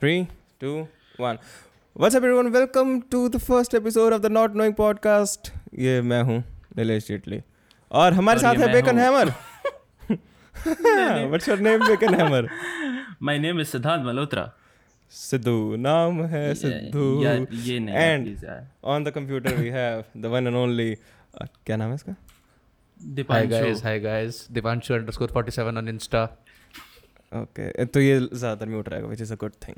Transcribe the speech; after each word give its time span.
Three, 0.00 0.28
two, 0.58 0.88
one. 1.18 1.38
What's 1.92 2.14
up, 2.14 2.22
everyone? 2.22 2.50
Welcome 2.52 3.02
to 3.10 3.28
the 3.28 3.38
first 3.38 3.74
episode 3.74 4.14
of 4.14 4.22
the 4.22 4.30
Not 4.30 4.54
Knowing 4.54 4.74
Podcast. 4.74 5.50
ये 5.78 6.00
मैं 6.02 6.22
हूँ 6.22 6.38
नीलेश 6.76 7.06
जेटली 7.08 7.40
और 7.92 8.12
हमारे 8.12 8.40
और 8.40 8.42
साथ 8.42 8.60
है 8.62 8.72
Bacon 8.72 8.98
Hammer 8.98 9.32
What's 11.32 11.48
your 11.50 11.58
name, 11.66 11.86
Bacon 11.88 12.14
Hammer 12.20 12.48
my 13.22 13.38
name 13.38 13.60
is 13.60 13.68
Siddhant 13.68 14.04
Malhotra 14.06 14.50
Siddhu 15.10 15.76
नाम 15.88 16.24
है 16.34 16.54
Sidhu 16.62 17.06
on 18.94 19.08
the 19.08 19.12
computer 19.18 19.56
we 19.62 19.70
have 19.78 20.04
the 20.24 20.34
one 20.36 20.52
and 20.52 20.64
only 20.64 20.90
uh, 20.92 21.48
क्या 21.66 21.76
नाम 21.76 21.88
है 21.88 21.94
इसका 21.94 22.16
Dipanshu. 23.00 23.34
Hi 23.34 23.46
guys, 23.46 23.80
hi 23.80 23.98
guys. 23.98 24.38
Divanshu 24.52 24.94
underscore 24.94 25.28
47 25.28 25.76
on 25.76 25.86
Insta. 25.86 26.28
Okay 27.32 27.84
तो 27.84 28.00
ये 28.00 28.18
ज़्यादातर 28.20 28.68
mute 28.68 28.88
रहेगा 28.88 29.06
which 29.06 29.20
is 29.20 29.32
a 29.32 29.36
good 29.36 29.52
thing 29.68 29.76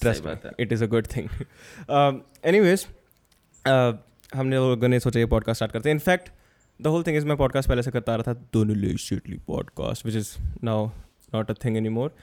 trust 0.00 0.24
बात 0.24 0.44
है। 0.46 0.52
It 0.60 0.72
is 0.72 0.84
a 0.84 0.86
good 0.86 1.06
thing 1.06 1.28
anyways 2.60 2.86
हमने 4.34 4.56
लोगों 4.56 4.88
ने 4.88 5.00
सोचा 5.00 5.20
ये 5.20 5.26
पॉडकास्ट 5.26 5.58
स्टार्ट 5.58 5.72
करते 5.72 5.88
हैं। 5.88 5.94
In fact 5.94 6.28
the 6.80 6.86
whole 6.86 7.02
thing 7.02 7.16
is 7.16 7.26
मैं 7.26 7.36
पॉडकास्ट 7.36 7.68
पहले 7.68 7.82
से 7.82 7.90
करता 7.90 8.12
आ 8.12 8.16
रहा 8.16 8.32
था 8.32 8.40
दोनों 8.52 8.76
ले 8.76 8.96
शिटली 8.98 9.38
podcast 9.46 10.06
which 10.06 10.16
is 10.16 10.34
now 10.64 10.86
not 11.34 11.50
a 11.50 11.54
thing 11.64 11.76
anymore 11.88 12.14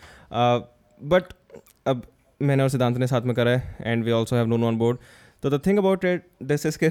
but 1.02 1.34
अब 1.88 2.08
मैंने 2.42 2.64
और 2.64 2.70
सिद्धांत 2.70 2.98
ने 2.98 3.08
साथ 3.08 3.22
में 3.22 3.36
करा 3.36 3.52
है 3.52 3.76
and 3.82 4.04
we 4.04 4.12
also 4.12 4.36
have 4.36 4.48
known 4.48 4.64
on 4.64 4.78
board 4.78 4.98
तो 5.44 5.50
the 5.50 5.62
thing 5.66 5.78
about 5.78 6.06
it 6.06 6.28
this 6.44 6.66
is 6.66 6.78
के 6.78 6.90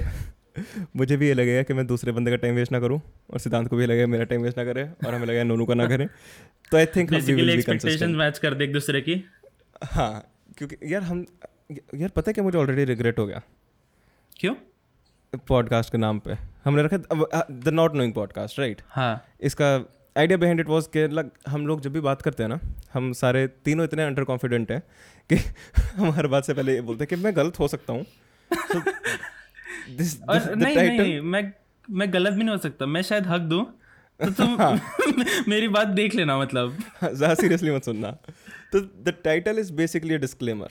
मुझे 0.97 1.17
भी 1.17 1.29
ये 1.29 1.35
लगेगा 1.35 1.63
कि 1.63 1.75
मैं 1.75 1.87
दूसरे 1.87 2.13
बंदे 2.13 2.31
का 2.31 2.37
टाइम 2.37 2.55
वेस्ट 2.55 2.73
ना 2.73 2.81
करूँ 2.81 3.01
और 3.31 3.39
सिद्धांत 3.39 3.69
को 3.69 3.77
भी 3.77 3.87
लगेगा 3.87 4.07
मेरा 4.07 4.25
टाइम 4.25 4.43
वेस्ट 4.43 4.59
ना 4.59 4.65
करे 4.65 4.85
और 5.07 5.15
हमें 5.15 5.27
लगेगा 5.27 5.43
नोनू 5.43 5.67
का 5.67 5.75
ना 5.75 5.87
करे। 5.87 6.07
तो 6.71 6.77
आई 6.77 6.87
थिंक 6.87 7.11
मैच 8.17 8.39
कर 8.39 8.55
दे 8.55 8.65
एक 8.65 8.73
दूसरे 8.73 9.01
की। 9.01 9.25
हाँ 9.85 10.33
क्योंकि 10.59 10.77
यार 10.95 11.03
हम 11.03 11.27
यार 11.95 12.09
पता 12.09 12.31
है 12.31 12.33
कि 12.33 12.41
मुझे 12.41 12.59
ऑलरेडी 12.59 12.85
रिग्रेट 12.85 13.19
हो 13.19 13.27
गया? 13.27 13.43
क्यों? 14.37 14.55
पॉडकास्ट 15.49 15.93
के 15.93 15.99
नाम 15.99 16.19
पे। 16.19 16.35
हमने 16.65 16.83
रखा 16.83 16.97
the 17.51 17.69
not 17.69 17.95
knowing 17.95 18.13
podcast 18.13 18.59
right 18.59 18.83
हाँ। 18.89 19.25
इसका 19.41 19.75
आइडिया 20.19 20.39
बिहाइंड 20.39 20.61
इट 20.61 20.69
वॉज़ 20.69 20.89
के 20.89 21.09
लग 21.09 21.31
हम 21.49 21.67
लोग 21.67 21.81
जब 21.81 21.93
भी 21.93 22.01
बात 22.01 22.23
करते 22.23 22.43
हैं 22.43 22.51
ना 22.51 22.61
हम 22.93 23.13
सारे 23.13 23.47
तीनों 23.47 23.85
इतने 23.85 24.03
अंडर 24.03 24.25
कॉन्फिडेंट 24.25 24.73
हैं 24.73 24.83
कि 25.33 25.37
हम 25.97 26.11
हर 26.11 26.27
बात 26.27 26.45
से 26.45 26.55
पहले 26.55 26.75
ये 26.75 26.81
बोलते 26.81 27.05
हैं 27.05 27.09
कि 27.09 27.17
मैं 27.17 27.37
गलत 27.37 27.59
हो 27.59 27.69
सकता 27.69 27.93
हूँ। 27.93 28.07
This- 29.99 30.29
और 30.29 30.41
the 30.41 30.57
नहीं 30.57 30.77
title- 30.77 30.99
नहीं 31.01 31.21
मैं 31.21 31.53
मैं 31.91 32.13
गलत 32.13 32.33
भी 32.33 32.43
नहीं 32.45 32.51
हो 32.51 32.59
सकता। 32.59 32.87
मैं 32.87 33.03
शायद 33.03 33.27
हक 33.27 33.41
दूँ 33.41 33.65
तो 34.21 34.31
तुम 34.31 34.81
मेरी 35.49 35.69
बात 35.69 35.89
देख 35.89 36.15
लेना 36.15 36.39
मतलब। 36.39 36.77
ज़्यादा 37.05 37.35
सीरियसली 37.35 37.71
मत 37.71 37.85
सुनना। 37.85 38.11
तो 38.73 38.81
the 38.81 39.15
title 39.25 39.59
is 39.59 39.73
basically 39.73 40.15
a 40.15 40.17
disclaimer 40.17 40.71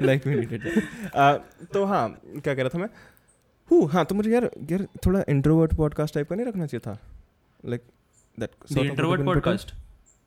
like 0.03 0.25
we 0.27 0.35
needed 0.37 0.63
that 0.63 0.77
uh, 1.15 1.39
तो 1.73 1.85
हाँ 1.85 2.09
क्या 2.25 2.55
कह 2.55 2.63
रहा 2.63 2.69
था 2.69 2.79
मैं? 2.79 2.89
हूँ 3.71 3.89
हाँ 3.91 4.05
तो 4.05 4.15
मुझे 4.15 4.31
यार 4.31 4.51
यार 4.71 4.87
थोड़ा 5.07 5.23
इंट्रोवर्ट 5.29 5.75
पॉडकास्ट 5.75 6.15
टाइप 6.15 6.29
का 6.29 6.37
नहीं 6.37 6.47
रखना 6.47 6.67
चाहिए 6.67 6.81
था। 6.87 6.99
लाइक 7.69 7.83
दैट 8.41 8.51
इंट्रोवर्ट 8.79 9.25
पॉडकास्ट 9.25 9.75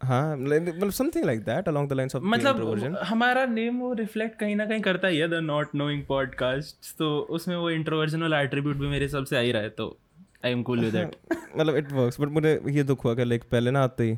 हाँ 0.05 0.37
मतलब 0.37 0.89
something 0.91 1.25
like 1.25 1.39
that 1.39 1.67
along 1.67 1.89
the 1.89 1.93
lines 1.93 2.15
of 2.15 2.23
मतलब 2.23 2.97
हमारा 3.03 3.45
नेम 3.45 3.79
वो 3.79 3.93
रिफ्लेक्ट 3.93 4.39
कहीं 4.39 4.55
ना 4.55 4.65
कहीं 4.65 4.81
करता 4.81 5.07
ही 5.07 5.17
है 5.17 5.27
द 5.27 5.33
नॉट 5.43 5.75
नोइंग 5.75 6.03
पॉडकास्ट 6.05 6.95
तो 6.97 7.19
उसमें 7.29 7.55
वो 7.55 7.69
इंट्रोवर्जन 7.69 8.21
वाला 8.21 8.41
एट्रीब्यूट 8.41 8.75
भी 8.75 8.87
मेरे 8.87 9.05
हिसाब 9.05 9.25
से 9.25 9.37
आ 9.37 9.39
ही 9.39 9.51
रहा 9.51 9.61
है 9.61 9.69
तो 9.69 9.97
I 10.45 10.51
am 10.51 10.63
cool 10.63 10.79
with 10.79 10.93
that 10.93 11.15
मतलब 11.57 11.75
इट 11.75 11.91
वर्क्स 11.91 12.19
बट 12.21 12.29
मुझे 12.29 12.59
ये 12.69 12.83
दुख 12.83 13.05
हुआ 13.05 13.15
कि 13.15 13.23
लाइक 13.23 13.43
पहले 13.51 13.71
ना 13.71 13.83
आते 13.83 14.03
ही 14.03 14.17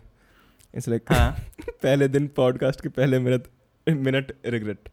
इट्स 0.73 0.89
लाइक 0.89 1.11
हाँ। 1.11 1.31
पहले 1.69 2.07
दिन 2.07 2.27
पॉडकास्ट 2.27 2.81
के 2.81 2.89
पहले 2.89 3.19
minute 3.19 3.47
minute 3.89 4.31
regret 4.45 4.89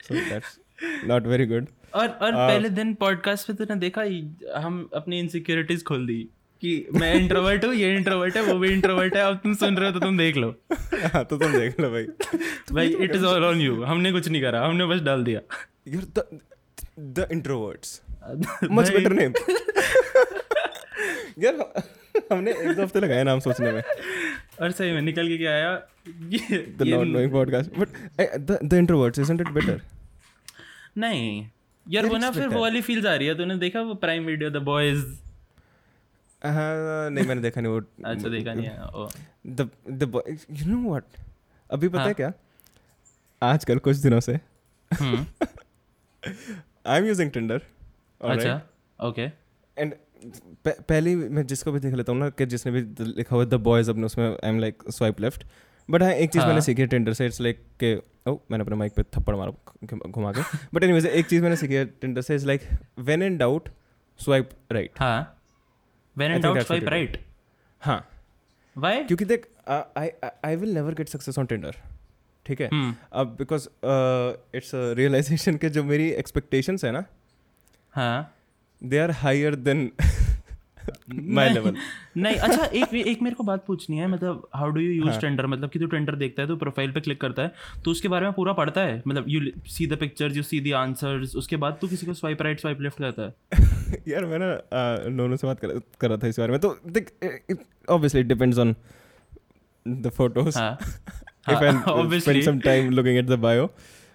so 0.00 0.14
that's 0.14 0.58
not 1.06 1.26
very 1.26 1.46
good 1.46 1.66
और 1.94 2.08
और 2.08 2.32
पहले 2.32 2.68
दिन 2.68 2.94
पॉडकास्ट 2.94 3.46
पे 3.46 3.54
तूने 3.54 3.78
देखा 3.80 4.02
ही- 4.02 4.56
हम 4.56 4.88
अपनी 4.94 5.18
इनसिक्योरिटीज 5.18 5.82
खोल 5.84 6.06
दी। 6.06 6.28
कि 6.60 6.86
मैं 6.94 7.14
इंट्रोवर्ट 7.14 7.64
हूँ 7.64 7.74
ये 7.74 7.96
इंट्रोवर्ट 7.96 8.36
है 8.36 8.42
वो 8.42 8.58
भी 8.58 8.68
इंट्रोवर्ट 8.68 9.16
है 9.16 9.22
अब 9.22 9.36
तुम 9.36 9.54
सुन 9.54 9.76
रहे 9.76 9.90
हो 9.90 9.98
तो 9.98 10.06
तुम 10.06 10.18
देख 10.18 10.36
लो। 10.36 10.54
हाँ 10.92 11.24
तो 11.24 11.36
तुम 11.38 11.52
देख 11.52 11.80
लो 11.80 11.90
भाई। 11.90 12.04
भाई 12.72 12.88
it 12.88 13.14
is 13.14 13.24
all 13.24 13.44
on 13.44 13.60
you 13.60 13.82
हमने 13.82 14.12
कुछ 14.12 14.28
नहीं 14.28 14.42
करा 14.42 14.66
हमने 14.66 14.86
बस 14.86 15.00
डाल 15.00 15.24
दिया। 15.24 15.40
You're 15.88 16.06
the 16.18 16.24
the 17.18 17.24
introverts. 17.36 18.00
Much 18.78 18.90
better 18.92 19.14
name. 19.20 19.34
यार 21.38 21.82
हमने 22.32 22.50
एक 22.50 22.76
दो 22.76 22.82
हफ़्ते 22.82 23.00
लगाए 23.00 23.24
नाम 23.24 23.40
सोचने 23.40 23.72
में। 23.72 23.82
और 24.62 24.70
सही 24.70 24.92
में 24.92 25.02
निकल 25.02 25.28
के 25.28 25.38
क्या 25.38 25.50
आया? 25.50 25.82
ये, 26.28 26.76
the 26.78 26.86
ये 26.86 26.96
not 26.96 27.06
knowing 27.06 27.32
podcast 27.36 27.78
but 27.78 27.88
eh, 28.20 28.28
the 28.50 28.58
the 28.68 28.82
introverts 28.82 29.18
isn't 29.18 29.80
नहीं। 30.98 31.46
यार 31.90 32.06
वो 32.06 32.16
ना 32.16 32.30
फिर 32.30 32.48
वो 32.48 32.60
वाली 32.60 32.80
फील्स 32.80 33.06
आ 33.06 33.14
रही 33.14 33.28
है 33.28 33.34
तूने 33.34 33.56
देखा 33.56 33.80
वो 33.80 33.94
प्राइम 33.94 34.24
वीडियो 34.24 34.50
द 34.50 34.56
बॉयज़ 34.56 35.29
नहीं 36.44 37.26
मैंने 37.26 37.40
देखा 37.40 37.60
नहीं 37.60 37.72
वो 37.72 37.80
अच्छा 38.04 38.28
देखा 38.28 38.54
नहीं 38.54 38.66
है 38.66 38.86
ओ। 38.86 39.08
The 39.58 39.66
the 40.00 40.06
boy 40.14 40.22
you 40.60 40.66
know 40.68 41.00
अभी 41.70 41.88
पता 41.88 42.00
है 42.00 42.06
हाँ। 42.06 42.14
क्या? 42.14 42.32
आजकल 43.42 43.78
कुछ 43.78 43.96
दिनों 43.96 44.20
से। 44.20 44.32
आई 46.86 46.98
एम 46.98 47.06
यूजिंग 47.06 47.30
टिंडर 47.30 47.60
अच्छा 48.20 48.60
ओके 48.98 49.26
एंड 49.76 49.94
पहले 50.68 51.14
मैं 51.16 51.46
जिसको 51.46 51.72
भी 51.72 51.80
देख 51.80 51.94
लेता 51.94 52.12
हूँ 52.12 52.20
ना 52.20 52.28
कि 52.30 52.46
जिसने 52.46 52.72
भी 52.72 52.80
लिखा 53.04 53.34
हुआ 53.36 53.44
द 53.44 53.54
बॉयज़ 53.68 53.90
अपने 53.90 54.04
उसमें 54.06 54.26
I 54.28 54.48
am 54.48 54.58
like 54.60 54.82
swipe 54.90 55.20
left 55.20 55.44
but 55.88 56.02
हाँ 56.02 56.10
एक 56.12 56.30
चीज़ 56.30 56.42
मैंने 56.42 56.52
हाँ। 56.52 56.60
सीखी 56.60 56.82
है 56.82 56.88
टेंडर 56.88 57.12
से 57.12 57.26
इट्स 57.26 57.40
लाइक 57.40 57.62
के 57.82 57.94
ओ 58.30 58.34
मैंने 58.50 58.64
अपने 58.64 58.76
माइक 58.76 58.92
पे 58.94 59.02
थप्पड़ 59.16 59.34
मारा 59.36 59.52
घुमा 60.08 60.32
के। 60.32 60.42
बट 60.74 60.82
एनीवेज 60.84 61.06
एक 61.06 61.26
चीज़ 61.28 61.42
मैंने 61.42 61.56
सीखी 61.56 61.74
है 61.74 61.84
टिंडर 62.00 62.22
से 62.22 62.34
is 62.34 62.46
like 62.46 62.68
when 62.98 63.22
in 63.22 63.36
doubt 63.38 63.68
swipe 64.20 64.50
right 64.72 65.00
हाँ। 65.00 65.36
When 66.16 66.32
I 66.32 66.34
in 66.34 66.42
think 66.42 66.44
doubt 66.44 66.56
that's 66.56 66.70
what 66.70 66.80
swipe 66.80 66.82
it 66.82 66.86
is. 66.86 66.92
Right 66.92 67.18
हाँ 67.82 68.04
व्हाई 68.76 69.04
क्योंकि 69.04 69.24
देख 69.24 69.46
I 69.68 70.08
I 70.44 70.56
will 70.56 70.74
never 70.74 70.94
get 70.94 71.08
success 71.08 71.38
on 71.38 71.46
Tinder 71.46 71.76
ठीक 72.46 72.60
है? 72.60 72.68
हम्म 72.72 72.94
अब 73.20 73.34
बिकॉज़ 73.38 73.68
इट्स 74.56 74.70
रियलाइजेशन 74.98 75.56
के 75.64 75.68
जो 75.70 75.84
मेरी 75.84 76.08
एक्सपेक्टेशंस 76.22 76.84
है 76.84 76.90
ना 76.92 77.04
हाँ। 77.94 78.34
दे 78.82 78.98
आर 78.98 79.10
हायर 79.22 79.54
देन 79.68 79.90
नहीं- 81.10 81.54
लेवल 81.54 81.74
नहीं 82.16 82.36
अच्छा 82.36 82.64
एक 82.64 82.94
एक 82.94 83.22
मेरे 83.22 83.34
को 83.34 83.44
बात 83.44 83.64
पूछनी 83.66 83.96
है 83.96 84.06
मतलब 84.06 84.48
how 84.54 84.70
do 84.70 84.80
you 84.80 84.92
use. 84.92 85.20
Tinder 85.20 85.46
मतलब 85.46 85.70
कि 85.70 85.78
तू 85.78 85.86
टेंडर 85.86 86.14
देखता 86.14 86.42
है 86.42 86.48
तो 86.48 86.56
प्रोफ़ाइल 86.56 86.92
पे 86.92 87.00
क्लिक 87.00 87.20
करता 87.20 87.42
है 87.42 87.52
तो 87.84 87.90
उसके 87.90 88.08
बारे 88.08 88.24
में 88.24 88.32
पूरा 88.32 88.52
पढ़ता 88.52 88.80
है? 88.80 89.02
मतलब 89.08 89.24
you 89.28 89.40
see 89.66 89.86
the 89.86 89.96
pictures 89.96 90.52
you 90.54 90.60
the 90.60 90.72
answers 90.74 91.36
उसके 91.36 91.56
बाद 91.56 91.78
तू 91.80 91.88
किसी 91.88 92.06
को 92.06 92.14
स्वाइप 92.14 92.42
राइट 92.42 92.60
स्वाइप 92.60 92.80
लेफ़्ट 92.80 92.98
करता 92.98 93.22
है? 93.22 93.34
यार 94.08 94.24
मैं 94.24 94.38
ना 94.38 95.08
नोनो 95.10 95.36
से 95.36 95.46
बात 95.46 95.60
कर, 95.60 95.80
कर 96.00 96.08
रहा 96.08 96.18
था 96.18 96.26
इस 96.26 96.38
बारे 96.38 96.52
में 96.52 96.60
तो 96.60 96.76
देख 96.86 97.12
obviously 97.90 98.22
depends 98.22 98.58
on 98.58 98.74
the 99.88 100.10
photos 100.16 100.58
if 100.58 101.54
I 101.54 101.54
spend 101.60 101.84
obviously. 101.84 102.40
some 102.42 102.58
time 102.60 102.90
looking 102.90 103.18
at 103.18 103.28
the 103.28 103.38
bio 103.44 103.68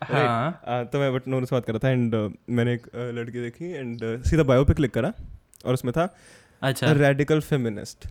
हाँ। 0.03 0.85
तो 0.85 0.99
मैं 0.99 1.13
बट 1.13 1.27
नोनो 1.27 1.45
से 1.45 1.55
बात 1.55 1.65
कर 1.65 1.73
रहा 1.73 1.79
था 1.83 1.89
एंड 1.89 2.15
मैंने 2.49 2.73
एक 2.73 2.87
लड़की 2.95 3.41
देखी 3.41 3.71
एंड 3.71 3.99
सीधा 4.23 4.43
बायो 4.43 4.65
पे 4.65 4.73
क्लिक 4.73 4.93
करा 4.93 5.13
और 5.65 5.73
उसमें 5.73 5.91
था 5.97 6.05
अच्छा। 6.65 6.91
रेडिकल 6.93 7.39
फेमिनिस्ट 7.41 8.07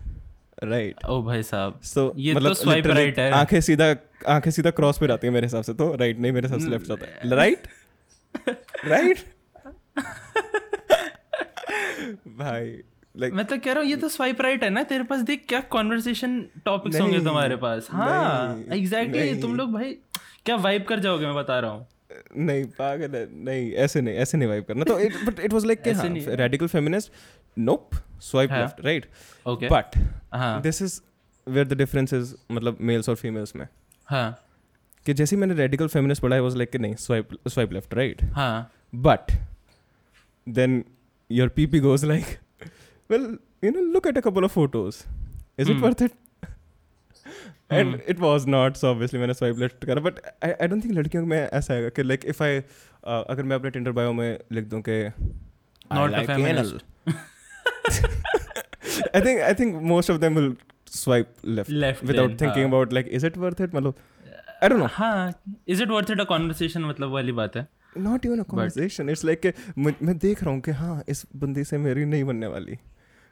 राइट 0.63 1.05
ओ 1.05 1.21
भाई 1.21 1.43
साहब 1.43 1.79
सो 1.83 2.13
ये 2.17 2.33
तो 2.33 2.39
मतलब 2.39 2.55
swipe 2.55 2.73
literally 2.75 3.05
right 3.05 3.19
है। 3.19 3.31
आँखें 3.33 3.59
सीधा 3.61 3.95
आँखें 4.27 4.51
सीधा 4.51 4.69
क्रॉस 4.71 4.97
पे 4.97 5.07
जाती 5.07 5.27
है 5.27 5.33
मेरे 5.33 5.45
हिसाब 5.45 5.63
से 5.63 5.73
तो 5.73 5.93
राइट 5.95 6.19
नहीं 6.19 6.31
मेरे 6.31 6.47
हिसाब 6.47 6.59
से 6.59 6.69
लेफ़्ट 6.69 6.87
जाता 6.87 7.05
है। 7.05 7.35
राइट 7.35 7.67
राइट 8.85 9.19
भाई 12.37 12.77
लाइक 13.15 13.33
मैं 13.33 13.45
तो 13.45 13.57
कह 13.57 13.71
रहा 13.71 13.83
हूँ 13.83 13.89
ये 13.89 13.95
तो 13.95 14.09
स्वाइप 14.09 14.41
राइट 14.41 14.63
है 14.63 14.69
ना 14.69 14.83
तेरे 14.83 15.03
पास 15.03 15.19
देख 15.27 15.45
क्या 15.49 15.59
कॉन्वर्सेशन 15.71 16.39
टॉपिक्स 16.65 16.99
होंगे 17.01 17.19
तुम्हारे 17.25 17.55
पास। 17.57 17.87
हाँ 17.91 18.63
एग्जैक्टली 18.73 19.19
नहीं। 19.21 19.41
तुम 19.41 19.55
लोग 19.55 19.73
भाई 19.73 19.91
क्या 20.45 20.55
वाइब 20.57 20.83
कर 20.83 20.99
जाओगे 20.99 21.25
मैं 21.25 21.35
बता 21.35 21.59
रहा 21.59 21.71
हूँ। 21.71 21.87
नहीं 22.37 22.65
पागल 22.79 23.15
है 23.15 23.27
नहीं 23.45 23.71
ऐसे 23.83 24.01
नहीं 24.01 24.15
ऐसे 24.15 24.37
नहीं 24.37 24.49
वाइब 24.49 24.63
करना। 24.63 24.83
तो 24.83 24.99
it 24.99 25.13
but 25.25 25.39
it 25.39 25.53
was 25.53 25.65
like. 25.65 25.81
Radical 26.39 26.67
feminist 26.67 27.11
nope 27.57 27.95
swipe 28.21 28.51
left 28.51 28.85
right 28.85 29.05
okay 29.45 29.67
but 29.67 29.97
this 30.63 30.81
is 30.81 30.99
where 31.47 31.67
the 31.67 31.73
difference 31.73 32.13
is 32.13 32.35
मतलब 32.51 32.77
मेल्स 32.81 33.09
और 33.09 33.15
फीमेल्स 33.15 33.55
में। 33.55 33.67
कि 35.05 35.13
जैसे 35.13 35.35
मैंने 35.35 35.53
रेडिकल 35.53 35.87
फेमिनिस्ट 35.87 36.21
पढ़ा 36.21 36.39
वॉज़ 36.41 36.57
लाइक 36.57 36.69
कि 36.71 36.77
नहीं 36.77 36.95
स्वाइप 36.95 37.29
स्वाइप 37.47 37.73
लेफ़्ट 37.73 37.93
राइट 37.93 38.23
हाँ। 38.33 38.71
But 38.95 39.31
then 40.47 40.83
your 41.31 41.49
P 41.49 41.65
P 41.65 41.79
like 42.07 42.37
well 43.09 43.37
you 43.63 43.71
know 43.71 43.81
look 43.93 44.07
at 44.07 44.17
a 44.17 44.21
couple 44.21 44.43
of 44.43 44.53
photos 44.53 45.03
is 45.59 45.71
it 45.71 45.77
worth 45.77 46.01
it 46.01 46.11
and 47.71 48.01
it 48.09 48.19
was 48.19 48.47
not 48.47 48.75
so 48.77 48.87
obviously 48.87 49.19
मैंने 49.19 49.33
swipe 49.33 49.59
left 49.59 49.85
करा। 49.85 50.01
But 50.01 50.19
I 50.43 50.67
don't 50.67 50.83
think 50.83 50.93
लड़कियों 50.93 51.25
में 51.25 51.37
ऐसा 51.37 51.73
आएगा 51.73 51.89
कि 51.89 52.03
like 52.03 52.25
if 52.25 52.43
I 52.43 52.59
अगर 53.03 53.43
मैं 53.43 53.55
अपने 53.55 53.69
टेंडर 53.69 53.91
बायो 53.91 54.13
में 54.13 54.39
लिख 54.51 54.65
दूँ 54.65 54.81
कि 54.81 55.01
not 55.93 56.13
a 56.13 56.25
feminist 56.25 56.85
I 57.85 59.19
think 59.21 59.41
I 59.41 59.53
think 59.61 59.81
most 59.91 60.09
of 60.09 60.19
them 60.21 60.35
will 60.35 60.51
swipe 60.97 61.29
left, 61.43 61.69
Left 61.69 62.03
without 62.03 62.27
then, 62.29 62.37
thinking 62.37 62.63
हाँ. 62.63 62.71
about 62.73 62.93
like 62.93 63.07
is 63.19 63.23
it 63.23 63.37
worth 63.37 63.61
it 63.65 63.73
मतलब 63.73 63.93
I 64.61 64.67
don't 64.69 64.79
know 64.79 64.89
हाँ 64.97 65.33
is 65.75 65.81
it 65.85 65.89
worth 65.89 66.11
it 66.15 66.19
a 66.19 66.25
conversation 66.25 66.85
मतलब 66.89 67.11
वाली 67.11 67.31
बात 67.39 67.55
है 67.57 67.67
not 68.07 68.25
even 68.29 68.39
a 68.39 68.45
conversation 68.53 69.09
it's 69.15 69.23
like 69.29 69.41
कि 69.45 69.53
मैं 69.77 69.93
मैं 70.03 70.17
देख 70.17 70.43
रहा 70.43 70.53
हूँ 70.53 70.61
कि 70.61 70.71
हाँ 70.81 71.03
इस 71.09 71.25
बंदे 71.43 71.63
से 71.63 71.77
मेरी 71.77 72.05
नहीं 72.05 72.23
बनने 72.23 72.47
वाली 72.47 72.77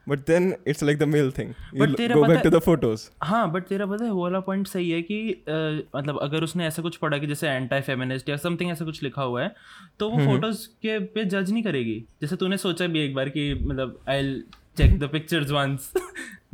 but 0.08 0.24
then 0.30 0.46
it's 0.72 0.82
like 0.88 0.98
the 1.00 1.08
male 1.10 1.30
thing. 1.36 1.52
You 1.72 1.80
But 1.82 1.90
l- 1.90 1.96
तेरा 1.98 2.16
go 2.16 2.22
पता 2.24 2.34
back 2.34 2.38
है- 2.38 2.46
to 2.46 2.52
the 2.56 2.62
photos. 2.66 3.04
हाँ 3.24 3.42
बट 3.52 3.68
तेरा 3.68 3.86
पता 3.86 4.06
है 4.06 4.12
वो 4.12 4.22
वाला 4.24 4.40
पॉइंट 4.48 4.68
सही 4.68 4.90
है 4.92 5.02
कि 5.02 5.20
अ, 5.32 5.52
मतलब 5.98 6.20
अगर 6.22 6.44
उसने 6.44 6.66
ऐसा 6.68 6.82
कुछ 6.82 6.96
पढ़ा 6.98 7.18
कि 7.18 7.28
जैसे 7.28 7.50
एंटी 7.50 7.82
फेमिनिस्ट 7.82 8.30
या 8.30 8.38
समथिंग 8.38 8.72
ऐसा 8.72 8.86
कुछ 8.86 9.02
लिखा 9.04 9.22
हुआ 9.24 9.44
है 9.44 9.54
तो 10.00 10.10
वो 10.10 10.26
फ़ोटोज़ 10.26 10.68
के 10.82 10.98
पे 11.16 11.26
जज 11.26 11.52
नहीं 11.52 11.64
करेगी। 11.64 12.00
जैसे 12.22 12.36
तूने 12.36 12.58
सोचा 12.58 12.88
भी 12.88 13.00
एक 13.00 13.16
बार 13.16 13.30
कि 13.30 13.54
मतलब 13.54 14.00
I 14.10 14.34
check 14.78 15.00
the 15.00 15.10
pictures 15.12 15.52
once 15.52 15.92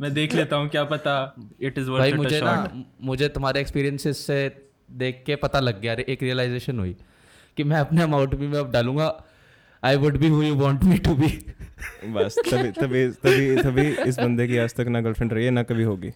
मैं 0.00 0.12
देख 0.14 0.34
लेता 0.34 0.56
हूँ 0.56 0.68
क्या 0.68 0.84
पता 0.84 1.14
इट 1.60 1.78
इज़ 1.78 1.90
वर्थ 1.90 2.14
मुझे 2.16 2.40
ना 2.40 2.84
मुझे 3.02 3.28
तुम्हारे 3.28 3.60
एक्सपीरियंसेस 3.60 4.18
से 4.26 4.38
देख 5.02 5.22
के 5.26 5.36
पता 5.36 5.60
लग 5.60 5.80
गया 5.80 5.92
एक 6.08 6.22
रियलाइजेशन 6.22 6.78
हुई 6.78 6.96
कि 7.56 7.64
मैं 7.64 7.76
अपने 7.76 8.02
अमाउंट 8.02 8.34
भी 8.34 8.46
मैं 8.46 8.58
अब 8.58 8.70
डालूँगा 8.72 9.08
I 9.82 9.96
would 9.96 10.16
be 10.18 10.28
who 10.28 10.42
you 10.42 10.54
want 10.56 10.82
me 10.84 10.98
to 11.04 11.14
be 11.14 11.28
बस 12.14 12.36
तभी 12.38 12.70
तभी 12.80 13.06
तभी 13.22 13.56
तभी 13.62 13.86
इस 14.08 14.18
बंदे 14.18 14.46
की 14.48 14.58
आज 14.58 14.74
तक 14.74 14.88
ना 14.88 15.00
गर्लफ्रेंड 15.00 15.32
रही 15.32 15.44
है 15.44 15.50
ना 15.50 15.62
कभी 15.62 15.82
होगी। 15.82 16.12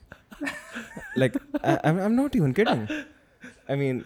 Like 1.18 1.38
I 1.64 1.90
am 1.90 2.12
not 2.12 2.36
even 2.36 2.52
kidding 2.52 2.86
I 3.70 3.76
mean 3.76 4.02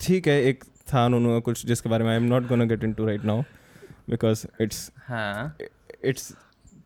ठीक 0.00 0.28
है 0.28 0.42
एक 0.44 0.64
था 0.92 1.04
उन्होंने 1.06 1.40
कुछ 1.48 1.64
जिसके 1.66 1.88
बारे 1.88 2.04
में 2.04 2.10
I 2.10 2.16
am 2.16 2.24
not 2.32 2.48
gonna 2.48 2.64
get 2.64 2.84
into 2.84 3.06
right 3.06 3.24
now 3.24 3.42
because 4.10 4.46
it's 4.62 4.90
हाँ। 5.08 5.56
It's 6.04 6.32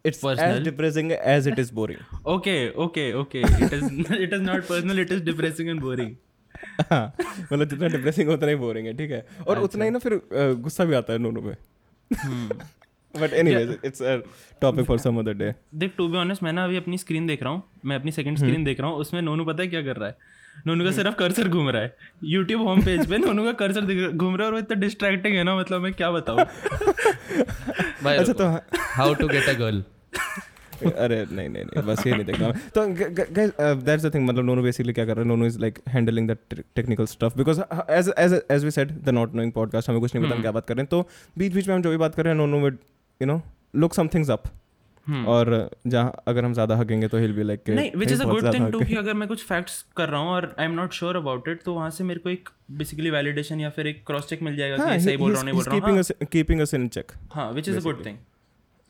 it's 0.06 0.19
as 0.19 0.20
Personal. 0.25 0.65
Depressing 0.65 1.12
as 1.12 1.49
it 1.49 1.58
is 1.58 1.73
boring 1.75 2.29
okay 2.29 2.56
okay 2.85 3.12
okay 3.20 3.41
it 3.41 3.73
is 3.73 4.15
it 4.15 4.32
is 4.32 4.43
not 4.43 4.67
personal 4.67 5.00
it 5.00 5.12
is 5.12 5.23
depressing 5.25 5.69
and 5.69 5.81
boring 5.81 6.15
हाँ 6.91 7.05
मतलब 7.19 7.69
जितना 7.69 7.88
depressing 7.88 8.31
उतना 8.31 8.49
ही 8.49 8.55
boring 8.56 8.87
है 8.87 8.97
ठीक 8.97 9.11
है? 9.11 9.26
और 9.49 9.58
उतना 9.58 9.85
ही 9.85 9.91
ना 9.91 9.99
फिर 9.99 10.20
गुस्सा 10.32 10.85
भी 10.85 10.94
आता 10.94 11.12
है 11.12 11.19
नोनू 11.19 11.41
पे। 11.41 11.55
But 13.14 13.32
anyways 13.32 13.79
it's 13.85 14.03
a 14.03 14.17
topic 14.61 14.85
for 14.87 14.99
some 14.99 15.19
other 15.19 15.35
day 15.35 15.55
देख 15.75 15.93
टू 15.97 16.09
बी 16.09 16.19
ऑनेस्ट 16.19 16.43
मैं 16.43 16.53
ना 16.53 16.64
अभी 16.64 16.76
अपनी 16.76 16.99
स्क्रीन 16.99 17.26
देख 17.26 17.43
रहा 17.43 17.53
हूँ। 17.53 17.62
मैं 17.85 17.97
अपनी 17.97 18.12
सेकंड 18.12 18.38
स्क्रीन 18.38 18.64
देख 18.64 18.81
रहा 18.81 18.91
हूँ। 18.91 18.99
उसमें 18.99 19.23
नोनू 19.23 19.44
पता 19.44 19.62
है 19.62 19.69
क्या 19.69 19.82
कर 19.82 19.97
रहा 19.97 20.09
है? 20.09 20.17
नोनू 20.67 20.85
का 20.85 20.91
सिर्फ़ 20.91 21.14
कर्सर 21.14 21.49
घूम 21.49 21.69
रहा 21.70 21.82
है। 21.82 21.97
यूट्यूब 22.25 22.62
होम 22.62 22.81
पेज 22.81 23.06
पे 23.06 23.19
नोनू 23.19 23.44
का 23.44 23.53
कर्सर 23.53 24.11
घूम 24.12 24.37
रहा 24.37 24.43
है 24.43 24.47
और 24.47 24.53
वो 24.53 24.59
इतना 24.59 24.81
डिस्ट्रैक्टिंग 24.81 25.37
है 25.37 25.44
ना 25.44 25.56
मतलब 25.56 25.81
मैं 25.81 25.93
क्या 25.93 26.11
बताऊँ? 26.11 26.41
अच्छा 28.06 28.32
तो 28.32 28.49
how 28.94 29.15
to 29.15 29.29
get 29.29 29.49
a 29.49 29.53
girl 29.53 29.85
अरे 30.87 31.25
नहीं 31.32 31.49
नहीं 31.49 31.64
नहीं 31.64 31.82
बस 31.84 32.06
ये 32.06 32.12
नहीं 32.12 32.25
देखना 32.25 32.50
तो 32.75 32.87
गाइस 33.32 33.52
दैट्स 33.84 34.05
द 34.05 34.14
थिंग 34.14 34.26
मतलब 34.29 34.44
नोनो 34.44 34.62
बेसिकली 34.62 34.93
क्या 34.93 35.05
कर 35.06 35.17
रहा 35.17 35.23
है? 35.23 35.29
Nonu 35.29 35.46
is 35.46 35.58
like 35.58 35.79
handling 35.88 36.31
the 36.31 36.37
technical 36.76 37.06
stuff 37.06 37.37
because 37.37 37.61
as 37.90 38.12
as 38.19 38.40
as 38.50 38.64
we 38.64 38.70
said 38.70 38.93
the 39.05 39.08
not 39.08 39.34
knowing 39.34 39.52
podcast 39.52 39.90
हमें 39.90 40.00
कुछ 40.00 40.14
नहीं 40.14 40.25
पता 40.26 40.34
हम 40.34 40.43
क्या 40.43 40.52
बात 40.52 40.67
कर 40.67 40.76
रहे 40.76 40.82
हैं। 40.82 40.88
तो 40.90 41.08
बीच 41.38 41.52
बीच 41.52 41.69
में 41.69 41.75
हम 41.75 41.82
जो 41.82 41.90
भी 41.90 41.96
बात 41.96 42.14
कर 42.14 42.25
रहे 42.25 42.34
हैं 42.34 42.40
Nonu 42.40 42.61
with 42.64 42.76
you 43.20 43.26
know 43.26 43.40
look 43.75 43.94
some 43.94 44.08
things 44.08 44.31
up 44.31 44.43
और 45.29 45.49
जहाँ 45.87 46.23
अगर 46.29 46.44
हम 46.44 46.52
ज़्यादा 46.55 46.76
हगेंगे 46.76 47.08
तो 47.08 47.19
हिल 47.19 47.32
बी 47.32 47.43
लाइक 47.43 47.69
नहीं 47.69 47.90
which 47.96 48.12
is 48.12 48.23
a 48.23 48.26
good 48.26 48.52
thing 48.55 48.70
too 48.73 48.81
कि 48.81 48.94
अगर 48.94 49.14
मैं 49.14 49.29
कुछ 49.29 49.44
फैक्ट्स 49.44 49.84
कर 49.96 50.08
रहा 50.08 50.20
हूँ 50.20 50.29
और 50.31 50.55
I 50.58 50.64
am 50.64 50.73
not 50.73 50.93
sure 50.93 51.17
about 51.17 51.49
it 51.49 51.62
तो 51.62 51.75
वहाँ 51.75 51.88
से 51.90 52.05
मेरे 52.05 52.20
को 52.20 52.31
एक 52.31 52.49
बेसिकली 52.70 53.11
वैलिडेशन 53.11 53.61
या 53.61 53.70
फिर 53.70 53.87
एक 53.87 54.02
क्रॉस 54.06 54.29
चेक 54.29 54.43
मिल 54.43 54.56
जाएगा 54.56 54.76
कि 54.76 54.82
हाँ 54.82 54.99
सही 54.99 55.17
बोल 55.17 55.32
रहा 55.32 55.40
हूँ 55.40 55.44
नहीं 55.44 55.55
बोल 55.55 55.64
रहा 55.64 55.75
हूँ। 55.75 55.81
Keeping 55.81 55.99
us 55.99 56.12
keeping 56.32 56.61
us 56.61 56.75
in 56.75 56.88
check 56.88 57.12
हाँ 57.32 57.50
which 57.52 57.69
is 57.69 57.76
a 57.76 57.81
good 57.81 58.05
thing 58.06 58.17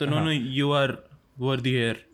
तो 0.01 0.07
no 0.07 0.21
no 0.21 0.31
you 0.31 0.71
are 0.73 0.97
worthy 1.47 1.75
here 1.75 2.05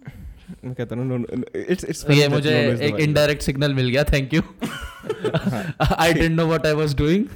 मैं 0.65 0.75
कहता 0.75 0.97
हूँ 0.97 1.25
इट्स 1.57 1.85
इट्स 1.85 2.05
ये 2.11 2.29
मुझे 2.29 2.59
एक 2.89 3.01
इनडायरेक्ट 3.01 3.43
सिग्नल 3.43 3.75
मिल 3.75 3.89
गया 3.89 4.05
thank 4.13 4.35
you 4.35 4.43
I 5.97 6.13
didn't 6.13 6.37
know 6.37 6.47
what 6.47 6.67
I 6.67 6.73
was 6.83 6.97
doing 6.97 7.27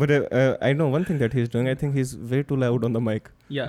but 0.00 0.10
uh, 0.10 0.18
uh, 0.40 0.56
I 0.62 0.72
know 0.72 0.88
one 0.88 1.04
thing 1.04 1.18
that 1.18 1.32
he's 1.32 1.48
doing. 1.48 1.68
I 1.68 1.74
think 1.74 1.94
he's 1.94 2.16
way 2.32 2.42
too 2.42 2.56
loud 2.56 2.84
on 2.88 2.92
the 2.96 3.00
mic. 3.06 3.30
या 3.52 3.68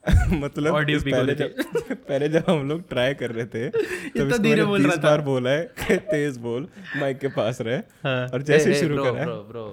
मतलब 0.32 0.74
पहले 0.74 1.34
जब 1.34 1.54
पहले 2.08 2.28
जब 2.28 2.44
हम 2.48 2.68
लोग 2.68 2.88
ट्राई 2.88 3.14
कर 3.14 3.30
रहे 3.30 3.46
थे 3.46 3.68
तब 4.18 4.36
धीरे 4.42 4.64
बोल 4.64 4.86
रहा 4.86 4.96
था। 4.96 5.02
बार 5.02 5.20
बोला 5.20 5.50
है 5.50 5.64
कि 5.80 5.96
तेज 6.12 6.38
बोल 6.46 6.68
माइक 6.96 7.18
के 7.18 7.28
पास 7.28 7.60
रहे 7.60 7.76
हाँ। 7.76 8.26
और 8.28 8.42
जैसे 8.42 8.72
ही 8.72 8.80
शुरू 8.80 9.04
करा 9.04 9.26
bro, 9.26 9.36
bro. 9.50 9.66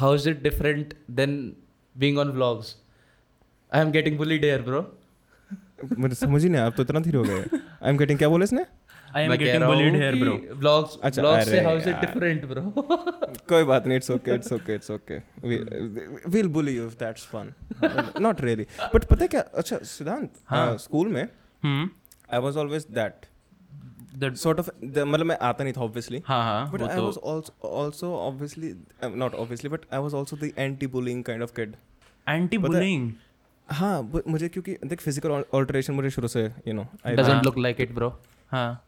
How 0.00 0.12
is 0.18 0.26
it 0.32 0.42
different 0.42 0.94
than 1.20 1.36
being 1.96 2.22
on 2.24 2.32
vlogs? 2.38 2.74
I 3.72 3.80
am 3.80 3.90
getting 3.92 4.16
bullied 4.20 4.42
here, 4.44 4.62
bro. 4.68 4.80
मुझे 5.98 6.14
समझ 6.14 6.42
ही 6.42 6.48
नहीं 6.48 6.60
आप 6.62 6.74
तो 6.76 6.82
इतना 6.82 7.00
धीरे 7.00 7.18
हो 7.18 7.24
गए। 7.24 7.58
आई 7.82 7.90
एम 7.90 7.96
गेटिंग 7.98 8.18
क्या 8.18 8.28
बोले 8.28 8.44
इसने? 8.44 8.64
आई 9.16 9.24
एम 9.24 9.32
गेटिंग 9.32 9.62
हूँ 9.62 9.74
बुलिड 9.74 9.94
हेयर 9.96 10.14
ब्रो 10.16 10.34
vlogs 10.64 10.98
अच्छा, 11.04 11.22
vlogs 11.22 11.44
से 11.44 11.60
is 11.60 11.82
it 11.82 11.88
यार। 11.88 12.04
different, 12.04 12.44
bro? 12.50 12.62
कोई 13.48 13.64
बात 13.70 13.86
नहीं 13.86 13.96
it's 13.96 14.10
okay 14.10 14.34
it's 14.34 14.52
okay 14.52 14.74
it's 14.74 14.90
okay 14.90 15.18
will 16.36 16.48
bully 16.58 16.76
you 16.76 16.86
if 16.86 16.94
that's 16.98 17.26
fun 17.32 17.52
not 18.20 18.40
really 18.40 18.66
but 18.94 19.04
पता 19.04 19.24
है 19.24 19.28
क्या? 19.28 19.40
अच्छा 19.40 19.78
सिद्धांत 19.94 20.30
हाँ। 20.50 20.76
स्कूल 20.84 21.08
में 21.16 21.22
हम्म। 21.22 21.88
I 22.34 22.40
was 22.46 22.56
always 22.64 22.86
that 23.00 23.26
that 24.22 24.36
sort 24.44 24.58
of 24.60 24.70
मतलब 24.84 25.26
मैं 25.26 25.36
आता 25.50 25.64
नहीं 25.64 25.72
था 25.76 25.80
ऑब्वियसली 25.80 26.22
हाँ 26.26 26.42
हाँ 26.44 26.72
But 26.72 26.80
वो 26.80 26.86
I 26.88 26.96
तो 26.96 27.06
was 27.08 27.18
also 27.32 27.74
also 27.82 28.12
obviously 28.28 28.72
uh, 29.02 29.12
not 29.24 29.36
obviously, 29.44 29.74
but 29.76 29.86
I 29.98 30.02
was 30.06 30.16
also 30.20 30.40
the 30.44 30.52
anti-bullying 30.68 31.22
kind 31.30 31.48
of 31.48 31.54
kid. 31.60 31.76
Anti 32.26 32.58
bullying 32.58 33.12
हाँ 33.72 34.02
मुझे 34.28 34.48
क्योंकि 34.48 34.76
देख 34.86 35.00
फ़िज़िकल 35.00 35.42
ऑल्टरेशन 35.54 35.94
मुझे 35.94 36.10
शुरू 36.10 36.28
से 36.28 36.44
you 36.68 36.74
know 36.74 36.86
I 37.06 37.16
Doesn't 37.16 37.46
look 37.46 37.58
like 37.66 37.84
it, 37.84 37.94
bro. 37.98 38.10
हाँ। 38.50 38.82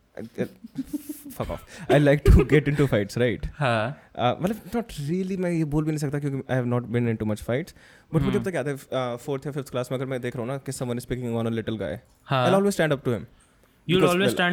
Fuck 1.37 1.51
off 1.51 1.93
I 1.93 1.99
like 1.99 2.23
to 2.27 2.45
get 2.51 2.69
into 2.69 2.87
fights 2.87 3.19
right 3.19 3.47
हाँ। 3.55 4.37
मतलब 4.41 4.61
नॉट 4.75 4.93
रियली 5.01 5.37
मैं 5.37 5.51
ये 5.51 5.65
बोल 5.73 5.85
भी 5.85 5.91
नहीं 5.91 5.99
सकता 5.99 6.19
क्योंकि 6.19 6.43
I 6.51 6.57
have 6.57 6.67
not 6.67 6.83
been 6.97 7.09
into 7.09 7.27
much 7.27 7.43
fights 7.43 7.75
but 8.13 8.23
मुझे। 8.23 8.39
पता 8.39 8.51
क्या 8.51 8.63
था 8.65 9.17
फोर्थ 9.17 9.47
या 9.47 9.53
फिफ्थ 9.53 9.71
क्लास 9.71 9.89
में 9.93 9.99
अगर 9.99 10.07
मैं 10.07 10.21
देख 10.21 10.37
रहा 10.37 10.45
हूँ 10.45 10.53
ना 10.53 10.59
कि 10.67 10.73
someone 10.73 10.97
is 10.97 11.03
speaking 11.03 11.37
on 11.37 11.47
a 11.47 11.51
little 11.51 11.77
guy 11.77 12.01
I 12.33 12.51
always 12.51 12.73
stand 12.73 12.93
up 12.93 13.05
to 13.05 13.13
him 13.13 13.27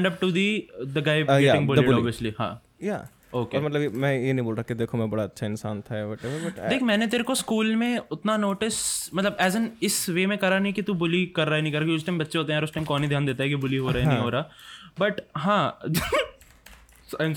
up 0.08 0.16
to 0.22 0.30
the 0.38 0.48
the 0.96 1.02
guy 1.02 1.18
Uh, 1.24 1.36
yeah, 1.36 1.44
getting 1.44 1.62
the 1.62 1.68
bullied 1.68 1.86
bully. 1.86 2.00
obviously 2.00 2.32
हाँ। 2.40 2.52
या 2.84 2.98
Okay. 3.34 3.56
और 3.56 3.62
मतलब 3.64 3.94
मैं 3.96 4.12
ये 4.14 4.32
नहीं 4.34 4.46
बोल 4.46 4.56
रहा 4.56 4.64
कि 4.68 4.74
देखो 4.74 4.98
मैं 4.98 5.10
बड़ा 5.10 5.24
अच्छा 5.24 5.46
इंसान 5.48 5.82
था 5.82 6.06
बट 6.08 6.26
बट 6.46 6.60
देख 6.70 6.82
मैंने 6.84 7.08
तेरे 7.08 7.24
को 7.24 7.36
स्कूल 7.36 7.76
में 7.76 7.98
उतना 8.12 8.36
नोटिस 8.38 8.76
मतलब 9.16 9.38
एज 9.42 9.56
एन 9.56 9.70
इस 9.84 10.10
वे 10.10 10.26
में 10.28 10.38
करा 10.38 10.60
नहीं 10.60 10.74
कि 10.74 10.82
तू 10.82 10.94
बुली 11.04 11.26
कर 11.36 11.48
रहा 11.48 11.56
है 11.56 11.62
नहीं 11.62 11.74
कर 11.74 11.82
रहा 11.84 11.96
उस 11.96 12.06
टाइम 12.06 12.20
बच्चे 12.20 12.38
होते 12.40 12.52
हैं 12.52 12.58
यार 12.58 12.64
उस 12.64 12.74
टाइम 12.74 12.86
कौन 12.86 13.02
ही 13.04 13.08
ध्यान 13.10 13.26
देता 13.26 13.44
है 13.44 13.50
कि 13.50 13.56
बुली 13.56 13.78
हो 13.78 13.92
रहा 13.92 14.04
है 14.04 14.08
नहीं 14.10 14.18
हो 14.18 14.30
रहा। 14.30 14.50
बट 15.00 15.22
हाँ 15.38 15.80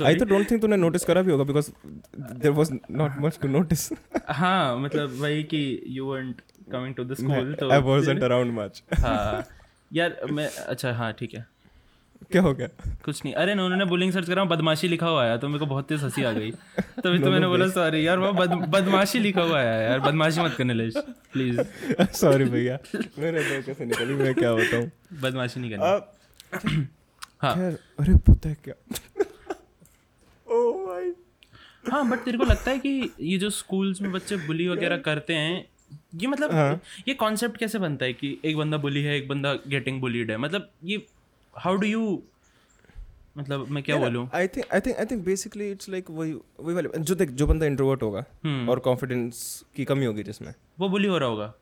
आई 0.04 0.14
तो 0.16 0.24
डोंट 0.24 0.50
थिंक 0.50 0.60
तूने 0.62 0.76
नोटिस 0.76 1.04
करा 1.04 1.22
भी 1.22 1.32
होगा 1.32 1.44
because 1.44 1.70
there 2.18 2.52
was 2.52 2.72
not 2.90 3.12
much 3.20 3.38
to 3.42 3.48
notice 3.48 3.88
हाँ 4.30 4.78
मतलब 4.78 5.16
वही 5.20 5.42
कि 5.44 5.62
you 5.86 6.12
weren't 6.12 6.40
coming 6.72 6.94
to 6.94 7.04
the 7.04 7.14
school 7.14 7.54
तो 7.60 7.70
आई 7.70 7.80
वाजंट 7.82 8.22
अराउंड 8.22 8.58
मच 8.58 8.82
हाँ 9.00 9.44
यार 9.92 10.16
मैं 10.32 10.48
अच्छा 10.66 10.92
हाँ 10.92 11.12
ठीक 11.12 11.34
है। 11.34 11.46
क्या 12.32 12.42
हो 12.42 12.52
गया? 12.54 12.68
कुछ 13.04 13.24
नहीं। 13.24 13.34
अरे 13.34 13.54
ना 13.54 13.64
उन्होंने 13.64 13.84
बुलिंग 13.84 14.12
सर्च 14.12 14.26
करा 14.28 14.44
बदमाशी 14.44 14.88
लिखा 14.88 15.06
हुआ 15.06 15.22
आया 15.22 15.36
तो 15.36 15.48
मेरे 15.48 15.58
को 15.58 15.66
बहुत 15.66 15.88
तेज 15.88 16.02
हँसी 16.04 16.22
आ 16.24 16.32
गई। 16.32 16.50
तभी 16.50 17.18
तो 17.18 17.30
मैंने 17.30 17.46
बोला 17.46 17.68
सॉरी 17.68 18.06
यार 18.06 18.18
वो 18.18 18.32
बद, 18.32 18.52
बदमाशी 18.70 19.18
लिखा 19.18 19.42
हुआ 19.42 19.58
आया 19.58 19.80
यार 19.80 20.00
बदमाशी 20.00 20.40
मत 20.40 20.54
करने 20.58 20.74
ले 20.74 20.88
प्लीज़ 21.32 21.60
सॉरी 22.20 22.44
भैया 22.44 22.78
मेरे 23.18 23.44
दिल 23.44 23.62
कैसे 23.62 23.84
निकली 23.84 24.14
मैं 24.14 24.34
क्या 24.34 24.54
बताऊँ? 24.54 24.90
बदमाशी 25.22 25.60
नहीं 25.60 25.70
करनी। 25.70 26.86
हाँ। 27.42 27.54
अरे 28.00 28.16
पता 28.28 28.48
है 28.48 28.56
क्या? 28.64 28.74
ओह 30.48 30.86
माय 30.86 31.12
हाँ 31.90 32.08
बट 32.10 32.18
तेरे 32.24 32.38
को 32.38 32.44
लगता 32.44 32.70
है 32.70 32.78
कि 32.78 33.10
ये 33.20 33.38
जो 33.38 33.50
स्कूल्स 33.50 34.00
में 34.02 34.12
बच्चे 34.12 34.36
बुली 34.46 34.68
वगैरह 34.68 34.96
करते 34.96 35.34
हैं 35.34 35.64
ये 36.20 36.26
मतलब 36.26 36.52
हाँ। 36.52 36.80
ये 37.08 37.14
कॉन्सेप्ट 37.14 37.56
कैसे 37.56 37.78
बनता 37.78 38.04
है 38.04 38.12
कि 38.12 38.38
एक 38.44 38.56
बंदा 38.56 38.76
बुली 38.76 39.02
है 39.02 39.16
एक 39.16 39.28
बंदा 39.28 39.52
गेटिंग 39.68 40.00
बुलीड 40.00 40.30
है? 40.30 40.36
मतलब 40.36 40.70
ये 40.84 41.04
हाउ 41.56 41.76
डू 41.76 41.86
यू 41.86 42.22
मतलब 43.38 43.68
मैं 43.68 43.82
क्या 43.82 43.96
बोलूँ? 43.96 44.28
I 44.34 44.48
think 44.48 44.72
I 44.74 44.80
think 44.80 44.96
I 44.96 45.04
think 45.10 45.24
basically 45.24 45.70
it's 45.70 45.88
like 45.88 46.10
वही 46.10 46.32
वही 46.60 46.74
वाले 46.74 46.98
जो 46.98 47.14
देख 47.14 47.30
जो 47.30 47.46
बंदा 47.46 47.66
इंट्रोवर्ट 47.66 48.02
होगा 48.02 48.24
हम्म। 48.44 48.68
और 48.70 48.78
कॉन्फिडेंस 48.78 49.64
की 49.76 49.84
कमी 49.84 50.06
होगी 50.06 50.22
जिसमें। 50.22 50.52
वो 50.78 50.88
बुली 50.88 51.08
हो 51.08 51.18
रहा 51.18 51.28
होगा। 51.28 51.52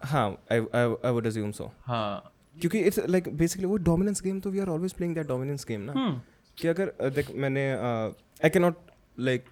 हाँ 0.00 0.28
I 0.52 0.60
I 0.74 1.10
would 1.10 1.26
assume 1.26 1.50
so 1.52 1.70
हाँ। 1.86 2.32
क्योंकि 2.60 2.80
इट्स 2.80 3.00
लाइक 3.08 3.28
बेसिकली 3.36 3.66
वो 3.66 3.76
डोमिनेंस 3.88 4.22
गेम 4.22 4.40
तो 4.40 4.50
we 4.50 4.60
are 4.60 4.68
always 4.68 4.92
playing 4.92 5.14
that 5.14 5.26
dominance 5.28 5.64
game 5.68 5.80
ना। 5.80 5.92
हम्म। 5.92 6.20
कि 6.58 6.68
अगर 6.68 6.92
देख 7.10 7.30
मैंने 7.36 7.70
I 7.72 8.50
can 8.50 8.62
not 8.62 8.76
like 9.18 9.44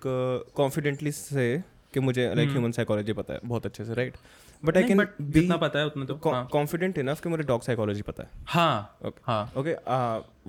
confidently 0.57 1.13
say 1.13 1.63
कि 1.95 2.01
मुझे 2.01 2.33
लाइक 2.35 2.51
ह्यूमन 2.51 2.73
साइकोलॉजी 2.73 3.13
पता 3.13 3.35
है 3.35 3.41
बहुत 3.45 3.67
अच्छे 3.67 3.85
से 3.85 3.95
राइट 3.95 4.17
बट 4.65 4.77
आई 4.77 4.83
हम्म। 4.83 5.05
कैन 5.05 5.31
जितना 5.31 5.57
पता 5.57 5.79
है 5.79 5.87
उतना 5.87 6.05
तो 6.05 6.31
हाँ। 6.31 6.47
कॉन्फिडेंट 6.53 6.99
इनफ 6.99 7.21
कि 7.21 7.29
मुझे 7.29 7.43
डॉग 7.43 7.63
साइकोलॉजी 7.63 8.03
पता 8.03 8.23
है। 8.23 8.29
हाँ 8.47 8.99
Okay. 9.07 9.21
हाँ। 9.27 9.53
ओके 9.57 9.75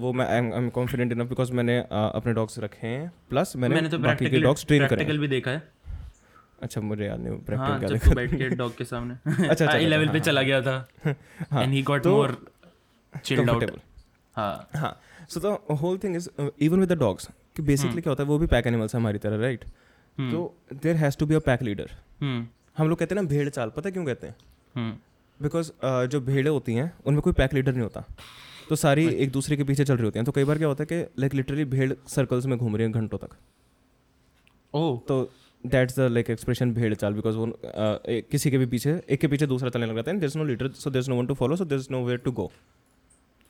वो 0.02 0.14
मैं 0.14 0.26
I 0.26 0.58
am 0.58 0.70
confident 0.70 1.12
enough 1.12 1.30
because 1.30 1.52
मैंने 1.54 1.80
uh, 1.82 1.88
अपने 1.92 2.34
डॉग्स 2.34 2.60
रखे 2.60 2.88
हैं। 2.88 3.12
प्लस 3.30 3.56
मैंने, 3.56 3.76
मैंने 3.76 3.90
तो 3.90 3.98
बाकी 3.98 4.16
के 4.16 4.20
प्रैक्टिकल 4.20 4.44
डॉग्स 4.44 4.66
ट्रेन 4.66 4.80
करे 4.80 4.84
हैं। 4.84 4.90
प्रैक्टिकल 4.90 5.20
भी 5.20 5.28
देखा 5.28 5.52
है। 5.52 5.64
अच्छा 6.62 6.82
मुझे 6.82 7.06
याद 7.06 7.20
नहीं 7.20 7.30
हाँ 7.30 7.40
प्रैक्टिकल 7.40 7.80
क्या 7.80 7.90
देखा 7.90 8.10
तू 8.10 8.16
बैठ 8.16 8.36
के 8.36 8.50
डॉग 8.56 8.78
के 8.78 8.86
सामने। 8.86 9.14
अच्छा, 9.48 9.66
आई 9.66 9.76
अच्छा, 9.76 9.78
लेवल 9.78 10.06
पे 10.06 10.12
हाँ, 10.12 10.20
चला 10.20 10.42
गया 10.42 10.62
था। 10.62 10.88
हाँ, 11.52 11.64
and 11.64 11.74
he 11.74 11.82
got 11.84 12.08
more 12.08 12.38
chilled 13.14 13.50
out. 13.50 13.72
हाँ। 14.36 14.70
हाँ 14.76 15.00
so 15.30 15.40
the 15.40 15.58
whole 15.82 15.98
thing 15.98 16.16
is 16.16 16.30
even 16.40 16.80
with 16.80 16.92
the 16.92 16.98
dogs 17.00 17.30
कि 17.56 17.62
बेसिकली 17.62 18.02
क्या 18.02 18.12
होता 18.12 18.24
है 18.24 18.30
वो 18.30 18.38
भी 18.38 18.48
पैक 18.48 18.68
एनिमल्स 18.68 18.96
है 18.96 19.02
हमारी 19.02 19.18
तरह 19.18 19.42
राइट 19.42 19.66
हम्म, 20.18 20.32
तो 20.32 20.58
there 20.74 20.96
has 20.96 21.18
to 21.18 21.26
be 21.26 21.36
a 21.36 21.40
pack 21.40 21.62
leader 21.64 21.92
हम्म। 22.22 22.48
हम 22.78 22.90
लोग 22.90 23.00
कहते 23.00 23.16
हैं 23.16 23.22
ना 23.22 23.28
भेड़ 23.30 23.50
चाल 23.50 23.70
पता 23.76 23.90
क्यों 23.90 24.06
कहते 24.06 24.28
हैं? 24.28 24.36
हम्म। 24.76 24.92
बिकॉज़ 25.40 25.72
जो 26.12 26.20
भेड़ें 26.22 26.50
होती 26.52 26.74
हैं 26.74 26.92
उनमें 27.06 27.22
कोई 27.22 27.34
पैक 27.34 27.54
लीडर 27.54 27.72
नहीं 27.72 27.84
होता। 27.84 28.04
तो 28.70 28.76
सारी 28.76 29.06
एक 29.08 29.32
दूसरे 29.32 29.58
के 29.58 29.64
पीछे 29.64 29.84
चल 29.86 29.96
रही 29.96 30.06
होती 30.06 30.20
हैं। 30.20 30.26
तो 30.26 30.32
कई 30.32 30.44
बार 30.44 30.58
क्या 30.58 30.68
होता 30.68 30.84
है 30.84 30.88
कि 30.92 31.22
लाइक 31.22 31.34
लिटरली 31.34 31.66
भेड़ 31.66 31.94
सर्कल्स 32.08 32.46
में 32.46 32.58
घूम 32.58 32.76
रही 32.76 32.84
हैं 32.84 32.94
घंटों 32.94 33.18
तक। 33.18 33.36
ओह। 34.74 35.00
तो 35.08 35.30
दैट्स 35.64 36.00
द 36.00 36.08
लाइक 36.12 36.30
एक्सप्रेशन 36.30 36.74
भेड़ 36.74 36.94
चाल 36.94 37.14
बिकॉज़ 37.14 37.36
वो 37.36 37.46
uh, 37.46 37.56
किसी 38.32 38.52
के 38.52 38.58
भी 38.58 38.66
पीछे 38.66 39.02
एक 39.10 39.20
के 39.20 39.28
पीछे 39.28 39.48
दूसरा 39.48 39.70
चलने 39.70 39.86
लग 39.86 39.96
जाता 39.96 40.12
है। 40.12 40.20
There 40.20 40.28
is 40.28 40.38
no 40.38 40.44
leader 40.44 40.70
so 40.74 40.90
there 40.90 41.00
is 41.00 41.10
no 41.10 41.16
one 41.16 41.28
to 41.28 41.34
follow 41.34 41.56
so 41.56 41.66
there 41.66 41.80
is 41.80 41.88
nowhere 42.06 42.20
to 42.20 42.32
go. 42.32 42.52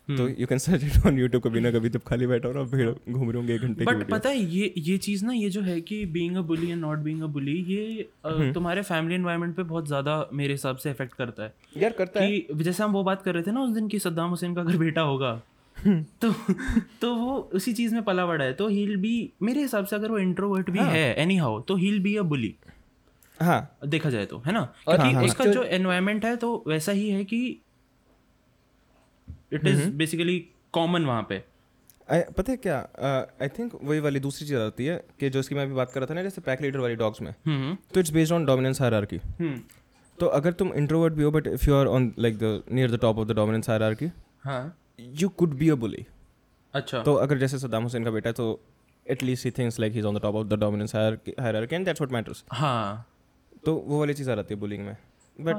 तो 0.09 0.27
you 0.29 0.47
can 0.47 0.57
search 0.57 0.83
it 0.83 1.05
on 1.05 1.17
YouTube 1.19 1.43
कभी 1.43 1.59
ना 1.59 1.71
कभी 1.71 1.89
जब 1.89 2.01
खाली 2.03 2.27
बैठा 2.27 2.47
हो 2.47 2.53
ना 2.53 2.63
भेड़ 2.71 2.89
घूम 2.89 3.29
रहे 3.29 3.37
होंगे 3.37 3.55
एक 3.55 3.61
घंटे 3.61 3.85
बट 3.85 4.07
पता 4.09 4.29
है 4.29 4.37
ये 4.37 4.73
ये 4.77 4.97
चीज़ 4.97 5.25
ना 5.25 5.33
ये 5.33 5.49
जो 5.49 5.61
है 5.61 5.79
कि 5.81 6.05
being 6.07 6.35
a 6.37 6.41
bully 6.41 6.69
and 6.71 6.81
not 6.81 6.99
being 6.99 7.21
a 7.21 7.27
bully 7.27 7.55
ये। 7.69 8.51
तुम्हारे 8.53 8.81
फैमिली 8.81 9.15
एनवायरनमेंट 9.15 9.55
पे 9.55 9.63
बहुत 9.63 9.87
ज़्यादा 9.87 10.17
मेरे 10.33 10.53
हिसाब 10.53 10.77
से 10.77 10.91
इफ़ेक्ट 10.91 11.13
करता 11.13 11.43
है 11.43 11.53
यार 11.77 11.91
करता 11.91 12.21
है 12.21 12.39
कि 12.39 12.63
जैसे 12.63 12.83
हम 12.83 12.91
वो 12.91 13.03
बात 13.03 13.21
कर 13.21 13.33
रहे 13.33 13.43
थे 13.43 13.51
ना 13.51 13.61
उस 13.61 13.71
दिन 13.71 13.87
की 13.87 13.99
सद्दाम 13.99 14.29
हुसैन 14.29 14.55
का 14.55 14.61
अगर 14.61 14.77
बेटा 14.77 15.01
होगा 15.01 15.41
हम्म। 15.77 16.03
तो 16.21 16.31
तो 17.01 17.13
वो 17.15 17.37
उसी 17.53 17.73
चीज़ 17.73 17.93
में 17.93 18.03
पला 18.03 18.25
बड़ा 18.25 18.45
है 18.45 18.53
तो 18.53 18.67
हील 18.67 18.95
बी 18.97 19.15
मेरे 19.41 19.61
हिसाब 19.61 19.85
से 19.85 19.95
अगर 19.95 20.11
वो 20.11 20.17
इंट्रोवर्ट 20.19 20.69
भी 20.69 20.79
हाँ। 20.79 20.89
है 20.91 21.13
एनी 21.15 21.37
हाउ 21.37 21.59
तो 21.61 21.75
हील 21.75 21.99
बी 21.99 22.15
अ 22.15 22.21
बुली 22.21 22.55
हाँ 23.39 23.77
देखा 23.85 24.09
जाए 24.09 24.25
तो 24.25 24.37
है 24.45 24.51
ना 24.53 24.61
क्योंकि 24.61 25.03
हाँ, 25.03 25.13
हाँ। 25.13 25.23
उसका 25.23 25.45
जो 25.45 25.63
एनवायरनमेंट 25.63 26.25
है 26.25 26.35
तो 26.35 26.63
वैसा 26.67 26.91
ही 26.91 27.09
है 27.09 27.23
कि 27.23 27.39
इट 29.51 29.67
इज़ 29.67 29.89
बेसिकली 29.93 30.39
कॉमन 30.73 31.05
वहाँ 31.05 31.25
पे। 31.29 31.43
I, 32.07 32.21
पता 32.33 32.51
है 32.51 32.57
क्या? 32.57 32.77
आई 33.41 33.47
थिंक 33.49 33.73
वही 33.83 33.99
वाली 33.99 34.19
दूसरी 34.19 34.47
चीज़ 34.47 34.57
आती 34.57 34.85
है 34.85 34.97
कि 35.19 35.29
जो 35.29 35.39
इसकी 35.39 35.55
मैं 35.55 35.63
अभी 35.63 35.73
बात 35.73 35.91
कर 35.91 35.99
रहा 35.99 36.09
था 36.09 36.13
ना 36.13 36.23
जैसे 36.23 36.41
पैक 36.41 36.61
लीडर 36.61 36.79
वाली 36.79 36.95
डॉग्स 36.95 37.21
में। 37.21 37.33
हम्म 37.45 37.75
तो 37.93 37.99
it's 37.99 38.11
based 38.13 38.33
on 38.33 38.45
dominance 38.45 38.81
hierarchy 38.81 39.19
तो 40.17 40.25
अगर 40.33 40.53
तुम 40.53 40.73
इंट्रोवर्ट 40.73 41.13
भी 41.13 41.23
हो 41.23 41.31
but 41.31 41.47
if 41.47 41.69
you 41.69 41.75
are 41.75 41.87
on 41.87 42.13
like 42.19 42.37
the 42.37 42.61
near 42.71 42.91
the 42.91 42.99
top 43.01 43.17
of 43.17 43.27
the 43.27 43.35
dominance 43.35 43.69
hierarchy 43.69 44.09
हाँ। 44.43 44.77
You 45.21 45.29
could 45.31 45.53
be 45.53 45.69
a 45.69 45.75
bully 45.75 46.05
अच्छा। 46.73 47.01
तो 47.03 47.13
अगर 47.15 47.37
जैसे 47.37 47.59
सद्दाम 47.59 47.83
हुसैन 47.83 48.03
का 48.03 48.11
बेटा 48.11 48.29
है 48.29 48.33
तो 48.33 48.47
at least 49.05 49.45
he 49.45 49.51
things 49.51 49.79
like 49.79 49.93
he 49.93 49.99
is 49.99 50.05
on 50.05 50.15
the 50.15 50.21
top 50.21 50.35
of 50.35 50.47
the 50.47 50.59
dominance 50.59 50.95
hierarchy 50.95 51.75
and 51.75 51.85
that's 51.85 52.01
what 52.01 52.13
matters 52.13 52.43
हाँ। 52.53 53.07
तो 53.65 53.75
वो 53.77 53.99
वाली 53.99 54.13
चीज़ 54.13 54.31
आ 54.31 54.35
जाती 54.35 54.53
है 54.53 54.59
बुलिंग 54.59 54.85
में। 54.85 54.95
But 55.37 55.55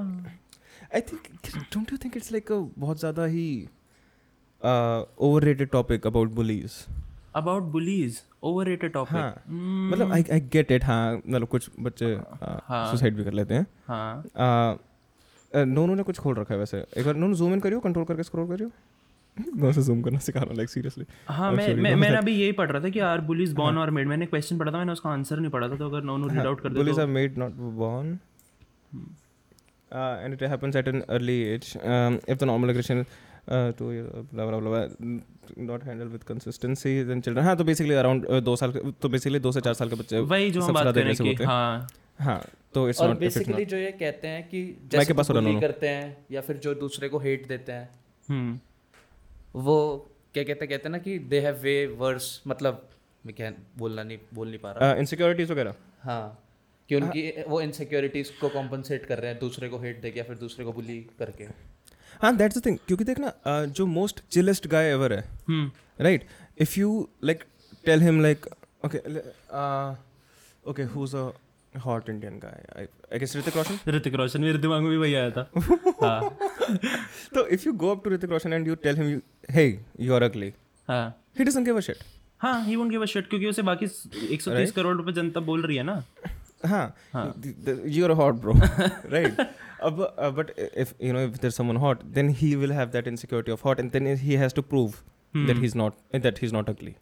I 0.95 1.00
think 1.02 1.28
don't 1.75 1.93
you 1.93 1.99
think 2.05 2.16
it's 2.16 2.33
like 2.33 2.52
बहुत 2.78 2.99
ज़्यादा 2.99 3.25
ही 3.26 3.47
overrated 5.45 5.71
topic 5.71 6.07
about 6.07 6.31
bullies 6.31 6.73
about 7.35 7.63
bullies 7.63 8.23
overrated 8.43 8.97
हाँ 8.97 9.05
टॉपिक 9.05 9.43
मतलब 9.93 10.13
आई 10.13 10.25
आई 10.33 10.41
गेट 10.41 10.73
इट 10.73 10.85
हाँ 10.85 11.17
मतलब 11.17 11.47
कुछ 11.47 11.71
बच्चे 11.81 12.07
हाँ। 12.69 12.91
सुसाइड 12.91 13.17
भी 13.17 13.25
कर 13.25 13.33
लेते 13.33 13.55
हैं। 13.55 13.67
हाँ। 13.89 14.25
आ, 14.37 14.77
नोनू 15.65 15.95
ने 15.95 16.03
कुछ 16.03 16.19
खोल 16.19 16.35
रखा 16.35 16.55
है 16.55 16.61
वैसे। 16.61 16.79
एक 16.79 17.05
बार 17.05 17.17
नोनू 17.17 17.35
जूम 17.35 17.53
इन 17.53 17.61
करियो 17.61 17.81
कंट्रोल 17.81 18.05
करके 18.05 18.23
स्क्रॉल 18.23 18.49
करियो। 18.49 18.71
मैं 19.57 19.73
से 19.73 19.83
जूम 19.83 20.03
करना 20.03 20.19
सिखा 20.19 20.41
रहा 20.41 20.49
हूँ 20.49 20.57
लाइक 20.57 20.71
सीरियसली 20.71 21.05
हाँ 21.29 21.53
मैं 21.53 21.75
मैं 21.75 21.95
मैंने 21.97 22.17
अभी 22.17 22.33
यही 22.33 22.53
पढ़ 22.53 22.71
रहा 22.73 22.85
था 22.85 22.89
कि 22.89 22.99
आर 22.99 23.21
बुलीज 23.21 23.53
बॉर्न 23.53 23.79
और 23.79 23.91
मेड 23.91 24.09
मैंने 24.09 24.27
क्वेश्चन 24.27 24.59
पढ़ा 24.59 24.73
था 24.73 24.79
मैंने 24.79 24.93
उसका 24.93 25.11
आंसर 25.11 25.41
नहीं 25.41 25.51
पढ़ा 25.51 25.69
था 25.69 25.77
तो 25.77 25.87
अगर 25.87 26.03
नोनू 26.03 26.29
रीड 26.29 26.39
आउट 26.39 26.61
कर 26.61 26.69
दे 26.69 26.81
bullies 26.81 26.97
तो। 26.97 27.03
are 27.03 27.13
made 27.17 27.37
not 27.37 27.51
born 27.79 28.19
uh, 29.93 30.25
and 30.25 30.35
it 30.35 30.41
happens 30.41 30.77
at 30.77 30.89
an 30.89 31.05
early 31.09 31.45
age. 31.45 31.77
Um, 31.85 32.21
if 32.27 32.39
uh, 33.49 33.73
blah, 34.33 34.47
blah 34.50 34.88
not 35.57 35.83
handled 35.83 36.12
with 36.12 36.25
consistency 36.25 37.03
then 37.03 37.23
children 37.23 37.45
हाँ 37.45 37.57
तो 37.57 37.65
basically 37.65 37.97
around 38.03 38.26
दो 38.45 38.57
साल 38.57 38.73
तो 39.03 39.09
basically 39.09 39.41
दो 39.41 39.53
से 39.53 39.61
चार 39.61 39.75
साल 39.75 39.88
के 39.88 39.97
बच्चे 39.97 40.19
वही 40.19 40.50
जो 40.50 40.61
हम 40.61 40.75
बात 40.75 40.85
कर 40.85 40.95
रहे 40.95 41.05
हैं 41.05 41.37
कि 41.37 41.45
हैं। 41.45 41.87
हाँ। 42.21 42.41
तो 42.75 42.88
इट्स 42.88 43.00
नॉट 43.03 43.19
बेसिकली 43.19 43.65
जो 43.65 43.76
ये 43.76 43.91
कहते 43.93 44.29
हैं 44.29 44.43
कि 44.49 44.62
जैसे 44.93 45.15
कि। 45.15 45.61
करते 45.61 45.88
हैं 45.88 46.26
या 46.31 46.41
फिर 46.41 46.57
जो 46.57 46.75
दूसरे 46.75 47.09
को 47.09 47.19
हेट 47.19 47.47
देते 47.49 47.73
हैं। 47.73 47.88
हम्म। 48.29 48.59
वो 49.61 49.76
क्या 50.35 50.45
कहते 50.45 50.67
कहते 50.67 50.83
हैं 50.85 50.91
ना 50.91 50.99
कि 50.99 51.19
दे 51.19 51.41
हैव 51.41 51.61
वे 51.62 51.75
वर्स 51.87 52.43
मतलब 52.47 52.88
मैं 53.26 53.35
क्या 53.35 53.53
बोलना 53.79 54.03
नहीं 54.03 54.19
बोल 54.35 54.49
नहीं 54.49 54.59
पा 54.59 54.73
रहा। 54.73 54.93
इनसिक्योरिटीज 54.95 55.50
वगैरह। 55.50 55.75
हाँ 56.00 56.43
कि 56.88 56.97
उनकी 56.97 57.23
वो 57.49 57.61
इनसिक्योरिटीज 57.61 58.31
को 58.31 58.49
कॉम्पनसेट 58.49 59.07
कर 59.07 59.19
रहे 59.19 59.31
हैं 59.31 59.41
दूसरे 59.41 59.69
को 59.69 59.79
हेट 59.79 60.00
देके 60.03 60.19
या 60.19 60.25
फिर 60.25 60.37
दूसरे 60.37 60.65
को 60.65 60.73
बुली 60.73 60.99
करके। 61.19 61.75
हाँ 62.23 62.37
दैट्स 62.37 62.58
द 62.58 62.66
थिंग 62.66 62.78
क्योंकि 62.87 63.04
देखना 63.04 63.32
जो 63.64 63.87
मोस्ट 63.87 64.20
चिलेस्ट 64.30 64.66
गाय 64.66 64.85
एवर 64.85 65.12
है 65.12 65.25
right 66.00 66.26
if 66.58 66.80
you 66.80 67.08
like 67.25 67.44
tell 67.85 68.00
him 68.00 68.23
like 68.23 68.46
okay 68.85 68.99
okay 70.70 70.82
who 70.82 71.06
hot 71.87 72.08
Indian 72.08 72.38
guy 72.38 72.88
Hrithik 73.14 73.56
Roshan 73.56 73.78
Hrithik 73.88 74.14
Roshan 74.14 74.40
मेरे 74.40 74.58
दिमाग 74.58 74.80
में 74.82 74.90
भी 74.90 74.96
वही 74.96 75.14
आया 75.14 75.30
था। 75.30 75.50
हाँ। 76.02 76.38
तो 77.35 77.46
if 77.46 77.62
you 77.66 77.73
go 77.73 77.90
up 77.90 78.04
to 78.04 78.11
Hrithik 78.11 78.30
Roshan 78.30 78.52
and 78.52 78.68
you 78.68 78.75
tell 78.75 78.96
him 78.96 79.23
hey 79.50 79.80
you 80.00 80.14
ugly 80.14 80.52
हाँ। 80.88 81.25
He 81.38 81.44
doesn't 81.44 81.64
give 81.64 81.80
a 81.80 81.80
he 82.44 82.76
won't 82.76 82.90
give 82.90 83.02
a 83.02 83.06
shit 83.06 83.28
क्योंकि 83.28 83.46
उसे 83.46 83.62
बाकी 83.62 83.87
130 84.37 84.70
करोड़ 84.70 84.96
रुपए 84.96 85.12
जनता 85.12 85.40
बोल 85.40 85.62
रही 85.62 85.76
है 85.76 85.82
ना। 85.82 86.04
यूर 87.89 88.11
हॉट 88.11 88.35
ब्रो 88.35 88.53
राइट 89.11 89.41
अब 89.83 90.01
but 90.39 90.51
if 90.59 90.95
you 91.03 91.13
know 91.13 91.21
if 91.21 91.39
there 91.43 91.51
someone 91.51 91.77
hot 91.77 92.03
then 92.15 92.29
he 92.29 92.55
will 92.55 92.73
have 92.73 92.89
that 92.89 93.09
insecurity 93.09 93.53
of 93.53 93.65
hot 93.65 93.81
and 93.81 93.91
then 93.93 94.07
he 94.17 94.35
has 94.35 94.55
to 94.55 94.63
prove 94.63 94.95
that 95.37 95.57
he 95.57 95.65
is 95.65 95.77
not 95.79 96.17
that 96.17 96.41
he 96.43 96.47
is 96.47 96.55
not 96.55 96.71
ugly 96.71 96.95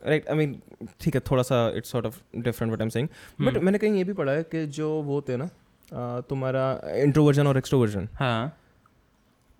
right 0.00 0.28
I 0.28 0.36
mean 0.36 0.60
ठीक 1.00 1.14
है 1.14 1.20
थोड़ा 1.30 1.42
सा 1.42 1.68
it's 1.76 1.90
sort 1.90 2.06
of 2.06 2.20
different 2.36 2.72
but 2.74 2.80
am 2.80 2.88
saying 2.88 3.08
but 3.40 3.56
मैंने 3.56 3.78
कहीं 3.78 3.96
ये 3.96 4.04
भी 4.04 4.12
पढ़ा 4.12 4.32
है 4.32 4.42
कि 4.42 4.66
जो 4.66 4.90
वो 5.02 5.20
थे 5.28 5.36
ना 5.36 5.48
uh, 5.48 6.28
तुम्हारा 6.28 6.80
इंट्रोवर्जन 6.94 7.46
और 7.46 7.58
एक्सट्रोवर्जन 7.58 8.08
हाँ। 8.14 8.56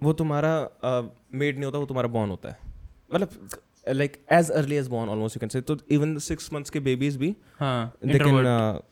वो 0.02 0.12
तुम्हारा 0.12 0.52
uh, 0.68 1.08
मेड 1.34 1.54
नहीं 1.54 1.64
होता 1.64 1.78
वो 1.78 1.86
तुम्हारा 1.86 2.08
बॉन 2.08 2.30
होता 2.30 2.48
है। 2.48 2.58
मतलब 3.14 3.48
like 3.86 4.16
as 4.32 4.50
early 4.52 4.76
as 4.76 4.88
born 4.88 5.08
almost 5.10 5.36
you 5.36 5.40
can 5.40 5.48
say 5.48 5.60
तो 5.62 5.76
इवन 5.90 6.16
सिक्स 6.20 6.52
मंथ्स 6.52 6.70
के 6.70 6.80
बेबीज 6.82 7.16
भी 7.16 7.34
हाँ 7.60 7.92
introvert. 8.06 8.82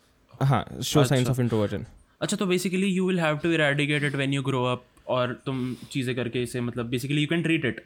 हाँ 0.40 0.64
शो 0.85 1.04
साइंस 1.04 1.28
ऑफ़ 1.28 1.40
इंट्रोवर्जन 1.40 1.85
अच्छा 2.21 2.37
तो 2.37 2.47
basically 2.47 2.87
you 2.88 3.07
will 3.07 3.21
have 3.21 3.37
to 3.38 3.50
eradicate 3.52 4.02
it 4.04 4.14
when 4.16 4.33
you 4.33 4.42
grow 4.42 4.64
up 4.66 4.85
और 5.09 5.33
तुम 5.47 5.75
चीज़ें 5.90 6.14
करके 6.16 6.42
इसे 6.42 6.61
मतलब 6.61 6.87
basically 6.87 7.21
you 7.21 7.28
can 7.28 7.42
treat 7.42 7.64
it 7.64 7.85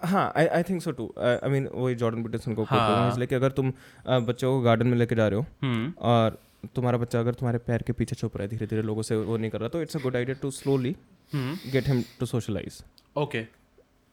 हाँ 0.00 0.32
I 0.36 0.46
I 0.46 0.62
think 0.62 0.82
so 0.82 0.90
too 0.92 1.12
I 1.20 1.50
mean 1.50 1.68
वही 1.74 1.94
जॉर्डन 1.94 2.22
पीटरसन 2.22 2.54
को 2.54 2.64
हाँ। 2.64 3.10
इसलिए 3.10 3.26
कि 3.26 3.34
अगर 3.34 3.50
तुम 3.52 3.72
अ, 4.06 4.18
बच्चों 4.20 4.52
को 4.52 4.60
गार्डन 4.62 4.86
में 4.86 4.96
लेके 4.98 5.14
जा 5.14 5.28
रहे 5.28 5.38
हो 5.38 5.46
हम्म. 5.62 5.92
और 6.00 6.38
तुम्हारा 6.74 6.98
बच्चा 6.98 7.20
अगर 7.20 7.34
तुम्हारे 7.34 7.58
पैर 7.66 7.82
के 7.86 7.92
पीछे 7.92 8.16
छुप 8.16 8.36
रहा 8.36 8.42
है 8.42 8.48
धीरे 8.50 8.66
धीरे 8.66 8.82
लोगों 8.82 9.02
से 9.02 9.16
वो 9.16 9.36
नहीं 9.36 9.50
कर 9.50 9.60
रहा 9.60 9.68
तो 9.68 9.82
it's 9.82 9.96
a 9.96 10.00
good 10.02 10.16
idea 10.16 10.36
to 10.42 10.50
slowly 10.52 10.94
get 11.32 11.88
him 11.88 12.02
to 12.20 12.26
socialize 12.26 12.82
okay 13.16 13.42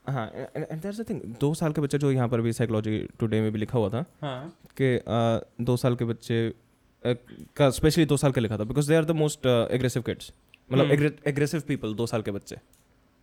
हाँ 0.06 0.26
एंड 0.56 0.80
दैट्स 0.82 1.00
द 1.00 1.08
थिंग 1.08 1.20
दो 1.40 1.52
साल 1.54 1.72
के 1.72 1.80
बच्चे 1.80 1.98
जो 1.98 2.10
यहाँ 2.12 2.28
पर 2.28 2.40
भी 2.40 2.52
साइकोलॉजी 2.52 2.98
टुडे 3.20 3.40
में 3.40 3.50
भी 3.52 3.58
लिखा 3.58 3.78
हुआ 3.78 3.88
था 3.90 4.04
हाँ। 4.22 4.48
कि 4.80 4.94
अ, 4.96 5.64
दो 5.64 5.76
साल 5.76 5.96
के 5.96 6.04
बच्चे 6.04 6.46
अ, 6.48 7.14
का 7.56 7.70
स्पेशली 7.70 8.04
दो 8.06 8.16
साल 8.16 8.32
का 8.32 8.40
लिखा 8.40 8.58
था 8.58 8.64
because 8.64 8.88
they 8.88 8.96
are 8.96 9.04
the 9.04 9.10
most 9.22 9.46
aggressive 9.46 10.02
kids 10.02 10.32
मतलब 10.70 10.90
एग्रेसिव 11.26 11.62
पीपल 11.68 11.94
दो 11.94 12.06
साल 12.06 12.22
के 12.22 12.30
बच्चे। 12.30 12.56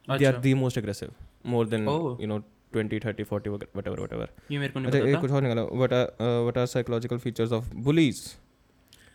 They 0.07 0.25
are 0.25 0.37
the 0.39 0.53
most 0.53 0.77
aggressive 0.77 1.11
more 1.45 1.67
than. 1.67 1.87
You 2.21 2.27
know 2.27 2.37
twenty 2.73 2.99
thirty 2.99 3.23
forty 3.23 3.49
whatever 3.87 3.99
whatever 4.13 4.29
ये 4.51 4.59
मेरे 4.59 4.73
को 4.73 4.79
नहीं 4.79 4.91
अच्छा 4.91 5.05
पता 5.05 5.21
कुछ 5.21 5.31
और 5.31 5.41
निकाला। 5.41 5.61
What 5.81 5.93
are 5.93 6.39
what 6.47 6.57
are 6.57 6.65
psychological 6.65 7.17
features 7.17 7.51
of 7.51 7.73
bullies 7.87 8.21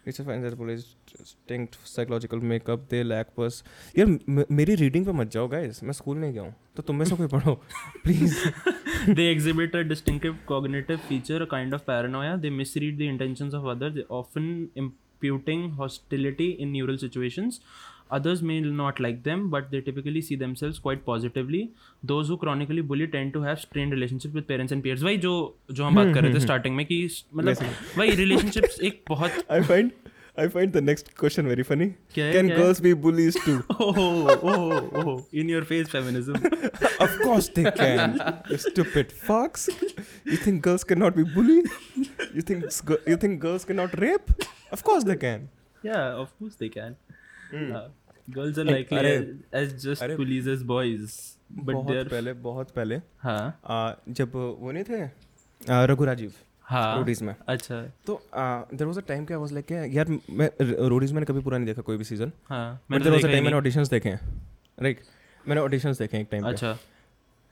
it's 0.06 0.20
find 0.20 0.54
police 0.56 0.84
distinct 1.10 1.74
psychological 1.86 2.40
makeup 2.50 2.86
they 2.90 3.02
lack 3.02 3.26
purse 3.36 3.62
यार 3.98 4.18
मेरी 4.52 4.74
रीडिंग 4.74 5.06
पे 5.06 5.12
मत 5.12 5.30
जाओ 5.30 5.48
गाइस 5.48 5.82
मैं 5.84 5.92
स्कूल 5.92 6.18
नहीं 6.18 6.32
गया 6.32 6.42
हूँ 6.42 6.54
तो 6.76 6.82
तुम 6.82 6.96
में 6.96 7.04
से 7.04 7.16
कोई 7.16 7.26
पढ़ो 7.28 7.54
please 8.04 8.36
they 9.10 9.30
exhibit 9.30 9.76
a 9.76 9.80
distinctive 9.88 10.38
cognitive 10.48 10.96
feature 11.08 11.42
a 11.42 11.46
kind 11.50 11.74
of 11.74 11.82
paranoia 11.86 12.36
they 12.36 12.50
misread 12.52 12.98
the 12.98 13.02
intentions 13.04 13.54
of 13.54 13.66
others 13.70 14.04
often 14.12 14.46
imputing 14.76 15.70
hostility 15.72 16.48
in 16.50 16.72
neural 16.72 16.96
situations 16.98 17.60
Others 18.15 18.41
may 18.47 18.55
not 18.59 18.97
like 19.03 19.19
them, 19.25 19.43
but 19.51 19.67
they 19.73 19.79
typically 19.83 20.21
see 20.29 20.35
themselves 20.39 20.79
quite 20.85 21.03
positively. 21.05 21.59
Those 22.11 22.27
who 22.31 22.35
chronically 22.37 22.81
bully 22.87 23.05
tend 23.13 23.31
to 23.35 23.41
have 23.43 23.59
strained 23.61 23.93
relationships 23.97 24.33
with 24.39 24.47
parents 24.49 24.73
and 24.77 24.83
peers. 24.87 25.03
वही 25.03 25.17
जो 25.25 25.31
जो 25.71 25.83
हम 25.85 25.95
बात 25.95 26.13
कर 26.15 26.23
रहे 26.23 26.33
थे 26.33 26.39
starting 26.45 26.75
में 26.75 26.85
कि 26.85 26.97
मतलब 27.33 27.97
वही 27.97 28.15
relationships 28.23 28.79
एक 28.89 29.03
बहुत 29.09 29.37
I 29.57 29.61
find 29.69 29.91
I 30.41 30.47
find 30.55 30.75
the 30.77 30.81
next 30.87 31.09
question 31.21 31.47
very 31.51 31.63
funny. 31.69 31.87
क्या 32.15 32.25
है, 32.25 32.33
Can 32.33 32.49
क्या 32.51 32.57
है? 32.57 32.63
girls 32.63 32.81
be 32.87 32.93
bullies 33.05 33.37
too? 33.45 33.55
oh 33.85 34.35
oh 34.51 35.01
oh 35.03 35.15
in 35.43 35.53
your 35.53 35.63
face 35.71 35.89
feminism. 35.95 36.43
of 37.07 37.15
course 37.23 37.49
they 37.59 37.65
can. 37.79 38.19
you 38.51 38.59
stupid 38.65 39.15
fucks. 39.29 39.65
You 40.33 40.41
think 40.47 40.61
girls 40.69 40.85
cannot 40.91 41.17
be 41.21 41.25
bullied? 41.37 41.71
You 42.35 42.45
think 42.51 42.67
s- 42.73 42.83
you 43.13 43.17
think 43.25 43.39
girls 43.47 43.65
cannot 43.71 43.97
rape? 44.05 44.35
Of 44.79 44.85
course 44.91 45.07
they 45.11 45.17
can. 45.25 45.49
Yeah, 45.91 46.21
of 46.25 46.37
course 46.39 46.55
they 46.65 46.69
can. 46.77 46.95
Girls 47.52 48.58
are 48.58 48.64
likely 48.64 49.10
as 49.60 49.76
just 49.84 50.16
police 50.16 50.46
as 50.48 50.62
boys 50.72 51.12
but 51.52 51.66
they 51.66 51.72
बहुत 51.72 51.96
are 51.96 52.08
पहले 52.08 52.32
बहुत 52.42 52.70
पहले 52.70 53.00
हाँ। 53.22 54.02
जब 54.10 54.32
वो 54.34 54.72
नहीं 54.72 54.84
थे 54.84 55.84
रघु 55.86 56.04
राजीव 56.04 56.32
हाँ। 56.64 56.96
रोडीज 56.96 57.22
में। 57.22 57.34
अच्छा। 57.48 57.80
तो 58.06 58.20
देर 58.34 58.86
वॉज़ 58.86 58.98
अ 58.98 59.02
टाइम 59.08 59.24
क्या 59.24 59.38
वाज 59.38 59.52
लाइक 59.52 59.70
यार 59.94 60.08
मैं 60.30 60.48
रोडीज 60.88 61.12
मैंने 61.12 61.26
कभी 61.26 61.40
पूरा 61.40 61.58
नहीं 61.58 61.66
देखा 61.66 61.82
कोई 61.82 61.96
भी 61.96 62.04
सीज़न 62.04 62.32
हाँ 62.48 62.80
मैंने 62.90 63.04
देर 63.04 63.12
वॉज़ 63.12 63.26
अ 63.26 63.30
टाइम 63.30 63.44
मैंने। 63.44 63.56
ऑडिशंस 63.56 63.90
देखे 63.90 64.08
हैं। 64.08 64.42
राइट 64.82 65.00
मैंने 65.44 65.60
ऑडिशंस 65.60 65.98
देखे 65.98 66.16
हैं 66.16 66.24
एक 66.24 66.30
टाइम 66.30 66.44
अच्छा। 66.44 66.76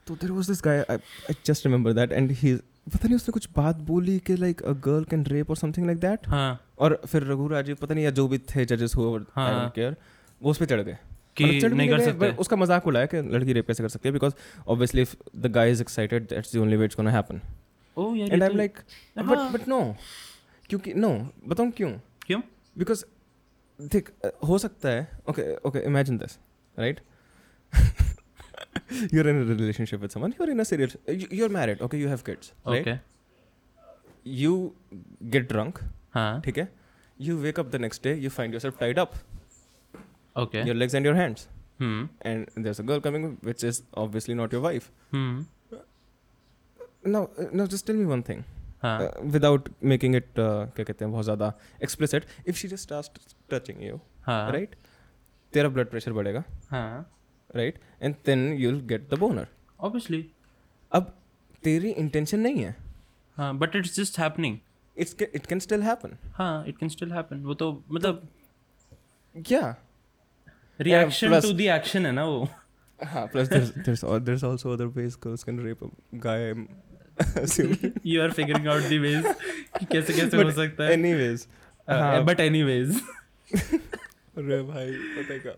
तो 0.06 0.14
there 0.14 0.30
was 0.30 0.48
this 0.48 0.62
guy 0.64 0.84
I 0.90 1.34
just 1.46 1.66
remember 1.66 1.92
that 1.92 2.12
and 2.12 2.30
he 2.32 2.54
पता 2.86 3.06
नहीं 3.06 3.16
उसने 3.16 3.32
कुछ 3.32 3.48
बात 3.56 3.76
बोली 3.82 4.18
कि 4.18 4.36
like 4.36 4.62
a 4.62 4.72
girl 4.86 5.04
can 5.04 5.24
rape 5.26 5.50
और 5.50 5.56
समथिंग 5.56 5.86
लाइक 5.86 5.98
दैट 5.98 6.28
हाँ। 6.28 6.60
और 6.78 7.00
फिर 7.06 7.22
रघु 7.22 7.46
राजीव 7.48 7.76
पता 7.80 7.94
नहीं 7.94 8.04
या 8.04 8.10
जो 8.10 8.26
भी 8.28 8.38
थे 8.50 8.64
जजेस 8.64 8.94
हुए 8.96 9.20
हाँ। 9.34 9.70
केयर 9.70 9.96
वो 10.40 10.50
उस 10.50 10.58
पर 10.58 10.66
चढ़ 10.66 10.80
गए। 10.80 10.96
कि 11.36 11.44
मतलब 11.44 11.70
भी 11.70 11.76
नहीं 11.76 11.88
कर 11.88 12.00
सकते। 12.00 12.30
उसका 12.32 12.56
मज़ाक 12.56 12.86
उड़ाया 12.86 13.06
कि 13.06 13.20
लड़की 13.30 13.52
रेप 13.52 13.66
कैसे 13.66 13.82
कर 13.82 13.88
सकती 13.88 14.08
है 14.08 14.12
because 14.12 14.34
obviously 14.68 15.02
if 15.02 15.14
the 15.36 15.46
guy 15.46 15.70
is 15.70 15.80
excited 15.80 16.28
that's 16.28 16.54
the 16.56 16.58
only 16.58 16.76
way 16.76 16.84
it's 16.84 16.96
gonna 16.96 17.10
happen 17.10 17.40
oh 17.96 18.14
यार 18.14 18.32
and 18.32 18.42
I 18.42 18.48
am 18.50 18.56
like 18.56 18.78
but. 19.18 19.52
But 19.52 19.68
no 19.68 19.80
क्योंकि 20.68 20.94
नो 20.94 21.10
बताऊँ 21.48 21.70
क्यों? 21.70 21.90
क्यों? 22.26 22.40
बिकॉज़ 22.78 23.04
देख 23.78 24.12
हो 24.48 24.58
सकता 24.58 24.88
है 24.88 25.08
okay 25.30 25.54
okay 25.68 25.84
imagine 25.86 26.18
this 26.18 26.38
right 26.76 27.00
you're 29.17 29.27
in 29.33 29.39
a 29.41 29.45
relationship 29.53 30.01
with 30.05 30.15
someone 30.17 30.33
you're 30.39 30.49
in 30.55 30.63
a 30.63 30.65
serious 30.71 30.95
you- 31.21 31.29
you're 31.39 31.53
married 31.59 31.81
okay 31.87 32.01
you 32.03 32.09
have 32.15 32.23
kids 32.29 32.51
right 32.73 32.87
okay 32.87 32.97
you 34.45 34.53
get 35.35 35.47
drunk 35.53 35.81
हाँ 36.13 36.29
ठीक 36.45 36.57
है 36.57 36.67
you 37.27 37.37
wake 37.45 37.59
up 37.63 37.71
the 37.75 37.81
next 37.85 38.03
day 38.07 38.13
you 38.25 38.31
find 38.39 38.57
yourself 38.57 38.79
tied 38.83 39.01
up 39.05 39.15
okay 40.43 40.63
your 40.69 40.75
legs 40.81 40.95
and 40.99 41.09
your 41.09 41.15
hands 41.21 41.47
hmm 41.81 42.07
and 42.31 42.63
there's 42.65 42.81
a 42.83 42.87
girl 42.91 43.01
coming 43.07 43.27
which 43.49 43.63
is 43.71 43.81
obviously 44.03 44.35
not 44.41 44.55
your 44.57 44.63
wife 44.67 44.89
hmm 45.13 45.45
now 47.05 47.21
uh, 47.39 47.45
now 47.59 47.65
just 47.75 47.85
tell 47.89 47.95
me 47.95 48.05
one 48.13 48.23
thing 48.29 48.41
हाँ 48.83 48.95
uh, 49.03 49.11
without 49.35 49.69
making 49.93 50.17
it 50.19 50.27
uh, 50.45 50.65
क्या 50.75 50.83
कहते 50.89 51.05
हैं 51.05 51.11
बहुत 51.11 51.25
ज़्यादा 51.25 51.51
explicit 51.87 52.27
if 52.53 52.59
she 52.61 52.69
just 52.73 52.87
starts 52.89 53.31
touching 53.53 53.81
you 53.87 53.99
हाँ 54.27 54.41
right 54.55 54.75
तेरा 55.53 55.69
blood 55.77 55.89
pressure 55.93 56.13
बढ़ेगा 56.19 56.43
हाँ 56.71 56.89
right 57.56 57.78
and 58.02 58.14
then 58.26 58.52
you 58.52 58.70
will 58.70 58.80
get 58.86 59.08
the 59.10 59.18
boner 59.18 59.46
obviously 59.80 60.24
अब 60.92 61.14
तेरी 61.64 61.90
इंटेंशन 61.90 62.40
नहीं 62.40 62.64
है। 62.64 62.74
हाँ 63.36 63.56
but 63.58 63.76
it's 63.76 63.96
just 63.96 64.18
happening 64.18 64.58
it's 64.96 65.16
it 65.22 65.46
can 65.46 65.58
still 65.58 65.82
happen 65.82 66.16
हाँ 66.34 66.64
इट 66.68 66.78
कैन 66.78 66.88
स्टिल 66.88 67.12
हैपन 67.12 67.42
वो 67.44 67.54
तो 67.54 67.72
मतलब 67.90 68.28
क्या 69.34 69.76
रिएक्शन 70.80 71.40
टू 71.40 71.52
द 71.52 71.60
एक्शन 71.60 72.06
है 72.06 72.12
ना 72.12 72.24
वो। 72.24 72.48
हाँ 73.00 73.26
plus 73.26 73.48
there 73.48 73.62
is 73.62 74.04
there 74.04 74.34
is 74.34 74.44
also 74.46 74.72
other 74.72 74.86
ways 74.96 75.16
girls 75.24 75.44
can 75.44 75.60
rape 75.64 75.84
a 75.84 75.88
guy 76.24 76.50
you 78.06 78.22
are 78.22 78.30
figuring 78.32 78.68
out 78.68 78.82
the 78.82 78.98
ways 79.02 79.24
कैसे 79.92 80.12
कैसे 80.12 80.42
हो 80.42 80.50
सकता 80.52 80.84
है। 80.84 80.92
एनीवेज 80.92 81.46
बट 82.26 82.40
एनीवेज 82.40 83.00
अरे 84.36 84.62
भाई 84.62 84.92
पता 85.16 85.36
क्या? 85.38 85.52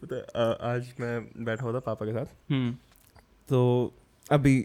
पता 0.00 0.42
आज 0.66 0.92
मैं 1.00 1.44
बैठा 1.44 1.64
हुआ 1.64 1.72
था 1.74 1.80
पापा 1.86 2.06
के 2.06 2.12
साथ। 2.12 2.34
हम्म। 2.50 2.72
तो 3.48 3.60
अभी 4.26 4.56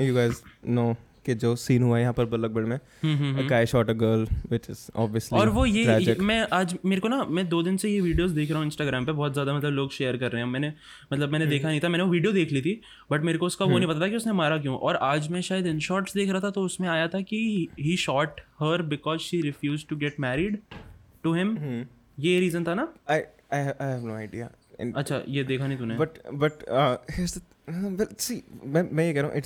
यू 0.00 0.14
गाइस 0.14 0.42
नो 0.68 0.94
कि 1.26 1.34
जो 1.34 1.54
सीन 1.56 1.82
हुआ 1.82 1.98
यहाँ 1.98 2.12
पर 2.12 2.24
बल्लभगढ़ 2.26 2.64
में 2.64 2.76
हम्म 3.02 3.46
guy 3.48 3.66
shot 3.66 3.90
a 3.90 3.92
girl 4.02 4.26
which 4.50 4.68
is 4.70 4.86
obviously 4.96 5.38
और 5.38 5.48
वो 5.48 5.64
ये, 5.66 5.96
ये 6.00 6.14
मैं 6.20 6.46
आज 6.52 6.76
मेरे 6.84 7.00
को 7.00 7.08
ना 7.08 7.24
मैं 7.24 7.48
दो 7.48 7.62
दिन 7.62 7.76
से 7.76 7.88
ये 7.90 8.00
वीडियोस 8.00 8.30
देख 8.30 8.50
रहा 8.50 8.58
हूँ 8.58 8.66
इंस्टाग्राम 8.66 9.06
पे 9.06 9.12
बहुत 9.12 9.32
ज़्यादा 9.32 9.56
मतलब 9.56 9.72
लोग 9.72 9.92
शेयर 9.92 10.16
कर 10.16 10.32
रहे 10.32 10.42
हैं। 10.42 10.48
मैंने 10.50 10.72
मतलब 11.12 11.32
मैंने 11.32 11.46
देखा 11.46 11.68
नहीं 11.68 11.80
था 11.80 11.88
मैंने 11.88 12.04
वो 12.04 12.10
वीडियो 12.10 12.32
देख 12.32 12.52
ली 12.52 12.60
थी 12.62 12.80
बट 13.10 13.22
मेरे 13.22 13.38
को 13.38 13.46
उसका 13.46 13.64
वो 13.64 13.78
नहीं 13.78 13.88
पता 13.88 14.00
था 14.00 14.08
कि 14.08 14.16
उसने 14.16 14.32
मारा 14.34 14.58
क्यों। 14.58 14.76
और 14.78 14.96
आज 15.04 15.28
मैं 15.30 15.40
शायद 15.42 15.66
इन 15.66 15.80
शॉर्ट्स 15.88 16.14
देख 16.14 16.30
रहा 16.30 16.40
था 16.40 16.50
तो 16.50 16.62
उसमें 16.62 16.88
आया 16.88 17.08
था 17.08 17.20
कि 17.22 17.68
he 17.80 17.96
shot 17.96 18.40
her 18.60 18.82
because 18.94 19.20
she 19.20 19.40
refuse 19.42 19.86
to 19.88 19.96
get 19.96 20.20
married 20.20 20.58
to 21.24 21.34
him 21.34 21.56
ये 22.18 22.40
रीजन 22.40 22.64
था 22.64 22.74
ना? 22.74 22.94
I 23.10 23.20
have 23.52 24.06
no 24.06 24.16
but 25.94 26.08
but 26.34 26.52
see 28.20 28.44
मैं 28.66 29.04
ये 29.04 29.14
कह 29.14 29.22
रहा 29.22 29.30
हूँ 29.30 29.38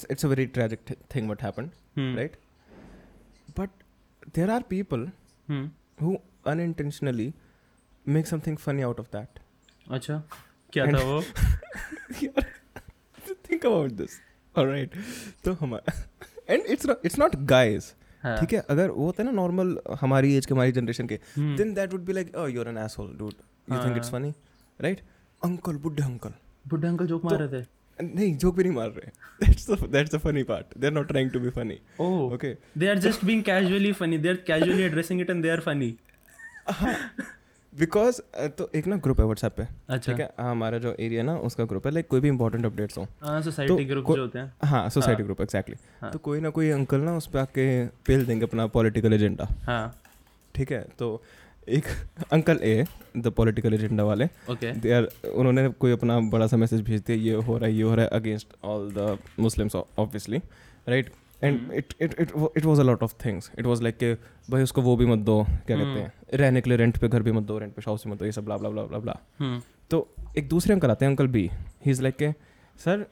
who 6.02 6.16
unintentionally 6.60 7.34
make 8.08 8.26
something 8.26 8.56
funny 8.56 8.82
out 8.82 9.00
of 9.00 9.06
that 9.06 9.28
अच्छा 9.90 10.22
क्या 10.72 10.86
था 10.86 10.90
वो? 10.90 11.22
थिंक 13.28 13.66
अबाउट 13.66 13.90
दिस 13.90 14.20
राइट 14.58 14.90
तो 15.44 15.52
हमारा 15.52 16.08
एंड 16.48 16.62
इट्स 17.04 17.18
नॉट 17.18 17.36
गाइज़ 17.36 17.92
ठीक 18.22 18.52
है? 18.52 18.60
अगर 18.70 18.90
वो 18.90 19.04
होता 19.04 19.22
है 19.22 19.28
ना 19.28 19.32
नॉर्मल 19.36 19.76
हमारी 20.00 20.34
एज 20.36 20.46
के 20.46 20.54
हमारी 20.54 20.72
जनरेशन 20.72 21.06
के 21.06 21.18
then 21.38 21.74
that 21.74 21.92
would 21.92 22.04
be 22.04 22.12
like 22.12 22.34
oh 22.36 22.46
you 22.46 22.60
are 22.60 22.68
an 22.68 22.78
asshole 22.78 23.16
dude 23.18 23.34
you 23.72 23.84
think 23.84 23.96
it's 23.96 24.10
funny 24.10 24.30
right 24.80 25.00
uncle 25.42 25.76
बुड्ढे 25.82 26.02
अंकल। 26.04 26.32
बुड्ढे 26.68 26.88
अंकल 26.88 27.06
जोक 27.06 27.24
मार 27.24 27.36
तो 27.36 27.44
रहे 27.44 27.62
थे? 27.62 27.66
नहीं 27.98 28.36
जोक 28.36 28.56
भी 28.56 28.62
नहीं 28.64 28.72
मार 28.74 28.88
रहे। 28.88 29.10
That's 29.44 29.70
the 29.70 29.88
that's 29.92 30.14
the 30.14 30.18
funny 30.18 30.42
part 30.50 30.78
they 30.78 30.86
are 30.86 30.92
not 30.92 31.08
trying 31.08 31.30
to 31.30 31.40
be 31.40 31.50
funny 31.56 31.78
okay 32.00 32.54
they 32.78 32.88
are 32.88 32.98
just 33.08 33.24
being 33.24 33.42
casually 33.44 33.92
funny 34.00 34.18
they 34.18 34.28
are 34.28 34.36
casually 34.46 34.82
addressing 34.82 35.20
it 35.20 35.30
and 35.30 35.42
they 35.42 35.50
are 35.50 35.60
funny 35.60 35.94
because 37.72 38.20
तो 38.58 38.68
एक 38.74 38.86
ना 38.86 38.96
group 38.96 39.20
है 39.20 39.24
WhatsApp 39.24 39.52
पे 39.56 39.62
अच्छा। 39.62 40.12
ठीक 40.12 40.20
है? 40.20 40.30
हमारा 40.40 40.78
जो 40.78 40.94
एरिया 41.00 41.22
ना 41.22 41.36
उसका 41.48 41.64
ग्रुप 41.64 41.86
है 41.86 41.92
लाइक 41.92 42.06
कोई 42.08 42.20
भी 42.20 42.28
इंपॉर्टेंट 42.28 42.64
अपडेट्स 42.66 42.98
हो। 42.98 43.06
हाँ 43.22 43.40
सोसाइटी 43.42 43.76
तो 43.76 43.84
ग्रुप 43.88 44.06
जो 44.16 44.22
होते 44.22 44.38
हैं। 44.38 44.52
हाँ 44.64 44.88
सोसाइटी 44.90 45.22
हाँ। 45.22 45.26
ग्रुप 45.26 45.40
एग्जैक्टली 45.40 45.76
हाँ। 46.00 46.10
तो 46.12 46.18
कोई 46.18 46.40
ना 46.40 46.50
कोई 46.50 46.70
अंकल 46.70 47.00
ना 47.00 47.16
उस 47.16 47.26
पर 47.26 47.38
आके 47.38 47.66
पेल 48.06 48.24
देंगे 48.26 48.46
अपना 48.46 48.66
पॉलिटिकल 48.76 49.12
एजेंडा 49.12 49.48
हाँ। 49.66 49.94
ठीक 50.54 50.72
है? 50.72 50.80
तो 50.98 51.22
एक 51.68 51.84
uncle 52.32 52.58
a 52.62 52.84
the 53.16 53.28
political 53.36 53.74
agenda 53.74 54.04
वाले 54.04 54.24
ओके 54.50 54.72
दे 54.72 54.92
आर 54.92 55.08
उन्होंने 55.34 55.68
कोई 55.80 55.92
अपना 55.92 56.18
बड़ा 56.30 56.46
सा 56.46 56.56
मैसेज 56.56 56.80
भेज 56.82 57.02
दिया 57.06 57.18
ये 57.22 57.42
हो 57.46 57.56
रहा 57.58 57.68
है 57.68 57.74
ये 57.74 57.82
हो 57.82 57.94
रहा 57.94 58.04
है 58.04 58.20
against 58.20 58.56
all 58.64 58.90
the 58.96 59.18
Muslims 59.40 59.76
obviously 59.76 60.38
right 60.88 61.10
and. 61.42 61.72
It 61.72 61.94
it 62.00 62.14
it 62.20 62.32
it 62.56 62.64
was 62.64 62.80
a 62.80 62.84
lot 62.84 63.02
of 63.02 63.14
things 63.24 63.50
it 63.58 63.66
was 63.66 63.82
like 63.82 63.96
के 63.96 64.12
भाई 64.50 64.62
उसको 64.62 64.82
वो 64.82 64.96
भी 64.96 65.06
मत 65.06 65.18
दो 65.18 65.42
क्या 65.44 65.76
कहते 65.76 65.82
हम्म। 65.82 65.98
हैं 65.98 66.12
रहने 66.34 66.60
के 66.60 66.70
लिए 66.70 66.76
रेंट 66.78 66.98
पे 66.98 67.08
घर 67.08 67.22
भी 67.22 67.32
मत 67.32 67.42
दो 67.42 67.58
रेंट 67.58 67.74
पे 67.74 67.82
हाउस 67.86 68.04
भी 68.04 68.10
मत 68.12 68.18
दो 68.18 68.24
ये 68.24 68.32
सब 68.32 68.48
ला 68.48 68.56
ला 68.56 68.68
ला 68.68 68.86
ला 68.92 68.98
ब्ला 68.98 69.18
तो 69.90 70.06
एक 70.38 70.48
दूसरे 70.48 70.74
अंकल 70.74 70.90
आते 70.90 71.04
हैं 71.04 71.12
uncle 71.12 71.26
B 71.26 71.50
he 71.84 71.90
is 71.90 72.02
like 72.02 72.16
के 72.16 72.32
सर 72.76 73.06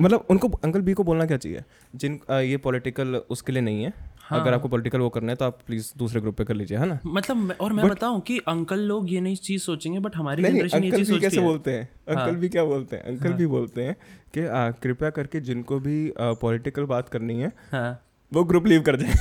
मतलब 0.00 0.26
उनको 0.30 0.48
अंकल 0.64 0.80
बी 0.80 0.92
को 0.92 1.04
बोलना 1.04 1.26
क्या 1.26 1.36
चाहिए? 1.36 1.62
जिन 1.94 2.18
ये 2.30 2.56
पॉलिटिकल 2.56 3.14
उसके 3.30 3.52
लिए 3.52 3.62
नहीं 3.62 3.84
है 3.84 3.92
हाँ। 4.24 4.40
अगर 4.40 4.54
आपको 4.54 4.68
पॉलिटिकल 4.68 4.98
वो 4.98 5.08
करना 5.08 5.32
है 5.32 5.36
तो 5.36 5.44
आप 5.44 5.58
प्लीज़ 5.66 5.92
दूसरे 5.98 6.20
ग्रुप 6.20 6.36
पे 6.36 6.44
कर 6.44 6.54
लीजिए 6.54 6.78
है 6.78 6.86
ना? 6.86 6.98
मतलब 7.06 7.54
और 7.60 7.72
मैं 7.72 7.88
बताऊँ 7.88 8.20
कि 8.20 8.38
अंकल 8.48 8.80
लोग 8.82 9.10
ये 9.12 9.20
नहीं 9.20 9.36
चीज़ 9.38 9.62
सोचेंगे 9.62 9.98
बट 9.98 10.16
हमारी 10.16 10.42
नहीं 10.42 10.52
जनरेशन 10.52 10.84
ये 10.84 10.90
अंकल 10.90 10.98
चीज़ 10.98 11.08
भी 11.08 11.14
सोचती 11.14 11.26
कैसे 11.26 11.40
है। 11.40 11.46
बोलते 11.46 11.72
हैं? 11.72 11.88
अंकल 12.08 12.20
हाँ। 12.20 12.34
भी 12.34 12.48
क्या 12.48 12.64
बोलते 12.64 12.96
हैं? 12.96 13.02
अंकल 13.04 13.28
हाँ। 13.28 13.36
भी 13.38 13.46
बोलते 13.46 13.82
हैं 13.82 13.96
कि 14.36 14.46
कृपया 14.82 15.10
करके 15.10 15.40
जिनको 15.40 15.78
भी 15.80 16.12
पॉलिटिकल 16.20 16.84
बात 16.86 17.08
करनी 17.08 17.40
है 17.40 17.52
हाँ। 17.72 17.90
वो 18.32 18.44
ग्रुप 18.44 18.66
लीव 18.66 18.82
कर 18.82 18.96
जाए 18.96 19.14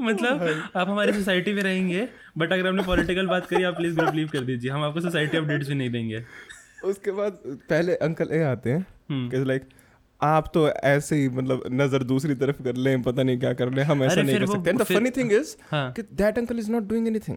मतलब 0.00 0.42
आप 0.76 0.88
हमारी 0.88 1.12
सोसाइटी 1.12 1.52
में 1.52 1.62
रहेंगे 1.62 2.06
बट 2.38 2.52
अगर 2.52 2.66
हमने 2.66 2.82
पॉलिटिकल 2.82 3.26
बात 3.26 3.46
करी 3.46 3.62
आप 3.64 3.74
प्लीज़ 3.76 3.96
ग्रुप 3.96 4.14
लीव 4.14 4.28
कर 4.28 4.44
दीजिए। 4.44 4.70
हम 4.70 4.82
आपको 4.84 5.00
सोसाइटी 5.00 5.36
अपडेट्स 5.36 5.68
भी 5.68 5.74
नहीं 5.74 5.90
देंगे। 5.90 6.22
उसके 6.84 7.10
बाद 7.10 7.38
पहले 7.70 7.94
अंकल 8.06 8.28
ए 8.32 8.42
आते 8.42 8.70
हैं 8.70 8.80
हम्म। 9.10 9.28
कि 9.30 9.44
लाइक 9.44 9.68
आप 10.22 10.50
तो 10.54 10.68
ऐसे 10.68 11.16
ही 11.16 11.28
मतलब 11.28 11.62
नज़र 11.72 12.02
दूसरी 12.04 12.34
तरफ़ 12.34 12.62
कर 12.62 12.76
लें 12.76 13.02
पता 13.02 13.22
नहीं 13.22 13.38
क्या 13.38 13.52
कर 13.52 13.70
लें 13.70 13.82
हम 13.84 14.02
ऐसा 14.04 14.22
नहीं 14.22 14.38
कर 14.38 14.46
सकते। 14.46 14.70
And 14.70 14.78
the 14.80 14.84
funny 14.84 15.10
thing 15.10 15.32
is 15.32 15.56
हाँ। 15.70 15.92
कि 15.92 16.02
that 16.02 16.38
uncle 16.38 16.58
is 16.58 16.70
not 16.72 16.88
doing 16.88 17.06
anything 17.08 17.36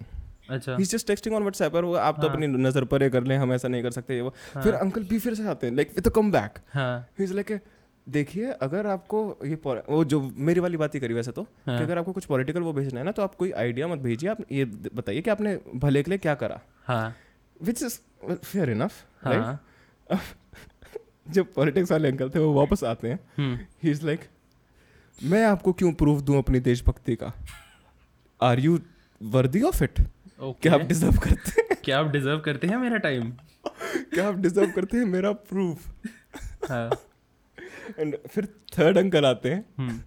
अच्छा। 0.50 0.76
He 0.78 0.84
just 0.86 1.08
texting 1.08 1.36
on 1.36 1.42
WhatsApp 1.42 1.76
और 1.76 1.86
वो 1.86 1.94
आप 1.96 2.22
तो 2.22 2.28
हाँ। 2.28 2.36
अपनी 2.36 2.48
नज़र 2.48 2.84
परे 2.84 3.10
कर 3.10 3.24
लें 3.24 3.38
हम 3.38 3.54
ऐसा 3.54 3.68
नहीं 3.68 3.84
कर 3.84 3.92
सकते 3.92 4.16
ये 4.16 4.22
वो। 4.22 4.34
फिर 4.54 4.74
अंकल 4.74 5.04
भी 5.04 5.20
फिर 5.20 5.34
से 5.34 5.48
आते 5.48 5.68
हैं 5.68 5.76
लाइक 5.76 5.92
विद 5.96 6.08
कम 6.08 6.32
बैक 6.32 6.60
हाँ। 6.74 7.08
ही 7.20 7.24
इज़ 7.24 7.34
लाइक 7.34 7.60
देखिए 8.08 8.52
अगर 8.62 8.88
आपको 8.88 9.38
ये 9.46 9.56
वो 9.66 10.04
जो 10.04 10.22
मेरी 10.38 10.60
वाली 10.60 10.78
बात 10.78 10.96
ही 10.96 11.00
करी 11.00 11.14
वैसे 11.14 11.32
तो 11.32 11.42
हाँ। 11.42 11.78
कि 11.78 11.84
अगर 11.84 11.98
आपको 11.98 12.12
कुछ 12.12 12.26
पॉलिटिकल 12.26 12.62
वो 12.62 12.74
भेजना 12.74 13.00
है 13.00 13.06
ना 13.06 13.12
तो 13.12 13.22
आप 13.22 13.36
कोई 13.36 13.52
आइडिया 13.52 13.88
मत 13.88 14.00
भेजिए 14.00 14.30
आप 14.30 14.38
ये 14.52 14.66
बताइए 14.96 15.22
कि 15.22 15.30
आपने 15.30 15.58
भले 15.76 16.04
के 16.04 16.12
लिए 16.12 16.18
क्या 16.18 16.36
करा। 16.36 16.60
हाँ। 16.86 17.16
विच 17.64 17.84
इज़ 17.84 18.00
फेयर 18.30 18.70
इनफ 18.70 18.92
हाँ 21.26 21.34
जब 21.34 21.54
पॉलिटिक्स 21.54 21.92
वाले 21.92 22.08
अंकल 22.08 22.30
थे 22.30 22.40
वो 22.40 22.54
वापस 22.54 22.84
आते 22.84 23.08
हैं। 23.08 23.20
हम्म। 23.38 23.60
ही 23.84 23.92
इज़ 23.92 24.06
लाइक 24.06 24.20
मैं 25.24 25.46
आपको 25.46 25.74
क्यों 25.74 25.94
प्रूफ 25.94 26.22
दूँ 26.22 26.38
अपनी 26.38 26.60
देशभक्ति 26.60 27.16
का? 27.16 27.34
Are 28.42 28.60
you 28.60 28.80
worthy 29.22 29.62
of 29.62 29.84
it 29.84 30.00
क्या 30.40 30.74
आप 30.74 30.82
डिजर्व 30.82 31.18
करते 31.18 31.62
हैं? 31.62 31.78
क्या 31.86 32.00
आप 32.00 32.06
डिजर्व 32.08 32.40
करते 32.40 32.68
हैं 32.68 32.78
मेरा 32.78 32.98
टाइम 32.98 33.32
क्या 34.14 34.28
आप 34.28 34.36
डिजर्व 34.36 34.72
करते 34.72 34.98
हैं 34.98 35.06
मेरा 35.06 35.32
प्रूफ 35.32 35.88
हाँ। 36.70 36.90
एंड 38.00 38.18
फिर 38.28 38.46
थर्ड 38.46 38.98
अंकल 38.98 39.26
आते 39.26 39.50
हैं। 39.50 39.66
हम्म। 39.78 40.00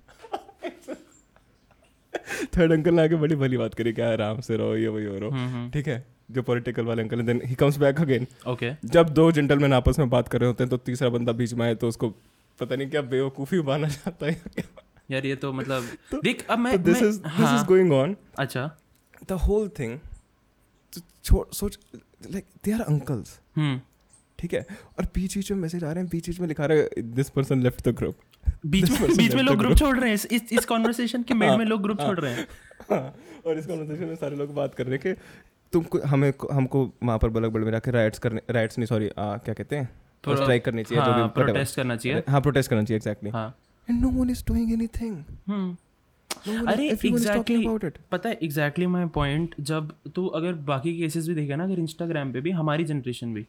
थर्ड 2.59 2.72
अंकल 2.72 2.94
ने 2.94 3.02
आके 3.02 3.14
बड़ी 3.14 3.37
भली 3.37 3.57
बात 3.57 3.74
करी 3.74 3.92
क्या 3.92 4.12
आराम 4.12 4.40
से 4.40 4.57
रहो 4.57 4.76
ये 4.76 4.88
वही 4.88 5.05
हो 5.05 5.18
रहो 5.18 5.31
हम्म। 5.31 5.70
ठीक 5.70 5.88
है? 5.88 6.15
जो 6.31 6.43
पॉलिटिकल 6.43 6.85
वाले 6.85 7.03
uncle 7.03 7.23
then 7.23 7.41
he 7.45 7.55
comes 7.55 7.77
back 7.77 8.01
again 8.01 8.27
okay 8.47 8.73
जब 8.85 9.09
दो 9.09 9.33
जेंटलमैन 9.33 9.73
आपस 9.73 9.99
में 9.99 10.11
बात 10.11 10.29
कर 10.29 10.41
रहे 10.41 10.47
होते 10.47 10.65
हैं 10.65 10.71
तो 10.71 10.77
तीसरा 10.77 11.09
बंदा 11.09 11.33
बीच 11.33 11.55
में 11.55 11.67
आए 11.67 11.75
तो 11.75 11.89
उसको 11.89 12.09
पता 12.61 12.77
नहीं 12.77 12.91
क्या 12.91 13.03
बेवकूफ़ी 13.03 13.62
माना 13.62 13.89
जाता 13.89 14.27
है। 14.27 14.43
यार 15.11 15.27
ये 15.27 15.37
तो 15.37 15.53
मतलब 15.53 15.89
देख 16.25 16.47
अब 16.51 16.59
मैं 16.59 16.73
तो 16.73 16.83
दिस 16.85 17.03
इज़ 17.03 17.19
दिस 17.19 17.27
हाँ, 17.27 17.61
इज़ 17.61 17.67
गोइंग 17.67 17.93
ऑन 17.93 18.17
अच्छा 18.39 18.77
द 19.29 19.33
होल 19.33 19.69
थिंग 19.69 19.99
सोच 21.53 21.79
लाइक 22.31 22.45
दे 22.65 22.73
आर 22.73 22.81
अंकल्स 22.81 23.41
ठीक 24.39 24.55
है? 24.55 24.67
और 24.99 25.05
बीच 25.05 25.37
बीच 25.37 25.53
में 25.53 25.59
मैसेज 25.59 25.85
आ 25.85 25.93
रहे 25.93 26.03
हैं 26.03 26.09
बीच 26.12 26.27
बीच 26.29 26.41
में 26.41 26.49
लिखा 26.49 26.67
रहा 26.67 26.79
है 26.79 27.03
this 27.03 27.31
person 27.31 27.62
left 27.62 27.89
the 27.89 27.95
group 27.95 28.17
बीच 28.67 28.91
में 28.91 29.17
बीच 29.17 29.35
में 29.35 29.43
लोग 29.43 29.57
ग्रुप 29.57 29.77
छोड़ 29.77 29.99
रहे 29.99 30.09
हैं 30.09 30.15
इस 30.15 30.53
इस, 30.53 30.65
कॉन्वर्सेशन 30.69 31.23
के 31.23 31.35
मिड 31.35 31.49
हाँ, 31.49 31.57
में 31.59 31.65
लोग 31.65 31.83
ग्रुप 31.83 32.01
हाँ। 32.01 32.09
छोड़ 32.09 32.21
रहे 32.21 32.33
हैं। 32.35 32.47
और 33.47 33.59
इस 33.59 33.67
कॉन्वर्सेशन 33.67 34.05
में 34.05 34.17
सारे 34.17 34.37
लोग 34.37 34.55
बात 34.55 34.75
कर 34.75 34.87
रहे 34.87 34.97
हैं 34.97 35.03
कि 35.07 35.23
तुमको 35.72 36.00
हमें 36.07 36.33
हमको 36.52 36.85
वहाँ 37.02 37.18
पर 37.18 37.29
बलक 37.29 37.52
बल 37.52 37.61
में 37.61 37.81
के 37.81 37.90
राइट्स 37.90 38.18
करने 38.18 38.40
राइट्स 38.50 38.79
नहीं 38.79 38.87
सॉरी 38.87 39.11
क्या 39.18 39.55
कहते 39.55 39.76
हैं? 39.76 39.88
स्ट्राइक 40.24 40.64
करनी 40.64 40.83
चाहिए 40.85 41.05
जो 41.05 41.12
भी 41.12 41.20
हाँ 41.20 41.29
प्रोटेस्ट 41.29 41.76
करना 41.76 41.96
चाहिए। 41.96 42.22
हाँ 42.29 42.40
प्रोटेस्ट 42.40 42.70
करना 42.70 42.83
चाहिए 42.83 42.96
एग्जैक्टली 42.96 43.31
हाँ। 43.31 43.57
And 43.90 44.00
no 44.02 44.09
one 44.09 44.31
is 44.31 44.44
doing 44.48 44.72
anything 44.72 45.24
hmm. 45.48 45.76
No 46.48 46.52
one, 46.52 46.68
अरे 46.68 46.88
एग्जैक्टली 46.88 47.66
पता 48.12 48.29
है 48.29 48.38
एग्जैक्टली 48.42 48.87
माई 48.87 49.05
पॉइंट 49.05 49.55
जब 49.61 49.92
तू 50.14 50.26
अगर 50.26 50.52
बाकी 50.52 50.98
केसेस 50.98 51.29
भी 51.29 51.35
देखे 51.35 51.57
ना 51.57 51.64
अगर 51.64 51.79
इंस्टाग्राम 51.79 52.33
पे 52.33 52.40
भी 52.40 52.50
हमारी 52.50 52.85
जनरेशन 52.85 53.35
भी 53.35 53.46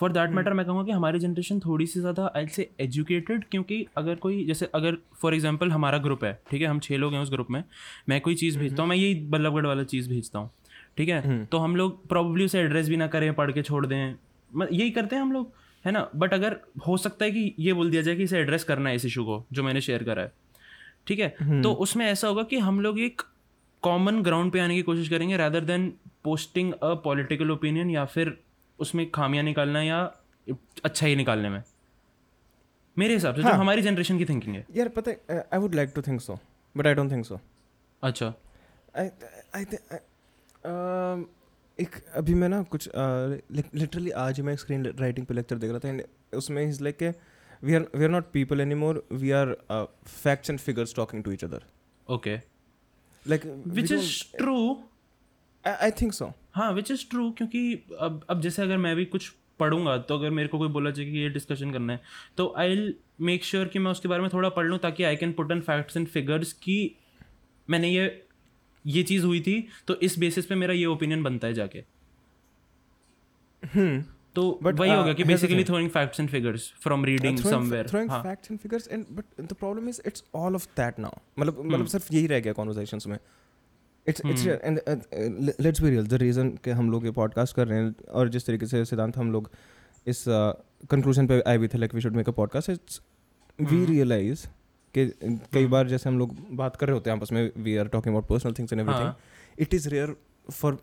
फॉर 0.00 0.12
दैट 0.12 0.30
मैटर 0.30 0.52
मैं 0.52 0.66
कहूँगा 0.66 0.84
कि 0.84 0.92
हमारी 0.92 1.18
जनरेशन 1.18 1.60
थोड़ी 1.60 1.86
सी 1.86 2.00
ज़्यादा 2.00 2.32
आई 2.36 2.46
से 2.46 2.70
एजुकेटेड 2.80 3.44
क्योंकि 3.50 3.86
अगर 3.96 4.14
कोई 4.14 4.44
जैसे 4.44 4.68
अगर 4.74 4.96
फॉर 5.22 5.34
एग्ज़ाम्पल 5.34 5.70
हमारा 5.70 5.98
ग्रुप 5.98 6.24
है 6.24 6.38
ठीक 6.50 6.62
है 6.62 6.68
हम 6.68 6.80
छः 6.80 6.96
लोग 6.96 7.14
हैं 7.14 7.20
उस 7.20 7.30
ग्रुप 7.30 7.50
में 7.50 7.64
मैं 8.08 8.20
कोई 8.20 8.34
चीज़ 8.34 8.58
भेजता 8.58 8.82
हूँ 8.82 8.90
मैं 8.90 8.96
यही 8.96 9.14
बल्लभगढ़ 9.14 9.66
वाला 9.66 9.84
चीज़ 9.84 10.08
भेजता 10.08 10.38
हूँ। 10.38 10.50
ठीक 10.98 11.08
है? 11.08 11.44
तो 11.46 11.58
हम 11.58 11.76
लोग 11.76 12.06
प्रॉब्ली 12.08 12.44
उसे 12.44 12.60
एड्रेस 12.60 12.88
भी 12.88 12.96
ना 12.96 13.06
करें 13.06 13.32
पढ़ 13.34 13.52
के 13.52 13.62
छोड़ 13.62 13.86
दें। 13.86 14.14
यही 14.50 14.90
करते 14.90 15.16
हैं 15.16 15.22
हम 15.22 15.32
लोग 15.32 15.52
है 15.84 15.92
ना? 15.92 16.08
बट 16.16 16.34
अगर 16.34 16.56
हो 16.86 16.96
सकता 16.96 17.24
है 17.24 17.30
कि 17.30 17.54
ये 17.58 17.72
बोल 17.72 17.90
दिया 17.90 18.02
जाए 18.02 18.16
कि 18.16 18.22
इसे 18.22 18.38
एड्रेस 18.38 18.64
करना 18.64 18.90
है 18.90 18.96
इस 18.96 19.04
इशू 19.04 19.24
को 19.24 19.44
जो 19.52 19.62
मैंने 19.62 19.80
शेयर 19.80 20.02
करा 20.02 20.22
है। 20.22 20.32
ठीक 21.06 21.18
है? 21.18 21.62
तो 21.62 21.72
उसमें 21.72 22.04
ऐसा 22.06 22.28
होगा 22.28 22.42
कि 22.42 22.58
हम 22.58 22.80
लोग 22.80 23.00
एक 23.00 23.22
कॉमन 23.82 24.22
ग्राउंड 24.22 24.52
पे 24.52 24.60
आने 24.60 24.74
की 24.74 24.82
कोशिश 24.82 25.08
करेंगे 25.08 25.36
rather 25.36 25.64
than 25.64 25.92
posting 26.24 26.72
a 26.72 26.94
political 27.04 27.50
opinion 27.50 27.90
या 27.90 28.04
फिर 28.04 28.36
उसमें 28.78 29.10
खामियाँ 29.10 29.44
निकालना 29.44 29.82
या 29.82 30.00
अच्छा 30.84 31.06
ही 31.06 31.16
निकालने 31.16 31.48
में। 31.48 31.62
मेरे 32.96 33.14
हिसाब 33.14 33.34
से 33.34 33.42
हाँ. 33.42 33.52
जो 33.52 33.58
हमारी 33.58 33.82
जनरेशन 33.82 34.18
की 34.18 34.24
थिंकिंग 34.24 34.54
है। 34.56 34.66
यार 34.76 34.88
पता 34.88 35.10
है 35.10 35.46
I 35.52 35.58
would 35.58 35.74
like 35.74 35.92
to 35.94 36.02
think 36.02 36.20
so 36.20 36.38
but 36.76 36.86
I 36.86 36.94
don't 36.94 37.10
think 37.12 37.24
so 37.26 37.40
अच्छा। 38.02 38.32
आई 38.96 39.08
आई 39.54 39.64
अभी 42.18 42.34
मैं 42.34 42.48
ना 42.48 42.62
कुछ 42.62 42.88
लिटरली 42.94 44.10
आज 44.10 44.40
मैं 44.40 44.54
स्क्रीन 44.56 44.86
राइटिंग 44.86 45.26
पे 45.26 45.34
लेक्चर 45.34 45.58
देख 45.58 45.70
रहा 45.70 45.78
था 45.78 46.38
उसमें 46.38 46.62
इज़ 46.68 46.82
लाइक 46.84 46.96
के 46.96 47.08
we 47.62 47.74
are 47.74 47.86
we 47.94 48.04
are 48.04 48.10
not 48.10 48.30
people 48.32 48.60
any 48.60 48.74
more 48.74 49.06
we 49.12 49.30
are 49.30 49.54
facts 50.06 50.50
and 50.50 50.58
figures 50.58 50.94
talking 50.94 51.24
to 51.24 51.32
each 51.32 51.44
other 51.44 51.64
okay 52.08 52.36
like 53.26 53.42
which 53.66 53.92
is 53.92 54.36
true 54.36 54.56
I 55.64 55.90
think 55.90 56.12
so 56.12 56.32
हाँ 56.52 56.72
which 56.72 56.90
is 56.90 57.08
true 57.10 57.30
क्योंकि 57.30 57.62
अब 57.98 58.24
अब 58.30 58.40
जैसे 58.40 58.62
अगर 58.62 58.76
मैं 58.76 58.96
भी 58.96 59.04
कुछ 59.04 59.32
पढ़ूँगा 59.60 59.96
तो 59.98 60.18
अगर 60.18 60.30
मेरे 60.30 60.48
को 60.48 60.58
कोई 60.58 60.68
बोला 60.68 60.90
जाए 60.90 61.06
कि 61.06 61.18
ये 61.18 61.28
डिस्कशन 61.28 61.72
करना 61.72 61.92
है 61.92 62.00
तो 62.36 62.54
आई 62.58 62.68
विल 62.68 62.94
मेक 63.20 63.44
श्योर 63.44 63.66
कि 63.66 63.78
मैं 63.78 63.90
उसके 63.90 64.08
बारे 64.08 64.22
में 64.22 64.30
थोड़ा 64.32 64.48
पढ़ 64.48 64.66
लूँ 64.66 64.78
ताकि 64.78 65.04
I 65.04 65.16
can 65.16 65.32
put 65.32 65.52
an 65.52 65.60
facts 65.60 65.96
and 65.96 66.08
figures 66.08 66.52
कि 66.52 66.96
मैंने 67.70 67.88
ये 67.88 68.26
ये 68.86 69.02
चीज़ 69.02 69.24
हुई 69.24 69.40
थी 69.40 69.68
तो 69.86 69.94
इस 70.00 70.18
बेसिस 70.18 70.46
पे 70.46 70.54
मेरा 70.54 70.74
ये 70.74 70.84
ओपिनियन 70.86 71.22
बनता 71.22 71.46
है 71.46 71.54
जाके। 71.54 71.97
तो 74.34 74.42
But, 74.62 74.78
वही 74.78 74.90
uh, 74.90 74.96
होगा 74.96 75.12
कि 75.12 75.24
basically 75.24 75.64
throwing 75.64 75.90
facts 75.90 76.20
and 76.20 76.28
figures 76.30 76.72
from 76.82 77.04
reading 77.04 77.38
somewhere 77.38 77.88
throwing 77.88 78.10
facts 78.26 78.50
and 78.52 78.60
figures 78.64 78.88
and 78.96 79.06
but 79.18 79.48
the 79.52 79.58
problem 79.62 79.88
is 79.92 80.00
it's 80.10 80.24
all 80.40 80.58
of 80.60 80.66
that 80.80 81.00
now. 81.06 81.12
मतलब 81.38 81.62
मतलब 81.64 81.86
सिर्फ़ 81.86 82.14
यही 82.14 82.26
रह 82.26 82.40
गया 82.40 82.54
conversations 82.54 83.06
में. 83.06 83.18
It's 84.06 84.22
it's 84.24 84.44
and 84.64 84.80
uh, 84.82 84.92
uh, 84.92 85.54
let's 85.64 85.80
be 85.80 85.90
real. 85.94 86.06
The 86.06 86.60
कि 86.64 86.70
हम 86.70 86.90
लोग 86.90 87.04
ये 87.06 87.10
पॉडकास्ट 87.12 87.56
कर 87.56 87.66
रहे 87.68 87.78
हैं 87.78 87.94
और 88.10 88.28
जिस 88.28 88.46
तरीके 88.46 88.66
से 88.66 88.84
सिद्धांत 88.84 89.16
हम 89.16 89.32
लोग 89.32 89.50
इस 90.06 90.24
कंक्लूजन 90.28 91.26
पे 91.26 91.40
आए 91.46 91.58
भी 91.58 91.68
थे 91.68 91.78
like 91.78 91.94
we 91.94 92.00
should 92.00 92.16
make 92.16 92.28
a 92.28 92.32
podcast 92.32 92.70
it's 92.70 93.00
we 93.60 93.84
realise 93.84 94.46
कि 94.94 95.06
कई 95.54 95.66
बार 95.66 95.88
जैसे 95.88 96.08
हम 96.08 96.18
लोग 96.18 96.36
बात 96.56 96.76
कर 96.76 96.86
रहे 96.86 96.94
होते 96.94 97.10
हैं 97.10 97.16
आपस 97.16 97.32
में 97.32 97.50
we 97.56 97.76
are 97.76 97.88
talking 97.88 98.14
about 98.14 98.28
personal 98.28 98.52
things 98.58 98.72
and 98.72 98.80
everything 98.80 99.60
it 99.62 99.74
is 99.74 99.88
rare 99.88 100.14
for 100.50 100.78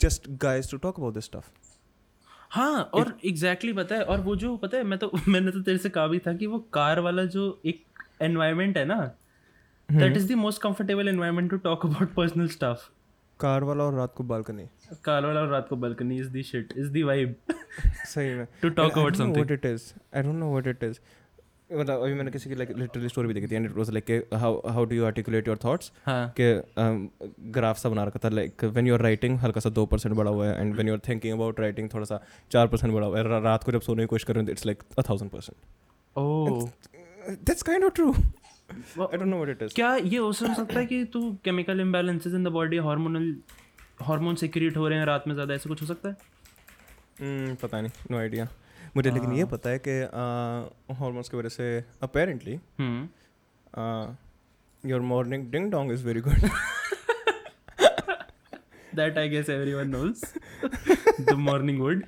just 0.00 0.28
guys 0.42 0.70
to 0.70 0.76
talk 0.78 0.98
about 0.98 1.14
this 1.14 1.24
stuff 1.24 1.67
हाँ 2.50 2.82
और 2.94 3.16
एग्जैक्टली 3.26 3.72
exactly 3.72 3.84
पता 3.84 3.94
है 3.94 4.02
और 4.02 4.20
वो 4.20 4.36
जो 4.36 4.56
पता 4.56 4.76
है 4.76 4.82
मैं 4.82 4.98
तो 4.98 5.10
मैंने 5.28 5.50
तो 5.50 5.60
तेरे 5.60 5.78
से 5.78 5.88
कहा 5.88 6.06
भी 6.06 6.18
था 6.18 6.32
कि 6.34 6.46
वो 6.46 6.58
कार 6.72 7.00
वाला 7.00 7.24
जो 7.24 7.60
एक 7.66 7.84
एनवायरमेंट 8.22 8.76
है 8.78 8.84
ना 8.84 9.00
that 9.88 10.16
is 10.16 10.28
the 10.32 10.36
most 10.36 10.62
comfortable 10.62 11.08
environment 11.08 11.50
to 11.50 11.56
talk 11.56 11.86
about 11.86 12.14
personal 12.14 12.48
stuff 12.48 12.88
car 13.40 13.64
वाला 13.64 13.84
और 13.84 13.94
रात 13.94 14.14
को 14.14 14.24
बालकनी। 14.24 14.64
कार 15.04 15.26
वाला 15.26 15.40
और 15.40 15.48
रात 15.48 15.66
को 15.68 15.76
balcony 15.76 16.18
is 16.20 16.28
the 16.28 16.42
shit 16.42 16.72
is 16.76 16.90
the 16.90 17.02
vibe 17.02 17.34
सही 18.06 18.34
में। 18.34 18.46
To 18.62 18.68
talk 18.68 18.92
about 18.92 19.16
something 19.16 19.36
what 19.36 19.50
it 19.50 19.64
is 19.64 19.92
I 20.16 20.22
don't 20.22 20.34
know 20.34 20.50
what 20.50 20.66
it 20.66 20.84
is 20.84 21.00
मतलब 21.70 22.02
अभी 22.02 22.14
मैंने 22.14 22.30
किसी 22.30 22.50
की 22.50 22.54
लाइक 22.54 22.70
लिटरली 22.78 23.08
स्टोरी 23.08 23.28
भी 23.28 23.34
देखी 23.34 23.46
थी 23.46 23.54
and 23.54 23.66
it 23.66 23.72
was 23.76 23.90
like 23.90 24.10
how 24.34 24.60
how 24.68 24.84
do 24.84 24.96
you 24.96 25.04
articulate 25.06 25.48
your 25.48 25.58
thoughts 25.64 25.92
कि 26.08 26.46
ग्राफ 27.52 27.78
सा 27.78 27.88
बना 27.88 28.04
रखा 28.04 28.20
था 28.24 28.28
like 28.28 28.64
when 28.66 28.86
you 28.86 28.94
are 28.94 29.00
writing 29.02 29.38
हल्का 29.38 29.60
सा 29.60 29.70
दो 29.70 29.84
परसेंट 29.86 30.14
बढ़ा 30.16 30.30
हुआ 30.30 30.46
है 30.46 30.60
and 30.60 30.74
when 30.74 30.88
you 30.88 30.94
are 30.94 31.00
thinking 31.08 31.34
about 31.34 31.60
writing 31.60 31.88
थोड़ा 31.94 32.04
सा 32.04 32.20
चार 32.50 32.66
परसेंट 32.66 32.92
बढ़ा 32.94 33.06
हुआ 33.06 33.18
है 33.18 33.40
रात 33.42 33.64
को 33.64 33.72
जब 33.72 33.80
सोने 33.80 34.02
की 34.02 34.06
कोशिश 34.06 34.24
कर 34.24 34.34
रहे 34.34 34.44
हो 34.44 34.50
it's 34.50 34.66
like 34.66 34.82
a 34.98 35.02
thousand 35.08 35.30
percent 35.30 35.56
oh. 36.16 36.68
That's 37.30 37.62
kind 37.62 37.84
of 37.84 37.94
true 37.94 38.12
I 38.12 39.16
don't 39.16 39.22
know 39.24 39.36
what 39.36 39.50
it 39.50 39.62
is 39.62 39.74
क्या 39.74 39.94
ये 39.96 40.18
हो 40.18 40.32
सकता 40.32 40.78
है 40.78 40.86
कि 40.86 41.04
तू 41.12 41.30
chemical 41.44 41.80
imbalances 41.80 42.34
in 42.34 42.44
the 42.44 42.48
body 42.52 42.78
hormonal 42.88 43.34
hormone 44.02 44.34
secrete 44.36 44.76
हो 44.76 44.88
रहे 44.88 44.98
हैं 44.98 45.06
रात 45.06 45.24
में 45.28 45.34
ज़्यादा 45.34 45.54
ऐसा 45.54 45.68
कुछ 45.68 45.82
हो 45.82 45.86
सकता 45.86 46.08
है? 46.08 46.16
हम्म, 47.20 47.54
पता 47.62 47.80
नहीं 47.80 48.10
नो 48.10 48.18
आइडिया 48.18 48.48
मुझे 48.96 49.10
लेकिन 49.10 49.32
ये 49.32 49.44
पता 49.44 49.70
है 49.70 49.78
कि 49.88 50.00
हार्मोन्स 51.00 51.28
की 51.28 51.36
वजह 51.36 51.48
से 51.48 51.66
apparently 52.02 52.58
your 54.84 55.00
morning 55.12 55.50
ding 55.52 55.70
dong 55.70 55.92
is 55.92 56.04
very 56.06 56.20
good 56.20 56.48
that 58.94 59.18
I 59.18 59.28
guess 59.28 59.50
everyone 59.50 59.88
knows 59.88 60.22
the 61.20 61.32
morning 61.48 61.80
wood 61.80 62.02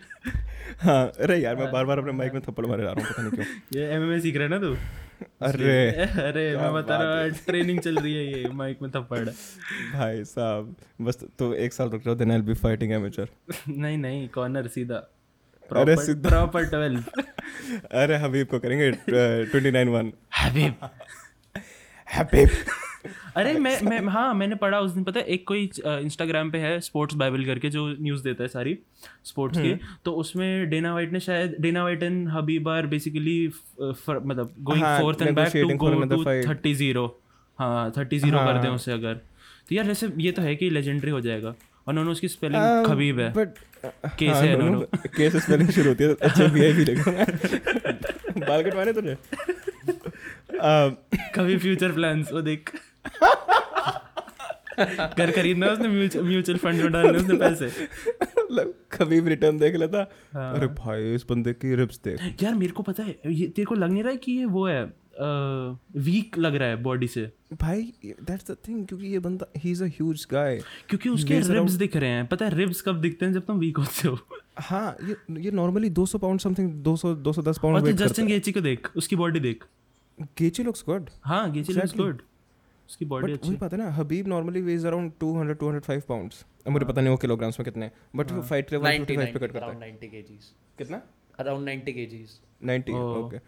हाँ 0.83 1.05
अरे 1.21 1.37
यार 1.39 1.57
मैं 1.57 1.71
बार 1.73 1.85
बार 1.85 1.99
अपने 1.99 2.13
माइक 2.13 2.33
में 2.33 2.43
थप्पड़ 2.43 2.67
मारे 2.67 2.83
जा 2.83 2.93
रहा 2.93 3.05
हूँ 3.05 3.13
पता 3.13 3.23
नहीं 3.23 3.33
क्यों। 3.33 3.47
ये 3.81 3.89
एमएमए 3.95 4.21
सीख 4.21 4.37
रहा 4.37 4.45
है 4.45 4.51
ना 4.51 4.59
तू? 4.59 4.75
अरे 5.43 5.91
अरे 6.29 6.45
मैं 6.57 6.73
बता 6.75 6.97
रहा 6.97 7.23
हूँ 7.23 7.31
ट्रेनिंग 7.47 7.81
चल 7.81 7.97
रही 7.99 8.15
है 8.15 8.25
ये 8.33 8.49
माइक 8.61 8.83
में 8.83 8.91
थप्पड़। 8.91 9.29
भाई 9.29 10.25
साहब 10.25 10.75
बस 11.01 11.19
तो 11.39 11.53
एक 11.67 11.73
साल 11.73 11.89
रुक 11.91 12.03
जाओ 12.03 12.15
then 12.15 12.31
I 12.31 12.37
will 12.37 12.47
be 12.47 12.55
fighting 12.61 12.93
amateur 12.93 13.29
नहीं 13.69 13.99
नहीं 13.99 14.29
कॉर्नर 14.29 14.69
सीधा। 14.77 15.01
अरे 15.73 15.97
प्रॉपर। 16.15 16.65
ट्वेल्व। 16.65 17.01
अरे 18.03 18.17
हबीब 18.17 18.47
को 18.47 18.59
करेंगे 18.59 18.91
twenty 18.91 19.71
nine 19.71 19.89
one 19.89 20.13
Khabib. 20.41 20.89
Khabib. 22.17 22.49
अरे 23.37 23.53
मैं 23.55 23.81
मैं 23.83 24.01
हाँ 24.13 24.33
मैंने 24.35 24.55
पढ़ा 24.55 24.81
उस 24.81 24.91
दिन 24.93 25.05
पता 25.05 25.21
है 25.21 25.27
एक 25.27 25.47
कोई 25.49 25.71
इंस्टाग्राम 25.87 26.51
पे 26.51 26.59
है 26.59 26.81
स्पोर्ट्स 26.81 27.15
बाइबल 27.15 27.45
करके 27.45 27.69
जो 27.71 27.87
न्यूज़ 28.01 28.23
देता 28.25 28.43
है 28.43 28.49
सारी 28.49 28.79
स्पोर्ट्स 29.25 29.59
की। 29.59 29.75
तो 30.05 30.13
उसमें 30.13 30.71
डेना 30.71 30.95
वाइट 30.95 31.13
ने 31.13 31.21
शायद 31.21 31.57
Dana 31.61 31.85
White 31.85 32.03
and 32.03 32.29
Khabib 32.29 32.69
are 32.69 32.87
basically 32.87 33.39
मतलब 33.81 34.55
गोइंग 34.61 34.85
हाँ, 34.85 35.01
forth 35.01 35.23
and 35.23 35.37
back 35.37 35.53
to 35.55 35.77
go 35.77 35.91
to 36.05 36.25
thirty 36.25 36.75
zero 36.75 37.07
हाँ 37.59 37.91
थर्टी 37.97 38.19
ज़ीरो 38.19 38.39
कर 38.39 38.59
दें 38.59 38.69
हाँ। 38.69 38.75
उसे 38.75 38.93
अगर। 38.93 39.15
तो 39.69 39.75
यार 39.75 39.87
वैसे 39.87 40.13
ये 40.19 40.33
तो 40.33 40.43
है 40.43 40.55
कि 40.57 40.71
लेजेंडरी 40.71 41.11
हो 41.11 41.21
जाएगा। 41.21 41.55
उन्होंने 41.91 42.11
उसकी 42.11 42.29
स्पेलिंग 42.29 42.87
खबीब 42.87 43.21
है। 43.21 43.33
बट 43.33 43.59
केस 44.19 44.37
है 44.37 44.57
दोनों 44.57 44.81
केस 45.09 45.37
स्पेलिंग 45.37 45.71
शुरू 45.71 45.89
होती 45.89 46.05
है 46.05 46.15
अच्छा 46.23 46.47
भी 46.47 46.61
है 46.61 46.73
भी 46.73 46.85
देखो 46.85 47.11
बाल 48.41 48.63
कटवाने 48.63 48.93
तुझे? 48.93 49.17
Um, 50.61 50.91
कभी 51.35 51.57
फ्यूचर 51.59 51.93
प्लान्स 51.93 52.33
वो 52.33 52.41
देख। 52.43 52.71
घर 54.81 55.31
खरीदना 55.31 55.67
उसने 55.67 55.89
म्यूचुअल 56.23 56.59
फंड 56.59 56.83
में 56.83 56.93
डालने 56.93 57.19
उसने 57.19 57.37
पैसे। 57.39 57.67
मतलब 57.67 58.75
कभी 58.93 59.21
भी 59.21 59.31
रिटर्न 59.31 59.59
देख 59.59 59.77
लेता। 59.77 60.07
हाँ। 60.35 60.53
अरे 60.55 60.67
भाई 60.77 61.15
इस 61.15 61.25
बंदे 61.31 61.53
की 61.53 61.75
रिप्स 61.77 62.01
देख। 62.05 62.43
यार 62.43 62.55
मेरे 62.55 62.73
को 62.73 62.83
पता 62.83 63.03
है 63.03 63.17
ये 63.27 63.47
तेरे 63.47 63.67
को 63.67 63.75
लग 63.75 63.91
नहीं 63.91 64.03
रहा 64.03 64.13
है 64.13 64.19
कि 64.19 64.33
ये 64.33 64.45
वो 64.45 64.67
है? 64.67 64.83
वीक 65.15 66.39
लग 66.39 66.55
रहा 66.55 66.69
है 66.69 66.77
बॉडी 66.83 67.09
से। 67.09 67.23
भाई 67.53 67.83
दैट्स 68.05 68.51
द 68.51 68.57
थिंग 68.69 68.87
क्योंकि 68.87 69.07
ये 69.07 69.19
बंदा 69.19 69.47
ही 69.57 69.71
इज़ 69.71 69.83
अ 69.85 69.87
ह्यूज 69.89 70.27
गाय 70.31 70.61
क्योंकि 70.89 71.09
उसके 71.09 71.41
रिब्स 71.49 71.73
दिख 71.75 71.97
रहे 71.97 72.11
हैं। 72.11 72.27
पता 72.27 72.45
है 72.45 72.55
रिब्स 72.55 72.83
कब 72.83 73.01
दिखते 73.01 73.27
हैं 73.27 73.33
जब 73.33 73.47
तुम 73.47 73.59
वीक 73.59 73.79
होते 73.79 74.09
हो? 74.09 74.19
हाँ 74.59 74.97
ये 75.05 75.17
ये 75.41 75.51
नॉर्मली 75.51 75.91
200 75.91 76.19
पाउंड 76.19 76.41
समथिंग 76.41 76.73
200 76.85 77.15
210 77.25 77.59
पाउंड 77.59 77.77
और 77.77 77.83
वेट 77.83 77.97
जस्टिन 77.97 78.27
गेची 78.27 78.53
को 78.53 78.61
देख 78.61 78.91
उसकी 78.97 79.17
बॉडी 79.17 79.41
देख। 79.41 79.65
गेची 80.39 80.63
लुक्स 80.63 80.85
गुड 80.87 81.11
हाँ 81.25 81.51
गेची 81.53 81.73
लुक्स 81.73 81.97
गुड 81.97 82.23
उसकी 82.89 83.05
बॉडी 83.05 83.33
अच्छी। 83.33 83.57
बात 83.57 83.73
है 83.73 83.79
ना 83.79 83.91
Khabib 83.93 84.29
normally 84.29 84.61
weighs 84.63 84.87
around 84.87 85.13
200 85.23 85.55
205 85.61 86.03
pounds 86.09 86.45
अब 86.67 86.73
मुझे 86.73 86.87
पता 86.87 87.01
नहीं 87.01 87.11
वो 87.11 87.17
किलोग्राम्स 87.17 87.61
में 87.61 87.65
कितने 87.65 87.91
बट 88.17 88.33
वो 88.33 88.43
फाइट 88.43 88.75
90 88.75 88.81
155 88.89 89.33
पे 89.33 89.39
कट 89.39 89.53
करता 89.53 89.67
है। 89.67 89.73
around 89.73 89.83
90 89.85 90.09
kgs 90.15 90.53
कितना? 90.79 91.03
Around 91.41 91.69
90 91.69 91.93
kgs 91.99 92.33
90 92.69 92.93
Oh. 92.93 93.05
ओके 93.19 93.39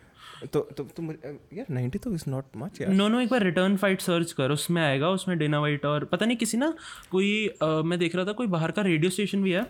तो 0.46 0.61
तो 0.76 0.85
तो 0.87 1.02
मुझे- 1.02 1.33
यार 1.55 1.66
90 1.70 1.98
तो 1.98 2.12
इज़ 2.14 2.22
नॉट 2.28 2.44
मच 2.57 2.81
यार। 2.81 2.90
नो 2.90 3.09
नो 3.09 3.20
एक 3.20 3.28
बार 3.28 3.42
रिटर्न 3.42 3.76
फाइट 3.76 4.00
सर्च 4.00 4.33
कर 4.33 4.50
उसमें 4.50 4.81
आएगा 4.83 5.09
उसमें 5.11 5.37
डेना 5.38 5.61
वाइट 5.61 5.85
और 5.87 6.05
पता 6.05 6.26
नहीं 6.26 6.37
किसी 6.37 6.57
ना 6.57 6.72
कोई 7.11 7.46
अ, 7.48 7.66
मैं 7.66 7.98
देख 7.98 8.16
रहा 8.16 8.24
था 8.24 8.33
कोई 8.33 8.46
बाहर 8.46 8.70
का 8.70 8.83
रेडियो 8.83 9.11
स्टेशन 9.11 9.42
भी 9.42 9.52
है 9.52 9.66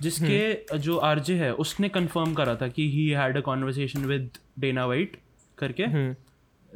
जिसके 0.00 0.38
हम्म। 0.38 0.78
जो 0.78 0.96
आरजे 1.04 1.34
है 1.34 1.52
उसने 1.54 1.88
कंफर्म 1.88 2.34
करा 2.34 2.54
था 2.56 2.68
कि 2.68 2.90
he 2.90 3.08
had 3.10 3.36
a 3.36 3.40
conversation 3.40 4.04
with 4.04 4.30
Dana 4.58 4.86
White 4.86 5.16
करके 5.58 5.86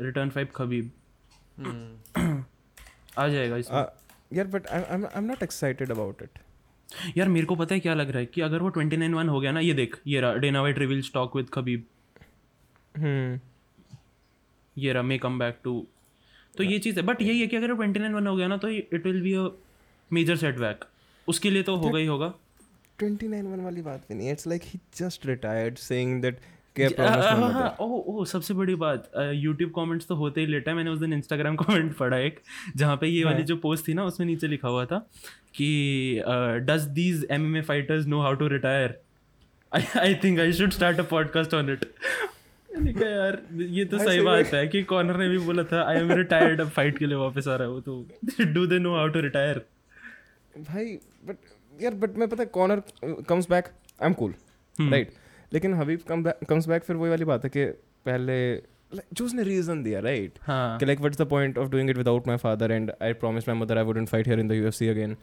रिटर्न 0.00 0.30
फाइट 0.30 0.52
खबीब. 0.52 0.90
आ 3.18 3.26
जाएगा 3.28 3.56
इसमें। 3.56 3.84
यार 4.32 4.46
but 4.46 4.66
I 4.66 4.82
am 5.16 5.24
not 5.24 5.42
excited 5.42 5.90
about 5.90 6.22
it 6.22 6.38
यार 7.16 7.28
मेरे 7.28 7.46
को 7.46 7.54
पता 7.56 7.74
है 7.74 7.80
क्या 7.80 7.94
लग 7.94 8.10
रहा 8.10 8.18
है 8.18 8.26
कि 8.26 8.40
अगर 8.40 8.58
वो 8.58 8.68
ट्वेंटी 8.68 8.96
नाइन 8.96 9.14
वन 9.14 9.28
हो 9.28 9.40
गया 9.40 9.52
ना 9.52 9.60
ये 9.60 9.74
देख 9.74 9.96
ये 10.06 10.20
रहा 10.20 10.34
डेना 10.36 10.62
वाइट 10.62 10.78
रिवील 10.78 11.02
स्टॉक 11.02 11.36
विद 11.36 11.48
खबीब 11.48 11.84
ये 14.76 14.92
रहा 14.92 15.02
मे 15.02 15.18
कम 15.18 15.38
बैक 15.38 15.58
टू 15.64 15.86
तो 16.58 16.64
ये 16.64 16.78
चीज़ 16.78 17.00
है। 17.00 17.06
बट 17.06 17.22
यही 17.22 17.40
है 17.40 17.46
कि 17.46 17.56
अगर 17.56 17.74
ट्वेंटी 17.74 18.00
नाइन 18.00 18.14
वन 18.14 18.26
हो 18.26 18.36
गया 18.36 18.46
ना 18.48 18.56
तो 18.56 18.68
it 18.68 19.06
will 19.06 19.20
be 19.22 19.34
a 19.34 19.48
major 20.12 20.36
setback 20.36 20.84
उसके 21.28 21.50
लिए 21.50 21.62
तो 21.62 21.76
होगा 21.76 21.98
ही 21.98 22.06
होगा। 22.06 22.32
29 22.98 23.44
वन 23.44 23.60
वाली 23.60 23.82
बात 23.82 24.04
भी 24.08 24.14
नहीं 24.14 24.30
it's 24.32 24.46
like 24.46 24.62
he 24.64 24.80
just 24.96 25.26
retired 25.26 25.76
saying 25.76 26.20
that 26.22 26.38
oh 27.80 27.92
oh 28.10 28.24
सबसे 28.24 28.54
बड़ी 28.54 28.74
बात 28.74 29.10
यूट्यूब 29.34 29.70
कमेंट्स 29.70 30.06
तो 30.06 30.14
होते 30.14 30.40
ही 30.40 30.46
लेट 30.46 30.68
है। 30.68 30.74
मैंने 30.74 30.90
उस 30.90 30.98
दिन 30.98 31.12
इंस्टाग्राम 31.12 31.56
कमेंट 31.56 31.96
पढ़ा 31.96 32.16
एक 32.18 32.40
जहाँ 32.76 32.96
पे 32.96 33.06
ये 33.06 33.24
वाली 33.24 33.42
जो 33.42 33.56
पोस्ट 33.56 33.88
थी 33.88 33.94
ना 33.94 34.04
उसमें 34.04 34.26
नीचे 34.26 34.46
लिखा 34.46 34.68
हुआ 34.68 34.84
था 34.86 34.98
कि 35.54 36.22
does 36.66 36.88
these 36.94 37.26
M 37.30 37.46
M 37.46 37.56
A 37.56 37.62
fighters 37.62 38.06
know 38.06 38.20
how 38.20 38.34
to 38.34 38.48
retire 38.48 39.00
I 39.98 40.14
think 40.14 40.40
I 40.40 40.52
should 40.52 40.70
start 40.70 40.98
a 40.98 41.02
podcast 41.02 41.54
on 41.54 41.70
it 41.72 41.84
यार 42.74 43.42
ये 43.54 43.84
तो 43.84 43.98
सही 43.98 44.20
बात 44.20 44.44
है 44.54 44.66
कि 44.68 44.82
कॉर्नर 44.82 45.16
ने 45.16 45.28
भी 45.28 45.38
बोला 45.38 45.62
था 45.62 45.82
आई 45.88 45.96
एम 45.96 46.12
रिटायर्ड 46.12 46.60
अब 46.60 46.68
फाइट 46.68 46.98
के 46.98 47.06
लिए 47.06 47.16
वापस 47.16 47.48
आ 47.48 47.56
रहा 47.56 47.68
हूँ। 47.68 47.82
तो 47.82 48.06
do 48.44 48.66
they 48.66 48.78
know 48.78 48.94
how 48.96 49.08
to 49.08 49.20
retire 49.20 49.62
भाई 50.58 50.98
बट 51.24 51.36
यार 51.82 51.94
बट 51.94 52.16
मैं 52.16 52.28
पता 52.28 52.42
है 52.42 52.46
Conor 52.52 52.82
comes 53.28 53.48
back 53.50 53.64
I 54.02 54.06
am 54.06 54.12
cool 54.12 54.34
right 54.78 55.12
लेकिन 55.52 55.74
हबीब 55.74 56.00
कम्स 56.48 56.68
बैक 56.68 56.82
फिर 56.82 56.96
वही 56.96 57.10
वाली 57.10 57.24
बात 57.24 57.44
है 57.44 57.50
कि 57.50 57.64
पहले 58.06 58.38
like, 58.94 59.06
जो 59.12 59.24
उसने 59.24 59.42
रीजन 59.42 59.82
दिया 59.82 60.00
राइट 60.00 60.38
हाँ 60.42 60.78
कि 60.78 60.86
like 60.86 61.00
what's 61.00 61.18
the 61.18 61.26
point 61.30 61.58
of 61.58 61.68
doing 61.70 61.90
it 61.90 61.96
without 61.96 62.28
my 62.28 62.36
father 62.36 62.72
and 62.72 62.92
I 63.02 63.12
promise 63.22 63.48
my 63.48 63.56
mother 63.58 63.78
I 63.78 63.84
wouldn't 63.84 64.08
fight 64.08 64.26
here 64.26 64.40
in 64.40 64.48
the 64.48 64.52
UFC 64.52 64.88
again. 64.88 65.16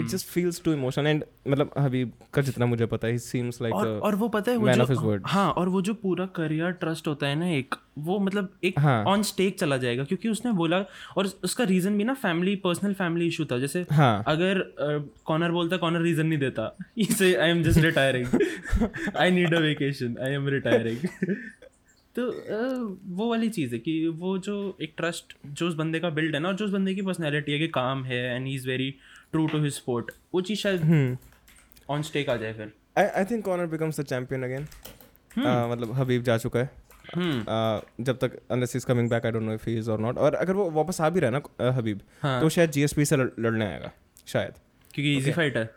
It 0.00 0.06
just 0.06 0.26
feels 0.26 0.62
too 0.64 0.72
emotion 0.72 1.06
and 1.06 1.24
मतलब 1.48 1.70
हबीब 1.78 2.12
का 2.34 2.42
जितना 2.42 2.66
मुझे 2.66 2.86
पता 2.86 3.06
है 3.06 3.12
ही 3.12 3.18
seems 3.20 3.62
like 3.62 3.74
और 3.74 3.88
और 3.98 4.14
वो 4.14 4.28
पता 4.28 4.52
है 4.52 4.74
जो 4.76 4.94
word. 4.94 5.26
हाँ 5.26 5.50
और 5.52 5.68
वो 5.68 5.82
जो 5.82 5.94
पूरा 5.94 6.26
करियर 6.36 6.70
ट्रस्ट 6.80 7.08
होता 7.08 7.26
है 7.26 7.34
ना 7.34 7.48
एक 7.48 7.74
वो 7.98 8.18
मतलब 8.18 8.48
एक 8.64 8.78
हाँ। 8.80 9.02
ऑन 9.04 9.22
स्टेक 9.22 9.58
चला 9.58 9.76
जाएगा। 9.76 10.04
क्योंकि 10.04 10.28
उसने 10.28 10.52
बोला 10.52 10.78
और 11.16 11.26
उसका 11.44 11.64
रीजन 11.64 11.96
भी 11.98 12.04
ना 12.04 12.14
फैमिली 12.14 12.54
पर्सनल 12.64 12.92
फैमिली 12.92 13.26
इशू 13.26 13.44
था। 13.44 13.58
जैसे 13.58 13.84
हाँ. 13.92 14.24
अगर 14.26 14.62
कॉर्नर 15.26 15.50
बोलता 15.50 15.76
कॉर्नर 15.76 16.00
रीजन 16.02 16.26
नहीं 16.26 16.38
देता। 16.38 16.76
इसे 16.98 17.34
I 17.34 17.50
am 17.50 17.62
just 17.62 17.80
retiring 17.80 18.26
I 19.16 19.30
need 19.30 19.54
a 19.54 19.58
vacation 19.60 20.16
I 20.22 20.32
am 20.32 20.48
retiring 20.48 21.34
तो 22.16 22.24
वो 23.14 23.28
वाली 23.30 23.48
चीज़ 23.50 23.72
है 23.74 23.78
कि 23.78 23.96
वो 24.18 24.36
जो 24.38 24.54
एक 24.82 24.92
ट्रस्ट 24.96 25.36
जो 25.46 25.68
उस 25.68 25.74
बंदे 25.74 26.00
का 26.00 26.10
बिल्ड 26.10 26.34
है 26.34 26.40
ना 26.40 26.48
और 26.48 26.54
जो 26.54 26.64
उस 26.64 26.70
बंदे 26.70 26.94
की 26.94 27.02
पर्सनैलिटी 27.02 27.52
है 27.52 27.58
कि 27.58 27.68
काम 27.68 28.04
है 28.04 28.22
and 28.34 28.46
he 28.46 28.54
is 28.54 28.68
very 28.68 28.90
true 29.32 29.46
to 29.46 29.62
his 29.62 29.72
sport 29.72 30.10
वो 30.34 30.40
चीज़ 30.40 30.58
शायद 30.58 30.82
हम्म। 30.82 31.16
ऑन 31.90 32.02
स्टेक 32.02 32.28
आ 32.28 32.36
जाए 32.36 32.52
फिर। 32.52 32.72
I 32.98 33.24
think 33.24 33.44
Conor 33.44 33.66
becomes 33.66 34.00
the 34.00 34.04
champion 34.04 34.42
again 34.42 34.66
मतलब 35.38 35.92
हबीब 35.92 36.22
जा 36.22 36.38
चुका 36.38 36.60
है। 36.60 36.70
हम्म। 37.14 38.04
जब 38.04 38.18
तक 38.18 38.38
unless 38.50 38.76
is 38.76 38.86
coming 38.86 39.10
back 39.10 39.26
I 39.26 39.32
don't 39.32 39.42
know 39.42 39.54
if 39.54 39.68
he 39.70 39.76
is 39.78 39.90
और 39.90 40.00
नॉट 40.00 40.18
और 40.18 40.34
अगर 40.34 40.52
वो 40.52 40.70
वापस 40.70 41.00
आ 41.00 41.08
भी 41.10 41.20
रहा 41.20 41.30
है 41.30 41.38
ना 41.38 41.70
हबीब 41.78 42.00
हाँ। 42.22 42.40
तो 42.40 42.48
शायद 42.48 42.70
जीएसपी 42.70 43.04
से 43.04 43.16
लड़ने 43.16 43.66
आएगा 43.66 43.92
शायद। 44.26 44.52
क्योंकि 44.94 45.16
इजी 45.16 45.32
फाइट 45.32 45.56
है 45.56 45.70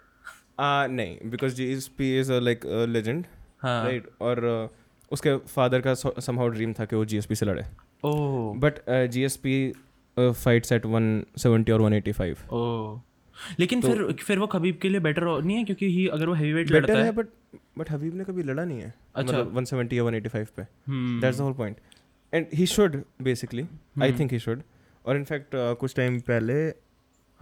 नहीं 0.60 1.30
because 1.30 1.56
GSP 1.56 2.17
is 2.19 2.32
like 2.34 2.65
legend 2.89 3.26
right 3.65 4.10
और 4.21 4.39
uh, 4.47 4.87
उसके 5.11 5.37
फादर 5.37 5.81
का 5.81 5.93
समहाउ 5.93 6.47
ड्रीम 6.47 6.73
था 6.73 6.85
कि 6.85 6.95
वो 6.95 7.05
जीएसपी 7.05 7.35
से 7.35 7.45
लड़े. 7.45 7.63
बट 8.59 8.79
जीएसपी 9.09 9.73
फाइट्स 10.19 10.71
एट 10.71 10.85
170 10.85 11.71
और 11.71 11.81
185 11.81 12.37
ओह. 12.51 13.01
लेकिन 13.59 13.81
तो- 13.81 13.91
फिर 13.91 14.13
फिर 14.13 14.39
वो 14.39 14.47
खबीब 14.47 14.77
के 14.81 14.89
लिए 14.89 14.99
बेटर 14.99 15.41
नहीं 15.43 15.57
है 15.57 15.63
क्योंकि 15.63 15.91
ही 15.91 16.07
अगर 16.07 16.27
वो 16.27 16.33
हैवी 16.33 16.53
वेट 16.53 16.71
लड़ता 16.71 16.93
है 16.93 17.03
है 17.03 17.11
बट 17.11 17.27
बट 17.77 17.91
हबीब 17.91 18.15
ने 18.15 18.23
कभी 18.23 18.43
लड़ा 18.43 18.65
नहीं 18.65 18.79
है. 18.81 18.93
अच्छा। 19.15 19.33
मतलब 19.37 19.53
170 19.53 19.93
या 19.93 20.03
185 20.03 20.49
पे. 20.49 20.63
That's 21.21 21.37
the 21.37 21.41
whole 21.41 21.53
point 21.53 21.77
and 22.33 22.45
he 22.53 22.65
should 22.65 23.03
basically 23.21 23.65
I 24.01 24.13
think 24.13 24.31
he 24.31 24.39
should 24.39 24.61
और 25.05 25.17
इनफैक्ट 25.17 25.55
uh, 25.55 25.75
कुछ 25.75 25.95
टाइम 25.95 26.19
पहले 26.19 26.53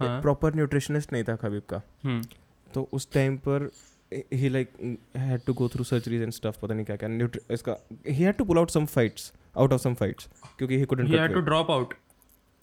हाँ। 0.00 0.22
प्रॉपर 0.22 0.54
न्यूट्रिशनिस्ट 0.54 1.12
नहीं 1.12 1.24
था 1.24 1.36
खबीब 1.36 1.62
का. 1.70 1.82
हम्म, 2.04 2.22
तो 2.74 2.88
उस 2.92 3.12
टाइम 3.12 3.36
पर 3.36 3.70
he 4.12 4.48
like 4.48 4.72
had 5.16 5.40
to 5.46 5.54
go 5.54 5.68
through 5.68 5.84
surgeries 5.84 6.22
and 6.22 6.32
stuff 6.32 6.58
पता 6.62 6.74
नहीं 6.74 6.84
क्या 6.84 6.96
क्या 6.96 7.28
इसका 7.54 7.76
he 8.08 8.22
had 8.22 8.36
to 8.36 8.44
pull 8.44 8.58
out 8.58 8.70
some 8.70 8.86
fights 8.86 9.32
out 9.56 9.72
of 9.72 9.80
some 9.80 9.94
fights 9.94 10.28
क्योंकि 10.58 10.78
he 10.78 10.84
couldn't 10.84 11.10
he 11.10 11.18
had 11.18 11.30
to 11.30 11.40
cut 11.40 11.48
drop 11.48 11.70
out. 11.70 11.94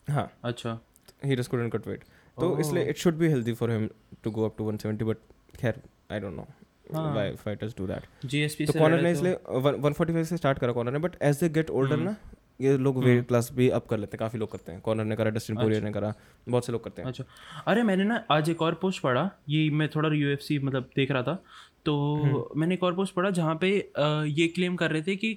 हाँ। 0.09 0.31
अच्छा। 0.43 0.79
He 1.25 1.35
just 1.35 1.51
couldn't 1.51 1.73
cut 1.73 1.87
weight 1.87 2.03
तो 2.37 2.59
इसलिए 2.59 2.83
it 2.83 2.97
should 2.97 3.13
be 3.13 3.27
healthy 3.27 3.53
for 3.53 3.71
him 3.71 3.89
to 4.23 4.31
go 4.31 4.45
up 4.45 4.57
to 4.57 4.71
170 4.71 5.03
but 5.03 5.17
खैर 5.59 5.81
I 6.11 6.19
don't 6.19 6.35
know 6.35 6.47
हाँ। 6.93 7.13
Why 7.13 7.31
fighters 7.35 7.75
do 7.77 7.87
that 7.87 8.25
GSP 8.25 8.65
तो 8.65 8.73
से 8.73 8.79
Conor 8.79 9.01
ने 9.01 9.11
इसलिए 9.11 10.23
से 10.23 10.37
स्टार्ट 10.37 10.59
करा 10.59 10.71
कॉर्नर 10.71 10.91
ने 10.91 10.99
but 10.99 11.15
as 11.21 11.39
they 11.39 11.49
get 11.49 11.69
older. 11.69 11.97
ना 11.97 12.15
ये 12.63 12.77
लोग 12.77 13.03
वेट 13.03 13.27
क्लास 13.27 13.49
भी 13.55 13.69
अप 13.71 13.87
कर 13.87 13.97
लेते 13.97 14.15
हैं 14.15 14.19
काफ़ी 14.19 14.39
लोग 14.39 14.51
करते 14.51 14.71
हैं। 14.71 14.81
कॉर्नर 14.81 15.05
ने 15.05 15.15
करा 15.15 15.29
डस्टिन 15.31 15.55
पोरियर 15.55 15.75
अच्छा। 15.75 15.87
ने 15.87 15.93
करा 15.93 16.13
बहुत 16.49 16.65
से 16.65 16.71
लोग 16.71 16.83
करते 16.83 17.01
हैं। 17.01 17.09
अच्छा। 17.09 17.23
अरे 17.67 17.83
मैंने 17.83 18.03
ना 18.03 18.23
आज 18.31 18.49
एक 18.49 18.61
और 18.61 18.73
पोस्ट 18.81 19.01
पढ़ा 19.01 19.29
ये 19.49 19.69
मैं 19.71 19.89
थोड़ा 19.95 20.09
यूएफसी 20.09 20.59
मतलब 20.59 20.89
देख 20.95 21.11
रहा 21.11 21.23
था। 21.23 21.43
तो 21.85 21.93
हम्म। 22.15 22.59
मैंने 22.59 22.73
एक 22.73 22.83
और 22.83 22.93
पोस्ट 22.95 23.13
पढ़ा 23.13 23.29
जहाँ 23.31 23.57
पे 23.61 23.69
ये 23.69 24.47
क्लेम 24.47 24.75
कर 24.75 24.91
रहे 24.91 25.01
थे 25.01 25.15
कि 25.15 25.33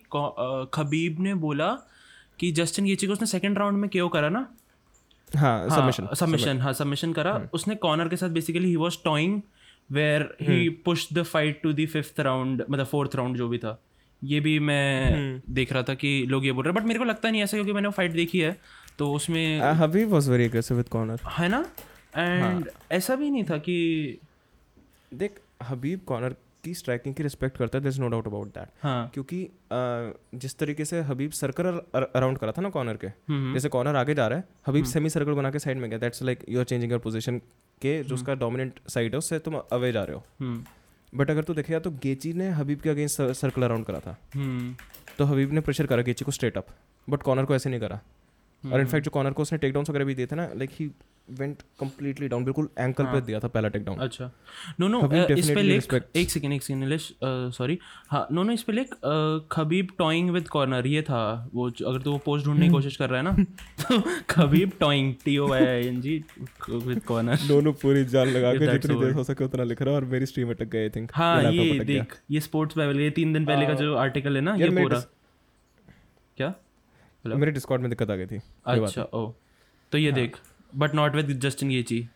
खबीब 0.75 1.21
ने 1.21 1.35
बोला 1.37 1.71
कि 2.39 2.51
जस्टिन 2.53 2.85
गेची 2.85 3.07
को 3.07 3.13
उसने 3.13 3.27
सेकंड 3.27 3.59
राउंड 3.59 3.79
में 3.79 3.89
क्यों 3.91 4.09
करा 4.09 4.29
ना? 4.29 4.47
हाँ 5.31 5.69
सबमिशन 5.71 6.09
सबमिशन 6.15 6.59
हाँ 6.61 6.73
सबमिशन 6.73 7.13
करा। 7.13 7.33
हम्म। 7.35 7.49
उसने 7.55 7.75
कॉर्नर 7.77 8.09
के 8.09 8.17
साथ 8.17 8.29
basically 8.31 8.69
he 8.69 8.77
was 8.77 8.99
toying 9.05 9.41
where 9.91 10.23
he 10.43 10.67
hmm. 10.67 10.77
Push 10.85 11.09
the 11.13 11.23
fight 11.23 11.61
to 11.63 11.73
the 11.73 11.87
fifth 11.87 12.21
round 12.21 12.65
मतलब 12.71 12.87
फोर्थ 12.87 13.17
राउंड 13.17 13.37
जो 13.37 13.49
भी 13.49 13.59
था। 13.59 13.79
ये 14.23 14.41
भी 14.41 14.59
मैं 14.61 15.13
हम्म। 15.13 15.55
देख 15.55 15.73
रहा 15.73 15.83
था 15.83 15.95
कि 15.95 16.11
लोग 16.29 16.47
ये 16.47 16.53
बोल 16.53 16.65
रहे 16.65 16.73
हैं। 16.73 16.81
बट 16.83 16.87
मेरे 16.89 16.99
को 16.99 17.05
लगता 17.05 17.31
नहीं 17.31 17.43
ऐसा 17.43 17.57
क्योंकि 17.57 17.73
मैंने 17.73 17.89
वो 17.89 17.93
फाइट 17.93 18.13
देखी 18.13 18.39
है 18.41 18.57
तो 18.99 19.13
उसमें 19.13 19.61
Khabib 19.81 20.09
was 20.09 20.29
very 20.31 20.45
aggressive 20.45 20.77
with 20.77 20.89
Conor 20.89 21.21
है 21.39 21.49
ना? 21.49 21.65
एंड 22.17 22.43
हाँ। 22.43 22.63
ऐसा 22.93 23.15
भी 23.17 23.31
नहीं 23.31 23.45
था 23.45 23.59
कि 23.59 24.19
देख 25.15 25.41
हबीब 25.69 26.01
कॉर्नर 26.07 26.35
की 26.65 26.73
स्ट्राइकिंग 26.75 27.15
की 27.15 27.23
रिस्पेक्ट 27.23 27.57
करता 27.57 27.79
है 27.79 27.83
there 27.83 27.93
is 27.95 28.01
no 28.01 28.09
doubt 28.09 28.27
about 28.27 28.47
that 28.55 28.69
क्योंकि 29.15 29.43
अ, 29.45 30.13
जिस 30.35 30.57
तरीके 30.59 30.85
से 30.85 31.01
हबीब 31.11 31.31
सर्कल 31.33 31.81
अराउंड 31.95 32.39
करा 32.39 32.53
था 32.53 32.63
ना 32.63 32.71
कॉर्नर 32.71 32.97
के 32.97 33.07
हम्म। 33.07 33.53
जैसे 33.53 33.69
कॉर्नर 33.69 33.97
आगे 33.97 34.15
जा 34.15 34.27
रहा 34.27 34.39
है 34.39 34.45
हबीब 34.69 34.85
सेमी 34.85 35.11
सर्कल 35.11 35.33
बना 35.33 35.51
के 35.51 35.59
साइड 35.59 35.79
में 35.79 35.89
गया 35.91 35.99
that's 35.99 36.23
like 36.23 36.45
you 36.49 36.59
are 36.59 36.65
changing 36.65 36.93
your 36.93 37.01
position 37.01 37.39
के 37.83 38.03
जो 38.03 38.15
उसका 38.15 38.35
डोमिनेंट 38.35 38.81
साइड 38.89 39.13
है 39.13 39.19
उससे 39.19 39.39
तुम 39.39 39.55
अवे 39.73 39.93
जा 39.93 40.03
रहे 40.05 40.17
हो। 40.17 40.25
हम्म। 40.41 40.65
बट 41.15 41.31
अगर 41.31 41.45
तू 41.45 41.55
देखेगा 41.55 41.79
तो 41.79 41.91
गेची 41.91 42.33
ने 42.33 42.49
हबीब 42.51 42.81
के 42.81 42.91
अगेंस्ट 42.91 43.23
सर्कल 43.23 43.63
अराउंड 43.63 43.85
करा 43.85 44.01
था। 44.01 44.17
हम्म। 44.35 44.75
तो 45.19 45.25
हबीब 45.25 45.53
ने 45.53 45.61
प्रेशर 45.61 45.87
करा 45.87 46.03
गेची 46.03 46.25
को 46.25 46.31
स्ट्रेट 46.31 46.59
अप 46.59 46.67
बट 47.09 47.23
कॉर्नर 47.23 47.45
को 47.45 47.55
ऐसे 47.55 47.71
नहीं 47.71 47.81
करा। 47.81 48.01
और 48.65 48.81
इनफैक्ट 48.81 49.05
जो 49.05 49.11
कॉर्नर 49.11 49.33
को 49.33 49.43
उसने 49.43 49.59
टेक 49.59 49.73
डाउन 49.73 49.87
वगैरह 49.91 50.05
भी 50.05 50.15
दिए 50.15 50.27
थे 50.27 50.37
ना 50.37 50.49
like 50.55 50.71
he 50.73 50.91
went 51.29 51.63
completely 51.81 52.29
down 52.29 52.45
बिल्कुल 52.45 52.69
एंकल 52.79 53.05
पे 53.05 53.11
हाँ। 53.11 53.21
दिया 53.21 53.39
था 53.41 53.49
पहला 53.49 53.69
टेक 53.69 53.85
डाउन 53.85 53.99
अच्छा 53.99 54.31
नो 54.81 54.89
नो 54.89 54.99
इस 54.99 55.51
पे 55.51 55.63
respects- 55.63 56.17
एक 56.17 56.31
सेकंड 56.31 56.53
एक 56.53 56.63
सेकंड 56.63 56.83
निलेश 56.83 57.09
सॉरी 57.57 57.79
हाँ 58.09 58.27
नो 58.33 58.43
नो 58.43 58.53
इस 58.53 58.63
पे 58.63 58.73
अ, 58.73 58.87
खबीब 59.53 59.89
टॉइंग 59.99 60.31
विद 60.31 60.49
कॉर्नर 60.49 60.87
ये 60.87 61.03
था 61.03 61.23
वो 61.55 61.69
अगर 61.87 62.03
तू 62.03 62.13
वो 62.13 62.19
पोस्ट 62.19 62.47
ढूँढने 62.47 62.67
की 62.67 62.73
कोशिश 62.73 62.97
कर 62.97 63.11
रहा 63.11 63.21
है 63.21 63.25
ना 63.25 63.45
तो 63.83 64.01
Khabib 64.31 64.73
toying 64.81 65.15
T 65.25 65.37
O 65.39 65.53
I 65.53 65.87
N 65.87 66.01
G 66.01 66.17
with 66.71 67.03
Conor 67.05 67.47
दोनों 67.49 67.73
पूरी 67.73 68.05
जान 68.05 68.29
लगा 68.29 68.53
के 68.53 68.67
जितनी 68.73 69.01
देर. 69.01 69.13
हो 69.13 69.25
सके 69.25 69.45
उतना 69.45 69.65
लिख 69.65 69.83
रहा 69.83 69.95
है 69.95 70.01
और 70.01 70.05
मेरी 70.09 70.27
स्ट्रीम 70.27 70.51
अटक 70.51 70.69
गई 70.69 70.79
आई 70.79 70.91
थिंक 70.91 71.11
हाँ 71.15 71.53
ये 71.53 71.79
देख 71.85 72.17
ये 72.31 72.41
स्पोर्ट्स 72.41 72.79
बाइबल 72.79 73.01
ये 73.01 73.11
तीन 73.11 73.33
दिन 73.33 73.47
पहले 73.47 73.67
का 73.67 73.75
जो 73.75 73.95
आर्टिकल 73.97 74.37
है 74.37 74.43
ना 74.43 74.55
ये 74.55 74.71
पूरा। 74.73 75.01
क्या? 76.39 76.55
मेरे 77.25 77.53
डिस्कॉर्ड 77.53 77.83
में 77.83 77.91
दिक्कत 77.91 78.11
आ 78.11 78.17
गई 78.17 78.27
थी 78.27 78.41
अच्छा 78.67 79.03
ओ 79.03 79.31
तो 79.93 79.99
ये 79.99 80.13
देख। 80.13 80.37
But 80.77 80.95
not 80.95 81.15
with 81.15 81.39
Justin 81.41 81.69
Gaethje 81.69 81.99
नहीं। 82.01 82.09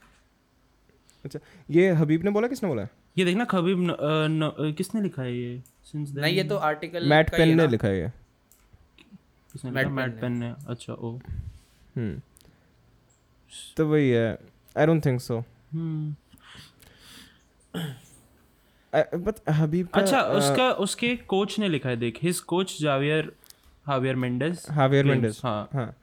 अच्छा 1.24 1.38
ये 1.70 1.90
हबीब 1.92 2.24
ने 2.24 2.30
बोला 2.30 2.48
किसने 2.48 2.68
बोला? 2.68 2.86
ये 3.18 3.24
देखना 3.24 3.46
न, 3.52 3.96
न, 4.30 4.72
किसने 4.72 5.00
लिखा 5.00 5.22
है 5.22 5.36
ये? 5.36 5.62
सिंस 5.84 6.12
नहीं 6.14 6.36
ये 6.36 6.44
तो 6.44 6.56
आर्टिकल 6.56 7.08
मैट 7.08 7.30
पेन 7.30 7.56
ने 7.56 7.66
लिखा 7.66 7.88
है 7.88 8.00
ये। 8.00 8.08
किसने 9.52 9.70
Penn 9.70 9.90
मैट 9.90 10.20
पेन 10.20 10.32
ने। 10.32 10.54
अच्छा 10.68 10.92
ओ। 10.92 11.16
हम्म। 11.96 12.20
तो 13.76 13.86
वही 13.86 14.10
है। 14.10 14.38
आई 14.76 14.86
डोंट 14.86 15.04
थिंक 15.06 15.20
सो 15.20 15.38
हम्म। 15.72 16.14
बट 18.94 19.40
हबीब 19.50 19.86
का 19.86 20.00
अच्छा 20.00 20.22
उसका 20.22 20.70
उसके 20.84 21.16
कोच 21.16 21.58
ने 21.58 21.68
लिखा 21.68 21.88
है 21.88 21.96
देख। 21.96 22.18
His 22.22 22.40
coach 22.40 22.76
Javier 22.80 23.32
Javier 23.86 24.16
Mendez 24.16 24.66
Javier 24.70 25.04
Mendez 25.04 25.40
हाँ। 25.44 25.68
हाँ। 25.74 25.94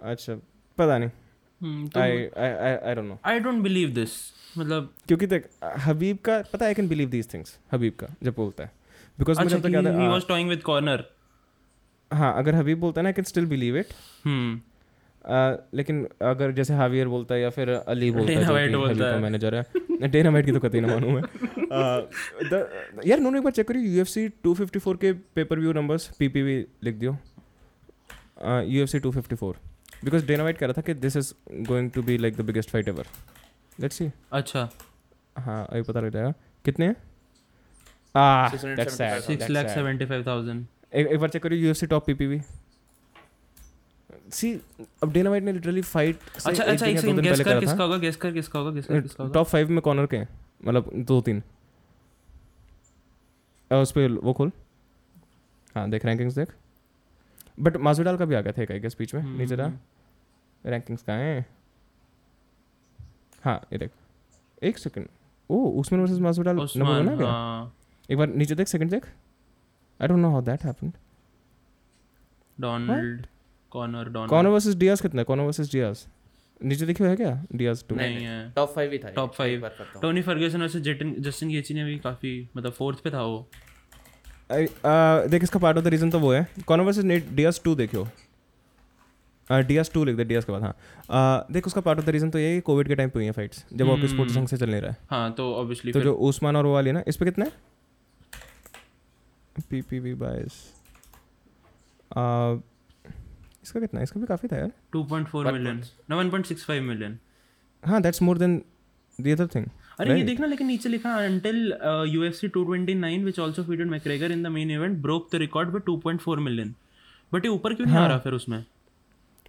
अच्छा 0.00 0.34
पता 0.78 0.98
नहीं। 0.98 1.10
I 1.60 2.10
I 2.10 2.74
I 2.74 2.94
don't 2.94 3.06
know 3.08 3.18
I 3.24 3.38
don't 3.40 3.62
believe 3.62 3.90
this 3.90 4.10
मतलब 4.58 4.92
क्योंकि 5.08 5.26
देख 5.26 5.48
हबीब 5.86 6.18
का 6.24 6.38
पता 6.52 6.66
I 6.66 6.74
can 6.74 6.88
believe 6.88 7.08
these 7.10 7.32
things 7.34 7.58
Khabib 7.72 7.92
का 8.00 8.06
जब 8.22 8.34
बोलता 8.36 8.64
है। 8.64 8.70
बिकॉज़ 9.18 9.40
मुझे 9.40 9.56
अब 9.56 9.62
तक 9.62 9.98
he 9.98 10.06
was 10.08 10.26
toying 10.28 10.48
with 10.48 10.62
Conor 10.62 11.04
हाँ 12.10 12.36
अगर 12.38 12.54
हबीब 12.54 12.80
बोलता 12.80 13.00
है 13.00 13.02
ना 13.02 13.08
I 13.08 13.12
can 13.12 13.24
still 13.24 13.46
believe 13.46 13.76
it 13.76 13.86
लेकिन 15.74 16.06
अगर 16.22 16.52
जैसे 16.52 16.74
हावियर 16.74 17.08
बोलता 17.08 17.34
है 17.34 17.40
या 17.40 17.50
फिर 17.50 17.68
अली 17.68 18.10
बोलता 18.10 18.32
है 18.32 18.68
जो 18.68 18.78
बोलता 18.78 19.06
है। 19.06 19.20
मैनेजर 19.20 19.54
है। 19.54 20.08
डेना 20.08 20.30
वाइट 20.30 20.46
की 20.46 20.52
तो 20.52 20.60
कतई 20.60 20.80
ना 20.80 20.88
मानूं 20.88 21.10
मैं 21.10 21.22
यार 23.06 23.18
उन्होंने 23.18 23.38
एक 23.38 23.44
बार 23.44 23.52
चेक 23.52 23.68
करियो 23.68 23.82
यूएफसी 23.84 24.28
254 24.46 24.96
के 24.96 25.12
पेपर 25.34 25.58
व्यू 25.58 25.72
नंबर्स 25.72 26.10
पीपीवी 26.18 26.56
लिख 26.84 26.94
दियो। 26.94 27.16
यूएफसी 28.42 29.00
254 29.00 29.54
बिकॉज़ 30.04 30.26
डेना 30.26 30.42
वाइट 30.42 30.58
कह 30.58 30.66
रहा 30.66 30.74
था 30.78 30.82
कि 30.82 30.94
this 30.94 31.16
is 31.16 31.32
going 31.68 31.90
to 31.90 32.02
be 32.02 32.16
like 32.18 32.36
the 32.36 32.40
biggest 32.44 32.70
fight 32.70 32.88
ever 32.88 33.06
let's 33.80 33.96
see 33.96 34.10
अच्छा। 34.32 34.68
हाँ 35.36 35.64
अभी 35.70 35.82
पता 35.82 36.00
लग 36.00 36.10
जाएगा। 36.12 36.32
कितने? 36.64 36.94
Ah, 38.14 38.54
एक 40.94 41.18
बार 41.20 41.28
चेक 41.30 41.42
करियो 41.42 41.60
यूएफसी 41.62 41.86
टॉप 41.86 42.06
पीपीवी 42.06 42.40
सी 44.32 44.52
अब 45.02 45.12
डेना 45.12 45.30
वाइट 45.30 45.42
ने 45.42 45.52
लिटरली 45.52 45.82
फाइट 45.82 46.18
अच्छा 46.46 46.62
अच्छा 46.64 46.86
एक 46.86 46.98
सेकंड 47.00 47.20
गेस 47.20 47.40
कर 47.40 47.60
किसका 47.60 47.82
होगा 47.84 47.96
गेस 48.04 48.16
कर 48.16 48.32
किसका 48.32 48.58
होगा 48.58 48.70
गेस 48.70 48.86
कर 48.86 49.00
किसका 49.00 49.22
होगा? 49.24 49.34
टॉप 49.34 49.46
फाइव 49.46 49.70
में 49.70 49.80
कॉर्नर 49.80 50.06
के 50.14 50.20
मतलब 50.66 50.90
दो 51.08 51.20
तीन 51.20 51.42
उस 53.70 53.92
पर 53.92 54.18
वो 54.24 54.32
खोल। 54.32 54.50
हाँ 55.74 55.88
देख 55.90 56.04
रैंकिंग्स 56.06 56.34
देख। 56.34 56.48
बट 57.58 57.76
माजुडाल 57.78 58.16
का 58.16 58.24
भी 58.24 58.34
आ 58.34 58.40
गया 58.40 58.52
था 58.52 58.62
एक 58.62 58.70
आई 58.72 58.80
गेस 58.80 58.96
बीच 58.98 59.14
में 59.14 59.22
नीचे 59.38 59.56
रहा 59.56 59.72
रैंकिंग्स 60.64 61.02
कहाँ 61.02 61.18
हैं? 61.18 61.46
हाँ 63.44 63.60
ये 63.72 63.78
देख। 63.78 63.90
एक 64.62 64.78
सेकंड 64.78 65.08
ओ 65.50 65.58
Usman 65.80 66.00
versus 66.00 66.18
Masvidal 66.18 66.56
number 66.56 66.84
one 66.84 67.08
आ 67.08 67.14
गया। 67.14 67.26
हाँ। 67.26 67.74
एक 68.08 68.18
बार 68.18 68.28
नीचे 68.28 68.54
देख 68.54 68.68
सेकंड 68.68 68.90
देख। 68.90 69.06
I 70.00 70.08
don't 70.08 70.20
know 70.20 70.30
how 70.30 70.42
that 70.42 70.64
happened 70.64 70.92
Donald 72.58 73.26
Conor 73.72 74.08
Donald 74.08 74.48
versus 74.48 74.74
Diaz 74.74 75.00
कितना 75.00 75.20
है? 75.20 75.24
कॉर्नर 75.24 75.44
वर्सेस 75.44 75.72
डियाज 75.72 76.06
नीचे 76.60 76.86
देखियो 76.86 77.08
है 77.08 77.16
क्या? 77.16 77.44
डियाज 77.54 77.84
टू 77.88 77.94
नहीं 77.94 78.24
है। 78.24 78.50
टॉप 78.52 78.74
फाइव 78.74 78.92
ही 78.92 78.98
था 78.98 79.10
top 79.10 79.34
five 79.34 79.68
Tony 80.02 80.22
Ferguson 80.22 80.62
versus 80.62 80.82
Justin 80.82 81.14
Justin 81.22 81.48
Gaethje 81.48 81.74
ने 81.74 81.84
भी 81.84 81.98
काफ़ी 81.98 82.48
मतलब 82.56 82.72
फोर्थ 82.72 83.02
पे 83.04 83.10
था 83.10 83.22
वो। 83.22 83.48
देख 84.50 85.42
इसका 85.42 85.58
पार्ट 85.58 85.78
ऑफ़ 85.78 85.84
द 85.84 85.88
रीजन 85.88 86.10
तो 86.10 86.18
वो 86.20 86.32
है। 86.32 86.46
Conor 86.66 86.84
versus 86.84 87.04
Nate 87.04 87.30
Diaz 87.34 87.60
two 87.64 87.74
देखियो। 87.74 88.06
एस 89.50 89.90
टू 89.94 90.04
लिख 90.04 90.16
दे 90.16 90.24
डी 90.24 90.34
एस 90.34 90.44
के 90.44 90.52
बाद 90.52 90.62
हाँ। 90.62 90.72
Uh, 90.72 91.52
देख 91.52 91.66
उसका 91.66 91.80
पार्ट 91.80 91.98
ऑफ़ 91.98 92.06
द 92.06 92.10
रीजन 92.10 92.30
तो 92.30 92.38
ये 92.38 92.48
है 92.48 92.54
कि 92.54 92.60
कोविड 92.60 92.88
के 92.88 92.94
टाइम 92.94 93.10
पे 93.10 93.18
हुई 93.18 93.24
है 93.26 93.32
फाइट्स 93.32 93.64
जब 93.72 93.88
हॉकी 93.88 94.08
स्पोर्ट्स 94.08 94.34
ढंग 94.36 94.48
से 94.48 94.56
चल 94.56 94.70
नहीं 94.70 94.80
रहा 94.80 94.90
है। 94.90 94.96
हाँ 95.10 95.32
तो 95.32 95.52
ऑब्वियसली 95.54 95.92
तो 95.92 96.00
जो 96.00 96.14
उस्मान 96.28 96.56
और 96.56 96.66
वो 96.66 96.72
वाली 96.74 96.88
है 96.88 96.94
ना 96.94 97.02
इस 97.08 97.16
पर 97.16 97.24
कितना 97.24 97.44
है? 97.44 97.52
पी 99.70 99.80
पी 99.82 99.98
वी 99.98 100.14
बाइस 100.14 100.52
इसका 103.62 103.80
कितना 103.80 104.00
है? 104.00 104.04
इसका 104.04 104.20
भी 104.20 104.26
काफ़ी 104.26 104.48
था 104.48 104.56
यार। 104.56 104.70
2.4 104.96 105.52
मिलियन 105.52 105.82
ना 106.10 106.16
1.65 106.16 106.80
मिलियन 106.82 107.18
हाँ 107.82 108.00
that's 108.02 108.22
more 108.22 108.38
than 108.38 108.62
the 109.18 109.28
other 109.28 109.46
thing 109.54 109.66
अरे 109.98 110.16
ये 110.18 110.24
देखना 110.24 110.46
लेकिन 110.46 110.66
नीचे 110.66 110.88
लिखा 110.88 111.16
until 111.26 111.58
uh, 111.72 112.04
UFC 112.14 112.48
229 112.56 113.26
which 113.28 113.38
also 113.44 113.62
featured 113.68 113.90
McGregor 113.92 114.30
in 114.30 114.42
the 114.46 114.50
main 114.56 114.70
event 114.70 115.00
broke 115.06 115.30
the 115.30 115.38
record 115.42 115.72
with 115.74 115.84
2.4 115.86 116.42
million. 116.48 116.72
But 117.32 117.44
ये 117.44 117.50
ऊपर 117.50 117.74
क्यों 117.74 117.86
नहीं 117.86 117.96
आ 117.96 118.06
रहा 118.06 118.18
फिर 118.18 118.32
उसमें? 118.32 118.64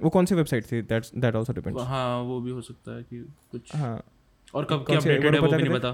वो 0.02 0.10
कौन 0.10 0.26
सी 0.26 0.36
वेबसाइट 0.36 0.66
थी? 0.72 0.82
दैट्स 0.82 1.12
दैट 1.16 1.36
आल्सो 1.36 1.54
डिपेंड्स 1.54 1.82
हाँ 1.88 2.22
वो 2.24 2.40
भी 2.42 2.52
हो 2.52 2.62
सकता 2.62 2.96
है 2.96 3.04
कि 3.04 3.20
कुछ 3.52 3.76
हाँ। 3.76 4.04
और 4.54 4.66
कब 4.70 4.86
की 4.88 4.96
अपडेटेड 4.96 5.36
है 5.36 5.40
वो 5.42 5.52
भी 5.52 5.64
नहीं 5.64 5.74
पता। 5.74 5.90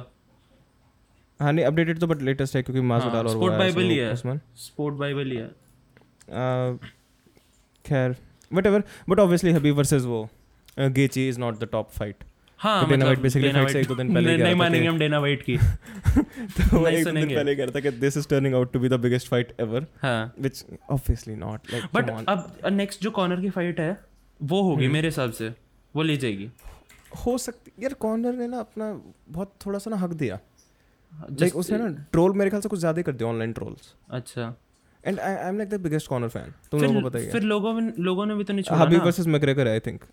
हाँ 1.39 1.53
नहीं 1.53 1.65
अपडेटेड 1.65 1.99
तो 1.99 2.07
बट 2.07 2.21
लेटेस्ट 2.21 2.55
है 2.55 2.63
क्योंकि 2.63 2.81
माजुडाल 2.81 3.25
और 3.27 3.31
स्पोर्ट 3.31 3.53
बाइबल 3.53 3.81
ही 3.81 3.97
है 3.97 4.15
स्पोर्ट 4.15 4.95
बाइबल 4.95 5.31
ही 5.31 5.37
है। 5.37 5.49
खैर 7.85 8.15
what 8.53 8.65
ever 8.65 8.83
but 9.09 9.19
obviously 9.19 9.51
Khabib 9.51 9.75
versus 9.77 10.05
वो 10.05 10.27
Gaethje 10.79 11.27
is 11.29 11.39
not 11.39 11.59
the 11.59 11.67
top 11.71 11.89
fight 11.91 12.23
हाँ 12.63 12.81
तो 12.81 12.87
मतलब 12.87 13.25
एक 13.75 13.87
दो 13.87 13.95
दिन 13.95 14.13
पहले 14.13 14.35
नहीं- 14.37 14.57
मानेंगे 14.57 14.87
हम 14.87 14.99
डेना 14.99 15.19
वाइट 15.19 15.41
की। 15.43 15.57
तो 16.57 16.77
वो 16.77 16.87
एक 16.87 17.03
दिन 17.05 17.27
पहले 17.35 17.55
कह 17.55 17.63
रहा 17.63 17.75
था 17.75 17.79
कि 17.79 17.91
this 17.99 18.17
is 18.17 18.27
turning 18.27 18.55
out 18.55 18.71
to 18.73 18.79
be 18.79 18.89
the 18.89 18.99
biggest 18.99 19.27
fight 19.27 19.53
ever 19.59 19.85
हाँ। 20.01 20.33
Which 20.39 20.63
obviously 20.91 21.35
not 21.35 21.71
like 21.71 21.83
but 21.93 22.09
अब 22.29 22.55
नेक्स्ट 22.73 23.03
जो 23.03 23.11
कॉर्नर 23.11 23.41
की 23.41 23.49
फाइट 23.49 23.79
है 23.79 23.91
वो 24.39 24.61
होगी 24.61 24.83
हम्म। 24.83 24.93
मेरे 24.93 25.07
हिसाब 25.07 25.31
से 25.31 25.53
वो 25.95 26.03
ले 26.03 26.17
जाएगी। 26.17 26.49
हो 27.25 27.37
सकती 27.37 27.71
यार 27.79 27.93
कॉर्नर 27.99 28.33
ने 28.33 28.47
ना 28.47 28.59
अपना 28.59 28.91
बहुत 29.29 29.53
थोड़ा 29.65 29.79
सा 29.79 29.89
ना 29.89 29.97
हक 29.97 30.13
दिया। 30.21 30.39
लाइक 31.13 31.55
उसने 31.55 31.77
ना 31.77 31.87
ट्रोल 32.11 32.33
मेरे 32.33 32.49
ख्याल 32.49 32.61
से 32.61 32.69
कुछ 32.69 32.79
ज़्यादा 32.79 32.97
ही 32.97 33.03
कर 33.03 33.11
दिया 33.11 33.29
ऑनलाइन 33.29 33.51
ट्रोल्स 33.53 33.93
अच्छा। 34.11 34.53
And 35.03 35.19
I 35.19 35.33
I 35.35 35.49
am 35.49 35.57
like 35.57 35.69
the 35.69 35.79
biggest 35.81 36.07
Conor 36.07 36.27
fan 36.29 36.53
तुम 36.71 36.81
लोगों 36.81 37.01
को 37.01 37.09
पता 37.09 37.19
ही 37.19 37.25
है। 37.25 37.31
फिर 37.31 37.41
लोगों 37.43 37.73
लोगों 37.99 38.25
ने 38.25 38.35
भी 38.35 38.43
तो 38.43 38.53
नहीं 38.53 38.63
छोड़ा 38.63 38.81
Khabib 38.81 39.03
versus 39.03 39.27
McGregor 39.27 39.67
I 39.67 39.79
think 39.79 40.03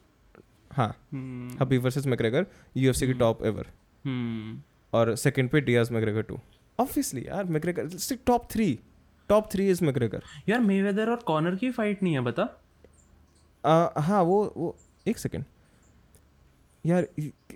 हाँ 0.70 0.88
हम्म, 1.12 1.56
हबीब 1.60 1.82
वर्सेस 1.84 2.06
मैकग्रेगर 2.06 2.46
यूएफसी 2.76 3.06
की 3.06 3.12
टॉप 3.14 3.44
एवर 3.46 3.66
हम्म। 4.04 4.60
और 4.92 5.14
सेकंड 5.16 5.50
पे 5.50 5.60
डियाज 5.60 5.90
मैकग्रेगर 5.92 6.22
टू 6.22 6.38
ऑब्वियसली 6.78 7.26
यार 7.26 7.44
McGregor 7.44 8.16
top 8.26 8.48
three 8.50 8.78
top 9.28 9.48
three 9.52 9.68
is 9.70 9.84
McGregor 9.84 10.22
यार 10.48 10.60
मेवेदर 10.60 11.10
और 11.10 11.16
कॉर्नर 11.26 11.56
की 11.56 11.70
फाइट 11.70 12.02
नहीं 12.02 12.14
है 12.14 12.20
बता। 12.20 12.48
हाँ 14.00 14.22
वो 14.22 14.42
वो 14.56 14.76
एक 15.06 15.18
सेकंड 15.18 15.44
यार 16.84 17.02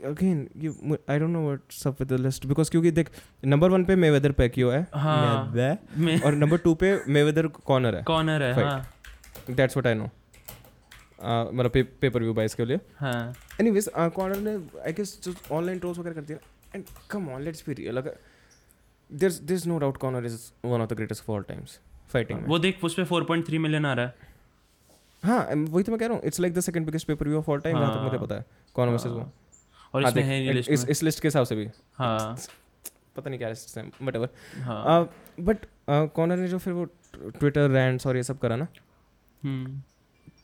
again 0.04 0.48
you 0.56 0.96
I 1.10 1.18
don't 1.18 1.30
know 1.30 1.44
what's 1.46 1.86
up 1.86 2.00
with 2.00 2.08
the 2.08 2.20
list 2.20 2.46
because 2.46 2.70
क्योंकि 2.70 2.90
देख 2.90 3.10
नंबर 3.44 3.70
वन 3.70 3.84
पे 3.84 3.96
मेवेदर 3.96 4.32
पैकियो 4.32 4.70
है 4.70 4.86
हाँ। 4.94 5.46
और 6.24 6.34
नंबर 6.34 6.56
टू 6.56 6.74
पे 6.74 6.98
मेवेदर 7.08 7.46
कॉर्नर 7.46 7.96
है। 7.96 8.02
कॉर्नर 8.02 8.42
है. 8.42 8.52
हाँ। 8.64 8.86
दैट्स 9.50 9.76
व्हाट 9.76 9.86
आई 9.86 9.94
नो 9.94 10.08
मतलब 11.24 11.70
पेपर 12.00 12.22
व्यू 12.22 12.34
बाइस 12.34 12.54
के 12.54 12.64
लिए। 12.64 12.80
हाँ। 12.96 13.34
एनीवेज 13.60 13.88
कॉर्नर 13.96 14.36
ने 14.40 14.54
आई 14.82 14.92
गेस 14.92 15.18
जो 15.24 15.34
ऑनलाइन 15.52 15.78
ट्रोल्स 15.78 15.98
वगैरह 15.98 16.14
करती 16.14 16.32
है 16.32 16.40
and 16.74 16.84
come 17.10 17.28
on 17.28 17.42
let's 17.42 17.64
be 17.68 17.74
real 17.74 17.96
अगर 17.96 18.16
there's 19.10 19.34
there's 19.48 19.64
no 19.70 19.78
doubt 19.80 19.96
Conor 20.00 20.26
is 20.26 20.38
one 20.64 20.80
of 20.80 20.88
the 20.90 20.96
greatest 20.96 21.28
all 21.30 21.42
times 21.48 21.78
fighting 22.12 22.46
वो 22.48 22.58
देख 22.58 22.84
उस 22.84 22.94
पे 22.94 23.04
4.3 23.06 23.58
मिलियन 23.58 23.86
आ 23.86 23.92
रहा 23.94 24.06
है। 24.06 24.14
हाँ 25.22 25.54
वही 25.54 25.84
तो 25.84 25.92
मैं 25.92 25.98
कह 25.98 26.06
रहा 26.06 26.16
हूँ 26.16 26.24
it's 26.26 26.40
like 26.40 26.54
the 26.54 26.60
second 26.60 26.86
biggest 26.86 27.06
pay per 27.06 27.28
view 27.28 27.38
of 27.38 27.50
all 27.50 27.60
time 27.60 27.78
जहाँ 27.78 27.94
तक 27.94 28.02
मुझे 28.02 28.16
हाँ। 28.16 28.26
पता 28.26 28.34
है 28.34 28.44
कॉर्नर 28.76 28.92
वर्सेस 28.92 29.12
वो। 29.12 29.30
और 29.94 30.02
हाँ, 30.02 30.10
इसमें 30.10 30.22
है 30.22 30.40
नहीं 30.42 30.62
इस 30.68 30.84
इस 30.86 31.02
लिस्ट 31.02 31.20
के 31.20 31.28
हिसाब 31.28 31.44
से 31.44 31.56
भी। 31.56 31.68
हाँ। 31.94 32.36
पता 33.16 33.30
नहीं 33.30 33.38
क्या 33.38 33.48
लिस्ट 33.48 33.76
है 33.78 33.90
बट 34.02 34.16
एवर 34.16 34.28
हाँ 34.62 35.02
बट 35.40 35.66
कॉर्नर 35.88 36.36
ने 36.36 36.48
जो 36.48 36.58
फिर 36.58 36.72
वो 36.72 36.84
ट्विटर 37.14 37.70
रैंड्स 37.70 38.06
और 38.06 38.16
ये 38.16 38.22
सब 38.22 38.38
करा 38.38 38.56
ना 38.56 38.66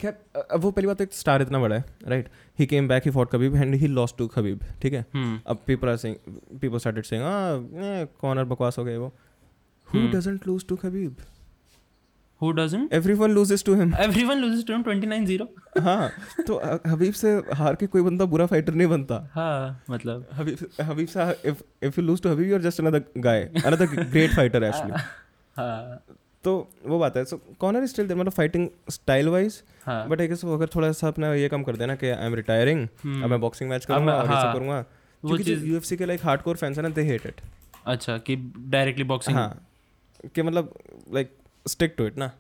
खैर 0.02 0.42
अब 0.50 0.60
वो 0.60 0.70
पहली 0.70 0.86
बात 0.86 0.98
तो 0.98 1.04
एक 1.04 1.12
स्टार 1.14 1.42
इतना 1.42 1.58
बड़ा 1.58 1.76
है 1.76 1.84
right 2.08 2.28
he 2.58 2.66
came 2.66 2.88
back 2.88 3.02
he 3.04 3.10
fought 3.10 3.30
Khabib 3.32 3.56
and 3.56 3.74
he 3.74 3.86
lost 3.86 4.16
to 4.18 4.26
Khabib 4.28 4.60
ठीक 4.82 4.92
है? 4.92 5.04
हम्म। 5.14 5.40
अब 5.46 5.62
people 5.66 5.88
are 5.88 5.96
saying 5.96 6.16
people 6.60 6.78
started 6.78 7.04
saying 7.04 7.24
ah 7.24 8.06
Conor 8.20 8.44
बकवास 8.44 8.78
हो 8.78 8.84
गए 8.84 8.96
वो. 8.96 9.12
Who. 9.88 10.06
Doesn't 10.12 10.46
lose 10.46 10.66
to 10.68 10.76
Khabib 10.76 11.16
who 12.40 12.50
doesn't 12.52 12.92
everyone 12.94 13.30
loses 13.30 13.64
to 13.64 13.74
him 13.74 13.94
everyone 14.00 14.38
loses 14.38 14.64
to 14.66 14.72
him 14.72 14.82
29-0 14.82 15.46
हाँ 15.84 16.10
तो 16.46 16.60
हबीब 16.90 17.12
से 17.14 17.32
हार 17.54 17.74
के 17.80 17.86
कोई 17.86 18.02
बंदा 18.02 18.24
बुरा 18.34 18.46
फाइटर 18.46 18.74
नहीं 18.74 18.88
बनता। 18.88 19.16
हाँ 19.32 19.82
मतलब। 19.90 20.26
हबीब 20.34 20.66
हबीब 20.82 21.08
से 21.08 21.30
if 21.48 21.62
if 21.86 22.00
you 22.00 22.06
lose 22.06 22.22
to 22.22 22.28
Khabib 22.28 22.48
you 22.48 22.54
are 22.54 22.62
just 22.62 22.80
another 22.80 23.02
guy 23.26 23.42
another 23.66 23.86
great 23.86 24.34
fighter 24.36 24.64
actually 24.64 25.02
हाँ। 25.56 26.02
तो 26.44 26.52
वो 26.86 26.98
बात 26.98 27.16
है। 27.16 27.24
सो 27.24 27.40
कॉर्नर 27.60 27.86
स्टिल 27.86 28.06
देयर 28.08 28.18
मतलब 28.20 28.32
fighting 28.32 28.68
style 28.90 29.28
wise 29.28 29.62
but 29.88 30.20
I 30.20 30.26
guess 30.28 30.44
वो 30.44 30.54
अगर 30.54 30.68
थोड़ा 30.74 30.90
सा 30.92 31.08
अपना 31.08 31.32
ये 31.34 31.48
कम 31.48 31.62
कर 31.62 31.76
देना 31.76 31.94
कि 31.94 32.08
आई 32.08 32.26
एम 32.26 32.34
रिटायरिंग 32.34 32.86
हम्म। 33.04 33.22
अब 33.24 33.30
मैं 33.30 33.40
बॉक्सिंग 33.40 33.70
मैच 33.70 33.84
करूँगा 33.84 34.04
मैं- 34.06 34.16
और 34.16 34.24
ये 34.24 34.30
सब 34.30 34.46
हाँ, 34.46 34.54
करूँगा। 34.54 34.82
क्योंकि 34.82 35.52
यूएफसी 35.70 35.96
के 35.96 36.06
लाइक 36.06 36.24
हार्डकोर 36.24 36.56
फैंस 36.56 36.76
हैं 36.76 36.82
ना 36.82 36.88
दे 36.88 37.02
हेट 37.02 37.26
इट 37.26 37.40
अच्छा 37.86 38.16
कि 38.18 38.36
डायरेक्टली 38.68 39.04
बॉक्सिंग 39.04 39.36
हाँ। 39.36 39.66
कि 40.34 40.42
मतलब 40.42 40.74
लाइक 41.14 41.32
स्टिक 41.66 41.94
टू 41.98 42.06
इट 42.06 42.18
ना। 42.18 42.30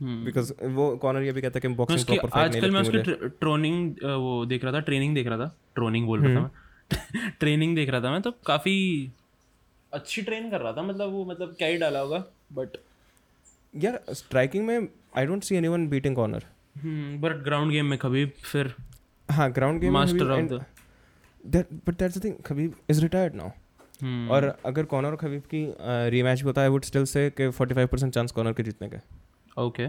हम्म। 0.00 0.24
बिकॉज़ 0.24 0.52
वो 0.64 0.96
कॉर्नर 0.96 1.22
ये 1.22 1.32
भी 1.32 1.40
कहता 1.42 1.58
है 1.58 1.60
कि 1.60 1.68
बॉक्सिंग 1.76 2.04
प्रॉपर 2.06 2.28
फाइट 2.28 2.52
नहीं 2.52 2.60
आजकल 2.62 2.70
मैं 2.70 2.80
उसकी 2.80 3.28
ट्रोनिंग 3.40 3.94
वो 4.04 4.44
देख 4.46 4.64
रहा 4.64 4.72
था 4.72 4.80
ट्रेनिंग 4.80 5.14
देख 5.14 5.26
रहा 5.26 5.38
था। 5.38 5.54
ट्रोनिंग 5.74 6.06
बोल 6.06 6.22
रहा 6.22 6.34
था 6.36 6.40
मैं। 6.40 7.30
ट्रेनिंग 7.40 7.74
देख 7.76 7.90
रहा 7.90 8.00
था 8.00 8.10
मैं 8.10 8.22
तो 8.22 8.30
काफ़ी 8.46 8.76
अच्छी 9.92 10.22
ट्रेन 10.22 10.50
कर 10.50 10.60
रहा 10.60 10.72
था। 10.72 10.82
मतलब 10.82 11.10
वो 11.12 11.24
मतलब 11.24 11.54
क्या 11.58 11.68
ही 11.68 11.76
डाला 11.78 12.00
होगा 12.00 12.24
बट 12.52 12.76
यार 13.74 14.00
स्ट्राइकिंग 14.14 14.66
में 14.66 14.88
I 15.18 15.26
don't 15.26 15.42
see 15.44 15.56
anyone 15.56 15.86
beating 15.88 16.16
Conor 16.16 16.44
but 17.20 17.42
ground 17.44 17.72
game 17.72 17.86
में 17.86 17.98
कभी 17.98 18.24
फिर 18.26 18.74
हाँ 19.28 19.50
ground 19.52 19.80
game 19.80 19.96
Master 19.98 20.28
of 20.30 20.48
the- 20.50 20.62
that 21.44 21.72
but 21.86 21.98
that's 21.98 22.18
the 22.18 22.24
thing 22.24 22.34
Khabib 22.46 22.74
is 22.90 23.00
retired 23.02 23.34
now 23.34 24.28
और 24.34 24.44
अगर 24.66 24.84
कॉर्नर 24.84 25.10
और 25.10 25.16
खबीब 25.16 25.42
की 25.54 25.64
रीमैच 26.10 26.40
भी 26.40 26.46
होता 26.46 26.60
है 26.60 26.66
आई 26.66 26.72
वुड 26.72 26.84
स्टिल 26.84 27.04
से 27.04 27.28
कि 27.30 27.48
45% 27.50 28.10
चांस 28.14 28.32
कॉर्नर 28.32 28.52
के 28.52 28.62
जीतने 28.62 28.88
के। 28.88 28.96
Okay 29.62 29.86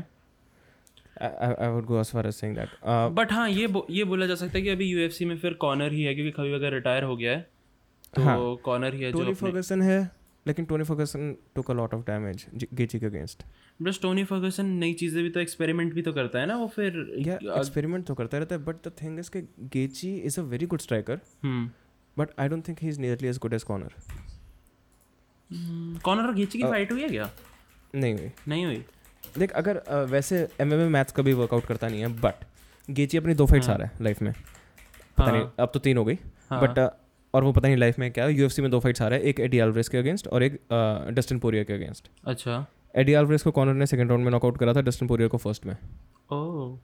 I 1.25 1.67
would 1.69 1.85
go 1.85 1.99
as 1.99 2.11
far 2.11 2.27
as 2.27 2.33
saying 2.33 2.55
that 2.55 2.69
but 3.15 3.31
हाँ 3.31 3.49
ये 3.49 3.67
बो, 3.67 3.85
ये 3.89 4.03
बोला 4.03 4.25
जा 4.25 4.35
सकता 4.35 4.57
है 4.57 4.61
कि 4.63 4.69
अभी 4.69 4.85
यूएफसी 4.85 5.25
में 5.25 5.37
फिर 5.37 5.53
कॉर्नर 5.61 5.93
ही 5.93 6.03
है 6.03 6.13
क्योंकि 6.15 6.31
कभी 6.31 6.53
अगर 6.53 6.73
रिटायर 6.73 7.03
हो 7.03 7.15
गया 7.17 7.31
है 7.31 7.47
तो 8.15 8.21
हाँ। 8.21 8.37
कॉर्नर 8.65 8.93
ही 8.93 9.01
है 9.01 9.11
जो 9.11 9.33
फर्गसन 9.33 9.81
है 9.81 9.99
लेकिन 10.45 10.65
Tony 10.65 10.83
Ferguson 10.83 11.35
took 11.55 11.69
a 11.71 11.73
lot 11.73 11.93
of 11.93 12.01
damage 12.05 12.45
Gaethje 12.73 12.99
के 12.99 13.05
अगेंस्ट 13.05 13.43
बस 13.79 13.99
टोनी 14.01 14.23
फर्गसन 14.23 14.65
नई 14.79 14.93
चीज़ें 14.93 15.21
भी 15.23 15.29
तो 15.29 15.39
एक्सपेरिमेंट 15.39 15.93
भी 15.93 16.01
तो 16.01 16.13
करता 16.13 16.39
है 16.39 16.45
ना 16.45 16.57
वो 16.57 16.67
फिर 16.67 17.05
या 17.19 17.35
एक्सपेरिमेंट 17.35 18.05
तो 18.05 18.15
करता 18.15 18.37
रहता 18.37 18.55
है 18.55 18.63
बट 18.63 18.87
द 18.87 18.91
थिंग 19.01 19.19
इज़ 19.19 19.29
कि 19.31 19.41
Gaethje 19.73 20.15
is 20.17 20.39
a 20.39 20.43
very 20.45 20.65
good 20.65 20.81
striker 20.81 21.19
hmm. 21.43 21.69
But 22.17 22.39
I 22.39 22.49
don't 22.49 22.67
think 22.67 22.79
he 22.81 22.89
is 22.89 22.99
nearly 23.01 23.27
as 23.27 23.37
good 23.37 23.53
as 23.53 23.63
Conor 23.63 23.93
Conor 26.03 26.27
और 26.27 26.33
गेची 26.33 26.57
की 26.57 26.63
फाइट 26.63 26.91
हुई 26.91 27.01
है 27.01 27.09
क्या? 27.09 27.29
नहीं 27.95 28.13
हुई। 28.13 28.31
नहीं 28.47 28.65
हुई? 28.65 28.83
देख 29.37 29.51
अगर 29.53 29.81
वैसे 30.09 30.47
एम 30.61 30.73
एम 30.73 30.91
मैथ्स 30.91 31.11
कभी 31.11 31.33
वर्कआउट 31.33 31.65
करता 31.65 31.87
नहीं 31.87 32.01
है 32.01 32.07
बट 32.21 32.45
गेची 32.87 33.17
अपनी 33.17 33.33
दो 33.33 33.45
फाइट्स 33.45 33.67
हाँ। 33.67 33.75
आ 33.75 33.77
रहा 33.77 33.87
है 33.87 34.03
लाइफ 34.03 34.21
में। 34.21 34.31
पता 34.33 35.23
हाँ। 35.23 35.31
नहीं 35.31 35.47
अब 35.59 35.71
तो 35.73 35.79
तीन 35.79 35.97
हो 35.97 36.05
गई 36.05 36.17
हाँ, 36.49 36.61
बट 36.61 36.79
और 37.33 37.43
वो 37.43 37.51
पता 37.51 37.67
नहीं 37.67 37.77
लाइफ 37.77 37.99
में 37.99 38.11
क्या 38.11 38.25
है 38.25 38.33
यूएफसी 38.33 38.61
में 38.61 38.71
दो 38.71 38.79
फाइट्स 38.79 39.01
आ 39.01 39.07
रहा 39.07 39.19
है 39.19 39.25
एक 39.25 39.39
एडी 39.39 39.57
एल्वरेस 39.57 39.89
के 39.89 39.97
अगेंस्ट 39.97 40.27
और 40.27 40.43
एक 40.43 40.59
डस्टिन 41.13 41.39
पोरियर 41.39 41.63
के 41.63 41.73
अगेंस्ट 41.73 42.09
अच्छा। 42.25 42.65
एडी 42.95 43.13
एल्वरेस 43.13 43.43
को 43.43 43.51
कॉर्नर 43.51 43.73
ने 43.73 43.85
सेकंड 43.85 44.09
राउंड 44.09 44.23
में 44.23 44.31
नॉकआउट 44.31 44.57
करा 44.57 44.73
था 44.73 44.81
डस्टिन 44.81 45.07
पोरियर 45.07 45.29
को 45.29 45.37
फ़र्स्ट 45.37 45.65
में। 45.65 45.77
ओह। 46.31 46.77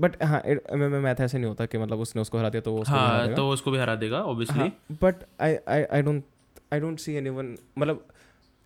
बट 0.00 0.22
हाँ 0.24 0.42
एम 0.46 0.82
एम 0.82 0.96
मैथ 0.96 1.20
ऐसे 1.20 1.38
नहीं 1.38 1.48
होता 1.48 1.66
कि 1.66 1.78
मतलब 1.78 1.98
उसने 1.98 2.22
उसको 2.22 2.38
हरा 2.38 2.48
दिया 2.48 2.60
तो 2.60 2.72
वो 2.72 2.80
उसको 2.80 2.94
हाँ 2.94 3.34
तो 3.34 3.48
उसको 3.48 3.70
भी 3.70 3.78
हरा 3.78 3.94
देगा 3.94 4.22
obviously 4.22 4.96
but 5.02 5.14
I 5.40 5.56
I 5.68 5.82
I 5.82 6.02
don't 6.02 6.24
I 6.72 6.80
don't 6.80 6.98
see 6.98 7.14
anyone 7.14 7.56
मतलब 7.78 8.06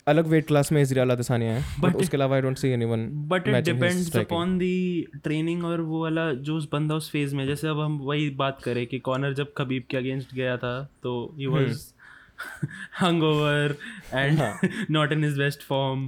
अलग 0.09 0.27
वेट 0.27 0.47
क्लास 0.47 0.73
में 0.73 0.81
इजराइल 0.83 1.11
अदसानिया 1.11 1.53
है 1.53 1.81
बट 1.81 1.97
उसके 1.97 2.17
अलावा 2.17 2.37
I 2.37 2.43
don't 2.43 2.59
see 2.59 2.69
anyone 2.69 3.07
but 3.29 3.49
it 3.49 3.65
depends 3.65 4.17
upon 4.17 4.57
the 4.59 4.75
training 5.25 5.65
और 5.65 5.81
वो 5.81 6.03
वाला 6.03 6.33
जो 6.33 6.57
उस 6.57 6.69
बंदा 6.73 6.95
उस 6.95 7.11
फ़ेज़ 7.11 7.35
में 7.37 7.47
जैसे 7.47 7.69
अब 7.69 7.81
हम 7.81 7.99
वही 7.99 8.31
बात 8.37 8.63
करें 8.63 8.87
कि 8.87 8.99
कॉर्नर 8.99 9.35
जब 9.35 9.53
खबीब 9.59 9.85
के 9.91 9.97
अगेंस्ट 9.97 10.35
गया 10.35 10.57
था 10.57 10.73
तो 11.03 11.35
ही। 11.39 11.47
Was 11.47 11.93
hangover 13.01 13.77
and. 14.15 14.41
Not 14.91 15.13
in 15.13 15.25
his 15.25 15.39
best 15.39 15.63
form 15.63 16.07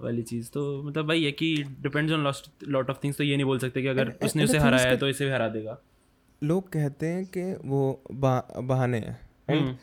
वाली 0.00 0.22
चीज़। 0.22 0.50
तो 0.50 0.82
मतलब 0.82 1.08
वही 1.08 1.24
है 1.24 1.32
कि 1.32 1.54
depends 1.82 2.12
on 2.12 2.32
lot 2.68 2.90
of 2.90 2.98
things 3.04 3.18
तो 3.18 3.24
ये 3.24 3.36
नहीं 3.36 3.46
बोल 3.46 3.58
सकते 3.58 3.82
कि 3.82 3.88
अगर 3.88 4.10
And- 4.10 4.24
उसने 4.24 4.42
and 4.42 4.50
उसे 4.50 4.58
हराया 4.58 4.88
है 4.88 4.96
तो 4.96 5.08
इसे 5.08 5.24
भी 5.24 5.30
हरा 5.30 5.48
देगा। 5.48 5.78
लोग 6.42 6.68
कहते 6.68 7.06
हैं 7.06 7.24
कि 7.36 7.68
वो 7.68 8.02
बहाने 8.12 8.98
हैं 8.98 9.78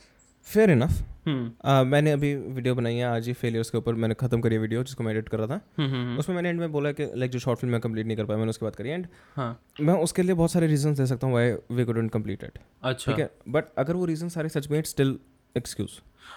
फेयर 0.47 0.71
इनफ 0.71 1.01
हम्म, 1.25 1.87
मैंने 1.87 2.11
अभी 2.11 2.33
वीडियो 2.35 2.75
बनाई 2.75 2.95
है 2.95 3.03
आज 3.05 3.27
ही 3.27 3.33
फेलियर्स 3.33 3.69
के 3.69 3.77
ऊपर। 3.77 3.93
मैंने 3.93 4.15
खत्म 4.19 4.41
करी 4.41 4.57
वीडियो 4.57 4.83
जिसको 4.83 5.03
मैं 5.03 5.11
एडिट 5.11 5.29
कर 5.29 5.37
रहा 5.37 5.47
था। 5.47 5.59
हम्म, 5.77 5.89
हम्म, 5.91 6.17
उसमें 6.19 6.35
मैंने 6.35 6.49
एंड 6.49 6.59
में 6.59 6.71
बोला 6.71 6.91
कि 6.91 7.09
लाइक 7.15 7.31
जो 7.31 7.39
शॉर्ट 7.39 7.59
फ़िल्म 7.59 7.71
मैं 7.71 7.81
कंप्लीट 7.81 8.07
नहीं 8.07 8.17
कर 8.17 8.25
पाया 8.25 8.37
मैंने 8.37 8.49
उसकी 8.49 8.65
बात 8.65 8.75
करी 8.75 8.89
एंड 8.89 9.07
हाँ। 9.35 9.59
मैं 9.81 9.93
उसके 9.93 10.23
लिए 10.23 10.33
बहुत 10.33 10.51
सारे 10.51 10.67
रीजन 10.67 10.93
दे 10.93 11.05
सकता 11.05 11.27
हूँ 11.27 11.33
why 11.35 11.51
we 11.51 11.85
couldn't 11.85 12.11
complete 12.11 12.43
it 12.43 12.59
अच्छा। 12.83 13.11
ठीक 13.11 13.19
है? 13.19 13.29
बट 13.49 13.65
अगर 13.77 13.93
वो 13.93 14.05
रीजन 14.05 14.29
सारे 14.29 14.49
सच 14.49 14.69
में 14.71 14.79
इट 14.79 14.85
स्टिल 14.85 15.17
एक्सक्यूज 15.57 15.89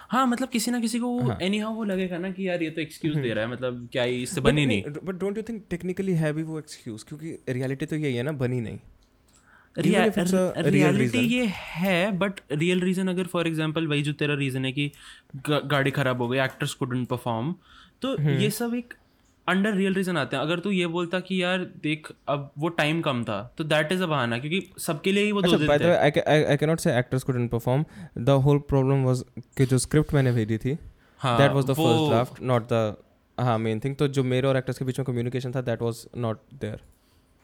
हाँ 0.09 0.27
मतलब 0.27 0.49
किसी 0.49 0.71
ना 0.71 0.79
किसी 0.79 0.99
को 0.99 1.19
हाँ। 1.19 1.37
एनी 1.41 1.59
हाउ 1.59 1.73
वो 1.73 1.83
लगेगा 1.83 2.17
ना 2.17 2.31
कि 2.31 2.47
यार 2.47 2.63
ये 2.63 2.69
तो 2.69 2.81
एक्सक्यूज 2.81 3.17
दे 3.17 3.33
रहा 3.33 3.45
है 3.45 3.51
मतलब 3.51 3.87
क्या 3.91 4.03
इससे 4.03 4.41
बनी 4.41 4.65
नहीं 4.65 4.83
but 4.83 5.15
don't 5.15 5.37
you 5.37 5.43
think 5.43 5.63
technically 5.69 6.13
है 6.13 6.33
भी 6.33 6.43
वो 6.43 6.59
एक्सक्यूज 6.59 7.03
क्योंकि 7.03 7.39
रियलिटी 7.49 7.85
तो 7.85 7.95
यही 7.95 8.15
है 8.15 8.23
ना 8.23 8.31
बनी 8.31 8.61
नहीं 8.61 8.79
Even 9.66 9.66
if 9.66 9.66
it's 9.66 9.66
a 9.66 9.66
real 9.66 9.66
reality 9.77 11.19
ये 11.19 11.45
है 11.55 12.11
बट 12.17 12.39
रियल 12.51 12.81
रीजन 12.81 13.07
अगर 13.07 13.25
फॉर 13.25 13.47
एग्जांपल 13.47 13.87
वही 13.87 14.01
जो 14.01 14.13
तेरा 14.13 14.35
रीजन 14.35 14.65
है 14.65 14.71
कि 14.71 14.91
गाड़ी 15.49 15.91
खराब 15.91 16.21
हो 16.21 16.27
गई 16.27 16.39
एक्टर्स 16.39 16.73
कुडंट 16.73 17.07
परफॉर्म 17.07 17.53
तो 18.01 18.15
हम्म। 18.15 18.37
ये 18.39 18.49
सब 18.51 18.73
एक 18.75 18.93
अंडर 19.47 19.73
रियल 19.73 19.93
रीजन 19.93 20.17
आते 20.17 20.35
हैं। 20.35 20.43
अगर 20.43 20.59
तू 20.59 20.71
ये 20.71 20.87
बोलता 20.87 21.19
कि 21.19 21.41
यार 21.41 21.59
देख 21.83 22.11
अब 22.27 22.51
वो 22.57 22.69
टाइम 22.79 23.01
कम 23.01 23.23
था 23.23 23.41
तो 23.57 23.63
दैट 23.63 23.91
इज़ 23.91 24.03
अ 24.03 24.05
बहाना 24.05 24.39
क्योंकि 24.39 24.61
सबके 24.79 25.11
लिए 25.11 25.23
ही 25.23 25.31
वो 25.31 25.41
दो 25.41 25.51
अच्छा 25.53 25.77
the 25.77 26.23
I 26.27 26.57
can 26.57 26.69
not 26.69 26.79
say 26.79 26.97
actors 26.97 27.23
couldn't 27.23 27.51
perform 27.51 27.85
the 28.19 28.29
whole 28.45 28.59
problem 28.69 29.03
was 29.03 29.23
कि 29.57 29.65
जो 29.65 29.77
स्क्रिप्ट 29.77 30.13
मैंने 30.13 30.31
भेजी 30.31 30.57
थी 30.57 30.77
हाँ 31.21 31.37
that 31.37 31.51
was 31.51 31.65
the 31.65 31.73
first 31.73 32.09
draft 32.09 32.41
not 32.43 32.67
the 32.73 32.95
हाँ 33.37 33.57
मेन 33.59 33.79
थिंग 33.79 33.95
तो 33.95 34.07
जो 34.09 34.23
मेरे 34.25 34.47
और 34.47 34.57
एक्टर्स 34.57 34.77
के 34.77 34.85
बीच 34.85 34.99
में 34.99 35.05
कम्युनिकेशन 35.05 35.51
था 35.51 35.61
that 35.61 35.81
was 35.81 36.05
not 36.17 36.41
there 36.61 36.79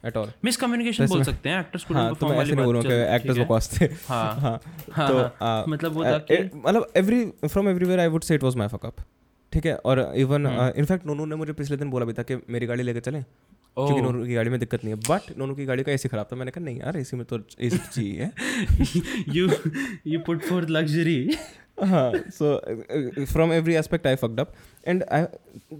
at 0.06 0.18
all 0.18 0.32
miscommunication 0.46 1.08
बोल 1.08 1.24
सकते 1.24 1.50
हैं 1.50 1.60
एक्टर्स 1.60 1.84
कुडंट 1.84 2.02
हाँ 2.04 2.16
तो 2.16 2.28
मैं 2.28 2.38
ऐसे 2.38 2.56
नहीं 2.56 2.66
बोलूँगा 2.66 2.90
चल- 2.90 3.08
कि 3.08 3.16
एक्टर्स 3.16 3.38
बकवास 3.38 3.70
थे। 3.82 3.86
हाँ। 3.86 4.26
हाँ 4.40 4.60
हाँ, 4.94 5.08
तो 5.08 5.18
हाँ, 5.46 5.66
मतलब 5.68 5.92
वो 5.94 6.04
था 6.06 6.18
कि 6.32 6.44
मतलब 6.56 6.92
every 6.98 7.26
from 7.48 7.70
everywhere 7.70 8.00
I 8.00 8.08
would 8.08 8.24
say 8.24 8.36
it 8.36 8.44
was 8.44 8.56
my 8.56 8.68
fuck 8.68 8.86
up 8.86 8.96
ठीक 9.54 9.66
है? 9.66 9.76
और 9.76 10.00
इवन। 10.18 10.48
इनफैक्ट 10.78 11.06
नोनू 11.06 11.26
ने 11.26 11.36
मुझे 11.36 11.54
पिछले 11.54 11.78
दिन 11.78 11.90
बोला 11.90 12.06
भी 12.06 12.14
था 12.14 12.24
कि 12.24 12.36
मेरी 12.50 12.66
गाड़ी 12.66 12.84
लेके 12.84 13.00
चलें 13.00 13.24
क्योंकि 13.78 14.02
नोनू 14.02 14.26
की 14.26 14.34
गाड़ी 14.34 14.50
में 14.50 14.60
दिक्कत 14.60 14.84
नहीं 14.84 14.94
है। 14.96 15.00
बट 15.10 15.38
नोनू 15.38 15.56
की 15.56 15.66
गाड़ी 15.66 15.84
का 15.84 15.92
एसी 15.92 16.10
खराब 16.10 16.28
था। 16.32 16.36
मैंने 16.36 16.52
कहा 16.52 16.64
नहीं 16.66 16.80
यार 16.80 16.98
एसी 16.98 17.18
में 17.18 17.26
तो 17.26 17.40
एसी 17.62 17.78
चाहिए। 17.78 18.30
You 19.36 19.46
you 20.12 20.20
put 20.28 20.44
forth 20.50 20.70
luxury 20.78 21.18
हाँ 21.78 22.12
so 22.32 22.50
uh, 22.60 23.26
from 23.26 23.52
every 23.52 23.76
aspect 23.78 24.06
I 24.06 24.16
fucked 24.16 24.40
up. 24.40 24.56
And 24.84 25.04
I 25.12 25.28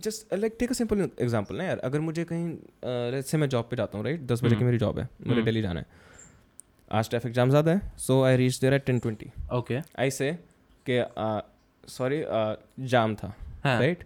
just 0.06 0.34
uh, 0.34 0.38
like 0.38 0.58
take 0.58 0.72
a 0.72 1.54
ना 1.54 1.64
यार 1.64 1.80
अगर 1.80 2.00
मुझे 2.00 2.24
कहीं 2.24 2.56
uh, 2.84 3.16
let's 3.16 3.32
say 3.32 3.40
मैं 3.40 3.50
जॉब 3.50 3.68
पे 3.70 3.76
जाता 3.76 3.98
हूँ 3.98 4.06
राइट 4.06 4.22
दस 4.22 4.44
बजे 4.44 4.50
की 4.50 4.56
हम्म। 4.56 4.66
मेरी 4.66 4.78
जॉब 4.78 5.00
है 5.00 5.10
मुझे 5.20 5.34
हम्म। 5.34 5.46
दिल्ली 5.46 5.62
जाना 5.62 5.80
है। 5.80 5.86
आज 6.92 7.10
ट्रैफ़िक 7.10 7.34
जाम 7.34 7.50
ज़्यादा 7.50 7.72
है 7.72 7.92
so 7.98 8.22
I 8.24 8.38
reach 8.38 8.60
there 8.60 8.74
at 8.74 8.86
ten 8.86 9.00
twenty 9.00 9.32
okay 9.54 9.80
I 10.00 10.12
say 10.12 10.32
कि 10.90 11.00
सॉरी 11.90 12.24
जाम 12.88 13.16
था 13.16 13.34
right 13.66 14.04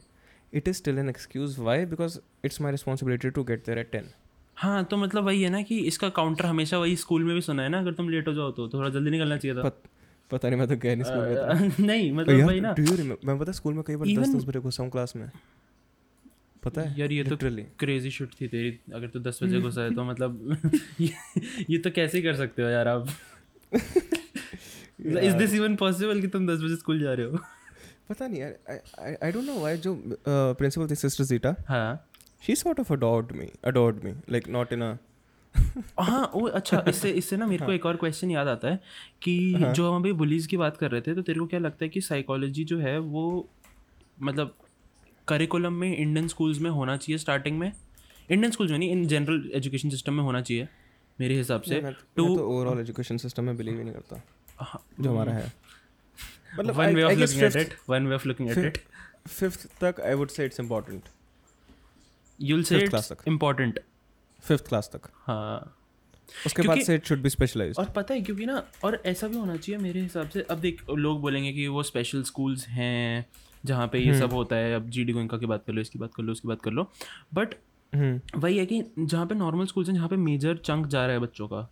it 0.53 0.67
is 0.67 0.77
still 0.77 0.99
an 0.99 1.09
excuse 1.09 1.59
why 1.59 1.85
because 1.85 2.19
it's 2.45 2.61
my 2.61 2.71
responsibility 2.71 3.29
to 3.29 3.43
get 3.43 3.65
there 3.65 3.79
at 3.79 3.91
ten 3.91 4.09
हाँ 4.55 4.83
तो 4.83 4.97
मतलब 4.97 5.23
वही 5.23 5.43
है 5.43 5.49
ना 5.49 5.61
कि 5.61 5.79
इसका 5.79 6.09
काउंटर 6.09 6.45
हमेशा 6.45 6.77
वही 6.77 6.95
स्कूल 6.95 7.23
में 7.23 7.33
भी 7.35 7.41
सुना 7.41 7.63
है 7.63 7.69
ना 7.69 7.79
अगर 7.79 7.93
तुम 7.93 8.09
लेट 8.09 8.27
हो 8.27 8.33
जाओ 8.33 8.51
तो 8.51 8.67
थोड़ा 8.69 8.89
जल्दी 8.89 9.11
निकलना 9.11 9.37
चाहिए 9.37 9.57
था। 9.57 9.71
पता 10.31 10.49
नहीं 10.49 10.59
मैं 10.59 10.67
तो 10.67 10.75
गया 10.75 10.95
नहीं 10.95 11.03
स्कूल 11.03 11.25
में 11.25 11.35
था। 11.35 11.85
नहीं 11.85 12.09
तो 12.09 12.15
मतलब 12.15 12.47
वही 12.47 12.59
ना। 12.61 12.73
do 12.75 12.83
you 12.83 12.95
remember- 12.95 13.25
मैं 13.25 13.37
पता 13.39 13.51
स्कूल 13.51 13.73
में 13.73 13.83
कई 13.87 13.95
बार 13.95 14.07
दस 14.21 14.35
दस 14.35 14.43
बजे 14.43 14.59
घुसा 14.59 14.83
हूँ 14.83 14.91
क्लास 14.91 15.15
में। 15.15 15.29
पता 16.63 16.81
है? 16.81 16.99
यार 16.99 17.11
ये 17.11 17.23
तो 17.23 17.37
क्रेजी 17.79 18.11
शिट 18.11 18.29
थी 18.41 18.47
तेरी 18.47 18.79
अगर 18.93 19.07
तू 19.07 19.19
दस 19.19 19.39
बजे 19.43 19.59
घुसा 19.61 19.81
है 19.81 19.95
तो 19.95 20.03
मतलब 20.11 20.57
ये, 21.01 21.13
ये 21.69 21.77
तो 21.77 21.91
कैसे 21.91 22.21
कर 22.21 22.35
सकते 22.35 22.61
हो 22.61 22.69
यार 22.69 22.87
आप? 22.87 23.07
इज़ 23.73 25.35
दिस 25.35 25.53
इवन 25.53 25.75
पॉसिबल 25.75 26.21
कि 26.21 26.27
तुम 26.27 26.47
दस 26.47 26.61
बजे 26.63 26.75
स्कूल 26.75 26.99
जा 27.01 27.13
रहे 27.13 27.25
हो? 27.25 27.37
पता 28.09 28.27
नहीं 28.27 28.41
यार 28.41 29.17
आई 29.23 29.31
डोंट 29.31 29.45
नो 29.45 29.53
व्हाई 29.53 29.77
जो 29.77 29.95
प्रिंसिपल 30.29 30.87
थी 30.89 30.95
सिस्टर 30.95 31.23
जीटा 31.23 31.55
हाँ। 31.67 32.07
She 32.41 32.55
sort 32.55 32.79
of 32.79 32.93
adored 32.93 33.31
me 33.31 33.49
adored 33.63 34.03
me 34.03 34.11
like 34.29 34.47
not 34.49 34.73
in 34.73 34.81
a 34.81 34.93
हाँ 35.99 36.31
वो 36.33 36.47
अच्छा 36.49 36.83
इससे 36.87 37.09
इससे 37.11 37.37
ना 37.37 37.45
मेरे 37.47 37.65
को 37.65 37.71
एक 37.71 37.85
और 37.85 37.95
क्वेश्चन 37.95 38.31
याद 38.31 38.47
आता 38.47 38.67
है 38.67 38.79
कि 39.21 39.53
हाँ। 39.53 39.73
जो 39.73 39.91
हम 39.91 40.01
अभी 40.01 40.13
बुलीज 40.13 40.47
की 40.47 40.57
बात 40.57 40.77
कर 40.77 40.91
रहे 40.91 41.01
थे 41.01 41.13
तो 41.15 41.21
तेरे 41.21 41.39
को 41.39 41.45
क्या 41.47 41.59
लगता 41.59 41.85
है 41.85 41.89
कि 41.89 42.01
साइकोलॉजी 42.01 42.63
जो 42.63 42.79
है 42.79 42.97
वो 42.99 43.27
मतलब 44.21 44.55
करिकुलम 45.27 45.73
में 45.73 45.97
इंडियन 45.97 46.27
स्कूल्स 46.27 46.59
में 46.59 46.69
होना 46.69 46.97
चाहिए 46.97 47.17
स्टार्टिंग 47.17 47.57
में? 47.59 47.71
इंडियन 48.29 48.51
स्कूल्स 48.51 48.71
में 48.71 48.77
नहीं 48.77 48.89
इन 48.91 49.07
जनरल 49.07 49.49
एजुकेशन 49.55 49.89
सिस्टम 49.89 50.13
में 50.13 50.23
होना 50.23 50.41
चाहिए 50.41 50.67
मेरे 51.19 51.35
हिसाब 51.37 51.61
से। 51.61 51.81
तो 52.17 52.25
ओवरऑल 52.37 52.79
एजुकेशन 52.79 53.17
सिस्टम 53.17 53.43
में 53.43 53.57
बिलीव 53.57 53.77
ही 53.77 53.83
नहीं 53.83 53.93
करता 53.93 54.21
हाँ, 54.59 54.83
जो 54.99 55.11
हमारा 55.11 55.33
है। 55.33 55.51
मतलब 56.59 56.75
one 56.75 56.95
way 56.95 57.03
of 57.03 57.13
looking 57.13 57.43
at 57.43 57.55
it 57.55 57.73
one 57.89 58.07
way 58.07 58.15
of 58.15 58.27
looking 58.27 58.49
at 58.49 58.57
it 58.57 58.77
fifth 59.27 59.67
तक 59.81 60.01
I 60.01 60.13
would 60.13 60.29
say 60.29 60.45
it's 60.45 60.59
important 60.59 61.09
you'll 62.39 62.63
say 62.63 62.79
it's 62.79 63.11
तक। 63.11 63.27
फिफ्थ 64.47 64.67
क्लास 64.67 64.89
तक। 64.95 65.09
हाँ। 65.13 65.73
उसके 66.45 66.61
बाद 66.61 66.79
से 66.79 66.95
इट 66.95 67.05
शुड 67.05 67.21
बी 67.21 67.29
स्पेशलाइज्ड 67.29 67.79
और 67.79 67.85
पता 67.85 68.13
है 68.13 68.21
क्योंकि 68.21 68.45
ना 68.45 68.63
और 68.83 69.01
ऐसा 69.05 69.27
भी 69.27 69.37
होना 69.37 69.55
चाहिए 69.55 69.81
मेरे 69.81 70.01
हिसाब 70.01 70.29
से 70.29 70.41
अब 70.41 70.57
देख 70.57 70.81
लोग 70.89 71.21
बोलेंगे 71.21 71.53
कि 71.53 71.67
वो 71.67 71.83
स्पेशल 71.83 72.23
स्कूल्स 72.23 72.67
हैं 72.67 73.25
जहाँ 73.65 73.87
पे 73.87 73.99
ये 73.99 74.19
सब 74.19 74.33
होता 74.33 74.55
है 74.55 74.75
अब 74.75 74.89
जी 74.89 75.03
डी 75.03 75.13
गोइंका 75.13 75.37
की 75.37 75.45
बात 75.45 75.63
कर 75.67 75.73
लो 75.73 75.81
इसकी 75.81 75.99
बात 75.99 76.13
कर 76.15 76.23
लो 76.23 76.31
उसकी 76.31 76.47
बात 76.47 76.61
कर 76.61 76.71
लो। 76.71 76.91
बट 77.33 77.55
हम्म। 77.93 78.39
वही 78.39 78.57
है 78.57 78.65
कि 78.65 78.83
जहाँ 78.99 79.25
पे 79.25 79.35
नॉर्मल 79.35 79.65
स्कूल्स 79.65 79.89
हैं 79.89 79.95
जहाँ 79.95 80.09
पे 80.09 80.15
मेजर 80.15 80.57
चंक 80.57 80.87
जा 80.87 81.05
रहा 81.05 81.13
है 81.13 81.19
बच्चों 81.19 81.47
का 81.47 81.69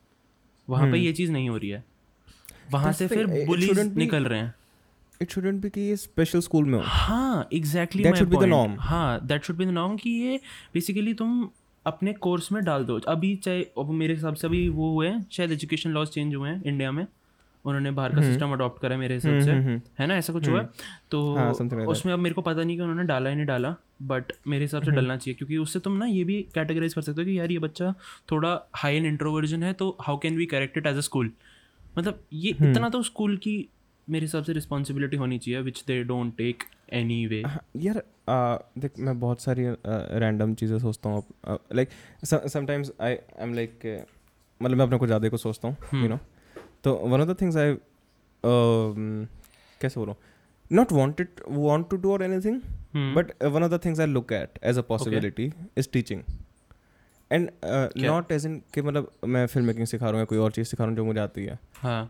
वहाँ 0.69 0.91
पे 0.91 0.97
ये 0.97 1.13
चीज़ 1.13 1.31
नहीं 1.31 1.49
हो 1.49 1.57
रही 1.57 1.69
है। 1.69 1.83
वहाँ 2.71 2.93
से 2.93 3.07
फिर 3.07 3.45
बुलीज 3.45 3.79
निकल 3.79 4.23
रहे 4.23 4.39
हैं। 4.39 4.55
इट 5.21 5.31
शुडंट 5.31 5.61
बी 5.61 5.69
कि 5.69 5.81
ये 5.81 5.95
स्पेशल 5.95 6.39
स्कूल 6.39 6.65
में 6.65 6.79
हो। 6.79 6.83
हाँ 6.85 7.49
exactly 7.53 8.03
That 8.03 8.15
should 8.15 8.33
be 8.33 8.41
the 8.41 8.51
norm. 8.51 8.75
हाँ 8.79 9.25
that 9.25 9.43
should 9.43 9.55
be 9.55 9.65
the 9.65 9.69
norm 9.69 9.97
कि 9.97 10.09
ये 10.09 10.39
बेसिकली 10.73 11.13
तुम 11.13 11.49
अपने 11.85 12.13
कोर्स 12.13 12.51
में 12.51 12.63
डाल 12.63 12.85
दो। 12.85 12.99
अभी 12.99 13.35
चाहे 13.35 13.63
अब 13.79 13.89
मेरे 13.91 14.13
हिसाब 14.13 14.35
से 14.35 14.47
अभी 14.47 14.67
वो 14.69 14.93
हुए 14.93 15.07
हैं 15.07 15.25
शायद 15.31 15.51
एजुकेशन 15.51 15.89
लॉज 15.89 16.07
चेंज 16.07 16.35
हुए 16.35 16.49
हैं 16.49 16.63
इंडिया 16.63 16.91
में। 16.91 17.05
उन्होंने 17.65 17.91
बाहर 17.91 18.15
का 18.15 18.21
सिस्टम 18.21 18.51
अडॉप्ट 18.51 18.81
करा 18.81 18.93
है 18.93 18.99
मेरे 18.99 19.15
हिसाब 19.15 19.39
से। 19.39 19.51
हम्म, 19.51 19.63
हम्म, 19.65 19.81
है 19.99 20.07
ना? 20.07 20.15
ऐसा 20.15 20.33
कुछ 20.33 20.47
हुआ? 20.49 20.61
है 20.61 20.69
तो 21.11 21.35
हाँ. 21.35 21.51
उसमें 21.85 22.13
अब 22.13 22.19
मेरे 22.19 22.35
को 22.35 22.41
पता 22.41 22.63
नहीं 22.63 22.75
कि 22.75 22.81
उन्होंने 22.81 23.03
डाला 23.03 23.29
ही 23.29 23.35
नहीं 23.35 23.45
डाला 23.45 23.75
बट 24.01 24.31
मेरे 24.47 24.63
हिसाब 24.63 24.83
से 24.83 24.91
डालना 24.91 25.17
चाहिए 25.17 25.35
क्योंकि 25.35 25.57
उससे 25.57 25.79
तुम 25.79 25.93
ना 25.93 26.05
ये 26.05 26.23
भी 26.23 26.41
कैटेगराइज 26.55 26.93
कर 26.93 27.01
सकते 27.01 27.21
हो 27.21 27.25
कि 27.25 27.39
यार 27.39 27.51
ये 27.51 27.59
बच्चा 27.59 27.93
थोड़ा 28.31 28.69
हाई 28.75 28.95
एंड 28.95 29.05
इंट्रोवर्जन 29.05 29.63
है 29.63 29.73
तो 29.73 29.97
how 30.01 30.17
can 30.17 30.37
we 30.37 30.45
correct 30.45 30.77
it 30.77 30.87
as 30.87 30.97
a 30.97 31.01
school 31.01 31.31
मतलब 31.97 32.19
ये 32.33 32.51
इतना 32.51 32.89
तो 32.89 33.03
स्कूल 33.03 33.37
की 33.37 33.69
मेरे 34.09 34.25
हिसाब 34.25 34.43
से 34.43 34.53
रिस्पॉन्सिबिलिटी 34.53 35.17
होनी 35.17 35.37
चाहिए 35.39 35.61
which 35.61 35.83
they 35.87 36.03
don't 36.03 36.37
take 36.37 36.63
anyway 37.25 37.41
हाँ, 37.41 37.65
यार 37.75 38.03
देख 38.77 38.91
मैं 38.99 39.19
बहुत 39.19 39.41
सारी 39.41 39.65
रैंडम 40.19 40.53
चीज़ें 40.53 40.79
सोचता 40.79 41.09
हूँ 41.09 41.23
like 41.73 41.89
sometimes 42.25 42.91
I 43.01 43.11
I 43.11 43.43
am 43.43 43.53
like 43.53 44.05
मतलब 44.61 44.77
मैं 44.77 44.85
अपने 44.85 44.97
को 44.97 45.05
ज़्यादा 45.05 45.29
को 45.29 45.37
सोचता 45.37 45.67
हूँ 45.67 46.01
यू 46.03 46.09
नो 46.09 46.19
तो 46.83 46.93
one 46.93 47.21
of 47.21 47.29
the 47.29 47.41
things 47.41 47.57
I 47.57 47.75
कैसे 49.81 49.99
बोलूँ? 49.99 50.15
Not 50.71 50.91
wanted 50.91 51.29
want 51.49 51.89
to 51.89 51.97
do 51.97 52.11
और 52.11 52.23
anything 52.39 52.61
but 53.15 53.43
one 53.43 53.63
of 53.63 53.71
the 53.71 53.79
things 53.85 53.99
I 53.99 54.05
look 54.05 54.31
at 54.31 54.59
as 54.63 54.77
a 54.77 54.81
possibility 54.81 55.51
is 55.77 55.89
teaching 55.93 56.21
and 57.31 57.49
not 57.97 58.31
as 58.31 58.45
in 58.45 58.61
कि 58.73 58.81
मतलब 58.81 59.11
मैं 59.25 59.45
फ़िल्म 59.47 59.67
मेकिंग 59.67 59.87
सिखा 59.87 60.05
रहा 60.05 60.11
हूँ 60.11 60.19
या 60.19 60.25
कोई 60.25 60.37
और 60.37 60.51
चीज़ 60.51 60.67
सिखा 60.67 60.83
रहा 60.83 60.89
हूँ 60.89 60.97
जो 60.97 61.05
मुझे 61.05 61.19
आती 61.19 61.45
है। 61.45 61.59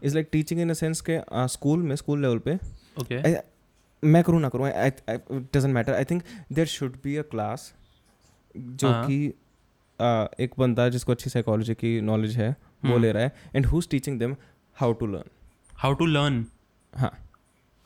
Is 0.03 0.13
like 0.13 0.29
teaching 0.31 0.61
in 0.61 0.69
a 0.69 0.73
sense 0.73 1.01
के 1.01 1.19
स्कूल 1.47 1.79
में 1.79 1.95
स्कूल 1.95 2.21
लेवल 2.21 2.39
पे 2.39 2.57
मैं 4.03 4.23
करूँ 4.23 4.39
ना 4.41 4.49
करूँ 4.49 4.69
doesn't 5.29 5.73
matter 5.73 5.93
I 5.93 6.03
think 6.05 6.23
there 6.53 6.65
should 6.67 6.95
be 7.03 7.15
a 7.15 7.21
class 7.31 7.73
जो 8.55 8.89
हाँ। 8.89 9.07
कि 9.07 9.33
uh, 9.99 10.41
एक 10.41 10.53
बंदा 10.57 10.87
जिसको 10.89 11.11
अच्छी 11.11 11.29
साइकोलॉजी 11.29 11.73
की 11.75 11.99
नॉलेज 12.03 12.37
है 12.37 12.49
वो 12.49 12.89
हम्म। 12.89 13.01
ले 13.01 13.11
रहा 13.11 13.23
है 13.23 13.51
and 13.55 13.65
who 13.65 13.77
is 13.77 13.89
teaching 13.89 14.19
them 14.19 14.35
how 14.77 14.93
to 14.93 15.07
learn 15.07 15.29
how 15.73 15.93
to 15.93 16.05
learn 16.07 16.45
हाँ 16.93 17.11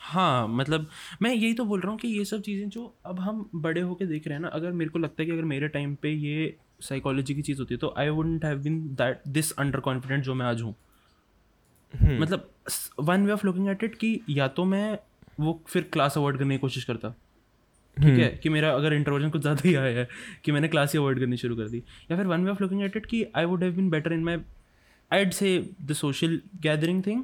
हाँ 0.02 0.48
मतलब 0.50 0.88
मैं 1.22 1.34
यही 1.34 1.54
तो 1.54 1.66
बोल 1.66 1.82
रहा 1.82 1.92
हूँ 1.92 2.00
कि 2.00 2.08
ये 2.08 2.26
सब 2.26 2.42
चीज़ें 2.42 2.70
जो 2.70 2.94
अब 3.06 3.20
हम 3.20 3.50
बड़े 3.58 3.82
होके 3.82 4.06
देख 4.06 4.28
रहे 4.28 4.36
हैं 4.36 4.42
ना 4.42 4.48
अगर 4.50 4.72
मेरे 4.72 4.90
को 4.90 5.00
लगता 5.00 5.22
है 5.22 5.26
कि 5.26 5.32
अगर 5.32 5.44
मेरे 5.46 5.68
टाइम 5.70 5.96
पे 5.96 6.10
ये 6.10 6.56
साइकोलॉजी 6.82 7.36
की 7.36 7.42
चीज़ 7.42 7.60
होती 7.60 7.74
है 7.74 7.80
तो 7.80 7.94
I 7.98 8.10
wouldn't 8.10 8.46
have 8.46 8.58
been 8.60 8.80
that 8.96 9.22
this 9.30 9.52
under 9.56 9.80
confident 9.80 10.24
जो 10.24 10.34
मैं 10.34 10.46
आज 10.46 10.62
हूँ 10.62 10.76
हम्म। 11.94 12.22
मतलब 12.22 12.50
one 13.02 13.26
way 13.26 13.32
of 13.32 13.46
looking 13.46 13.68
at 13.70 13.84
it 13.84 13.96
कि 13.96 14.20
या 14.30 14.48
तो 14.50 14.66
मैं 14.66 14.98
वो 15.40 15.64
फिर 15.68 15.84
क्लास 15.94 16.18
अवॉइड 16.18 16.38
करने 16.38 16.56
की 16.56 16.60
कोशिश 16.60 16.84
करता। 16.84 17.10
ठीक 17.10 18.06
हम्म। 18.06 18.20
है? 18.22 18.30
कि 18.44 18.50
मेरा 18.50 18.72
अगर 18.74 18.94
इंट्रोवर्जन 18.94 19.30
कुछ 19.30 19.42
ज़्यादा 19.42 19.68
ही 19.70 19.76
आया 19.76 20.00
है 20.00 20.08
कि 20.46 20.52
मैंने 20.52 20.68
क्लास 20.68 20.94
ही 20.94 21.00
अवॉइड 21.00 21.20
करनी 21.20 21.38
शुरू 21.38 21.56
कर 21.56 21.70
दी। 21.70 21.84
या 22.12 22.18
फिर 22.18 22.28
one 22.28 22.46
way 22.46 22.52
of 22.52 22.64
looking 22.64 22.82
at 22.84 22.98
it 22.98 23.06
कि 23.06 23.26
I 23.36 23.46
would 23.46 23.64
have 23.64 23.74
been 23.74 23.90
better 23.90 24.14
in 24.14 24.24
my 24.24 24.38
I'd 25.14 25.32
say 25.32 25.70
the 25.82 25.94
social 25.94 26.42
gathering 26.62 27.04
thing 27.06 27.24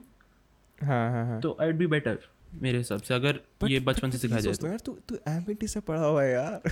हाँ 0.83 1.11
हाँ 1.11 1.25
हाँ। 1.25 1.41
तो 1.41 1.57
आईड 1.61 1.77
बी 1.77 1.87
बेटर 1.87 2.17
मेरे 2.61 2.77
हिसाब 2.77 3.01
से 3.01 3.13
अगर 3.13 3.39
But- 3.61 3.71
ये 3.71 3.79
बचपन 3.79 4.11
से 4.11 4.17
सिखाया 4.17 4.41
जाए 4.41 4.53
हूँ 4.61 4.69
यार 4.69 4.79
तू 4.79 4.97
तू 5.09 5.15
एमपीटी 5.27 5.67
से 5.67 5.79
पढ़ा 5.79 6.05
हुआ 6.05 6.23
है 6.23 6.31
यार। 6.31 6.71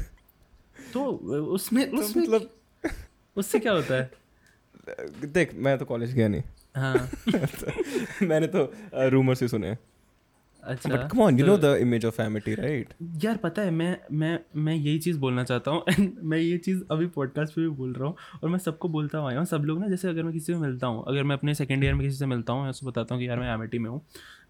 तो 0.94 1.06
उसमें 1.46 1.92
तो 1.92 1.98
उसमें 1.98 2.24
मतलब 2.24 2.50
उससे 3.36 3.60
क्या 3.60 3.74
होता 3.74 3.96
है? 3.96 4.12
देख 5.26 5.54
मैं 5.56 5.78
तो 5.78 5.86
कॉलेज 5.86 6.14
गया 6.14 6.28
नहीं। 6.28 6.42
हाँ। 6.76 7.10
मैंने 8.28 8.48
तो 8.48 8.74
रूमर 9.10 9.36
से 9.36 9.48
सुने 9.48 9.78
अच्छा। 10.68 10.90
But 10.90 11.12
come 11.12 11.22
on 11.22 11.40
you 11.40 11.46
know 11.46 11.58
the 11.58 11.76
image 11.82 12.06
of 12.06 12.22
Amity 12.22 12.54
right 12.56 12.94
यार 13.24 13.38
पता 13.38 13.62
है 13.62 13.72
मैं 13.72 13.98
मैं 14.12 14.40
मैं 14.56 14.76
यही 14.76 15.00
चीज़ 15.00 15.20
बोलना 15.20 15.44
चाहता 15.44 15.72
हूँ 15.72 15.84
एंड 15.90 16.12
मैं 16.24 16.38
ये 16.38 16.58
चीज़ 16.58 16.84
अभी 16.92 17.06
पॉडकास्ट 17.08 17.56
पे 17.56 17.62
भी 17.62 17.68
बोल 17.68 17.94
रहा 17.94 18.08
हूँ 18.08 18.16
और 18.44 18.50
मैं 18.50 18.60
सबको 18.60 18.90
बोलता 18.90 19.18
हुआ 19.18 19.30
आया 19.30 19.38
हूँ। 19.38 19.46
सब 19.46 19.64
लोग 19.66 19.80
ना 19.80 19.88
जैसे 19.88 20.08
अगर 20.08 20.24
मैं 20.24 20.34
किसी 20.34 20.54
से 20.54 20.60
मिलता 20.60 20.88
हूँ 20.88 21.04
अगर 21.08 21.24
मैं 21.24 21.36
अपने 21.36 21.56
सेकेंड 21.56 21.84
ईयर 21.84 21.94
में 21.94 22.06
किसी 22.08 22.18
से 22.18 22.26
मिलता 22.26 22.54
हूँ 22.54 22.64
मैं 22.64 22.70
उसको 22.70 22.88
बताता 22.88 23.16
हूँ 23.16 23.24
कि 23.24 23.30
यार 23.30 23.40
मैं 23.40 23.54
एमिटी 23.54 23.80
में 23.80 23.90
हूँ 23.90 24.02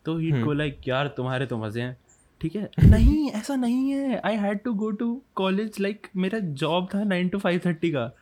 तो 0.05 0.17
ही 0.17 0.31
को 0.43 0.53
लाइक 0.53 0.79
यार 0.87 1.07
तुम्हारे 1.07 1.45
तो 1.45 1.57
मज़े 1.57 1.81
हैं। 1.81 1.97
ठीक 2.41 2.55
है? 2.55 2.69
नहीं 2.79 3.31
ऐसा 3.31 3.55
नहीं 3.55 3.89
है। 3.91 4.21
I 4.25 4.35
had 4.35 4.59
to 4.59 4.73
go 4.73 4.91
to 4.91 5.21
college 5.35 5.79
like 5.79 6.07
मेरा 6.15 6.39
जॉब 6.39 6.87
था 6.95 7.03
नाइन 7.03 7.29
टू 7.29 7.39
फाइव 7.39 7.61
थर्टी 7.65 7.91
का। 7.91 8.15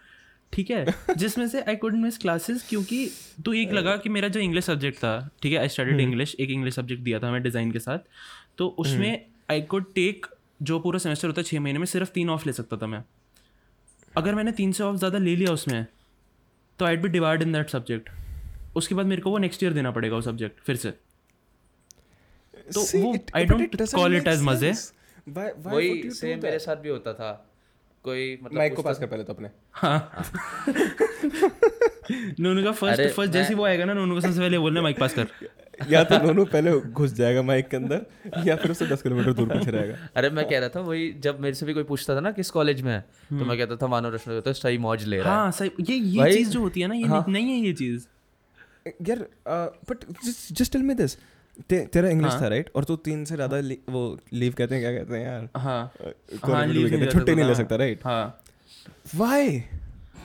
ठीक 0.54 0.72
है? 0.72 0.86
जिसमें 1.18 1.48
से 1.48 1.62
आई 1.62 1.76
कुड 1.76 1.96
मिस 1.98 2.18
क्लासेस 2.18 2.66
क्योंकि 2.70 3.10
तो 3.46 3.54
एक 3.54 3.72
लगा 3.74 3.96
कि 3.98 4.10
मेरा 4.10 4.28
जो 4.28 4.40
इंग्लिश 4.40 4.66
सब्जेक्ट 4.66 4.98
था 4.98 5.30
ठीक 5.42 5.54
है? 5.54 5.60
आई 5.60 5.68
स्टडीड 5.70 6.00
इंग्लिश 6.00 6.36
एक 6.40 6.50
इंग्लिश 6.50 6.76
सब्जेक्ट 6.76 7.04
दिया 7.04 7.20
था 7.20 7.28
हमें 7.28 7.44
डिज़ाइन 7.44 7.72
के 7.72 7.80
साथ। 7.80 8.00
तो 8.58 8.68
उसमें 8.80 9.26
आई 9.52 9.62
कुड 9.64 9.94
टेक 9.96 10.26
जो 10.62 10.80
पूरा 10.80 11.00
सेमेस्टर 11.00 11.28
होता 11.28 11.42
है 11.42 11.44
छः 11.46 11.60
महीने 11.60 11.80
में 11.80 11.86
सिर्फ़ 11.88 12.10
तीन 12.14 12.30
ऑफ़ 12.30 12.46
ले 12.46 12.54
सकता 12.54 12.78
था 12.78 12.88
मैं। 12.88 13.04
अगर 14.14 14.36
मैंने 14.36 14.52
तीन 14.52 14.72
से 14.72 14.84
ऑफ़ 14.84 14.98
ज़्यादा 14.98 15.18
ले 15.18 15.36
लिया 15.36 15.52
उसमें 15.52 15.86
तो 16.80 16.86
I 16.86 16.98
be 16.98 17.10
divide 17.10 17.42
in 17.42 17.54
that 17.54 17.70
subject 17.70 18.10
उसके 18.76 18.96
बाद 18.96 19.06
मेरे 19.06 19.22
को 19.22 19.32
वो 19.32 19.38
नेक्स्ट 19.38 19.64
ईयर 19.64 19.74
देना 19.74 19.92
पड़ेगा 19.92 20.16
वो 20.16 20.22
सब्जेक्ट 20.22 20.60
फिर 20.66 20.76
से। 20.76 20.92
तो 22.74 22.82
वो 23.00 23.14
I 23.36 23.46
don't 23.46 23.76
call 23.94 24.18
it 24.18 24.28
as 24.28 24.42
मज़े। 24.44 24.72
वही 25.28 26.10
सेम 26.12 26.40
मेरे 26.44 26.60
साथ 26.60 26.76
भी 26.76 26.90
होता 26.90 27.14
था। 27.14 27.32
कोई 28.04 28.40
मतलब 28.44 28.58
माइक 28.58 28.76
को 28.76 28.82
पास 28.82 29.00
कर 29.00 29.06
पहले 29.08 29.24
तो 29.24 29.34
अपने। 29.34 29.50
हाँ। 29.72 30.24
नोनू 32.40 32.64
का 32.64 32.72
फ़र्स्ट 32.72 33.16
फ़र्स्ट 33.16 33.34
जैसे 33.34 33.50
ही 33.50 33.56
वो 33.56 33.66
आएगा 33.66 33.86
ना 33.86 33.94
नोनू 33.94 34.16
को 34.16 34.22
सबसे 34.22 34.40
पहले 34.40 34.60
बोलना 34.60 34.82
माइक 34.82 35.00
पास 35.00 35.14
कर। 35.14 35.28
या 35.90 36.04
तो 36.04 36.18
दोनों 36.18 36.46
पहले 36.46 36.72
घुस 36.80 37.14
जाएगा 37.14 37.42
माइक 37.42 37.68
के 37.68 37.78
अंदर 37.78 38.06
या 38.46 38.56
फिर 38.56 38.72
उससे 38.72 38.86
दस 38.88 39.02
किलोमीटर 39.02 39.34
दूर 39.34 39.48
पीछे 39.48 39.72
रहेगा। 39.72 39.96
अरे 40.16 40.30
मैं 40.30 40.48
कह 40.50 40.60
रहा 40.60 40.70
था 40.70 40.80
वही 40.80 41.12
जब 41.20 41.40
मेरे 41.40 41.56
से 41.56 41.66
भी 41.66 41.74
कोई 41.74 41.84
पूछता 41.84 42.16
था 42.16 42.20
ना 42.20 42.32
किस 42.32 42.50
कॉलेज 42.50 42.82
में 42.82 42.92
है 42.94 43.00
तो 43.30 43.46
मैं 43.46 43.58
कहता 43.58 43.76
था 43.76 43.88
मानव 43.88 44.14
रश्मि 44.16 44.42
तो 44.42 44.54
सही 44.54 44.78
मौज 44.78 45.06
ले 45.06 45.20
रहा 45.20 45.34
है। 45.34 45.40
हाँ 45.40 45.52
सही 45.52 45.72
ये 45.80 45.96
ये 45.96 46.34
चीज़ 46.34 46.50
जो 46.50 46.60
होती 46.60 46.82
है 46.82 46.88
ना 46.88 46.96
ये 46.96 47.06
हाँ। 47.06 47.26
नहीं 47.28 47.52
है 47.52 47.66
ये 47.66 47.74
चीज़। 47.74 48.08
यार 49.10 49.20
but 49.90 50.06
just 50.52 50.74
tell 50.74 50.82
me 50.82 50.94
this 50.94 51.18
तेरा 51.70 52.10
इंग्लिश 52.10 52.32
हाँ। 52.32 52.42
था 52.42 52.48
राइट 52.48 52.70
और 52.76 52.84
तू 52.84 52.96
तीन 52.96 53.26
से 53.26 53.36
ज़्यादा 53.36 53.58
वो 53.90 54.18
लीव 54.34 54.54
कहते 54.54 54.76
हैं 54.76 54.84
क्या 54.84 54.92
कहते 54.94 55.18
हैं 55.18 55.26
यार? 55.26 55.50
हाँ। 55.58 55.94
हाँ 56.44 56.66
हैं, 56.66 56.68
नहीं 56.68 57.08
छुट्टी 57.08 57.32
नहीं 57.32 57.46
ले 57.46 57.52
हाँ, 57.52 57.54
सकता 57.54 57.76
राइट 57.76 58.06
हाँ। 58.06 58.42
व्हाई 59.16 59.64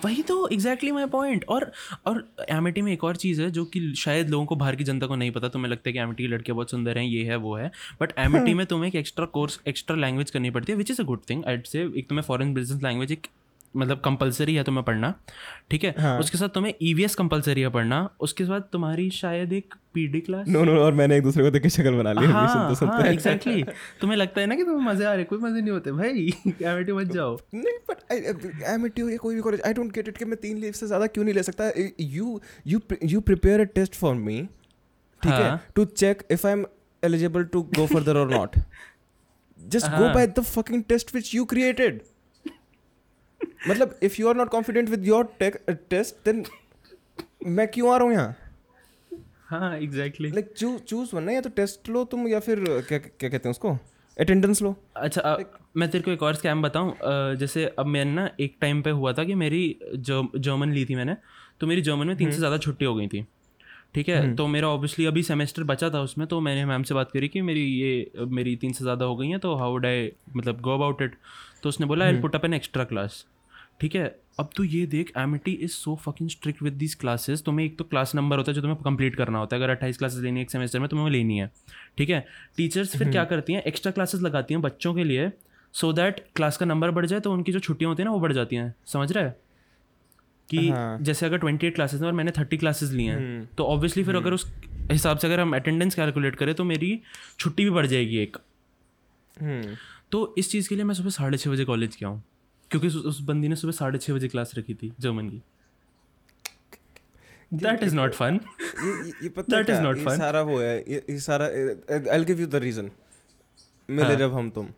वही 0.04 0.22
तो 0.22 0.48
एग्जैक्टली 0.48 0.92
माई 0.92 1.06
पॉइंट 1.06 1.44
और 1.48 1.72
और 2.06 2.28
एमिटी 2.50 2.82
में 2.82 2.92
एक 2.92 3.04
और 3.04 3.16
चीज़ 3.16 3.42
है 3.42 3.50
जो 3.50 3.64
कि 3.64 3.94
शायद 3.94 4.28
लोगों 4.28 4.46
को 4.46 4.56
बाहर 4.56 4.76
की 4.76 4.84
जनता 4.84 5.06
को 5.06 5.16
नहीं 5.16 5.30
पता 5.30 5.48
तुम्हें 5.48 5.70
लगता 5.70 5.88
है 5.88 5.92
कि 5.92 5.98
एमिटी 5.98 6.22
की 6.22 6.28
लड़कियाँ 6.28 6.56
बहुत 6.56 6.70
सुंदर 6.70 6.98
हैं 6.98 7.04
ये 7.04 7.24
है 7.24 7.36
वो 7.36 7.56
है. 7.56 7.70
बट 8.00 8.12
एमिटी 8.18 8.54
में 8.54 8.66
तुम्हें 8.66 8.88
एक 8.88 8.96
एक्स्ट्रा 8.96 9.26
कोर्स 9.26 9.60
एक्स्ट्रा 9.68 9.96
लैंग्वेज 9.96 10.30
करनी 10.30 10.50
पड़ती 10.50 10.72
है 10.72 10.78
which 10.78 10.90
is 10.90 11.00
a 11.00 11.04
good 11.04 11.20
thing 11.30 11.44
at 11.48 11.66
से 11.66 11.82
एक 11.98 12.08
तुम्हें 12.08 12.24
फॉरेन 12.24 12.54
बिज़नेस 12.54 12.82
लैंग्वेज 12.82 13.12
एक 13.12 13.26
मतलब 13.76 14.00
कंपलसरी 14.00 14.54
है 14.54 14.64
तुम्हें 14.64 14.84
पढ़ना 14.84 15.14
ठीक 15.70 15.84
है? 15.84 15.94
हाँ। 15.98 16.18
उसके 16.20 16.38
साथ 16.38 16.48
तुम्हें 16.50 16.72
ई 16.82 16.92
वी 16.94 17.06
कंपलसरी 17.18 17.60
है 17.60 17.68
पढ़ना 17.70 18.08
उसके 18.20 18.44
बाद 18.44 18.68
तुम्हारी 18.72 19.08
शायद 19.12 19.52
एक 19.52 19.74
P 19.94 20.06
D 20.08 20.20
class 20.20 20.48
no 20.48 20.64
no 20.64 20.72
और 20.80 20.94
मैंने 20.94 21.16
एक 21.16 21.22
दूसरे 21.22 21.44
को 21.44 21.50
देख 21.50 21.62
के 21.62 21.68
शक्ल 21.70 21.94
बना 21.96 22.12
ली 22.12 22.26
हाँ 22.26 22.46
सुनते 22.48 22.74
सुनते। 22.76 22.96
हाँ 22.96 23.12
एग्जैक्टली 23.12 23.62
तुम्हें 24.00 24.16
लगता 24.18 24.40
है 24.40 24.46
ना 24.46 24.54
कि 24.56 24.64
तुम्हें 24.64 24.86
मज़े 24.86 25.04
आ 25.04 25.12
रहे 25.14 25.24
कोई 25.24 25.38
मज़े 25.38 25.60
नहीं 25.60 25.72
होते। 25.72 25.92
भाई 25.92 26.32
एमिटी 26.62 26.92
मत 26.92 27.12
जाओ। 27.12 27.36
नहीं 27.54 27.78
बट 27.90 28.64
एमिटी 28.70 29.02
हो 29.02 29.08
या 29.08 29.16
कोई 29.18 29.34
भी 29.34 29.40
college 29.40 29.60
I 29.66 29.74
don't 29.74 29.92
get 29.94 30.08
it 30.08 30.18
कि 30.18 30.24
मैं 30.24 30.38
तीन 30.40 30.58
लीव 30.58 30.72
से 30.72 30.86
ज़्यादा 30.86 31.06
क्यों 31.06 31.24
नहीं 31.24 31.34
ले 31.34 31.42
सकता। 31.42 31.70
You 32.00 32.40
you 32.66 32.80
you 33.04 33.20
prepare 33.22 33.60
a 33.60 33.64
test 33.74 33.94
for 33.94 34.14
me 34.16 34.42
ठीक 35.22 35.32
है। 35.32 35.60
To 35.76 35.84
check 35.84 36.22
if 36.30 36.46
I 36.46 36.52
am 36.52 36.64
eligible 37.02 37.44
to 37.46 37.62
go 37.76 37.86
further 37.86 38.16
और 38.16 38.30
नॉट 38.30 38.56
जस्ट 39.60 39.86
गो 39.86 40.04
हाँ। 40.04 40.14
By 40.14 40.26
the 40.28 40.40
fucking 40.42 40.82
test 40.88 41.12
which 41.12 41.34
you 41.34 41.44
created 41.44 42.00
मतलब 43.68 43.98
if 44.02 44.20
you 44.20 44.28
are 44.28 44.36
not 44.36 44.48
confident 44.50 44.88
with 44.88 45.06
your 45.06 45.28
test 45.40 46.24
then 46.24 46.44
मैं 47.48 47.66
क्यों 47.68 47.92
आ 47.92 47.96
रहा 47.96 48.06
हूँ 48.06 48.14
यहाँ? 48.14 48.36
हाँ 49.48 49.76
एग्जैक्टली 49.78 50.30
लाइक 50.30 50.52
चूज़ 50.58 51.14
वन 51.16 51.22
ना 51.22 51.32
या 51.32 51.40
तो 51.40 51.48
टेस्ट 51.56 51.88
लो 51.88 52.04
तुम 52.04 52.26
या 52.28 52.40
फिर 52.40 52.64
क्या 52.88 52.98
क्या 52.98 53.28
कहते 53.28 53.48
हैं 53.48 53.50
उसको? 53.50 53.76
अटेंडेंस 54.16 54.62
लो. 54.62 54.74
अच्छा 54.96 55.20
अ, 55.20 55.36
मैं 55.76 55.88
तेरे 55.90 56.02
को 56.04 56.10
एक 56.10 56.22
और 56.22 56.34
स्कैम 56.34 56.62
बताऊँ 56.62 56.94
जैसे 57.36 57.64
अब 57.78 57.86
मैंने 57.86 58.12
ना 58.12 58.28
एक 58.40 58.56
टाइम 58.60 58.80
पे 58.82 58.90
हुआ 58.92 59.12
था 59.12 59.24
कि 59.24 59.34
मेरी 59.34 59.62
जो 59.96 60.28
जर्मन 60.36 60.72
ली 60.72 60.84
थी 60.84 60.94
मैंने 60.94 61.16
तो 61.60 61.66
मेरी 61.66 61.82
जर्मन 61.82 62.06
में 62.06 62.16
तीन 62.16 62.30
से 62.30 62.38
ज़्यादा 62.38 62.58
छुट्टी 62.58 62.84
हो 62.84 62.94
गई 62.94 63.08
थी। 63.08 63.24
ठीक 63.94 64.08
है? 64.08 64.34
तो 64.36 64.46
मेरा 64.46 64.68
ऑब्वियसली 64.68 65.06
अभी 65.06 65.22
सेमेस्टर 65.22 65.64
बचा 65.64 65.90
था 65.90 66.00
उसमें 66.00 66.26
तो 66.28 66.40
मैंने 66.40 66.64
मैम 66.64 66.82
से 66.82 66.94
बात 66.94 67.10
करी 67.12 67.28
कि 67.28 67.40
मेरी 67.42 67.64
ये 67.64 68.26
मेरी 68.38 68.56
तीन 68.56 68.72
से 68.72 68.84
ज़्यादा 68.84 69.04
हो 69.04 69.16
गई 69.16 69.28
हैं 69.28 69.38
तो 69.40 69.54
हाउ 69.56 69.72
वुड 69.72 69.86
आई 69.86 70.10
मतलब 70.36 70.60
गो 70.60 70.74
अबाउट 70.74 71.02
इट 71.02 71.14
तो 71.62 71.68
उसने 71.68 71.86
बोला 71.86 72.04
I 72.04 72.20
put 72.20 72.34
up 72.34 72.44
an 72.44 72.54
extra 72.54 72.84
class 72.84 73.24
ठीक 73.80 73.94
है? 73.94 74.04
अब 74.40 74.50
तू 74.56 74.62
ये 74.64 74.84
देख 74.86 75.12
Amity 75.18 75.52
is 75.52 75.72
so 75.72 75.94
fucking 75.96 76.28
strict 76.30 76.62
with 76.62 76.72
these 76.72 76.94
classes 76.94 77.42
तुम्हें 77.42 77.66
एक 77.66 77.78
तो 77.78 77.84
क्लास 77.84 78.14
नंबर 78.14 78.36
होता 78.36 78.50
है 78.50 78.54
जो 78.54 78.60
तुम्हें 78.60 78.80
कंप्लीट 78.84 79.14
करना 79.16 79.38
होता 79.38 79.56
है। 79.56 79.62
अगर 79.62 79.70
अट्ठाईस 79.70 79.98
क्लासेस 79.98 80.22
लेनी 80.22 80.40
है 80.40 80.42
एक 80.42 80.50
सेमेस्टर 80.50 80.80
में 80.80 80.88
तुम्हें 80.88 81.10
लेनी 81.10 81.38
है। 81.38 81.50
ठीक 81.98 82.10
है? 82.10 82.24
टीचर्स 82.56 82.96
फिर 82.96 83.10
क्या 83.10 83.24
करती 83.24 83.52
हैं? 83.52 83.62
एक्स्ट्रा 83.62 83.92
क्लासेस 83.92 84.20
लगाती 84.22 84.54
हैं 84.54 84.62
बच्चों 84.62 84.94
के 84.94 85.04
लिए 85.04 85.30
सो 85.74 85.92
दैट 85.92 86.24
क्लास 86.36 86.56
का 86.56 86.66
नंबर 86.66 86.90
बढ़ 86.90 87.06
जाए 87.06 87.20
तो 87.20 87.32
उनकी 87.32 87.52
जो 87.52 87.60
छुट्टियाँ 87.60 87.90
होती 87.90 88.02
हैं 88.02 88.08
ना 88.08 88.12
वो 88.12 88.20
बढ़ 88.20 88.32
जाती 88.32 88.56
हैं। 88.56 88.74
समझ 88.86 89.10
रहे 89.12 89.24
है? 89.24 89.36
कि 90.48 90.68
हाँ। 90.68 90.98
जैसे 91.00 91.26
अगर 91.26 91.38
ट्वेंटी 91.38 91.66
एट 91.66 91.74
क्लासेस 91.74 92.00
हैं 92.00 92.06
और 92.06 92.12
मैंने 92.12 92.30
थर्टी 92.30 92.56
क्लासेस 92.56 92.90
ली 92.90 93.04
हैं 93.04 93.48
तो 93.58 93.64
ऑब्वियसली 93.64 94.04
फिर 94.04 94.16
अगर 94.16 94.32
उस 94.32 94.46
हिसाब 94.92 95.18
से 95.18 95.26
अगर 95.26 95.40
हम 95.40 95.54
अटेंडेंस 95.56 95.94
कैलकुलेट 95.94 96.34
करें 96.34 96.54
तो 96.54 96.64
मेरी 96.64 97.00
छुट्टी 97.38 97.64
भी 97.64 97.70
बढ़ 97.70 97.86
जाएगी 97.86 98.18
एक। 98.18 98.36
तो 100.12 100.34
इस 100.38 100.50
चीज़ 100.50 100.68
के 100.68 100.74
लिए 100.74 100.84
मैं 100.84 100.94
सुबह 100.94 101.10
साढ़े 101.10 101.38
छः 101.38 101.50
बजे 101.50 101.64
कॉलेज 101.64 101.96
गया 102.00 102.08
हूँ। 102.08 102.22
क्योंकि 102.70 102.88
उस, 102.88 103.20
बंदी 103.20 103.48
ने 103.48 103.56
सुबह 103.56 103.72
साढ़े 103.72 103.98
छः 103.98 104.14
बजे 104.14 104.28
क्लास 104.28 104.52
रखी 104.58 104.74
थी 104.74 104.92
जर्मन 105.00 105.28
की। 105.28 105.42
दैट 107.52 107.82
इज़ 107.82 107.94
नॉट 107.96 108.14
फन 108.14 108.40
ये 109.22 109.28
पता 109.28 109.56
That 109.56 109.60
is 109.60 109.66
क्या 109.66 109.82
not 109.82 110.02
fun. 110.06 110.16
सारा 110.18 110.40
वो 110.42 110.58
है 110.58 110.78
ये 110.78 111.04
ये 111.10 111.18
सारा 111.20 111.46
I 112.12 112.24
give 112.24 112.40
you 112.40 112.46
the 112.46 112.56
reason 112.64 112.90
मिले 113.88 114.08
हाँ। 114.08 114.16
जब 114.16 114.34
हम 114.34 114.50
तुम। 114.50 114.68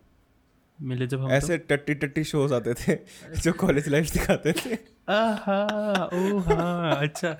मिले 0.78 1.06
जब 1.06 1.20
हम 1.20 1.30
ऐसे 1.32 1.56
टट्टी 1.58 1.94
टट्टी 2.02 2.24
शोज़ 2.24 2.54
आते 2.54 2.74
थे 2.74 2.94
जो 3.40 3.52
कॉलेज 3.52 3.88
लाइफ 3.88 4.12
दिखाते 4.12 4.52
थे। 4.52 4.76
आहा 5.08 6.04
ओ 6.04 6.38
हाँ 6.38 6.96
अच्छा। 6.96 7.30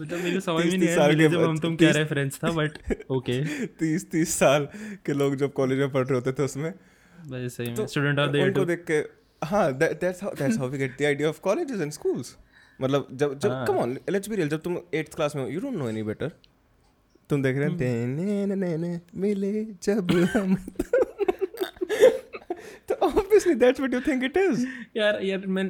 मतलब 0.00 0.18
मेरे 0.18 0.40
समझ 0.40 0.64
में 0.66 0.76
नहीं 0.78 0.88
आया 0.88 1.08
मिले 1.08 1.28
जब 1.28 1.42
हम 1.42 1.58
तुम 1.58 1.76
क्या 1.76 1.90
रेफरेंस 1.90 2.38
था 2.44 2.50
बट 2.52 2.78
ओके 3.10 3.40
तीस 3.80 4.10
तीस 4.10 4.34
साल 4.38 4.68
के 5.06 5.12
लोग 5.12 5.36
जब 5.36 5.52
कॉलेज 5.52 5.78
में 5.78 5.90
पढ़ 5.92 6.06
रहे 6.06 6.14
होते 6.14 6.32
थे 6.32 6.42
उसमें। 6.42 6.72
स्टूडेंट 7.18 8.18
ऑफ़ 8.18 8.30
द 8.30 8.36
उनको 8.36 8.60
ईयर 8.60 8.66
देख 8.66 8.84
के 8.90 9.00
हाँ 9.42 9.72
that's 9.78 10.22
how 10.22 10.34
that's 10.34 10.58
how 10.58 10.68
we 10.68 10.78
get 10.78 10.98
the 10.98 11.04
idea 11.04 11.28
of 11.28 11.40
colleges 11.40 11.80
and 11.80 11.92
schools 11.92 12.36
मतलब 12.80 13.08
जब 13.12 13.38
जब। 13.38 13.64
Come 13.68 13.76
on 13.76 13.98
let's 14.10 14.28
be 14.28 14.36
real 14.36 14.48
जब 14.48 14.60
तुम 14.62 14.76
8th 14.94 15.14
क्लास 15.16 15.36
में 15.36 15.42
हो 15.42 15.48
you 15.48 15.60
don't 15.60 15.74
know 15.74 15.88
any 15.88 16.02
better 16.02 16.32
तुम 17.30 17.42
देख 17.42 17.56
रहे 17.56 17.66
हम्म। 17.66 17.82
हैं 17.82 18.06
ने 18.46 18.56
ने 18.56 18.76
ने 18.76 19.00
मिले 19.14 19.64
जब 19.82 20.10
हम 20.34 20.56
तो 22.88 22.94
obviously 22.94 23.54
that's 23.54 23.80
what 23.80 23.94
you 23.94 24.00
think 24.00 24.24
it 24.24 24.36
is 24.36 24.66
यार 24.96 25.18
यार 25.22 25.46
मैं 25.46 25.68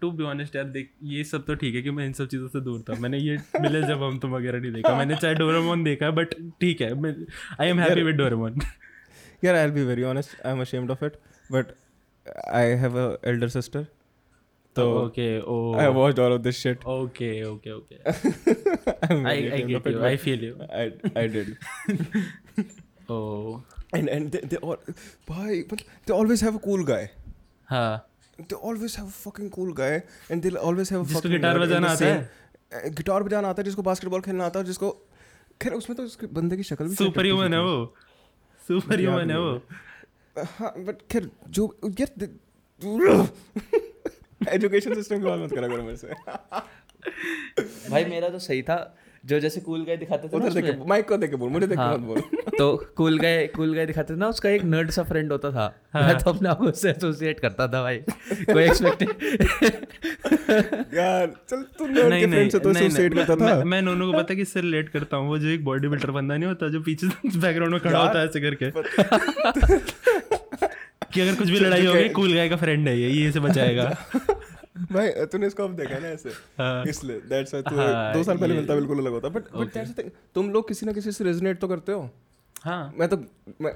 टू 0.00 0.10
बी 0.10 0.24
ऑनेस्ट 0.24 0.56
यार 0.56 0.64
देख 0.64 0.90
ये 1.02 1.24
सब 1.24 1.44
तो 1.46 1.54
ठीक 1.54 1.74
है 1.74 1.82
कि 1.82 1.90
मैं 1.90 2.06
इन 2.06 2.12
सब 2.12 2.28
चीज़ों 2.28 2.48
से 2.48 2.60
दूर 2.60 2.84
था। 2.88 2.94
मैंने 3.00 3.18
ये 3.18 3.36
मिले 3.60 3.82
जब 3.82 4.02
हम 4.02 4.18
तुम 4.18 4.34
वगैरह 4.34 4.60
नहीं 4.60 4.72
देखा। 4.72 4.94
मैंने 4.98 5.16
चाहे 5.16 5.34
डोरेमोन 5.34 5.84
देखा 5.84 6.10
बट 6.10 6.34
ठीक 6.60 6.80
है 6.80 6.90
I 7.60 7.68
am 7.68 7.80
happy 7.80 8.02
with 8.02 8.16
Doraemon 8.16 8.60
यार 9.44 9.54
I 9.54 9.64
will 9.64 9.74
be 9.74 9.82
very 9.82 10.02
honest 10.02 10.46
I 10.46 10.52
am 10.52 10.62
ashamed 10.62 10.90
of 10.90 11.02
it 11.08 11.18
but 11.50 11.72
I 12.26 12.64
have 12.82 12.94
a 12.96 13.06
elder 13.30 13.48
sister 13.56 13.84
तो 14.76 14.84
okay 15.00 15.26
oh 15.40 15.56
I 15.80 15.88
watched 15.96 16.20
all 16.22 16.32
of 16.36 16.42
this 16.46 16.60
shit 16.60 16.86
okay 16.94 17.28
okay 17.48 17.72
okay 17.72 17.96
I 19.28 19.48
I 19.48 19.62
get 19.62 19.86
you 19.86 20.00
I 20.04 20.16
feel 20.24 20.44
you 20.44 20.54
I 20.80 20.86
I 21.22 21.26
did 21.34 21.52
oh 23.10 23.18
and 23.96 24.10
and 24.14 24.32
they, 24.34 24.40
they 24.52 24.58
all 24.68 24.78
why 25.32 25.58
but 25.72 25.84
they 26.06 26.14
always 26.18 26.40
have 26.46 26.56
a 26.60 26.62
cool 26.66 26.82
guy 26.90 27.02
हाँ 27.72 27.92
they 28.38 28.58
always 28.70 28.96
have 29.00 29.10
a 29.12 29.16
fucking 29.26 29.50
cool 29.58 29.72
guy 29.82 29.92
and 30.30 30.46
they'll 30.46 30.62
always 30.70 30.90
have 30.94 31.02
a 31.02 31.08
जिसको 31.12 31.20
fucking 31.20 31.36
guitar 31.36 31.58
बजाना 31.58 31.90
आता 31.90 32.06
है? 32.06 32.90
Guitar 33.00 33.22
बजाना 33.22 33.48
आता 33.54 33.62
है 33.62 33.64
जिसको 33.64 33.82
basketball 33.90 34.20
खेलना 34.20 34.46
आता 34.46 34.58
है 34.58 34.64
जिसको 34.72 34.90
खैर 35.62 35.72
उसमें 35.72 35.96
तो 35.96 36.02
उसके 36.10 36.26
बंदे 36.38 36.56
की 36.56 36.62
शक्ल 36.70 36.88
भी 36.88 36.94
सुपर 36.94 37.24
ह्यूमन 37.26 37.54
है 37.54 37.60
वो 37.64 37.76
सुपर 38.68 39.00
ह्यूमन 39.00 39.30
है 39.30 39.38
वो 39.40 39.52
हाँ 40.38 40.74
बट 40.78 40.96
खैर, 41.12 41.30
जो, 41.48 41.78
यार 42.00 42.28
एजुकेशन 44.48 44.94
सिस्टम 44.94 45.18
की 45.18 45.24
बात 45.24 45.40
मत 45.40 45.50
करा 45.50 45.68
करो 45.68 45.82
मेरे 45.82 45.96
से। 45.96 46.06
भाई, 47.90 48.04
मेरा 48.04 48.28
तो 48.28 48.38
सही 48.38 48.62
था। 48.62 48.96
जो 49.24 49.38
जैसे 49.40 49.60
कूल 49.60 49.84
गाय 49.84 49.96
दिखाते 49.96 50.28
थे 50.28 50.36
उधर 50.36 50.52
देख 50.52 50.78
माइक 50.86 51.08
को 51.08 51.16
देख 51.16 51.34
बोल 51.34 51.50
मुझे 51.50 51.66
देख 51.66 51.78
हाँ। 51.78 51.92
मत 51.94 52.00
बोल। 52.00 52.20
तो 52.58 52.92
कूल 52.96 53.18
गाय 53.18 53.46
कूल 53.46 53.74
गाय 53.74 53.86
दिखाते 53.86 54.14
थे 54.14 54.18
ना 54.18 54.28
उसका 54.28 54.48
एक 54.50 54.64
नर्ड 54.64 54.90
सा 54.90 55.02
फ्रेंड 55.02 55.32
होता 55.32 55.50
था। 55.50 55.80
मैं 55.94 56.18
तो 56.18 56.30
अपने 56.30 56.48
आप 56.48 56.60
उससे 56.60 56.90
एसोसिएट 56.90 57.40
करता 57.40 57.68
था 57.68 57.82
भाई। 57.82 57.98
कोई 58.52 58.64
एक्सपेक्ट 58.68 59.02
यार 60.94 61.32
चल 61.48 61.62
तू 61.78 61.86
नर्ड 61.86 61.96
के 61.96 62.26
नहीं 62.26 62.26
फ्रेंड 62.28 62.50
से 62.50 62.58
तो 62.58 62.70
एसोसिएट 62.70 63.14
करता 63.14 63.36
था। 63.36 63.64
मैं 63.64 63.82
नोनू 63.82 64.12
को 64.12 64.18
पता 64.18 64.32
है 64.32 64.36
किससे 64.36 64.60
रिलेट 64.60 64.88
करता 64.88 65.16
हूँ? 65.16 65.28
वो 65.28 65.38
जो 65.38 65.48
एक 65.48 65.64
बॉडी 65.64 65.88
बिल्डर 65.88 66.10
बंदा 66.10 66.36
नहीं 66.36 66.48
होता 66.48 66.68
जो 66.68 66.80
पीछे 66.80 67.06
बैकग्राउंड 67.38 67.72
में 67.72 67.80
खड़ा 67.80 67.98
होता 67.98 68.18
है 68.18 68.24
ऐसे 68.24 68.40
करके। 68.40 68.70
कि 71.14 71.20
अगर 71.20 71.34
कुछ 71.34 71.50
भी 71.50 71.58
लड़ाई 71.58 71.86
होगी 71.86 72.08
कूल 72.08 72.34
गाय 72.34 72.48
का 72.48 72.56
फ्रेंड 72.56 72.88
है 72.88 73.00
ये 73.00 73.08
ये 73.08 73.28
इसे 73.28 73.40
बचाएगा। 73.40 73.96
भाई 74.76 75.10
तूने 75.32 75.46
इसको 75.46 75.64
अब 75.64 75.76
देखा 75.76 75.98
ना 75.98 76.08
ऐसे। 76.08 76.30
हाँ। 76.58 76.84
इसलिए 76.86 77.20
दैट्स 77.28 77.54
व्हाई 77.54 77.62
तू 77.62 77.76
हाँ, 77.76 78.12
दो 78.14 78.22
साल 78.24 78.38
पहले 78.38 78.54
मिलता 78.54 78.74
बिल्कुल 78.74 78.98
अलग 78.98 79.12
होता। 79.12 79.28
बट 79.28 79.52
बट 79.52 79.74
दैट्स 79.74 79.98
थिंग 79.98 80.10
तुम 80.34 80.50
लोग 80.50 80.68
किसी 80.68 80.86
ना 80.86 80.92
किसी 80.92 81.12
से 81.12 81.24
रेजोनेट 81.24 81.58
तो 81.60 81.68
करते 81.68 81.92
हो। 81.92 82.08
हाँ। 82.62 82.92
मैं 82.98 83.08
तो 83.08 83.16
मैं 83.60 83.72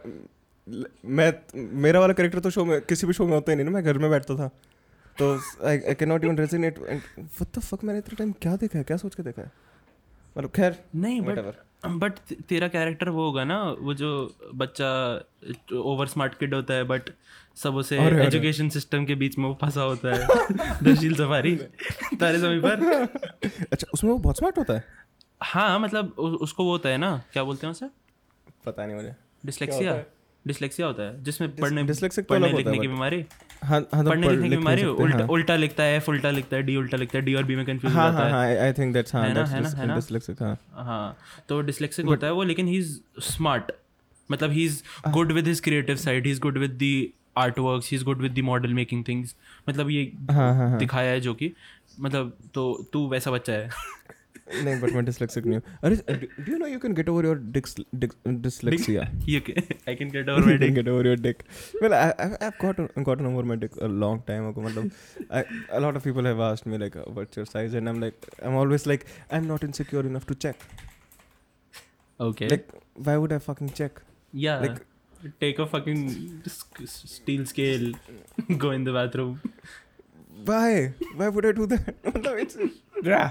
मैं 1.06 1.32
मेरा 1.82 2.00
वाला 2.00 2.12
कैरेक्टर 2.12 2.40
तो 2.40 2.50
शो 2.50 2.64
में 2.64 2.80
किसी 2.80 3.06
भी 3.06 3.12
शो 3.12 3.26
में 3.26 3.32
होता 3.34 3.52
ही 3.52 3.56
नहीं 3.56 3.66
ना 3.66 3.72
मैं 3.72 3.84
घर 3.84 3.98
में 3.98 4.10
बैठता 4.10 4.34
था। 4.36 4.48
तो 5.16 5.32
I 5.66 5.78
I 5.78 5.94
can 5.94 6.08
not 6.08 6.24
even 6.24 6.38
resonate 6.38 6.78
what 6.78 7.58
the 7.58 7.60
fuck 7.60 7.84
मैंने 7.84 7.98
इतना 7.98 8.16
टाइम 8.18 8.32
क्या 8.42 8.56
देखा 8.56 8.78
है? 8.78 8.84
क्या 8.84 8.96
सोच 8.96 9.14
के 9.14 9.22
देखा 9.22 9.42
है? 9.42 9.50
मतलब 10.36 10.50
खैर 10.50 10.76
नहीं 10.96 11.20
बट. 11.20 11.54
बट 11.86 12.12
तेरा 12.48 12.68
कैरेक्टर 12.68 13.08
वो 13.08 13.24
होगा 13.24 13.44
ना 13.44 13.70
वो 13.70 13.94
जो 13.94 14.36
बच्चा 14.54 15.20
ओवर 15.74 16.06
स्मार्ट 16.06 16.34
किड 16.34 16.54
होता 16.54 16.74
है 16.74 16.84
बट 16.84 17.02
सब 17.56 17.74
उसे। 17.74 17.98
एजुकेशन 17.98 18.68
सिस्टम 18.68 19.04
के 19.04 19.14
बीच 19.14 19.38
में 19.38 19.48
वो 19.48 19.58
फंसा 19.60 19.80
होता 19.80 20.14
है। 20.14 20.26
दशील 20.82 21.14
सफारी 21.14 21.56
तारे 22.20 22.38
समय 22.38 22.60
पर। 22.60 22.82
अच्छा 23.72 23.86
उसमें 23.94 24.10
वो 24.10 24.18
बहुत 24.18 24.38
स्मार्ट 24.38 24.58
होता 24.58 24.74
है? 24.74 24.84
हाँ 25.42 25.80
मतलब 25.80 26.14
उ, 26.18 26.22
उसको 26.22 26.64
वो 26.64 26.70
होता 26.70 26.88
है 26.88 26.98
ना 26.98 27.22
क्या 27.32 27.44
बोलते 27.44 27.66
हैं 27.66 27.72
उसे? 27.72 27.86
पता 28.64 28.86
नहीं 28.86 28.96
मुझे। 28.96 29.14
डिसलेक्सिया 29.46 30.04
डिसलेक्सिया 30.46 30.86
होता 30.86 31.02
है? 31.02 31.24
जिसमें 31.24 31.56
पढ़ने 31.56 31.84
dyslexic 31.84 32.16
तो 32.16 32.22
पढ़ने 32.22 32.52
लिखने 32.52 32.78
की 32.78 32.88
बीमारी। 32.88 33.26
हाँ 33.64 33.80
हाँ 33.94 34.04
तो 34.04 34.10
पढ़ने 34.10 34.28
लिखने 34.28 34.48
की 34.48 34.56
बीमारी 34.56 34.84
उल्टा 34.84 35.18
हाँ। 35.18 35.26
उल्टा 35.28 35.56
लिखता 35.56 35.82
है 35.82 35.96
एफ़ 35.96 36.10
उल्टा 36.10 36.30
लिखता 36.30 36.56
है 36.56 36.62
डी 36.62 36.76
उल्टा 36.76 36.96
लिखता 36.96 37.18
है 37.18 37.24
डी 37.24 37.34
और 37.34 37.44
बी 37.44 37.56
में 37.56 37.64
कंफ्यूज 37.66 37.92
हो 37.92 37.98
जाता 38.02 38.36
आई 38.40 38.72
थिंक 38.72 38.92
दैट्स 38.94 39.14
हाँ 39.14 39.22
दैट्स 39.34 39.50
है 39.50 39.60
ना, 39.62 39.68
है 39.68 39.86
ना? 39.86 39.94
डिसलेक्सिक 39.94 40.42
हाँ। 40.42 40.56
हाँ 40.74 41.16
तो 41.48 41.60
डिसलेक्सिक 41.60 42.06
होता 42.06 42.26
है 42.26 42.32
वो 42.32 42.42
लेकिन 42.42 42.68
ही 42.68 42.76
इज़ 42.78 42.98
स्मार्ट 43.28 43.72
मतलब 44.30 44.50
he. 44.50 44.64
Is 44.64 44.82
good 45.10 45.32
with 45.32 45.46
his 45.46 45.60
creative 45.60 45.96
side 45.96 46.26
he 46.26 46.32
is 46.32 46.40
good 46.40 46.58
with 46.58 46.78
the 46.82 47.06
art 47.38 47.58
work 47.58 47.84
he 47.84 47.96
is 47.96 48.04
good 48.04 48.20
with 48.20 48.34
the 48.34 48.44
model 48.44 48.74
making 48.74 49.04
things 49.08 49.34
मतलब 49.68 49.90
ये 49.90 50.10
दिखाया 50.24 51.10
है 51.10 51.20
जो 51.20 51.34
कि 51.34 51.52
मतलब 52.00 52.32
तो 52.54 52.72
तू 52.92 53.06
वैसा 53.08 53.30
बच्चा 53.30 53.52
है। 53.52 53.68
नहीं 54.52 54.80
बट 54.80 54.92
मैं 54.92 55.04
डिसलेक्सिक 55.04 55.46
नहीं 55.46 55.58
हूँ 55.58 55.78
अरे 55.84 56.16
do 56.18 56.52
you 56.52 56.58
know 56.58 56.66
you 56.66 56.78
can 56.84 56.94
get 56.94 57.08
over 57.08 57.26
your 57.26 57.38
dyslexia 58.46 59.06
ये 59.28 59.42
I 59.88 59.94
can 59.94 60.10
get 60.10 60.28
over 60.28 60.58
can 60.64 60.74
get 60.78 60.88
over 60.94 61.04
your 61.08 61.16
dick. 61.26 61.44
Well, 61.82 61.94
I, 61.98 62.06
I, 62.24 62.28
I've 62.46 62.58
gotten 62.64 62.88
gotten 63.08 63.28
over 63.30 63.44
my 63.52 63.56
dick 63.64 63.76
a 63.88 63.90
long 64.04 64.20
time 64.30 64.48
ago. 64.50 64.64
मतलब, 64.68 64.90
I, 65.40 65.42
a 65.78 65.80
lot 65.86 65.98
of 66.00 66.06
people 66.08 66.28
have 66.30 66.42
asked 66.48 66.68
me 66.72 66.80
like, 66.84 66.98
uh, 67.02 67.06
"What's 67.18 67.40
your 67.40 67.46
size?" 67.52 67.76
And 67.80 67.92
I'm 67.92 68.00
like, 68.04 68.28
I'm 68.42 68.58
always 68.62 68.86
like, 68.92 69.06
I'm 69.38 69.48
not 69.52 69.66
insecure 69.68 70.04
enough 70.12 70.28
to 70.32 70.38
check. 70.46 70.68
Okay 72.28 72.50
Like, 72.50 72.70
why 73.08 73.16
would 73.24 73.34
I 73.38 73.40
fucking 73.48 73.72
check? 73.80 74.00
Yeah. 74.46 74.64
Like- 74.66 74.84
take 75.42 75.58
a 75.58 75.66
fucking 75.66 76.02
sk- 76.56 76.82
steel 77.06 77.44
scale, 77.52 77.86
go 78.64 78.70
in 78.70 78.84
the 78.88 78.92
bathroom. 78.96 79.32
Why? 80.50 80.92
Why 81.20 81.28
would 81.36 81.46
I 81.46 81.52
do 81.52 81.66
that? 81.72 81.88
मतलब 82.06 82.42
it's 82.42 82.56
rah. 83.12 83.30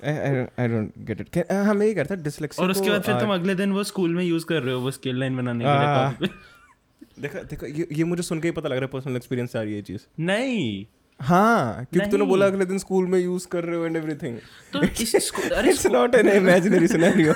I, 0.00 0.12
I 0.26 0.30
don't 0.34 0.50
I 0.58 0.64
don't 0.70 0.96
get 1.08 1.20
it. 1.22 1.28
Can, 1.34 1.44
हाँ 1.66 1.74
मैं 1.74 1.86
ये 1.86 1.94
करता 1.94 2.14
dyslexia 2.22 2.60
और 2.60 2.70
उसके 2.70 2.90
बाद 2.90 3.02
फिर 3.02 3.20
तुम 3.20 3.32
अगले 3.34 3.54
दिन 3.54 3.72
वो 3.72 3.84
स्कूल 3.84 4.14
में 4.14 4.24
यूज़ 4.24 4.44
कर 4.46 4.62
रहे 4.62 4.74
हो 4.74 4.80
वो 4.80 4.90
स्केल 4.90 5.20
लाइन 5.20 5.36
बनाने 5.36 5.64
के 5.64 5.70
लिए 5.70 5.94
copy 5.94 6.20
पे। 6.20 7.22
देखो 7.22 7.44
देखो 7.50 7.66
ये 7.66 7.86
ये 7.92 8.04
मुझे 8.04 8.22
सुन 8.22 8.40
के 8.40 8.48
ही 8.48 8.52
पता 8.52 8.68
लग 8.68 8.76
रहा 8.76 8.84
है 8.84 8.92
पर्सनल 8.92 9.16
एक्सपीरियंस 9.16 9.52
से 9.52 9.58
आ 9.58 9.62
रही 9.62 9.74
है 9.74 9.82
चीज़। 9.82 10.06
नहीं। 10.20 10.86
हाँ 11.20 11.84
क्योंकि 11.92 12.10
तूने 12.10 12.24
बोला 12.24 12.46
अगले 12.46 12.64
दिन 12.64 12.78
स्कूल 12.78 13.06
में 13.06 13.18
यूज़ 13.18 13.46
कर 13.48 13.64
रहे 13.64 13.76
हो 13.76 13.86
एंड 13.86 13.96
एवरीथिंग 13.96 14.38
तो 14.72 14.82
इस 14.82 15.30
अरे 15.52 15.70
it's 15.70 15.86
not 15.86 16.14
an 16.14 16.28
imaginary 16.28 16.88
scenario 16.88 17.34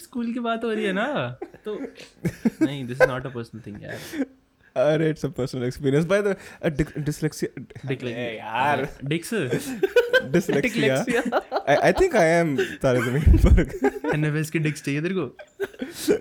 school 0.00 0.32
की 0.32 0.40
बात 0.40 0.64
हो 0.64 0.72
रही 0.72 0.84
है 0.84 0.92
ना 0.92 1.06
तो 1.64 1.78
नहीं 2.62 2.84
this 2.86 3.02
is 3.02 3.08
not 3.08 3.26
a 3.26 3.28
personal 3.28 3.62
thing 3.66 3.82
यार। 3.82 4.24
अरे 4.76 5.08
it's 5.10 5.24
a 5.24 5.28
personal 5.36 5.64
experience 5.64 6.04
by 6.06 6.22
the 6.22 6.36
dyslexia 6.98 7.88
dick 7.88 8.02
यार। 8.04 8.86
Dicks 9.04 9.34
dyslexia 10.32 10.94
I 11.68 11.76
I 11.76 11.92
think 12.00 12.16
I 12.16 12.26
am 12.30 12.56
Taare 12.82 13.00
Zameen 13.02 13.38
Par. 13.38 14.12
NFS 14.14 14.50
की 14.50 14.58
डिक्स 14.58 14.82
चाहिए 14.84 15.02
तेरे 15.02 15.14
को? 15.14 15.26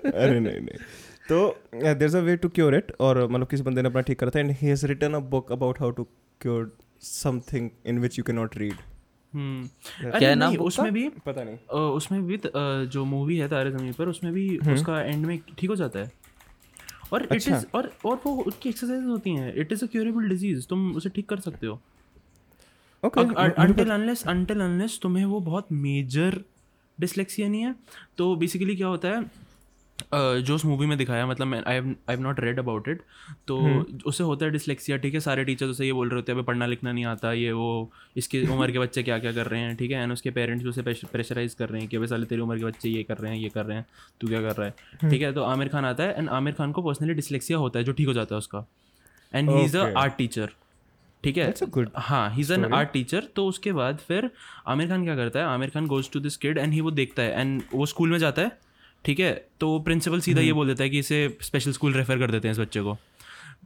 अरे 0.09 0.39
नहीं 0.39 0.59
नहीं। 0.59 0.77
तो 1.29 1.39
there 1.75 2.03
is 2.03 2.17
a 2.17 2.19
way 2.21 2.35
to 2.37 2.49
cure 2.49 2.75
it 2.75 2.91
और 2.99 3.27
मतलब 3.27 3.47
किसी 3.47 3.63
बंदे 3.63 3.81
ने 3.81 3.89
अपना 3.89 4.01
ठीक 4.01 4.19
करा 4.19 4.31
था 4.35 4.39
and 4.39 4.51
he 4.51 4.67
has 4.67 4.85
written 4.87 5.13
a 5.13 5.19
book 5.33 5.51
about 5.51 5.79
how 5.79 5.91
to 5.91 6.03
cure 6.41 6.71
something 7.01 7.69
in 7.87 7.99
which 7.99 8.17
you 8.19 8.23
can 8.23 8.35
not 8.35 8.57
read 8.57 8.73
hmm 9.33 10.11
क्या 10.19 10.33
नाम 10.35 10.55
उसमें 10.57 10.91
भी 10.93 11.07
पता 11.25 11.43
नहीं। 11.43 11.57
उसमें 11.95 12.25
भी 12.27 12.39
जो 12.45 13.03
मूवी 13.05 13.37
है 13.37 13.47
तारे 13.49 13.71
ज़मीन 13.71 13.93
पर 13.93 14.07
उसमें 14.07 14.31
भी 14.33 14.57
उसका 14.73 15.01
एंड 15.01 15.25
में 15.25 15.39
ठीक 15.57 15.69
हो 15.69 15.75
जाता 15.75 15.99
है। 15.99 16.11
और 17.11 17.23
इट 17.23 17.31
अच्छा। 17.31 17.57
इज़ 17.57 17.65
और 17.75 17.91
और 18.05 18.21
वो 18.25 18.35
उसकी 18.43 18.69
एक्सरसाइज 18.69 19.05
होती 19.05 19.35
हैं 19.35 19.53
it 19.55 19.71
is 19.71 19.83
a 19.85 19.87
curable 19.87 20.29
disease 20.29 20.67
तुम 20.67 20.91
उसे 20.95 21.09
ठीक 21.09 21.29
कर 21.29 21.39
सकते 21.39 21.67
हो 21.67 21.79
okay 23.03 23.21
until 23.61 23.89
unless 23.89 24.23
until 24.27 24.61
unless 24.61 24.99
तुम्हें 25.01 25.25
वो 25.25 25.39
बहुत 25.41 25.71
मेजर 25.71 26.43
डिसलेक्सिया 26.97 27.47
नहीं 27.47 27.61
है 27.61 27.75
तो 28.17 28.35
बेसिकली 28.35 28.75
क्या 28.75 28.87
होता 28.87 29.07
है 29.07 29.23
जो 30.13 30.55
उस 30.55 30.65
मूवी 30.65 30.85
में 30.85 30.97
दिखाया 30.97 31.25
मतलब 31.27 31.47
मैं 31.47 31.61
I 31.67 31.75
have 32.09 32.21
not 32.21 32.39
read 32.39 32.59
about 32.59 32.87
it 32.89 33.01
तो 33.47 33.57
उससे 34.05 34.23
होता 34.23 34.45
है 34.45 34.51
डिसलेक्सिया 34.51 34.97
ठीक 34.97 35.13
है? 35.13 35.19
सारे 35.19 35.43
टीचर्स 35.43 35.69
उसे 35.69 35.85
ये 35.85 35.93
बोल 35.93 36.09
रहे 36.09 36.15
होते 36.15 36.31
हैं 36.31 36.43
पढ़ना 36.43 36.65
लिखना 36.65 36.91
नहीं 36.91 37.05
आता 37.05 37.31
ये 37.33 37.51
वो 37.51 37.91
इसकी 38.17 38.45
उम्र 38.47 38.71
के 38.71 38.79
बच्चे 38.79 39.03
क्या 39.03 39.17
क्या 39.19 39.31
कर 39.31 39.47
रहे 39.47 39.61
हैं? 39.61 39.75
ठीक 39.75 39.91
है? 39.91 40.01
एंड 40.03 40.13
उसके 40.13 40.31
पेरेंट्स 40.31 40.65
उसे 40.65 40.81
प्रेशराइज 40.81 41.53
कर 41.53 41.69
रहे 41.69 41.81
हैं 41.81 41.89
कि 41.89 41.97
अभी 41.97 42.07
साले 42.07 42.25
तेरी 42.25 42.41
उम्र 42.41 42.57
के 42.57 42.65
बच्चे 42.65 42.89
ये 42.89 43.03
कर 43.03 43.17
रहे 43.17 43.31
हैं 43.31 43.39
ये 43.39 43.49
कर 43.49 43.65
रहे 43.65 43.77
हैं 43.77 43.85
तू 44.21 44.27
क्या 44.27 44.41
कर 44.41 44.55
रहा 44.55 44.67
है? 44.67 45.09
ठीक 45.09 45.21
है? 45.21 45.33
तो 45.33 45.43
आमिर 45.43 45.67
खान 45.67 45.85
आता 45.85 46.03
है 46.03 46.17
एंड 46.17 46.29
आमिर 46.29 46.53
खान 46.53 46.71
को 46.71 46.81
पर्सनली 46.81 47.13
डिसलेक्सिया 47.13 47.57
होता 47.57 47.79
है 47.79 47.85
जो 47.85 47.93
ठीक 47.93 48.07
हो 48.07 48.13
जाता 48.13 48.35
है 48.35 48.37
उसका। 48.37 48.65
And 49.33 49.49
he 49.49 49.63
is 49.63 49.77
a 49.77 49.93
art 49.97 50.17
teacher 50.17 50.49
ठीक 51.23 51.37
है? 51.37 51.53
हाँ 51.97 52.29
he 52.31 52.41
is 52.41 52.53
an 52.53 52.65
art 52.65 52.91
teacher 52.91 53.27
तो 53.35 53.45
उसके 53.47 53.71
बाद 53.73 53.97
फिर 54.07 54.29
आमिर 54.67 54.87
खान 54.87 55.03
क्या 55.03 55.15
करता 55.15 55.39
है 55.39 55.45
Aamir 55.45 55.69
Khan 55.69 55.87
goes 55.87 56.09
to 56.11 56.19
this 56.19 56.37
kid 56.37 56.57
and 56.57 56.73
he 56.73 56.81
वो 56.81 56.91
देखता 56.91 57.21
है 57.21 57.41
एंड 57.41 57.61
वो 57.73 57.85
स्कूल 57.85 58.11
में 58.11 58.17
जाता 58.19 58.41
है 58.41 58.68
ठीक 59.05 59.19
है? 59.19 59.31
तो 59.59 59.79
प्रिंसिपल 59.79 60.19
सीधा 60.19 60.39
हम्म। 60.39 60.47
ये 60.47 60.53
बोल 60.53 60.67
देता 60.67 60.83
है 60.83 60.89
कि 60.89 60.99
इसे 60.99 61.37
स्पेशल 61.41 61.71
स्कूल 61.71 61.93
रेफर 61.93 62.19
कर 62.19 62.31
देते 62.31 62.47
हैं 62.47 62.53
इस 62.53 62.59
बच्चे 62.59 62.81
को। 62.81 62.97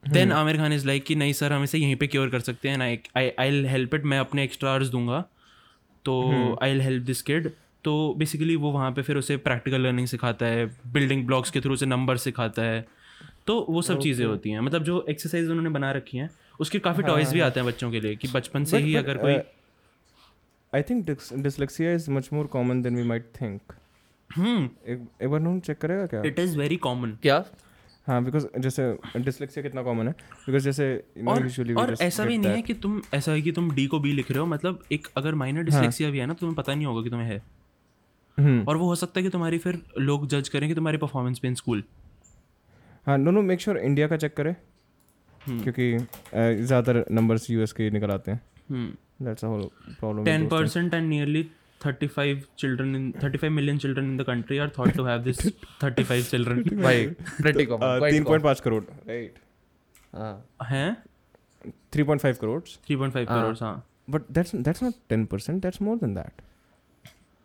Then 0.09 0.31
Aamir 0.31 0.57
Khan 0.57 0.73
is 0.73 0.85
like 0.87 1.03
कि 1.05 1.15
नहीं 1.15 1.33
सर 1.33 1.53
हम 1.53 1.63
इसे 1.63 1.77
यहीं 1.77 1.95
पे 1.95 2.07
क्योर 2.07 2.29
कर 2.29 2.39
सकते 2.39 2.69
हैं। 2.69 2.79
आई 2.79 2.99
आई 3.17 3.29
आई 3.39 3.63
हेल्प 3.67 3.95
इट 3.95 4.05
मैं 4.05 4.19
अपने 4.19 4.43
एक्स्ट्रा 4.43 4.71
आवर्स 4.71 4.87
दूँगा। 4.87 5.23
तो 6.05 6.57
आई 6.63 6.79
हेल्प 6.79 7.03
दिस 7.03 7.21
किड 7.21 7.49
तो 7.85 8.13
बेसिकली 8.17 8.55
वो 8.55 8.71
वहाँ 8.71 8.91
पे 8.91 9.01
फिर 9.01 9.17
उसे 9.17 9.37
प्रैक्टिकल 9.39 9.81
लर्निंग 9.81 10.07
सिखाता 10.07 10.45
है 10.45 10.65
बिल्डिंग 10.93 11.25
ब्लॉक्स 11.27 11.51
के 11.51 11.61
थ्रू 11.61 11.73
उसे 11.73 11.85
नंबर 11.85 12.17
सिखाता 12.17 12.61
है। 12.61 12.85
तो 13.47 13.65
वो 13.69 13.81
सब 13.81 13.99
चीज़ें 13.99 14.25
होती 14.25 14.49
हैं। 14.49 14.59
मतलब 14.59 14.83
जो 14.83 15.05
एक्सरसाइज 15.09 15.49
उन्होंने 15.49 15.69
बना 15.69 15.91
रखी 15.91 16.17
हैं 16.17 16.29
उसके 16.59 16.79
काफ़ी 16.79 17.03
टॉयज 17.03 17.33
भी 17.33 17.39
आते 17.39 17.59
हैं 17.59 17.67
बच्चों 17.67 17.91
के 17.91 17.99
लिए 17.99 18.15
कि 18.15 18.27
बचपन 18.27 18.63
से 18.63 18.77
ही 18.77 18.95
अगर 18.95 19.17
कोई 19.17 19.33
I 20.73 20.81
think 20.81 21.09
dyslexia 21.45 21.95
is 21.95 22.09
much 22.11 22.29
more 22.33 22.47
common 22.47 22.81
than 22.81 22.95
we 22.95 23.03
might 23.03 23.25
think 23.41 23.61
hmm 23.61 23.82
एक 24.37 25.07
एक 25.21 25.29
बार 25.29 25.39
नोन 25.39 25.59
चेक 25.59 25.77
करेगा 25.77 26.05
क्या? 26.05 26.21
इट 26.25 26.39
इज़ 26.39 26.57
वेरी 26.57 26.75
कॉमन 26.85 27.17
क्या? 27.21 27.43
हाँ 28.07 28.23
बिकॉज़ 28.23 28.45
जैसे 28.59 28.83
dyslexia 29.17 29.61
कितना 29.63 29.81
कॉमन 29.83 30.07
है? 30.07 30.13
बिकॉज़ 30.45 30.63
जैसे 30.63 30.85
और 31.27 31.47
और 31.77 31.95
ऐसा 32.01 32.25
भी 32.25 32.37
नहीं 32.37 32.51
है 32.51 32.61
कि 32.61 32.73
तुम 32.75 33.01
ऐसा 33.13 33.31
है 33.31 33.41
कि 33.41 33.51
तुम 33.51 33.71
डी 33.75 33.85
को 33.87 33.99
बी 33.99 34.11
लिख 34.13 34.31
रहे 34.31 34.39
हो 34.39 34.45
मतलब 34.45 34.83
एक 34.91 35.07
अगर 35.17 35.35
माइनर 35.35 35.63
डिसलेक्सिया 35.63 36.09
भी 36.11 36.19
है 36.19 36.25
ना 36.25 36.33
तुम्हें 36.33 36.55
पता 36.55 36.73
नहीं 36.73 36.85
होगा 36.85 37.01
कि 37.03 37.09
तुम्हें 37.09 37.39
हम्म। 38.37 38.63
और 38.67 38.77
वो 38.77 38.87
हो 38.87 38.95
सकता 38.95 39.19
है 39.19 39.23
कि 39.23 39.29
तुम्हारी 39.29 39.57
फिर 39.57 39.81
लोग 39.99 40.27
जज 40.27 40.49
करें 40.49 40.67
कि 40.69 40.75
तुम्हारी 40.75 40.97
परफॉर्मेंस 40.97 41.39
पे 41.39 41.47
इन 41.47 41.55
स्कूल 41.55 41.83
हाँ 43.07 43.17
no 43.17 43.31
no 43.31 43.41
make 43.41 43.59
sure 43.61 43.77
India 43.79 44.07
का 44.07 44.17
चेक 44.17 44.35
करें। 44.37 44.55
हम्म। 45.41 45.63
क्योंकि 45.63 45.97
ज़्यादातर 45.97 47.05
नंबर्स 47.11 47.49
यूएस 47.49 47.71
के 47.71 47.89
निकल 47.91 48.11
आते 48.11 48.31
हैं। 48.31 48.41
That's 49.21 49.45
a 49.45 49.47
whole 49.47 49.61
problem 49.89 50.23
ten 50.25 50.47
percent 50.47 50.93
and 50.93 51.07
nearly 51.09 51.45
35 51.83 52.43
children 52.63 52.95
in 52.97 53.07
35 53.21 53.51
million 53.53 53.79
children 53.83 54.09
in 54.11 54.19
the 54.21 54.25
country 54.29 54.59
are 54.65 54.69
thought 54.77 54.93
to 54.99 55.05
have 55.05 55.23
this 55.23 55.41
35 55.83 56.29
children. 56.29 56.61
भाई 56.81 57.05
pretty 57.41 57.65
common 57.65 57.99
quite 57.99 58.11
तीन 58.11 58.23
पॉइंट 58.23 58.43
पाँच 58.43 58.59
करोड़ 58.59 58.83
राइट 58.83 59.33
common. 59.33 60.19
हाँ 60.19 60.67
हैं 60.69 60.95
थ्री 61.93 62.03
पॉइंट 62.03 62.21
3.5 62.21 62.39
crores. 62.43 63.61
हाँ 63.61 63.75
that's 64.09 64.55
that's 64.55 64.83
not 64.83 64.93
ten 65.09 65.25
percent 65.25 65.61
that's 65.61 65.81
more 65.81 65.97
than 65.97 66.13
that 66.13 66.41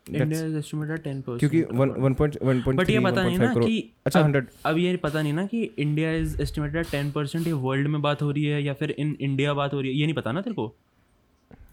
India 0.06 0.44
is 0.46 0.56
estimated 0.56 0.98
10% 1.02 1.38
क्योंकि 1.38 1.62
one 1.72 1.90
one 1.98 2.14
point 2.14 2.36
one 2.42 2.60
point 2.62 2.80
but 2.80 2.90
ये 2.90 3.00
पता 3.00 3.22
नहीं 3.22 3.38
ना 3.38 3.52
कि 3.54 3.78
अच्छा 4.06 4.18
अब- 4.20 4.24
हंड्रेड 4.26 4.46
अब 4.66 4.78
ये 4.78 4.96
पता 4.96 5.22
नहीं 5.22 5.32
ना 5.32 5.46
कि 5.46 5.62
India 5.78 6.12
is 6.12 6.40
estimated 6.42 6.86
ten 6.90 7.10
percent 7.10 7.46
ये 7.46 7.52
वर्ल्ड 7.64 7.88
में 7.88 8.00
बात 8.02 8.22
हो 8.22 8.30
रही 8.30 8.44
है 8.44 8.62
या 8.62 8.74
फिर 8.74 8.90
इन 8.98 9.16
इंडिया 9.20 9.54
बात 9.54 9.74
हो 9.74 9.80
रही 9.80 9.90
है 9.90 9.96
ये 9.96 10.06
नहीं 10.06 10.14
पता 10.14 10.32
ना 10.32 10.40
तेरे 10.40 10.54
को? 10.54 10.66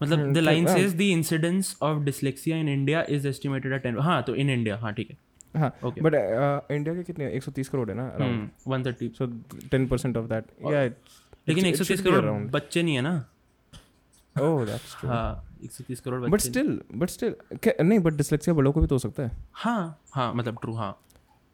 मतलब 0.02 0.32
the 0.32 0.38
line 0.38 0.66
says 0.66 0.96
the 0.96 1.00
incidence 1.00 1.76
of 1.82 2.02
dyslexia 2.04 2.56
in 2.56 2.68
India 2.68 3.04
is 3.10 3.28
estimated 3.28 3.72
at 3.72 3.82
ten 3.82 3.98
हाँ 4.00 4.22
तो 4.22 4.34
इन 4.34 4.50
इंडिया 4.50 4.76
हाँ 4.78 4.92
ठीक 4.94 5.10
है। 5.10 5.16
हाँ 5.54 5.70
Okay. 5.84 6.02
बट 6.02 6.14
इंडिया 6.72 6.94
के 6.94 7.02
कितने 7.02 7.30
एक 7.32 7.42
सौ 7.42 7.52
तीस 7.52 7.68
करोड़ 7.68 7.88
है 7.90 7.96
ना 7.96 8.06
around 8.08 8.48
one 8.68 8.84
thirty 8.84 9.08
so 9.18 9.26
ten 9.70 9.86
percent 9.88 10.16
of 10.16 10.26
that 10.28 10.44
या 10.72 10.84
लेकिन 11.48 11.66
एक 11.66 11.76
सौ 11.76 11.84
तीस 11.84 12.02
करोड़ 12.02 12.24
बच्चे 12.50 12.82
नहीं 12.82 12.94
है 12.94 13.02
ना। 13.02 13.14
ओह 14.36 14.64
दैट्स 14.66 14.96
ट्रू 15.00 15.08
हाँ 15.10 15.58
एक 15.64 15.72
सौ 15.72 15.84
तीस 15.88 16.00
crore 16.00 16.20
but 16.30 16.40
still 16.40 16.80
but 16.94 17.10
still 17.10 17.34
नहीं 17.80 17.98
बट 17.98 18.14
डिसलेक्सिया 18.14 18.54
बड़ों 18.54 18.72
को 18.72 18.80
भी 18.80 18.86
तो 18.86 18.94
हो 18.94 18.98
सकता 18.98 19.22
है। 19.22 19.30
हाँ 19.54 20.00
हाँ 20.14 20.32
मतलब 20.34 20.58
ट्रू 20.62 20.74
हाँ। 20.74 20.92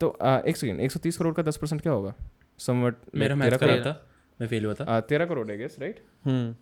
तो 0.00 0.16
एक 0.46 0.56
सेकेंड 0.56 0.80
एक 0.80 0.92
सौ 0.92 1.00
तीस 1.00 1.16
करोड़ 1.16 1.34
का 1.34 1.42
दस 1.42 1.56
परसेंट 1.56 1.82
क्या 1.82 1.92
होगा? 1.92 2.14
समवट 2.58 2.96
मेरा 3.14 3.34
मैथ 3.36 3.50
कर 3.50 3.68
रहा 3.68 3.84
था 3.84 4.06
मैं 4.40 4.48
फेल 4.48 4.64
हुआ 4.64 4.74
था। 4.74 5.00
तेरह 5.02 5.26
करोड़ 5.26 5.50
है 5.50 5.58
गेस 5.58 5.76
राइट 5.80 6.04
हम्म 6.24 6.54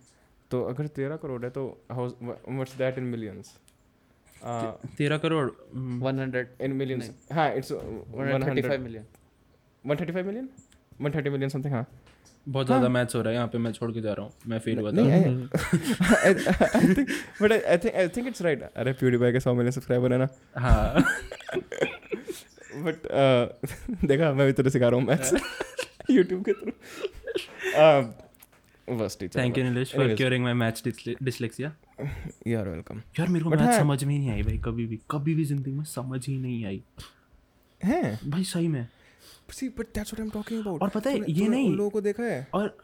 तो 0.51 0.63
अगर 0.65 0.87
तेरह 0.97 1.17
करोड़ 1.17 1.43
है 1.45 1.51
तो 1.51 1.67
how 1.93 2.07
what's 2.25 2.77
that 2.77 2.99
in 2.99 3.05
millions 3.05 3.55
तेरह 4.99 5.19
करोड़ 5.19 5.51
हम्म, 5.75 6.01
100 6.09 6.47
इन 6.65 6.73
मिलियंस 6.73 7.11
हाँ 7.33 7.49
it's 7.55 7.73
135 7.73 8.79
million 8.79 9.05
135 9.85 10.25
million 10.27 10.49
130 11.03 11.29
million 11.29 11.49
something 11.49 11.75
हाँ। 11.75 11.87
बहुत 12.47 12.67
ज़्यादा 12.67 12.89
मैथ्स 12.89 13.15
हो 13.15 13.21
रहा 13.23 13.31
है 13.31 13.35
यहाँ 13.37 13.49
पे 13.49 13.59
मैं 13.59 13.73
छोड़ 13.73 13.91
के 13.93 14.01
जा 14.01 14.13
रहा 14.13 14.25
हूँ 14.25 14.33
मैं 14.49 14.59
फेल 14.59 14.79
हुआ 14.79 14.91
था। 14.91 14.95
नहीं 14.97 15.13
I 15.13 15.23
think 16.95 17.11
but 17.43 17.53
I 17.53 17.77
think 17.79 17.95
I 17.95 18.09
think 18.09 18.27
it's 18.27 18.43
right 18.43 18.63
अरे 18.63 18.93
प्यूडीफाई 19.03 19.33
के 19.33 19.41
100 19.41 19.55
मिलियन 19.57 19.71
सब्सक्राइबर 19.73 20.13
है 20.13 20.19
ना। 20.19 20.29
हाँ। 20.59 21.05
बट 22.87 22.97
देखा 24.09 24.33
मैं 24.33 24.47
भी 24.47 24.53
तेरे 24.53 24.71
सिखा 24.71 24.89
रहा 24.89 25.01
हूँ 25.01 25.07
मैथ्स 25.07 25.35
यूट्यूब 26.11 26.45
के 26.45 26.53
थ्रू 26.53 26.73
बस 28.91 29.17
teacher 29.21 29.41
thank 29.41 29.59
you 29.59 29.65
Nilesh 29.65 29.89
for 29.89 29.97
Anyways. 29.97 30.17
Curing 30.17 30.45
my 30.45 30.55
maths 30.55 30.89
dyslexia 31.23 31.77
you 32.47 32.59
are 32.59 32.69
welcome 32.69 32.99
यार 32.99 33.29
मेरे 33.29 33.45
को 33.45 33.51
But 33.51 33.61
मैथ 33.61 33.67
हाँ। 33.67 33.79
समझ 33.79 34.05
में 34.05 34.19
नहीं 34.19 34.31
आई 34.31 34.43
भाई 34.43 34.59
कभी 34.59 34.87
भी 34.87 35.01
कभी 35.11 35.35
भी 35.35 35.45
ज़िंदगी 35.45 35.73
में 35.73 35.85
समझ 35.85 36.27
ही 36.27 36.39
नहीं 36.39 36.65
आई। 36.65 36.83
हैं। 37.85 38.31
भाई 38.31 38.45
सही 38.45 38.69
में। 38.69 38.89
See 39.51 39.69
but 39.69 39.83
that's 39.83 40.15
what 40.15 40.21
I 40.21 40.25
am 40.25 40.31
talking 40.31 40.61
about 40.61 40.83
और 40.83 40.89
पता 40.89 41.11
है, 41.11 41.21
ये 41.29 41.49
नहीं- 41.49 41.77
लोगों 41.77 41.91
को 41.91 42.01
देखा 42.01 42.23
है? 42.23 42.49
और 42.55 42.79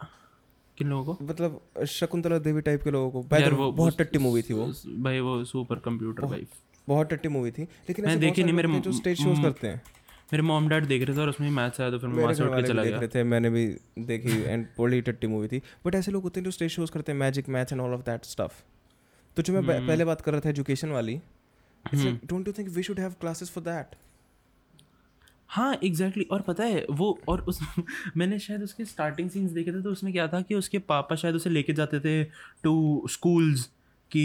किन 0.77 0.87
लोगों 0.87 1.15
को? 1.15 1.25
मतलब 1.25 1.61
शकुंतला 1.85 2.39
देवी 2.39 2.61
टाइप 2.61 2.83
के 2.83 2.91
लोगों 2.91 3.23
को। 3.23 3.35
यार 3.35 3.53
वो 3.53 3.71
बहुत 3.71 3.97
टट्टी 3.97 4.19
मूवी 4.19 4.41
थी 4.41 4.53
वो। 4.53 4.73
भाई 4.87 5.19
वो 5.19 5.45
सुपर 5.45 5.75
कंप्यूटर 5.75 6.25
भाई 6.25 6.47
बहुत 6.87 7.09
टट्टी 7.09 7.29
मूवी 7.29 7.51
थी। 7.51 7.63
लेकिन 7.63 8.05
मैं 8.05 8.19
देखी 8.19 8.43
नहीं, 8.43 8.53
मेरे 8.53 8.79
जो 8.79 8.91
स्टेज 8.91 9.17
शोज़ 9.23 9.41
करते 9.41 9.67
हैं। 9.67 9.81
मेरे 10.29 10.43
मॉम 10.43 10.67
डैड 10.69 10.85
देख 10.85 11.03
रहे 11.03 11.17
थे 11.17 11.21
और 11.21 11.29
उसमें 11.29 11.49
मैथ्स 11.49 11.81
आया 11.81 11.91
तो 11.91 11.99
फिर 11.99 12.09
मैं 12.09 12.23
वहाँ 12.23 12.33
से 12.33 12.43
उठ 12.43 12.55
के 12.55 12.67
चला 12.67 12.83
गया। 12.83 12.97
रहे 12.99 13.07
थे 13.07 13.23
मैंने 13.23 13.49
भी 13.49 13.65
देखी 13.99 14.41
एंड 14.43 14.65
बड़ी 14.79 15.01
टट्टी 15.01 15.27
मूवी 15.27 15.47
थी। 15.47 15.61
बट 15.85 15.95
ऐसे 15.95 16.11
लोग 16.11 16.23
होते 16.23 16.39
हैं 16.39 16.45
जो 16.45 16.51
स्टेज 16.51 16.71
शोज़ 16.71 16.91
करते 16.91 17.11
हैं 17.11 17.19
magic 17.19 17.49
maths 17.49 17.73
and 17.73 17.81
all 17.81 17.93
of 17.93 18.01
that 18.01 18.25
stuff 18.25 18.61
तो 19.37 19.41
जो 19.41 19.53
मैं 19.53 19.61
हम्म। 19.61 19.87
पहले 19.87 20.05
बात 20.05 20.21
कर 20.21 20.31
रहा 20.31 20.41
था 20.41 20.49
एजुकेशन 20.49 20.89
वाली 20.89 21.19
don't 21.85 22.47
you 22.47 22.53
think 22.53 22.69
we 22.69 22.83
should 22.83 22.99
have 22.99 23.13
classes 23.21 23.49
for 23.49 23.63
that 23.63 23.95
हाँ 25.49 25.73
एग्जैक्टली 25.73 26.23
exactly. 26.23 26.31
और 26.31 26.41
पता 26.41 26.63
है 26.63 26.85
वो 26.89 27.19
और 27.27 27.41
उस 27.41 27.59
मैंने 28.17 28.39
शायद 28.39 28.63
उसके 28.63 28.85
स्टार्टिंग 28.85 29.29
सीन्स 29.29 29.51
देखे 29.51 29.71
थे 29.71 29.81
तो 29.81 29.91
उसमें 29.91 30.11
क्या 30.13 30.27
था 30.27 30.41
कि 30.41 30.55
उसके 30.55 30.79
पापा 30.79 31.15
शायद 31.15 31.35
उसे 31.35 31.49
लेके 31.49 31.73
जाते 31.73 31.99
थे 31.99 32.23
टू 32.63 33.07
स्कूल्स 33.09 33.69
कि 34.11 34.23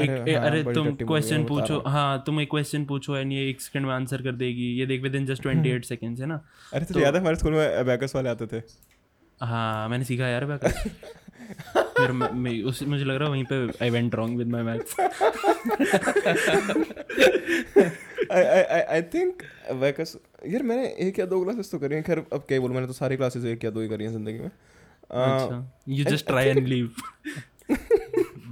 एक 0.00 0.10
अरे 0.10 0.32
ए, 0.32 0.34
हाँ, 0.36 0.46
अरे 0.46 0.62
तुम 0.74 0.94
क्वेश्चन 0.96 1.44
पूछो। 1.44 1.78
हाँ। 1.86 2.22
तुम 2.26 2.40
एक 2.40 2.50
क्वेश्चन 2.50 2.84
पूछो 2.84 3.16
एंड 3.16 3.32
ये 3.32 3.48
एक 3.50 3.60
सेकंड 3.60 3.86
में 3.86 3.92
आंसर 3.94 4.22
कर 4.22 4.32
देगी। 4.34 4.66
ये 4.78 4.86
देख 4.86 5.02
within 5.14 5.26
just 5.26 5.42
twenty 5.42 5.70
eight 5.70 5.84
seconds 5.84 6.20
है 6.20 6.26
ना? 6.26 6.40
अरे 6.72 6.84
तुझे 6.84 7.00
याद 7.00 7.14
है 7.14 7.20
हमारे 7.20 7.36
स्कूल 7.36 7.52
में 7.52 7.66
अबैकस 7.66 8.12
वाले 8.16 8.28
आते 8.28 8.46
थे? 8.46 8.62
हाँ 9.40 9.88
मैंने 9.88 10.04
सीखा 10.04 10.26
यार 10.28 10.44
बैक 10.46 10.64
फिर 11.96 12.12
मैं, 12.12 12.62
उस 12.62 12.82
मुझे 12.82 13.04
लग 13.04 13.16
रहा 13.16 13.24
है 13.24 13.30
वहीं 13.30 13.44
पे 13.44 13.84
I 13.84 13.90
went 13.90 14.14
wrong 14.14 14.38
with 14.38 14.48
my 14.48 14.62
maths 14.62 15.00
I 18.32 18.42
I 18.42 18.80
I 18.80 19.02
think 19.14 19.42
abacus 19.70 20.16
यार 20.48 20.62
मैंने 20.62 20.86
एक 21.08 21.18
या 21.18 21.26
दो 21.26 21.42
क्लासेस 21.44 21.70
तो 21.70 21.78
करी 21.78 21.94
हैं। 21.94 22.04
खैर 22.04 22.18
अब 22.32 22.44
क्या 22.48 22.60
बोलूँ 22.60 22.74
मैंने 22.74 22.86
तो 22.86 22.92
सारी 22.92 23.16
क्लासेस 23.16 23.44
एक 23.44 23.64
या 23.64 23.70
दो 23.70 23.80
ही 23.80 23.88
करी 23.88 24.04
हैं 24.04 24.12
ज़िंदगी 24.12 24.38
में। 24.38 24.46
अच्छा। 24.46 25.74
You 25.88 26.04
just 26.04 26.26
try 26.26 26.48
and 26.48 26.66
leave 26.66 26.90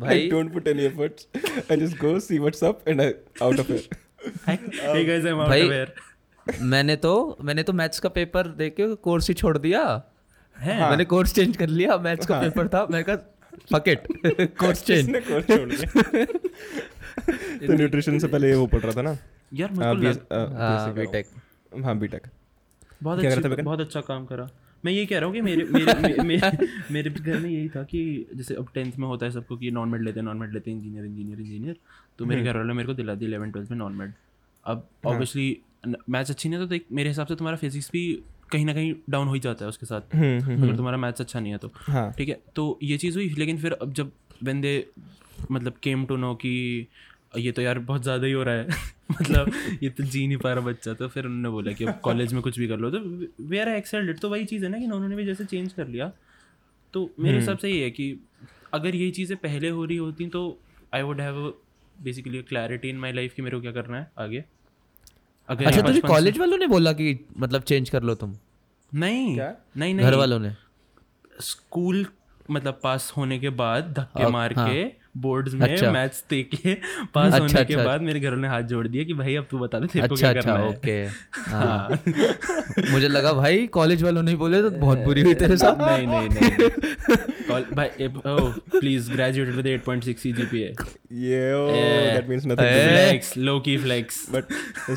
भाई। 0.02 0.28
Don't 0.30 0.52
put 0.56 0.70
any 0.72 0.86
efforts. 0.90 1.26
I 1.70 1.78
just 1.82 1.98
go 2.04 2.12
see 2.28 2.38
what's 2.46 2.62
up 2.70 2.86
and 2.92 3.04
I 3.04 3.08
out 3.48 3.62
of 3.64 3.70
it. 3.76 3.92
hey 4.46 5.04
guys 5.06 5.28
i'm 5.32 5.40
out 5.44 5.52
भाई- 5.54 5.68
of 5.68 5.76
here. 5.76 5.90
मैंने 6.70 6.94
तो 7.02 7.10
मैंने 7.44 7.62
तो 7.62 7.72
मैथ्स 7.80 8.00
का 8.00 8.08
पेपर 8.14 8.46
दे 8.60 8.68
के 8.70 8.94
कोर्स 9.08 9.28
ही 9.28 9.34
छोड़ 9.40 9.56
दिया। 9.58 9.82
है? 10.56 10.78
हाँ. 10.80 10.88
मैंने 10.90 11.04
कोर्स 11.12 11.34
चेंज 11.34 11.56
कर 11.56 11.68
लिया 11.68 11.96
मैथ्स 12.06 12.26
का 12.26 12.34
हाँ. 12.34 12.44
पेपर 12.44 12.68
था 12.68 12.86
मैं 12.90 13.02
कहा 13.04 13.16
फक 13.72 13.88
इट 13.88 14.06
कोर्स 14.60 14.82
चेंज 14.84 15.06
किसने 15.06 15.20
course 15.20 15.46
छोड़ 15.56 15.68
दिया? 15.72 16.24
तो 17.66 17.72
न्यूट्रिशन 17.72 18.18
से 18.18 18.28
पहले 18.28 18.48
ये 18.48 18.54
वो 18.54 18.66
पढ़ 18.74 18.80
रहा 18.80 18.92
था 18.96 19.02
ना? 19.02 19.16
यार 19.60 19.70
हाँ, 19.72 19.94
हाँ 20.54 20.94
बीटेक 20.94 21.26
हाँ 21.84 21.98
बीटेक 21.98 22.26
बहुत 23.02 23.24
अच्छी 23.24 23.48
है 23.48 23.62
बहुत 23.62 23.80
अच्छा 23.80 24.00
काम 24.00 24.24
करा। 24.26 24.48
मैं 24.84 24.92
ये 24.92 25.04
कह 25.06 25.18
रहा 25.18 25.26
हूँ 25.26 25.34
कि 25.34 25.40
मेरे 25.40 25.64
मेरे 25.64 25.94
मे- 26.22 26.24
मे- 26.24 26.68
मेरे 26.90 27.10
घर 27.10 27.38
में 27.38 27.50
यही 27.50 27.68
था 27.68 27.82
कि 27.82 28.00
जैसे 28.34 28.54
अब 28.54 28.68
टेंथ 28.74 28.92
में 28.98 29.06
होता 29.08 29.26
है 29.26 29.32
सबको 29.32 29.56
कि 29.56 29.70
नॉन 29.70 29.88
मेड 29.88 30.02
लेते 30.02 30.20
हैं 30.20 30.24
नॉन 30.24 30.36
मेड 30.36 30.52
लेते 30.52 30.70
हैं 30.70 30.78
इंजीनियर 30.78 31.04
इंजीनियर 31.04 31.40
इंजीनियर 31.40 31.76
तो 32.18 32.26
मेरे 32.26 32.42
घर 32.42 32.56
वालों 32.56 32.68
ने 32.68 32.74
मेरे 32.74 32.86
को 32.86 32.94
दिला 32.94 33.14
दी 33.14 33.24
इलेवन 33.26 33.50
ट्वेल्थ 33.50 33.70
में 33.70 33.78
नॉन 33.78 33.92
मेड 33.92 34.12
अब 34.66 34.88
ऑब्वियसली 35.06 35.56
मैथ्स 36.08 36.30
अच्छी 36.30 36.48
नहीं 36.48 36.60
है 36.60 36.68
तो 36.68 36.74
एक- 36.74 36.92
मेरे 36.92 37.08
हिसाब 37.08 37.26
से 37.26 37.34
तुम्हारा 37.34 37.56
फिजिक्स 37.56 37.90
भी 37.92 38.22
कहीं 38.52 38.64
ना 38.66 38.74
कहीं 38.74 38.94
डाउन 39.10 39.28
हो 39.28 39.34
ही 39.34 39.40
जाता 39.40 39.64
है 39.64 39.68
उसके 39.68 39.86
साथ। 39.86 40.00
अगर 40.62 40.76
तुम्हारा 40.76 40.96
मैथ्स 40.98 41.20
अच्छा 41.20 41.40
नहीं 41.40 41.52
है 41.52 41.58
तो। 41.58 41.70
हाँ। 41.74 42.12
ठीक 42.12 42.28
है 42.28 42.40
तो 42.56 42.78
ये 42.82 42.98
चीज़ 42.98 43.16
हुई 43.16 43.28
लेकिन 43.38 43.58
फिर 43.58 43.72
अब 43.72 43.92
जब 43.92 44.10
वेन 44.42 44.60
दे 44.60 44.74
मतलब 45.50 45.72
केम 45.82 46.04
टू 46.06 46.16
नो 46.16 46.34
कि 46.34 46.52
ये 47.38 47.52
तो 47.52 47.62
यार 47.62 47.78
बहुत 47.78 48.02
ज़्यादा 48.02 48.26
ही 48.26 48.32
हो 48.32 48.42
रहा 48.42 48.54
है। 48.54 48.66
मतलब 49.10 49.52
ये 49.82 49.88
तो 49.90 50.04
जी 50.04 50.26
नहीं 50.26 50.36
पा 50.36 50.52
रहा 50.52 50.64
बच्चा 50.64 50.92
तो 50.94 51.08
फिर 51.08 51.26
उन्होंने 51.26 51.48
बोला 51.48 51.72
कि 51.72 51.84
अब 51.84 52.00
कॉलेज 52.00 52.32
में 52.32 52.42
कुछ 52.42 52.58
भी 52.58 52.68
कर 52.68 52.78
लो। 52.78 52.90
तो 52.90 52.98
वे 53.44 53.60
आर 53.60 53.68
एक्सेल्ड 53.68 54.18
तो 54.20 54.28
वही 54.28 54.44
चीज़ 54.44 54.64
है 54.64 54.70
ना 54.70 54.78
कि 54.78 54.84
उन्होंने 54.84 55.16
भी 55.16 55.24
जैसे 55.24 55.44
चेंज 55.44 55.72
कर 55.72 55.88
लिया। 55.88 56.10
तो 56.94 57.10
मेरे 57.20 57.38
हिसाब 57.38 57.58
से 57.58 57.70
ये 57.70 57.84
है 57.84 57.90
कि 57.90 58.06
अगर 58.74 58.94
ये 58.94 59.10
चीज़ें 59.10 59.36
पहले 59.38 59.68
हो 59.68 59.84
रही 59.84 59.96
होती 59.96 60.26
तो 60.28 60.42
I 60.94 61.02
would 61.02 61.20
have 61.20 61.52
basically 62.02 62.42
clarity 62.42 62.88
in 62.88 62.98
my 62.98 63.12
life 63.12 63.34
कि 63.34 63.42
मेरे 63.42 63.56
को 63.56 63.62
क्या 63.62 63.72
करना 63.72 63.96
है 63.96 64.10
आगे। 64.18 64.44
अगर 65.48 65.66
अच्छा 65.66 65.82
तुझे 65.82 66.00
कॉलेज 66.00 66.38
वालों 66.38 66.58
ने 66.58 66.66
बोला 66.66 66.92
कि 66.92 67.18
मतलब 67.38 67.62
चेंज 67.62 67.90
कर 67.90 68.02
लो 68.02 68.14
तुम? 68.14 68.34
नहीं 68.92 69.34
क्या? 69.34 69.54
नहीं 69.76 69.94
नहीं। 69.94 70.06
घर 70.06 70.14
वालों 70.14 70.38
ने? 70.38 70.52
स्कूल 71.40 72.06
मतलब 72.50 72.80
पास 72.82 73.12
होने 73.16 73.38
के 73.38 73.50
बाद 73.50 73.92
धक्के 73.98 74.26
मार 74.26 74.54
हाँ। 74.54 74.68
के 74.68 74.84
बोर्ड्स 75.16 75.54
में 75.54 75.68
अच्छा। 75.68 75.90
मैथ्स 75.92 76.24
दे 76.30 76.42
के 76.42 76.74
पास 77.14 77.26
अच्छा, 77.26 77.38
होने 77.38 77.44
अच्छा, 77.44 77.62
के 77.62 77.74
अच्छा। 77.74 77.86
बाद 77.86 78.02
मेरे 78.02 78.20
घर 78.20 78.36
ने 78.36 78.48
हाथ 78.48 78.62
जोड़ 78.62 78.88
दिया 78.88 79.04
कि 79.04 79.14
भाई 79.14 79.34
अब 79.36 79.46
तू 79.50 79.58
बता 79.58 79.78
दे 79.78 79.86
तेरे 79.86 80.08
को 80.08 80.14
अच्छा 80.14 80.32
क्या 80.32 80.40
अच्छा 80.40 80.52
करना 80.52 80.64
है। 80.64 80.70
ओके। 80.70 81.02
हाँ। 81.50 82.92
मुझे 82.92 83.08
लगा 83.08 83.32
भाई 83.32 83.66
कॉलेज 83.66 84.02
वालों 84.02 84.22
ने 84.22 84.34
बोले 84.34 84.62
तो 84.62 84.70
बहुत 84.70 84.98
बुरी 84.98 85.22
हुई 85.22 85.34
तेरे 85.34 85.56
साथ। 85.56 85.76
नहीं 85.80 86.06
नहीं 86.06 86.28
नहीं 86.28 87.64
भाई 87.74 88.08
oh 88.08 88.78
please 88.78 89.12
graduated 89.12 89.54
with 89.54 89.66
8.6 89.66 90.18
CGPA 90.24 90.68
Yeah, 91.22 91.56
oh, 91.56 91.74
Yeah. 91.74 92.14
that 92.14 92.28
means 92.28 92.46
nothing 92.46 92.68
to 92.68 92.82
me. 92.82 92.92
flex 92.92 93.36
low 93.36 93.60
key 93.60 93.76
flex 93.78 94.20
But 94.36 94.52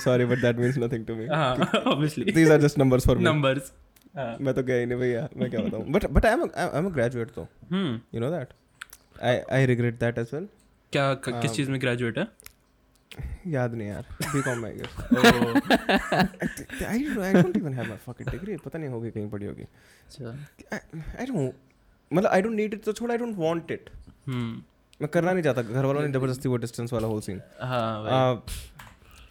sorry, 0.05 0.25
but 0.25 0.41
that 0.41 0.57
means 0.57 0.77
nothing 0.77 1.05
to 1.05 1.15
me. 1.15 1.27
हाँ 1.33 1.71
obviously 1.85 2.31
These 2.31 2.53
are 2.55 2.61
just 2.67 2.77
numbers 2.77 3.05
for 3.11 3.15
me. 3.15 3.27
हाँ 4.17 4.35
मैं 4.41 4.53
तो 4.53 4.63
गया 4.63 4.75
ही 4.77 4.85
नहीं 4.85 4.99
भैया 4.99 5.27
मैं 5.37 5.49
क्या 5.49 5.61
बताऊँ। 5.61 5.83
But 5.91 6.05
but 6.05 6.25
I 6.25 6.33
am 6.33 6.43
I 6.57 6.77
am 6.79 6.85
a 6.85 6.89
graduate 6.89 7.27
तो 7.27 7.47
you 7.73 8.19
know 8.19 8.29
that 8.29 8.53
I 9.23 9.37
I 9.57 9.65
regret 9.65 9.99
that 9.99 10.17
as 10.17 10.29
well 10.33 10.47
क्या 10.93 11.13
क- 11.13 11.39
किस 11.41 11.51
चीज़ 11.51 11.69
में 11.71 11.79
ग्रेजुएट 11.81 12.17
है? 12.17 12.27
याद 13.47 13.73
नहीं 13.75 13.87
यार. 13.87 14.05
बीकॉम 14.33 14.57
में 14.59 14.77
guess 14.77 14.95
Oh, 15.15 16.83
I 16.85 17.05
I 17.23 17.33
don't 17.33 17.57
even 17.57 17.73
have 17.73 17.87
my 17.89 17.97
fucking 18.07 18.29
degree 18.29 18.55
पता 18.65 18.79
नहीं 18.79 18.89
होगी 18.89 19.11
कहीं 19.11 19.29
पड़ी 19.29 19.45
होगी. 19.45 19.63
अच्छा. 19.63 20.29
आई 21.19 21.25
डोंट 21.25 21.53
मतलब 22.11 22.29
आई 22.29 22.41
डोंट 22.41 22.55
नीड 22.55 22.73
इट 22.73 22.83
तो 22.85 22.93
छोड़ 22.93 23.11
आई 23.11 23.17
डोंट 23.17 23.35
वांट 23.37 23.71
इट 23.71 23.89
मैं 24.27 25.07
करना 25.13 25.31
नहीं 25.33 25.43
चाहता. 25.43 25.61
घर 25.61 25.85
वालों 25.85 26.01
ने 26.01 26.11
ज़बरदस्ती 26.13 26.49
वो 26.49 26.57
डिस्टेंस 26.57 26.93
वाला 26.93 27.07
होल 27.07 27.21
सीन 27.21 27.41
हाँ 27.61 28.43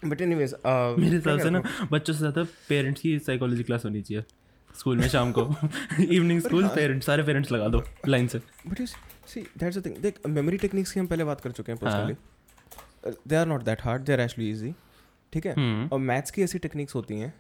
बट 0.05 0.21
एनीवेज 0.21 0.55
मेरे 0.67 1.17
हिसाब 1.17 1.39
से 1.41 1.51
ना 1.51 1.63
बच्चों 1.93 2.15
से 2.15 2.19
ज़्यादा 2.19 2.43
पेरेंट्स 2.69 3.01
की 3.01 3.19
साइकोलॉजी 3.19 3.63
क्लास 3.63 3.85
होनी 3.85 4.03
चाहिए. 4.03 4.25
स्कूल 4.75 4.99
में 4.99 5.09
शाम 5.09 5.33
को। 5.33 5.43
इवनिंग 6.03 6.41
स्कूल 6.43 6.69
पेरेंट्स 6.75 7.07
सारे 7.07 7.23
पेरेंट्स 7.23 7.53
लगा 7.53 7.69
दो 7.69 7.83
लाइन 8.09 8.27
से। 8.29 8.39
But 8.39 8.81
you 8.81 8.87
see 8.87 9.41
that's 9.59 9.79
the 9.79 9.85
thing 9.87 9.97
देख 9.99 10.27
मेमोरी 10.29 10.57
टेक्निक्स 10.59 10.93
की 10.93 11.01
हम 11.01 11.07
पहले 11.07 11.25
बात 11.25 11.41
कर 11.41 11.53
चुके 11.53 11.73
हैं। 11.73 11.81
Personally 11.81 13.13
they 13.29 13.37
are 13.37 13.47
not 13.47 13.63
that 13.65 13.83
hard 13.85 14.03
they 14.03 14.13
are 14.13 14.21
actually 14.21 14.51
easy 14.51 14.75
ठीक 15.33 15.47
है? 15.47 15.55
हम्म। 15.55 15.89
और 15.93 15.99
मैथ्स 16.01 16.31
की 16.31 16.43
ऐसी 16.43 16.59
टेक्निक्स 16.59 16.95
होती 16.95 17.19
हैं। 17.19 17.33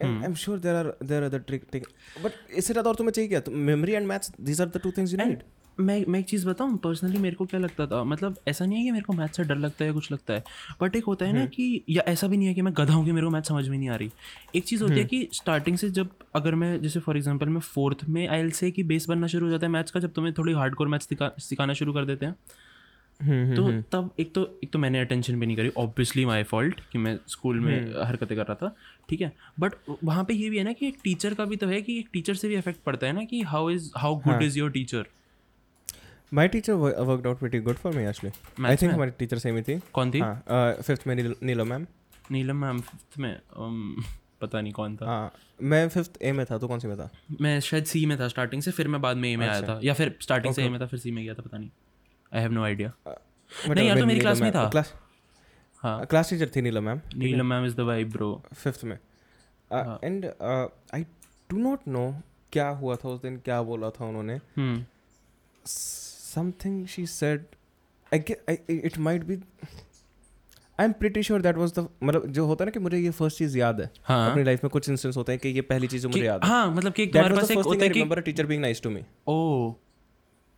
I 0.00 0.24
am 0.24 0.34
sure 0.36 0.58
there 0.60 0.74
are 0.74 0.92
there 1.04 1.22
are 1.22 1.28
the 1.28 1.42
trick 1.46 1.86
but 2.24 2.32
इससे 2.50 2.72
ज़्यादा 2.72 2.90
और 2.90 2.96
तुम्हें 2.96 3.12
चाहिए 3.12 3.28
क्या? 3.28 3.40
Memory 3.50 3.92
and 3.92 4.06
maths 4.06 4.32
these 4.40 4.60
are 4.60 4.68
the 4.68 4.80
two 4.82 4.90
things 4.96 5.12
you 5.12 5.18
need 5.18 5.42
मैं 5.78 6.04
मैं 6.08 6.18
एक 6.20 6.26
चीज़ 6.26 6.46
बताऊँ 6.46 6.76
पर्सनली 6.78 7.18
मेरे 7.18 7.36
को 7.36 7.44
क्या 7.46 7.58
लगता 7.60 7.86
था 7.86 8.02
मतलब 8.04 8.40
ऐसा 8.48 8.64
नहीं 8.66 8.78
है 8.78 8.84
कि 8.84 8.90
मेरे 8.90 9.02
को 9.04 9.12
मैथ 9.12 9.28
से 9.28 9.44
डर 9.44 9.56
लगता 9.56 9.84
है 9.84 9.88
या 9.88 9.94
कुछ 9.94 10.10
लगता 10.12 10.34
है 10.34 10.44
बट 10.80 10.96
एक 10.96 11.04
होता 11.04 11.26
है 11.26 11.32
ना 11.32 11.44
कि 11.46 11.84
या 11.88 12.02
ऐसा 12.08 12.26
भी 12.28 12.36
नहीं 12.36 12.48
है 12.48 12.54
कि 12.54 12.62
मैं 12.62 12.72
गधा 12.76 12.94
हूँ 12.94 13.04
कि 13.04 13.12
मेरे 13.12 13.26
को 13.26 13.30
मैथ 13.30 13.42
समझ 13.42 13.68
में 13.68 13.76
नहीं 13.78 13.88
आ 13.88 13.96
रही। 13.96 14.12
एक 14.54 14.66
चीज़ 14.66 14.82
होती 14.82 15.00
है 15.00 15.06
कि 15.06 15.28
स्टार्टिंग 15.34 15.78
से 15.78 15.90
जब 15.90 16.10
अगर 16.34 16.54
मैं 16.54 16.80
जैसे 16.82 17.00
फॉर 17.00 17.16
एग्ज़ाम्पल 17.16 17.48
मैं 17.48 17.60
फोर्थ 17.64 18.04
में 18.08 18.26
आई 18.28 18.50
से 18.52 18.70
कि 18.70 18.82
बेस 18.84 19.06
बनना 19.08 19.26
शुरू 19.26 19.46
हो 19.46 19.50
जाता 19.50 19.66
है 19.66 19.72
मैथ्स 19.72 19.90
का 19.90 20.00
जब 20.00 20.12
तुम्हें 20.12 20.34
थोड़ी 20.38 20.52
हार्ड 20.52 20.74
कोर 20.74 20.88
मैथ्स 20.88 21.08
सिखाना 21.40 21.72
शुरू 21.74 21.92
कर 21.92 22.04
देते 22.04 22.26
हैं। 22.26 22.34
तो 23.56 23.70
तब 23.92 24.14
एक 24.20 24.34
तो 24.34 24.42
एक 24.64 24.72
तो 24.72 24.78
मैंने 24.78 25.00
अटेंशन 25.00 25.38
भी 25.40 25.46
नहीं 25.46 25.56
करी 25.56 25.68
ऑब्वियसली 25.76 26.24
माई 26.26 26.42
फॉल्ट 26.44 26.80
कि 26.92 26.98
मैं 26.98 27.18
स्कूल 27.28 27.60
में 27.60 27.74
हरकतें 28.04 28.36
कर 28.38 28.44
रहा 28.44 28.54
था 28.56 28.74
ठीक 29.08 29.20
है? 29.20 29.32
बट 29.60 29.74
वहाँ 30.04 30.24
पे 30.24 30.34
ये 30.34 30.50
भी 30.50 30.58
है 30.58 30.64
ना 30.64 30.72
कि 30.72 30.88
एक 30.88 30.98
टीचर 31.04 31.34
का 31.34 31.44
भी 31.44 31.56
तो 31.56 31.66
है 31.66 31.80
कि 31.82 31.98
एक 31.98 32.08
टीचर 32.12 32.34
से 32.34 32.48
भी 32.48 32.56
इफ़ेक्ट 32.56 32.82
पड़ता 32.84 33.06
है 33.06 33.12
ना 33.12 33.24
कि 33.24 33.40
how 33.44 33.70
is 33.70 33.90
how 33.96 34.16
good 34.22 34.42
is 34.42 34.58
your 34.58 34.70
teacher 34.70 35.06
my 36.34 36.48
teacher 36.48 36.72
worked 36.72 37.26
out 37.26 37.42
very 37.42 37.58
good 37.58 37.74
for 37.74 37.92
me 37.92 38.04
actually 38.04 38.64
I 38.64 38.70
Maths 38.70 38.82
think? 38.82 38.94
हमारी 38.94 39.10
टीचर 39.10 39.38
सेम 39.38 39.56
ही 39.56 39.62
थी। 39.62 39.80
कौन 39.92 40.10
थी? 40.10 40.18
हाँ 40.18 40.44
फिफ्थ 40.74 41.06
में 41.06 41.14
नील- 41.14 41.42
Neelam 41.42 41.66
ma'am 41.68 41.86
Neelam 42.30 42.56
ma'am 42.56 42.80
fifth 42.80 43.18
में 43.18 43.40
um, 43.40 44.06
पता 44.40 44.60
नहीं 44.60 44.72
कौन 44.72 44.96
था। 44.96 45.06
हाँ 45.06 45.32
मैं 45.62 45.88
फिफ्थ 45.88 46.18
ए 46.22 46.32
में 46.32 46.46
था 46.46 46.58
तो 46.58 46.68
कौन 46.68 46.78
सी 46.78 46.88
में 46.88 46.96
था? 46.96 47.10
मैं 47.40 47.60
शायद 47.60 47.84
सी 47.84 48.06
में 48.06 48.20
था 48.20 48.28
स्टार्टिंग 48.28 48.62
से 48.62 48.70
फिर 48.70 48.88
मैं 48.88 49.00
बाद 49.00 49.16
में 49.16 49.32
ए 49.32 49.36
में 49.36 49.48
आया 49.48 49.58
अच्छा। 49.58 49.74
था। 49.74 49.80
या 49.84 49.94
फिर 49.94 50.18
स्टार्टिंग 50.20 50.54
से 50.54 50.64
ए 50.64 50.68
में 50.68 50.80
था 50.80 50.86
फिर 50.86 50.98
सी 50.98 51.10
में 51.10 51.24
गया 51.24 51.34
था 51.34 51.42
पता 51.42 51.58
नहीं। 51.58 51.70
आई 52.34 52.40
हैव 52.40 52.52
नो 52.52 52.64
आइडिया 52.64 52.92
नहीं, 53.68 53.88
यार 53.88 54.00
तो 54.00 54.06
मेरी 54.06 54.20
क्लास 54.20 54.40
में 54.40 54.50
ma'am- 54.50 54.66
था। 54.66 54.70
क्लास 54.70 54.94
हाँ। 55.78 56.06
क्लास 56.06 56.30
टीचर 56.30 56.50
थी 56.56 56.62
Neelam 56.62 56.84
ma'am 56.84 57.00
Neelam 57.16 57.46
ma'am 57.46 57.66
is 57.66 57.74
the 57.74 57.80
bro 57.80 58.42
fifth 58.54 58.84
में। 58.84 58.98
And 60.04 60.26
I 60.94 61.02
do 61.50 61.56
not 61.56 61.80
know 61.88 62.20
क्या 62.52 62.68
हुआ 62.68 62.96
था 62.96 63.08
उस 63.08 63.22
दिन 63.22 63.36
क्या 63.36 63.62
बोला 63.62 63.90
था 63.90 64.04
उन्होंने। 64.04 64.34
हम्म। 64.34 64.84
Something 66.28 66.78
she 66.94 67.04
said 67.12 67.44
I 68.12 68.18
get 68.28 68.50
I, 68.52 68.58
it 68.90 68.98
might 69.06 69.26
be 69.28 69.36
I'm 70.78 70.92
pretty 70.94 71.22
sure 71.28 71.38
that 71.44 71.56
was 71.60 71.72
the 71.76 71.84
मतलब 72.02 72.26
जो 72.32 72.44
होता 72.46 72.64
है 72.64 72.66
ना 72.66 72.70
कि 72.70 72.80
मुझे 72.80 72.98
ये 72.98 73.10
फ़र्स्ट 73.10 73.38
चीज़ 73.38 73.58
याद 73.58 73.80
है। 73.80 73.90
हाँ। 74.04 74.30
अपनी 74.30 74.42
लाइफ 74.44 74.64
में 74.64 74.70
कुछ 74.70 74.88
इंस्टेंस 74.88 75.16
होते 75.16 75.32
हैं 75.32 75.40
कि 75.40 75.48
ये 75.48 75.60
पहली 75.60 75.86
चीज़ 75.86 76.06
मुझे 76.06 76.24
याद 76.24 76.44
है। 76.44 76.50
हाँ 76.50 76.74
मतलब 76.74 76.92
कि 76.92 77.06
was 77.06 77.36
पास 77.36 77.50
एक 77.50 77.58
होता 77.58 77.84
है 77.84 77.90
कि 77.90 78.02
a 78.02 78.22
teacher 78.28 78.46
being 78.50 78.62
nice 78.64 78.82
to 78.86 78.92
ओ 79.28 79.72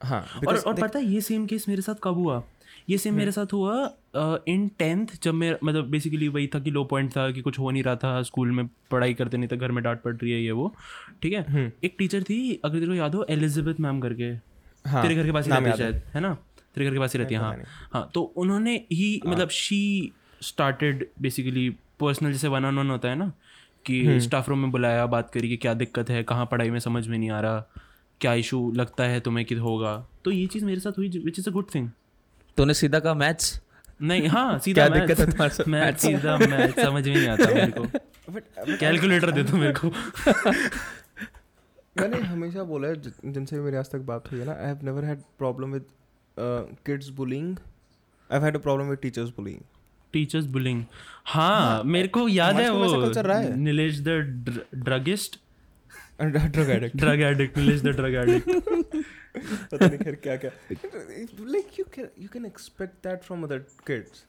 हाँ 0.00 0.20
और 0.48 0.56
और 0.58 0.80
पता 0.80 0.98
है 0.98 1.04
ये 1.04 1.20
सेम 1.20 1.46
केस 1.46 1.68
मेरे 1.68 1.82
साथ 1.82 1.94
कब 2.02 2.14
हुआ? 2.14 2.42
ये 2.88 2.98
सेम 2.98 3.14
मेरे 3.14 3.32
साथ 3.32 3.52
हुआ 3.52 3.72
इन 4.48 4.68
टेंथ 4.78 5.06
जब 5.22 5.34
मैं 5.34 5.56
मतलब 5.64 5.88
बेसिकली 5.90 6.28
वही 6.28 6.46
था 6.46 6.60
कि 6.60 6.70
लो 6.70 6.84
पॉइंट 6.84 7.10
था 7.10 7.30
कि 7.30 7.40
कुछ 7.40 7.58
हो 7.58 7.70
नहीं 7.70 7.82
रहा 7.82 7.96
था 7.96 8.22
स्कूल 8.22 8.50
में 8.50 8.66
पढ़ाई 8.90 9.14
करते 9.14 9.36
नहीं 9.36 9.48
था 9.48 9.56
घर 9.56 9.72
में 9.72 9.82
डांट 9.84 10.02
पड़ 10.02 10.14
रही 10.16 10.32
है 10.32 10.40
ये 10.42 10.50
वो 10.50 10.74
ठीक 11.22 11.32
है? 11.32 11.72
एक 11.84 11.96
टीचर 11.98 12.22
थी 12.22 12.60
अगर 12.64 12.74
तेरे 12.74 12.86
को 12.86 12.94
याद 12.94 13.14
हो 13.14 13.26
एलिजाबेथ 13.30 13.80
मैम 13.80 14.00
करके। 14.00 14.49
हाँ, 14.84 15.02
तेरे 15.02 15.14
घर 15.14 15.24
के 15.24 15.32
पास 15.32 15.44
ही 15.46 15.50
रहती 15.52 15.64
है 15.70 15.76
शायद 15.76 16.02
है 16.14 16.20
ना? 16.20 16.34
तेरे 16.74 16.86
घर 16.86 16.92
के 16.92 16.98
पास 16.98 17.12
ही 17.12 17.18
रहती 17.18 17.34
है 17.34 17.40
हाँ। 17.40 17.56
हाँ 17.92 18.10
तो 18.14 18.22
उन्होंने 18.22 18.86
ही 18.92 19.20
मतलब 19.26 19.48
शी 19.48 20.12
स्टार्टेड 20.42 21.06
बेसिकली 21.20 21.68
पर्सनल 22.00 22.32
जैसे 22.32 22.48
वन 22.48 22.64
ऑन 22.64 22.78
वन 22.78 22.90
होता 22.90 23.08
है 23.08 23.14
ना 23.14 23.32
कि 23.86 24.20
स्टाफ 24.20 24.48
रूम 24.48 24.58
में 24.58 24.70
बुलाया 24.70 25.06
बात 25.06 25.30
करी 25.30 25.48
कि 25.48 25.56
क्या 25.56 25.74
दिक्कत 25.74 26.10
है 26.10 26.22
कहाँ 26.22 26.46
पढ़ाई 26.46 26.70
में 26.70 26.78
समझ 26.78 27.06
में 27.08 27.18
नहीं 27.18 27.30
आ 27.30 27.40
रहा 27.40 27.64
क्या 28.20 28.34
इशू 28.34 28.72
लगता 28.72 29.04
है 29.04 29.20
तुम्हें 29.20 29.44
कि 29.46 29.54
होगा। 29.54 30.06
तो 30.24 30.30
ये 30.30 30.46
चीज़ 30.46 30.64
मेरे 30.64 30.80
साथ 30.80 30.98
हुई 30.98 31.08
which 31.24 31.38
is 31.38 31.48
a 31.48 31.52
good 31.52 31.66
thing 31.74 31.88
तूने 32.56 32.74
सीधा 32.74 32.98
कहा 32.98 33.14
मैथ्स 33.14 33.60
नहीं 34.02 34.28
हाँ 34.28 34.58
सीधा 34.64 34.88
क्या 34.88 34.98
दिक्कत 34.98 35.20
है 35.20 35.30
तुम्हारे 35.30 35.54
साथ? 35.54 35.64
maths 35.64 35.98
सीधा 35.98 36.36
मैथ 36.38 36.84
समझ 36.84 37.08
में 37.08 37.14
नहीं 37.16 37.28
आता 37.28 37.54
मेरे 37.54 37.72
को। 37.72 37.86
कैलकुलेटर 38.76 39.30
दे 39.30 39.42
दो 39.42 39.56
मेरे 39.56 39.72
को। 39.72 39.88
मैंने 41.96 42.18
हमेशा 42.20 42.62
बोला 42.64 42.88
है 42.88 43.00
जिनसे 43.00 43.56
भी 43.56 43.62
मेरी 43.62 43.76
आज 43.76 43.90
तक 43.90 44.00
बात 44.10 44.30
हुई 44.30 44.40
है 44.40 44.46
ना 44.46 44.52
I 44.52 44.66
have 44.66 44.84
never 44.84 45.04
had 45.04 45.22
problem 45.38 45.72
with 45.72 45.84
kids 46.86 47.08
bullying 47.16 47.56
I 47.56 48.36
have 48.36 48.44
had 48.44 48.56
a 48.56 48.60
problem 48.60 48.88
with 48.88 48.98
teachers 48.98 49.30
bullying 49.36 49.60
teachers 50.14 50.46
bullying 50.48 50.84
हाँ 51.26 51.82
मेरे 51.84 52.08
को 52.08 52.28
याद 52.28 52.56
है 52.56 52.70
वो 52.72 53.12
Nilesh 53.56 54.00
the 54.00 54.18
druggist? 54.74 55.38
Drug 56.20 56.70
addict 56.70 56.96
drug 56.96 57.20
addict 57.22 57.58
Nilesh 57.58 57.82
the 57.82 57.96
drug 57.96 58.14
addict 58.14 58.48
पता 59.72 59.86
नहीं 59.86 59.98
खैर 59.98 60.14
क्या 60.22 60.36
क्या 60.36 60.50
like 61.40 61.78
you 61.78 61.84
can 61.94 62.08
you 62.18 62.28
can 62.28 62.46
expect 62.46 63.06
that 63.06 63.22
from 63.22 63.44
other 63.44 63.58
kids 63.86 64.24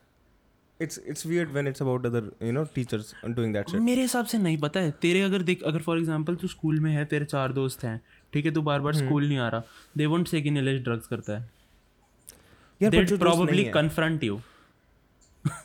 it's 0.81 0.99
it's 1.07 1.25
weird 1.25 1.49
when 1.51 1.67
it's 1.67 1.81
about 1.81 2.05
other 2.05 2.31
you 2.43 2.51
know 2.51 2.63
teachers 2.75 3.13
doing 3.25 3.53
that 3.53 3.69
shit 3.69 3.81
मेरे 3.81 4.01
हिसाब 4.01 4.25
से 4.25 4.37
नहीं 4.37 4.57
पता 4.57 4.79
है 4.79 4.91
तेरे 5.01 5.21
अगर 5.21 5.41
देख 5.43 5.63
अगर 5.63 5.81
फॉर 5.81 5.97
एग्जांपल 5.97 6.35
तू 6.35 6.47
स्कूल 6.47 6.79
में 6.79 6.91
है 6.91 7.05
तेरे 7.05 7.25
चार 7.25 7.53
दोस्त 7.53 7.83
हैं 7.83 7.99
ठीक 8.33 8.45
है 8.45 8.51
तू 8.51 8.61
बार 8.61 8.79
बार 8.81 8.95
स्कूल 8.95 9.27
नहीं 9.27 9.37
आ 9.37 9.47
रहा 9.49 9.63
दे 9.97 10.05
वोंट 10.05 10.27
से 10.27 10.41
कि 10.41 10.51
नीलेश 10.51 10.81
ड्रग्स 10.83 11.07
करता 11.07 11.37
है। 11.37 11.49
यार 12.81 13.17
प्रोबेबली 13.17 13.63
कन्फ्रंट 13.71 14.23
यू 14.23 14.39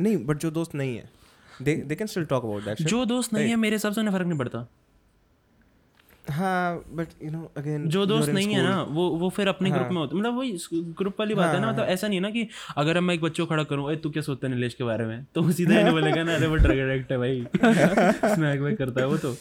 नहीं 0.01 0.17
बट 0.27 0.39
जो 0.39 0.51
दोस्त 0.51 0.75
नहीं 0.75 0.97
है 0.97 1.11
they 1.63 1.75
they 1.77 1.95
can 1.95 2.07
still 2.07 2.25
talk 2.27 2.45
about 2.45 2.65
that 2.65 2.83
जो 2.85 3.05
दोस्त 3.07 3.33
नहीं 3.33 3.49
है 3.49 3.57
मेरे 3.57 3.77
हिसाब 3.77 3.93
से 3.93 4.01
उन्हें 4.01 4.15
फ़र्क 4.15 4.27
नहीं 4.27 4.39
पड़ता। 4.39 4.67
हाँ 6.31 6.85
बट 6.93 7.09
यू 7.23 7.31
नो 7.31 7.51
अगेन 7.57 7.89
जो 7.89 8.05
दोस्त 8.07 8.31
नहीं 8.31 8.55
है 8.55 8.63
ना 8.63 8.83
वो 8.91 9.09
वो 9.19 9.29
फिर 9.31 9.49
अपने 9.49 9.71
ग्रुप 9.71 9.83
हाँ। 9.83 9.91
में 9.91 10.01
होते 10.01 10.17
मतलब 10.17 10.39
वही 10.39 10.59
ग्रुप 10.99 11.21
वाली 11.21 11.35
बात 11.35 11.55
है 11.55 11.61
ना 11.61 11.71
मतलब 11.73 11.87
ऐसा 11.87 12.09
नहीं 12.09 12.19
है 12.19 12.23
ना 12.23 12.31
कि 12.31 12.49
अगर 12.77 13.01
मैं 13.01 13.15
एक 13.15 13.21
बच्चों 13.21 13.47
को 13.47 13.51
खड़ा 13.51 13.63
करूँ 13.65 13.95
तू 13.97 14.11
क्या 14.11 14.23
सोचता 14.23 14.47
है 14.47 14.55
नीलेश 14.55 14.75
के 14.75 14.85
बारे 14.85 15.07
में? 15.07 15.27
तो 15.35 15.51
सीधा 15.53 15.75
नहीं 15.75 15.93
बोलेगा 15.93 16.23
ना 16.23 16.35
अरे 16.35 16.47
वो 16.47 16.57
ड्रग 16.57 16.79
एडिक्ट 16.79 17.13
है 17.13 17.19
भाई। 17.19 17.47
स्मैक 18.35 18.61
वैक 18.61 18.79
करता 18.79 19.01
है 19.01 19.07
वो 19.07 19.17
तो। 19.17 19.35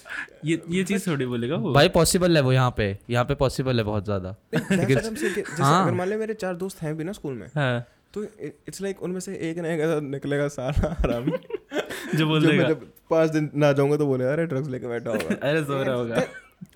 ये 0.45 0.61
ये 0.69 0.83
चीज़ 0.83 1.09
थोड़ी 1.09 1.25
बोलेगा 1.25 1.55
वो। 1.55 1.73
भाई 1.73 1.89
पॉसिबल 1.89 2.37
है 2.37 2.41
वो 2.43 2.53
यहाँ 2.53 2.73
पे। 2.77 2.97
यहाँ 3.09 3.25
पे 3.25 3.35
पॉसिबल 3.35 3.77
है 3.77 3.83
बहुत 3.83 4.05
ज़्यादा। 4.05 4.35
हाँ। 4.55 5.83
अगर 5.83 5.93
मान 5.93 6.09
ले 6.09 6.17
मेरे 6.17 6.33
चार 6.33 6.55
दोस्त 6.55 6.81
हैं 6.81 6.95
भी 6.97 7.03
ना 7.03 7.11
स्कूल 7.11 7.33
में 7.33 7.47
हाँ। 7.55 7.79
तो 8.13 8.23
इट्स 8.23 8.81
लाइक 8.81 9.03
उनमें 9.03 9.19
से 9.19 9.35
एक 9.49 9.57
ना 9.57 9.73
एक 9.73 9.79
ऐसा 9.79 9.99
निकलेगा 9.99 10.47
सारा 10.47 10.95
आराम। 11.05 11.31
जो 12.15 12.27
बोल 12.27 12.41
जो 12.41 12.49
देगा। 12.49 12.67
जब 12.69 12.87
पाँच 13.09 13.29
दिन 13.31 13.49
ना 13.55 13.71
जाऊँगा 13.71 13.97
तो 13.97 14.05
बोलेगा 14.07 14.31
अरे 14.33 14.45
ड्रग्स 14.45 14.67
लेके 14.69 14.87
बैठा 14.87 15.09
होगा। 15.09 15.35
अरे 15.49 15.63
सो 15.63 15.83
रहा 15.83 15.95
होगा। 15.95 16.23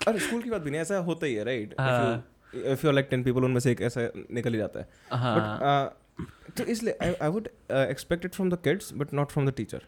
अरे 0.08 0.18
स्कूल 0.18 0.42
की 0.42 0.50
बात 0.50 0.62
भी 0.62 0.70
नहीं 0.70 0.80
ऐसा 0.80 0.98
होता 1.08 1.26
ही 1.26 1.34
है 1.34 1.44
राइट 1.44 1.74
हाँ। 1.80 2.24
If 2.54 2.86
you 2.86 2.92
like 2.92 3.06
ten 3.10 3.22
people 3.22 3.44
उनमें 3.44 3.60
से 3.60 3.72
एक 3.72 3.80
ऐसा 3.82 4.08
निकल 4.30 4.52
ही 4.52 4.58
जाता 4.58 4.80
है। 4.80 4.88
हाँ। 5.10 5.86
बट 6.18 6.54
तो 6.58 6.64
इसलिए 6.64 7.14
I 7.22 7.28
would 7.28 7.48
expect 7.70 8.24
it 8.24 8.34
from 8.34 8.50
the 8.50 8.58
kids 8.64 8.92
but 8.94 9.14
not 9.14 9.30
from 9.30 9.46
the 9.50 9.54
teacher 9.56 9.82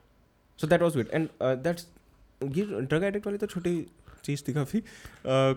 so 0.59 0.67
that 0.67 0.83
was 0.83 0.97
good 0.97 1.09
and 1.15 1.29
that's 1.43 1.87
ये 2.41 2.65
ड्रग 2.65 3.05
एडिक्ट 3.05 3.27
वाली 3.27 3.39
तो 3.39 3.47
छोटी 3.47 3.75
चीज़ 4.25 4.43
थी 4.49 4.53
काफ़ी 4.53 4.81
uh, 4.81 4.85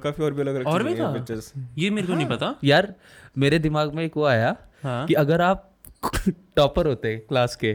काफ़ी 0.04 0.24
और 0.24 0.34
भी 0.34 0.42
अलग 0.42 0.56
अलग 0.56 0.68
और 0.68 0.84
भी 0.84 0.96
था? 0.96 1.12
पिक्चर्स 1.14 1.52
ये 1.78 1.90
मेरे 1.90 2.08
को 2.08 2.14
नहीं 2.14 2.28
पता। 2.28 2.56
यार 2.64 2.94
मेरे 3.38 3.60
दिमाग 3.60 3.94
में 3.94 4.04
एक 4.04 4.18
वो 4.18 4.26
आया 4.26 4.56
हाँ। 4.84 5.06
कि 5.08 5.14
अगर 5.14 5.42
आप 5.42 5.72
टॉपर 6.56 6.88
होते 6.88 7.16
क्लास 7.18 7.56
के 7.56 7.74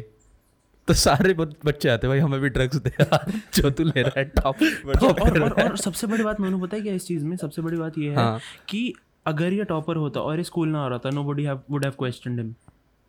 तो 0.91 0.95
सारे 0.95 1.35
बच्चे 1.35 1.89
आते 1.89 2.09
भाई 2.09 2.19
हमें 2.19 2.41
भी 2.41 2.49
ड्रग्स 2.49 2.77
दे 2.77 2.91
जो 3.55 3.71
तू 3.71 3.85
ले 3.85 4.03
रहा 4.03 4.19
है 4.21 4.25
टॉप 4.25 4.63
और, 5.03 5.43
और, 5.43 5.51
और 5.63 5.77
सबसे 5.77 6.07
बड़ी 6.07 6.25
बात 6.25 6.41
मैंने 6.41 6.61
पता 6.61 6.77
है 6.77 6.83
क्या 6.83 6.95
इस 6.95 7.07
चीज़ 7.07 7.25
में 7.25 7.37
सबसे 7.37 7.63
बड़ी 7.63 7.77
बात 7.77 7.99
ये 7.99 8.11
है 8.11 8.17
हाँ। 8.17 8.41
कि 8.69 8.95
अगर 9.27 9.53
ये 9.53 9.65
टॉपर 9.65 9.97
होता 9.97 10.21
और 10.21 10.39
ये 10.39 10.45
स्कूल 10.45 10.69
ना 10.69 10.83
आ 10.85 10.89
रहा 10.89 10.99
था 10.99 11.11
nobody 11.25 11.47
would 11.47 11.85
have 11.85 11.95
question 11.99 12.39
him 12.39 12.55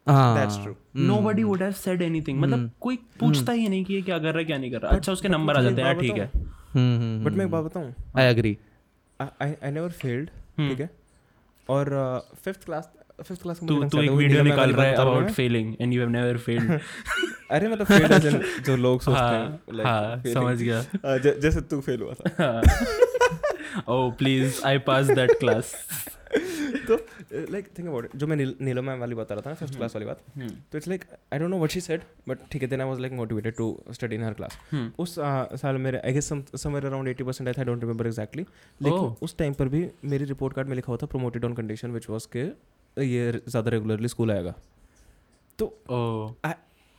हाँ। 0.08 0.38
That's 0.38 0.62
true 0.64 0.76
nobody 1.08 1.44
would 1.44 1.64
have 1.64 1.76
said 1.80 2.06
anything 2.10 2.38
मतलब 2.38 2.72
कोई 2.82 2.96
पूछता 3.20 3.52
ही 3.52 3.68
नहीं 3.70 3.84
कि 3.86 3.94
ये 3.94 4.02
क्या 4.02 4.20
कर 4.20 4.30
रहा 4.30 4.38
है 4.38 4.46
क्या 4.46 4.58
नहीं 4.58 4.72
कर 4.72 4.82
रहा। 4.82 4.92
अच्छा 4.92 5.12
उसके 5.12 5.30
नंबर 5.30 5.58
आ 5.58 5.62
जाते 5.62 5.82
हैं 5.82 6.00
ठीक 6.00 6.18
है। 6.18 6.32
हम्म 6.74 6.98
हम्म 6.98 7.26
बट 7.26 7.32
मैं 7.32 7.46
एक 7.46 7.52
बात 7.52 7.64
बताऊँ? 7.64 7.94
I 8.18 8.26
agree 8.26 8.58
I 9.22 9.54
I 9.64 9.72
never 9.72 9.90
failed 9.90 10.30
ठीक 10.58 10.80
है? 10.80 10.90
और 11.70 11.90
फिफ्थ 12.46 12.66
क्लास 12.66 12.92
फिफ्थ 13.24 13.42
क्लास 13.42 13.60
तू 13.68 13.84
तू 13.84 14.02
एक 14.02 14.12
वीडियो 14.12 14.44
निकाल 14.44 14.72
रहा 14.72 14.86
है 14.86 14.94
about 14.94 15.30
failing 15.30 15.76
and 15.82 15.94
you 15.94 16.02
have 16.02 16.10
never 16.10 16.38
failed 16.38 16.80
अरे 17.52 17.68
मतलब 17.68 17.86
फेल 17.86 18.12
एज 18.14 18.26
जो 18.66 18.76
लोग 18.78 19.02
सोचते 19.08 19.20
हाँ 19.20 19.34
हैं 19.34 19.60
like 19.70 19.86
हाँ 19.86 20.34
समझ 20.34 20.58
गया। 20.62 20.82
ज- 21.18 21.40
जैसे 21.42 21.62
तू 21.62 21.80
फेल 21.82 22.02
हुआ 22.02 22.14
था। 22.14 22.62
ओह 23.90 24.12
please 24.14 24.62
I 24.66 24.78
pass 24.88 25.06
that 25.12 25.32
class 25.40 25.74
तो 26.88 26.96
लाइक 27.52 27.68
थिंक 27.78 27.88
अबाउट 27.88 28.06
इट 28.06 28.16
जो 28.16 28.28
मैं 28.28 28.36
नील- 28.36 28.62
नीलम 28.62 28.86
मैम 28.86 29.00
वाली 29.00 29.16
बता 29.16 29.36
रहा 29.36 29.42
था 29.46 29.50
ना 29.50 29.56
फिफ्थ 29.56 29.76
क्लास 29.76 29.96
वाली 29.96 30.06
बात 30.06 30.22
तो 30.72 30.78
it's 30.78 30.88
like 30.88 31.04
I 31.34 31.40
don't 31.40 31.50
know 31.50 31.58
what 31.58 31.72
she 31.72 31.82
said 31.82 32.02
but 32.28 32.38
ठीक 32.52 32.62
है 32.62 32.68
then 32.68 32.82
I 32.82 32.88
was 32.88 33.00
like 33.00 33.14
motivated 33.14 33.56
to 33.56 33.68
study 33.92 34.16
in 34.16 34.24
her 34.24 34.34
class 34.34 34.58
उस 35.00 35.16
साल 35.62 35.78
मेरे 35.78 35.98
I 35.98 36.14
guess 36.14 36.30
somewhere 36.56 36.86
around 36.86 37.16
80% 37.16 37.58
I 37.60 37.64
don't 37.64 37.82
remember 37.82 38.08
exactly 38.08 38.46
लेकिन 38.82 39.00
Oh. 39.00 39.14
उस 39.22 39.38
टाइम 39.38 39.54
पर 39.54 39.68
भी 39.68 39.86
मेरी 40.06 40.26
रिपोर्ट 40.26 40.54
कार्ड 40.54 40.68
में 40.68 40.76
लिखा 40.76 40.92
हुआ 40.92 40.98
था 41.02 41.06
promoted 41.06 41.46
on 41.46 41.54
condition 41.54 41.92
which 41.92 42.10
was 42.10 42.26
के 42.36 42.46
ये 42.98 43.32
ज़्यादा 43.48 43.72
रेगुलरली 43.72 44.08
स्कूल 44.08 44.32
आएगा। 44.32 44.54
तो 45.60 45.66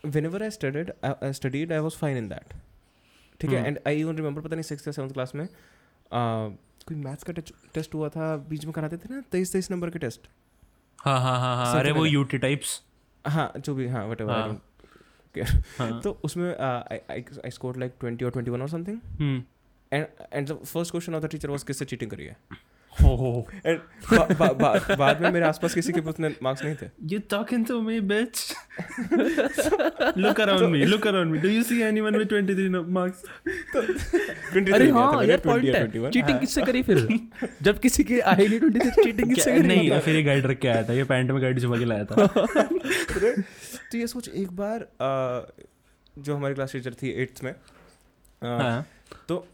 whenever 0.26 0.42
I 0.42 0.50
studied 0.50 0.92
I 1.05 1.32
studied 1.32 1.72
I 1.72 1.78
was 1.78 1.96
fine 1.98 2.16
in 2.16 2.28
that 2.28 2.55
ठीक 3.40 3.50
है? 3.50 3.66
एंड 3.66 3.78
आई 3.86 4.00
इवन 4.00 4.16
रिमेंबर 4.16 4.40
पता 4.40 4.57
नहीं 4.57 4.62
सिक्स 4.62 4.86
या 4.86 4.92
सेवन्थ 4.92 5.12
क्लास 5.12 5.34
में 5.34 5.44
uh, 5.44 6.57
कोई 6.86 6.96
मैथ्स 6.96 7.22
का 7.22 7.32
टेस्ट 7.74 7.94
हुआ 7.94 8.09
था 8.09 8.36
बीच 8.48 8.64
में 8.64 8.72
कराते 8.72 8.96
थे 8.96 9.14
ना 9.14 9.20
तेईस 9.32 9.53
तेईस 9.53 9.70
नंबर 9.70 9.90
के 9.90 9.98
टेस्ट 9.98 10.28
हाँ 10.98 11.20
हाँ 11.20 11.38
हाँ 11.40 11.57
हाँ 11.57 11.78
अरे 11.78 11.92
वो 11.92 12.05
यूटी 12.07 12.38
टाइप्स 12.38 12.80
हाँ 13.24 13.53
जो 13.59 13.74
भी 13.74 13.86
हाँ 13.88 14.07
वट 14.07 14.22
हाँ। 14.22 14.28
एवर 14.38 14.61
हाँ। 15.78 16.00
तो 16.03 16.11
उसमें 16.24 16.48
आई 16.57 17.50
स्कोर 17.50 17.76
लाइक 17.76 17.92
ट्वेंटी 18.00 18.24
और 18.24 18.30
ट्वेंटी 18.30 18.50
वन 18.50 18.62
और 18.62 18.68
something 18.68 19.42
and 19.92 20.07
and 20.32 20.48
the 20.48 20.59
first 20.64 20.90
question 20.90 21.14
of 21.14 21.22
the 21.22 21.28
teacher 21.28 21.50
was 21.50 21.64
किससे 21.64 21.84
चीटिंग 21.84 22.11
करी 22.11 22.24
है? 22.24 22.36
बाद 24.99 25.20
में 25.22 25.30
मेरे 25.30 25.45
आसपास 25.47 25.74
किसी 25.74 25.93
के 25.93 26.01
उतने 26.11 26.28
मार्क्स 26.43 26.64
नहीं 26.64 26.74
थे 26.82 26.88
You 27.12 27.20
talking 27.34 27.62
to 27.70 27.76
me, 27.86 28.01
bitch? 28.11 28.40
look 30.16 30.40
around 30.45 30.66
me. 30.74 30.80
Look 30.86 31.07
around 31.11 31.32
me. 31.34 31.40
Do 31.45 31.53
you 31.55 31.62
see 31.70 31.78
anyone 31.86 32.18
with 32.20 32.34
23 32.34 32.68
no- 32.74 32.82
marks? 32.99 33.22
23 33.47 34.72
अरे 34.74 34.88
हाँ 34.90 35.24
यार 35.24 35.40
पॉइंट 35.47 35.74
है 35.74 36.11
चीटिंग 36.11 36.38
किससे 36.40 36.62
करी 36.62 36.82
फिर 36.82 37.01
जब 37.62 37.78
किसी 37.86 38.05
की 38.05 38.18
आई 38.34 38.49
नहीं 38.49 38.59
ट्वेंटी 38.61 38.90
चीटिंग 39.03 39.34
किससे 39.34 39.51
करी 39.53 39.66
नहीं 39.68 40.01
फिर 40.01 40.16
ये 40.16 40.22
गाइड 40.22 40.47
रख 40.47 40.59
के 40.59 40.68
आया 40.68 40.82
था 40.88 40.93
ये 40.93 41.05
पैंट 41.14 41.30
में 41.30 41.43
गाइड 41.43 41.61
छुपा 41.62 41.78
के 41.78 41.84
लाया 41.84 42.05
था 42.05 42.26
तो 43.93 43.99
ये 43.99 44.07
सोच 44.07 44.28
एक 44.28 44.53
बार 44.61 44.86
जो 46.18 46.36
हमारी 46.36 46.55
क्लास 46.55 46.72
टीचर 46.72 46.95
थी 47.03 47.11
एट्थ 47.22 47.45
में 47.45 47.55
हाँ 48.43 48.86
तो 49.28 49.45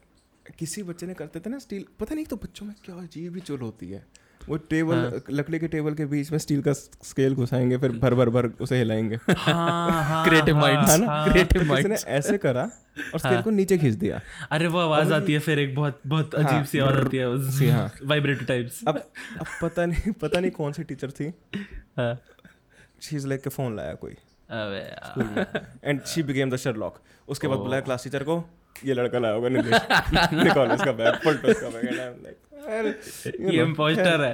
किसी 0.58 0.82
बच्चे 0.82 1.06
ने 1.06 1.14
करते 1.14 1.40
थे 1.40 1.50
ना 1.50 1.58
स्टील 1.58 1.84
पता 2.00 2.14
नहीं 2.14 2.24
तो 2.24 2.36
बच्चों 2.36 2.66
में 2.66 2.74
क्या 2.84 2.94
अजीब 2.96 3.34
ही 3.34 3.40
चुल 3.40 3.60
होती 3.60 3.90
है। 3.90 4.06
वो 4.48 4.56
टेबल 4.56 5.20
लकड़ी 5.30 5.58
के 5.58 5.68
टेबल 5.68 5.94
के 5.94 6.04
बीच 6.06 6.30
में 6.32 6.38
स्टील 6.38 6.62
का 6.62 6.72
स्केल 6.72 7.34
घुसाएँगे 7.34 7.76
फिर 7.76 7.92
भर 7.92 8.14
भर 8.14 8.28
भर 8.30 8.46
उसे 8.60 8.78
हिलाएँगे। 8.78 9.16
हाँ 9.28 9.34
हाँ 9.36 10.02
हाँ, 10.04 10.24
है 10.24 10.98
ना? 10.98 11.06
हाँ। 11.06 11.26
Creative 11.26 11.82
तो 11.82 11.88
ने 11.88 11.94
ऐसे 11.94 12.38
करा 12.38 12.62
और 13.14 13.18
स्केल 13.18 13.42
को 13.42 13.50
नीचे 13.50 13.78
खींच 13.78 13.94
दिया। 13.94 14.20
अरे 14.50 14.66
वो 14.66 14.78
आवाज़ 14.78 15.12
आती 15.12 15.32
है 15.32 15.38
फिर 15.38 15.58
एक 15.58 15.74
बहुत 15.74 16.00
बहुत 16.06 16.34
हाँ, 16.34 16.44
अजीब 16.44 16.64
सी 16.64 16.78
आवाज़ 16.78 16.96
आती 16.96 17.16
है 17.16 17.50
सी, 17.50 17.68
हाँ। 17.68 17.90
वाइब्रेटर 18.04 18.44
टाइप्स 18.44 18.80
अब 18.88 18.96
अब 19.40 19.46
पता 19.62 19.86
नहीं 19.86 20.12
पता 20.12 20.40
नहीं 20.40 20.50
कौन 20.50 20.72
सी 20.72 20.84
टीचर 20.84 21.10
थी। 21.10 21.32
हाँ। 21.96 22.14
शी 23.02 23.16
इज़ 23.16 23.26
लाइक 23.26 23.42
के 23.42 23.50
फ़ोन 23.50 23.76
लाया 23.76 23.94
कोई। 23.94 24.16
And 25.84 26.04
she 26.04 26.22
became 26.22 26.50
the 26.50 26.56
Sherlock 26.56 27.02
उसके 27.28 27.48
बाद 27.48 27.58
बुलाया 27.58 27.80
क्लास 27.80 28.04
टीचर 28.04 28.22
को। 28.22 28.40
ये 28.76 28.94
लड़का 28.94 29.18
लाया 29.18 29.34
होगा 29.34 29.48
निलेश। 29.48 29.74
निकालो 30.44 30.74
इसका 30.74 30.92
बैग 31.00 31.14
पलटो 31.24 31.48
इसका 31.48 31.68
bag 31.68 31.84
and 31.86 31.98
I 32.00 32.06
am 32.06 32.14
like 32.24 32.36
ये 33.54 33.62
इम्पोस्टर 33.62 34.20
है। 34.20 34.32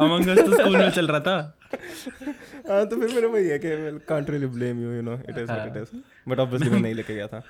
अमंग 0.00 0.28
अस 0.28 0.38
तो 0.38 0.56
स्कूल 0.56 0.76
में 0.76 0.90
चल 0.90 1.06
रहा 1.08 1.20
था। 1.20 1.36
हाँ 2.68 2.84
तो 2.88 2.96
फिर 3.00 3.14
मेरे 3.14 3.26
वही 3.26 3.48
है 3.48 3.58
कि 3.64 3.68
can't 4.08 4.30
really 4.30 4.46
blame 4.58 4.82
you 4.82 4.92
you 4.92 5.02
know 5.02 5.14
it 5.14 5.38
is 5.38 5.50
what 5.52 5.76
it 5.76 5.82
is 5.82 6.00
but 6.28 6.38
obviously 6.38 6.70
मैं 6.70 6.80
नहीं 6.80 6.94
लेके 6.94 7.14
गया 7.14 7.26
था। 7.26 7.42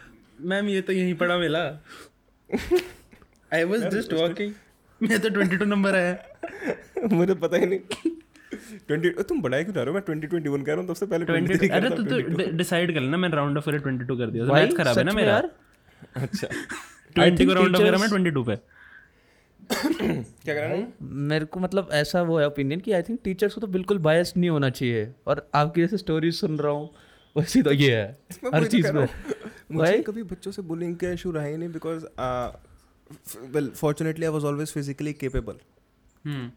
मैम 0.52 0.68
ये 0.68 0.80
तो 0.80 0.92
यहीं 0.92 1.14
पड़ा 1.22 1.38
मिला। 1.38 1.62
आई 3.52 3.64
वाज 3.64 3.86
जस्ट 3.94 4.12
वॉकिंग 4.12 4.52
मैं 5.00 5.18
तो 5.20 5.28
22 5.30 5.62
नंबर 5.66 5.96
आया। 5.96 6.16
मुझे 7.12 7.34
पता 7.34 7.56
ही 7.56 7.66
नहीं। 7.66 8.10
ट्वेंटी 8.88 9.10
तुम 9.22 9.40
बढ़ाई 9.42 9.64
क्यों 9.64 9.74
जा 9.74 9.80
रहे 9.80 9.88
हो? 9.88 9.94
मैं 9.94 10.02
ट्वेंटी 10.02 10.26
ट्वेंटी 10.26 10.48
वन 10.48 10.62
कह 10.62 10.72
रहा 10.72 10.80
हूँ 10.80 10.88
तब 10.88 10.94
से 10.94 11.06
पहले 11.06 11.24
ट्वेंटी 11.24 11.54
20 11.54 11.58
थ्री 11.58 11.68
अरे 11.68 11.90
तो 11.90 12.56
डिसाइड 12.56 12.94
कर 12.94 13.00
लेना 13.00 13.16
मैं 13.16 13.28
राउंड 13.30 13.58
ऑफ़ 13.58 13.64
करे 13.64 13.78
22 13.78 14.18
कर 14.18 14.30
दिया। 14.30 14.44
भाई, 14.44 14.64
मैथ 14.66 14.76
खराब 14.76 14.98
है 14.98 15.04
ना 15.04 15.12
मेरा। 15.12 15.32
यार? 15.32 15.50
अच्छा। 16.16 16.48
20 17.16 17.46
को 17.46 17.52
राउंड 17.54 17.76
ऑफ़ 17.76 17.82
मैं 18.00 18.08
22 18.08 18.44
पे। 18.46 18.56
क्या 19.70 20.54
कह 20.54 20.60
रहा 20.60 20.72
हूँ 20.72 20.92
मेरे 21.28 21.44
को 21.44 21.60
मतलब 21.60 21.88
ऐसा 21.92 22.22
वो 22.22 22.38
है 22.38 22.46
ओपिनियन 22.46 22.80
कि 22.80 22.92
आई 22.92 23.02
थिंक 23.02 23.20
टीचर्स 23.24 23.54
को 23.54 23.60
तो 23.60 23.66
बिल्कुल 23.66 23.98
बायस 23.98 24.32
नहीं 24.36 24.50
होना 24.50 24.70
चाहिए। 24.70 25.12
और 25.26 25.48
आपकी 25.54 25.80
जैसे 25.80 25.96
स्टोरी 25.96 26.30
सुन 26.32 26.58
रहा 26.58 26.72
हूँ 26.72 26.90
वैसे 27.36 27.62
तो 27.62 27.72
ये 27.72 27.96
है 27.96 28.18
हर 28.54 28.66
चीज़ 28.66 28.92
में। 28.92 29.08
मुझे 29.72 29.98
कभी 30.02 30.22
बच्चों 30.22 30.52
से 30.52 30.62
बुलिंग 30.62 30.96
का 30.96 31.10
इशू 31.12 31.30
रहा 31.30 31.44
ही 31.44 31.56
नहीं 31.56 31.68
because 31.68 32.04
well 33.54 33.68
fortunately 33.76 34.26
I 34.26 34.32
was 34.32 34.44
always 34.44 34.72
physically 34.72 35.12
capable 35.14 35.58
hmm. 36.24 36.50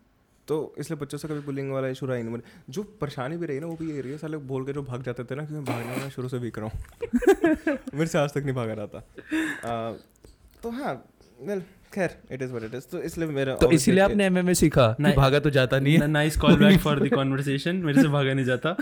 तो 0.51 0.57
इसलिए 0.77 0.99
बच्चों 0.99 1.17
से 1.17 1.27
कभी 1.27 1.39
बुलिंग 1.39 1.71
वाला 1.71 1.87
इशू 1.87 2.05
रहा 2.05 2.15
ही 2.17 2.23
नहीं। 2.23 2.39
जो 2.69 2.83
परेशानी 3.01 3.37
भी 3.37 3.45
रही 3.47 3.59
ना 3.59 3.67
वो 3.67 3.75
भी 3.79 3.91
ये 3.91 4.01
रही 4.01 4.11
है 4.11 4.17
साले 4.17 4.37
बोल 4.49 4.65
के 4.65 4.73
जो 4.73 4.81
भाग 4.83 5.03
जाते 5.03 5.23
थे 5.23 5.35
ना 5.35 5.45
कि 5.45 5.53
मैं 5.53 5.63
भागने 5.65 5.95
में 5.97 6.09
शुरू 6.09 6.29
से 6.29 6.37
वीक 6.37 6.57
रहा 6.59 6.67
हूँ। 6.67 6.75
मेरे 7.93 8.05
से 8.05 8.17
आज 8.17 8.33
तक 8.33 8.43
नहीं 8.43 8.55
भागा 8.55 8.73
रहा 8.73 8.87
था। 8.87 8.99
तो 10.63 10.69
हाँ 10.71 10.93
वेल 11.41 11.61
खैर 11.93 12.17
it 12.31 12.41
is 12.41 12.51
what 12.51 12.63
it 12.63 12.75
is 12.75 12.87
तो 12.91 13.01
इसलिए 13.03 13.27
मेरा 13.29 13.55
तो 13.55 13.71
इसीलिए 13.71 14.03
आपने 14.03 14.25
एमएमए 14.25 14.53
सीखा 14.55 14.87
कि 15.01 15.13
भागा 15.13 15.39
तो 15.39 15.49
जाता 15.49 15.79
नहीं 15.79 15.97
है। 15.97 16.07
Nice 16.07 16.37
call 16.37 16.55
back 16.59 16.79
for 16.79 16.99
the 16.99 17.09
conversation 17.15 17.75
मेरे 17.85 18.01
से 18.01 18.07
भागा 18.09 18.33
नहीं 18.33 18.45
जाता। 18.45 18.75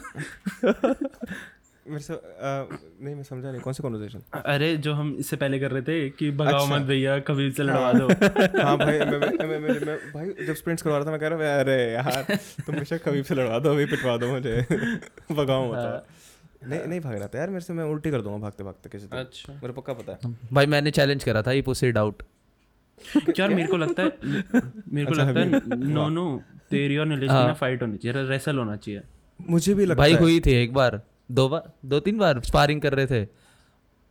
मेरे 1.89 1.99
से 1.99 2.13
आ, 2.13 2.17
नहीं 3.01 3.15
मैं 3.15 3.23
समझा 3.23 3.51
नहीं 3.51 3.61
कौन 3.61 3.73
सी 3.73 3.83
कॉन्वर्सेशन 3.83 4.21
अरे 4.45 4.77
जो 4.77 4.93
हम 4.93 5.15
इससे 5.19 5.35
पहले 5.35 5.59
कर 5.59 5.71
रहे 5.71 5.81
थे 5.81 6.09
कि 6.09 6.31
भगाओ 6.31 6.63
अच्छा। 6.63 6.75
मत 6.75 6.81
भैया 6.81 7.19
कभी 7.19 7.51
से 7.51 7.63
लड़वा 7.63 7.93
दो। 7.93 8.07
हाँ 8.63 8.77
भाई 8.77 8.99
मैं 8.99 9.05
मैं, 9.05 9.47
मैं, 9.47 9.59
मैं, 9.59 9.85
मैं 9.85 9.97
भाई 10.13 10.45
जब 10.45 10.53
स्प्रिंट्स 10.53 10.83
करवा 10.83 10.97
रहा 10.97 11.05
था 11.05 11.11
मैं 11.11 11.19
कह 11.19 11.27
रहा 11.27 11.39
था 11.39 11.59
अरे 11.59 11.93
यार 11.93 12.37
तुम 12.65 12.75
हमेशा 12.75 12.97
कभी 12.97 13.23
से 13.23 13.35
लड़वा 13.35 13.59
दो 13.59 13.69
अभी 13.69 13.85
पिटवा 13.85 14.17
दो 14.17 14.31
मुझे। 14.31 14.61
भगाओ 15.31 15.73
मत 15.73 16.05
नहीं 16.67 16.85
नहीं 16.87 16.99
भाग 16.99 17.17
रहा 17.17 17.27
था 17.27 17.39
यार 17.39 17.49
मेरे 17.49 17.61
से 17.61 17.73
मैं 17.73 17.83
उल्टी 17.83 18.11
कर 18.11 18.21
दूँगा 18.21 18.37
भागते 18.37 18.63
भागते 18.63 18.89
किसी 18.89 19.07
अच्छा। 19.11 19.53
मेरे 19.53 19.73
पक्का 19.73 19.93
पता 19.93 20.11
है? 20.11 20.35
भाई 20.53 20.65
मैंने 20.65 20.91
चैलेंज 20.91 21.23
करा 21.23 21.41
था 21.41 21.51
ये 21.51 21.61
पुसिड 21.61 21.97
आउट 21.97 22.23
यार 23.39 23.49
मेरे 23.49 23.67
को 23.67 23.77
लगता 23.77 24.03
है 24.03 24.11
मेरे 24.93 25.05
को 25.05 25.11
अच्छा, 25.11 25.23
लगता 25.23 25.39
है 25.39 25.77
नो 25.79 26.09
नो 26.09 26.41
तेरी 26.69 26.97
और 26.97 27.05
नीलेश 27.05 27.29
की 27.29 27.33
ना 27.33 27.53
फाइट 27.53 27.81
होनी 27.81 27.97
चाहिए 27.97 28.27
रेसल 28.27 28.57
होना 28.57 28.75
चाहिए। 28.75 29.01
मुझे 29.49 29.73
भी 29.73 29.85
लगता 29.85 29.99
भाई 29.99 30.13
हुई 30.13 30.39
थी 30.39 30.51
एक 30.51 30.73
बार। 30.73 31.01
दो 31.31 31.47
बार 31.49 31.71
दो 31.85 31.99
तीन 31.99 32.17
बार 32.17 32.41
स्पारिंग 32.41 32.81
कर 32.81 32.93
रहे 32.93 33.07
थे। 33.07 33.23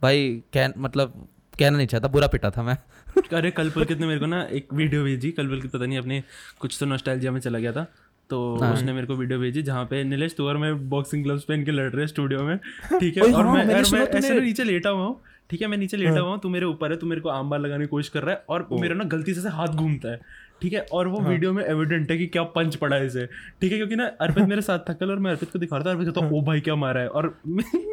भाई 0.03 0.43
कैन 0.53 0.75
मतलब 0.79 1.29
कहना 1.59 1.77
नहीं 1.77 1.87
चाहता 1.87 2.09
बुरा 2.09 2.27
पिटा 2.27 2.51
था 2.51 2.63
मैं। 2.63 2.77
अरे 3.35 3.51
कल 3.51 3.71
पुलकित 3.71 3.99
ने 3.99 4.07
मेरे 4.07 4.21
को 4.21 4.27
ना 4.27 4.43
एक 4.43 4.75
वीडियो 4.75 5.05
भेजी। 5.05 5.31
कल 5.31 5.49
पुलकित 5.49 5.71
पता 5.71 5.87
नहीं 5.87 5.99
अपने 5.99 6.23
कुछ 6.61 6.77
तो 6.81 6.87
नॉस्टैल्जिया 6.87 7.33
में 7.33 7.41
चला 7.41 7.59
गया 7.59 7.73
था। 7.73 7.87
तो 8.31 8.39
उसने 8.55 8.93
मेरे 8.93 9.07
को 9.07 9.15
वीडियो 9.17 9.39
भेजी 9.39 9.63
जहाँ 9.63 9.85
पे 9.85 10.03
नीलेश 10.05 10.35
तू 10.37 10.47
और 10.49 10.57
मैं 10.57 10.89
बॉक्सिंग 10.89 11.25
ग्लव्स 11.25 11.45
पहन 11.45 11.65
के 11.65 11.71
लड़ 11.71 11.91
रहे 11.91 12.01
हैं 12.01 12.07
स्टूडियो 12.07 12.43
में। 12.43 12.59
ठीक 13.01 13.17
है 13.17 13.23
और 13.23 13.47
हाँ, 13.47 13.55
मैं 13.55 13.75
और 13.75 13.93
मैं 13.93 14.07
ऐसे 14.07 14.41
नीचे 14.41 14.65
लेटा 14.65 14.91
हुआ 14.91 15.05
हूँ। 15.05 15.21
ठीक 15.51 15.63
है 15.63 15.69
मैं 15.69 15.79
नीचे 15.79 15.97
लेटा 15.97 16.21
हुआ 16.21 16.31
हूँ 16.31 16.41
तू 16.41 16.49
मेरे 16.49 16.67
ऊपर 16.67 16.91
है 16.91 16.97
तू 16.97 17.07
मेरे 17.07 17.21
को 17.21 17.29
आम 17.29 17.51
बार 17.51 17.61
लगाने 17.61 17.85
की 17.85 17.89
कोशिश 17.89 18.09
कर 18.09 18.23
रहा 18.23 18.35
है 18.35 18.45
और 18.49 18.69
मेरा 18.73 18.95
ना 18.95 19.05
गलती 19.05 19.35
से 19.35 19.49
हाथ 19.49 19.69
घूमता 19.69 20.13
है। 20.13 20.21
ठीक 20.63 20.73
है? 20.73 20.81
और 20.93 21.09
वो 21.09 21.21
वीडियो 21.21 21.53
में 21.53 21.65
एविडेंट 21.65 22.11
है 22.11 22.17
कि 22.19 22.27
क्या 22.27 22.43
पंच 22.43 22.77
पड़ा 22.77 22.97
है 22.97 23.07
इसे। 23.07 23.27
ठीक 23.61 23.73
है? 23.73 23.79
क्योंकि 23.79 23.97
ना 23.97 24.07
अर्पित 24.21 24.45
मेरे 24.45 24.63
साथ 24.63 24.79
था 24.79 24.93
कल 24.93 25.11
और 25.11 25.19
मैं 25.19 25.31
अर्पित 25.31 25.51
को 25.51 25.59
दिखा 25.59 25.77
रहा 25.77 25.87
था 25.87 25.91
अर्पित 25.91 26.09
कहता 26.09 26.27
ओ 26.27 26.41
भाई 26.41 26.61
क्या 26.61 26.75
मारा 26.75 27.01
है? 27.01 27.09
और 27.09 27.27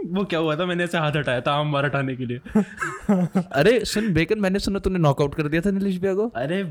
वो 0.06 0.24
क्या 0.24 0.40
हुआ 0.40 0.56
था? 0.56 0.66
मैंने 0.66 0.84
ऐसे 0.84 0.98
हाथ 0.98 1.12
हटाया 1.16 1.42
था 1.42 1.52
आम 1.52 1.72
मार 1.72 1.86
हटाने 1.86 2.16
के 2.16 2.26
लिए। 2.26 2.40
अरे 3.52 3.80
सुन 3.86 4.14
बेकन 4.14 4.40
मैंने 4.40 4.60
सुना 4.60 4.80
तूने 4.80 5.00
नॉकआउट 5.00 5.36
कर 5.36 5.48
दिया 5.48 5.62
था 5.62 5.72
नीलेश 5.72 5.98
भैया 5.98 6.14
को? 6.16 6.28
अरे 6.36 6.64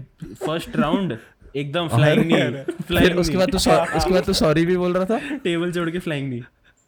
फ़र्स्ट 0.46 0.76
राउंड 0.76 1.16
एकदम 1.56 1.88
फ्लाइंग 1.88 2.32
नहीं 2.32 2.62
फ्लाइंग 2.88 3.18
उसके 3.18 3.36
बाद 3.36 3.50
तू 3.50 3.56
उसके 3.56 4.12
बाद 4.12 4.24
तू 4.24 4.32
सॉरी 4.32 4.66
भी 4.66 4.76
बोल 4.76 4.92
रहा 4.92 5.04
था? 5.04 5.36
टेबल 5.44 5.72
जोड़ 5.72 5.90
के 5.90 5.98
फ्लाइंग 5.98 6.28
नहीं 6.28 6.42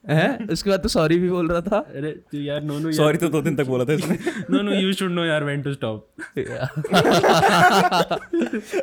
हैं? 0.08 0.48
उसके 0.48 0.70
बाद 0.70 0.80
तो 0.80 0.88
सॉरी 0.88 1.18
भी 1.18 1.28
बोल 1.30 1.48
रहा 1.48 1.60
था। 1.60 1.78
अरे 1.78 2.10
तू 2.32 2.38
यार 2.38 2.62
नो 2.62 2.78
नो 2.78 2.92
सॉरी 2.92 3.18
तो 3.18 3.28
दो 3.28 3.40
दिन 3.42 3.56
तक 3.56 3.66
बोला 3.66 3.84
था 3.84 3.92
इसने। 3.92 4.18
No 4.50 4.62
no 4.62 4.72
you 4.72 4.92
should 4.92 5.10
know 5.10 5.24
यार 5.24 5.44
व्हेन 5.44 5.62
टू 5.62 5.72
स्टॉप 5.72 6.06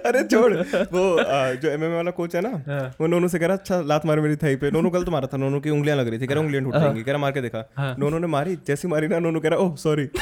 अरे 0.05 0.23
छोड़। 0.23 0.53
वो 0.53 1.03
आ, 1.17 1.51
जो 1.53 1.69
एमएमए 1.69 1.95
वाला 1.95 2.11
कोच 2.11 2.35
है 2.35 2.41
ना 2.41 2.49
हाँ। 2.67 2.95
वो 3.01 3.07
नोनू 3.07 3.27
से 3.27 3.39
कह 3.39 3.47
रहा 3.47 3.57
अच्छा 3.57 3.81
लात 3.83 4.05
मार 4.05 4.19
मेरी 4.21 4.35
थाई 4.35 4.55
पे। 4.55 4.71
नोनू 4.71 4.89
गलत 4.89 5.09
मारा 5.09 5.27
था 5.33 5.37
नोनू 5.37 5.59
की 5.59 5.69
उंगलियाँ 5.69 5.97
लग 5.97 6.07
रही 6.07 6.19
थी। 6.19 6.27
कह 6.27 6.33
रहा 6.33 6.43
उंगलियाँ 6.43 6.63
टूट 6.63 6.75
जाएँगी 6.75 7.03
कह 7.03 7.11
रहा 7.11 7.21
मार 7.21 7.31
के 7.31 7.41
देखा। 7.41 7.69
हाँ। 7.77 7.95
नोनू 7.99 8.19
ने 8.19 8.27
मारी 8.27 8.57
जैसी 8.67 8.87
मारी 8.87 9.07
ना 9.07 9.19
नोनू 9.19 9.39
कह 9.39 9.49
रहा 9.49 9.59
ओह 9.59 9.75
सॉरी 9.75 10.09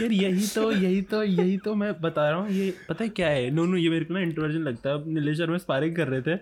यार 0.00 0.12
यही 0.12 0.46
तो 0.54 0.70
यही 0.72 1.00
तो 1.02 1.22
यही 1.24 1.56
तो 1.58 1.74
मैं 1.74 1.92
बता 2.00 2.28
रहा 2.30 2.38
हूँ 2.40 2.50
ये 2.50 2.72
पता 2.88 3.04
है 3.04 3.10
क्या 3.10 3.28
है? 3.28 3.50
नोनू 3.50 3.76
ये 3.76 3.90
मेरे 3.90 4.04
को 4.04 4.14
ना 4.14 4.20
इंट्रोवर्जन 4.20 4.60
लगता 4.60 4.90
है। 4.90 5.12
नीलेश 5.14 5.40
और 5.40 5.58
स्पारिंग 5.58 5.96
कर 5.96 6.08
रहे 6.08 6.20
थे। 6.20 6.34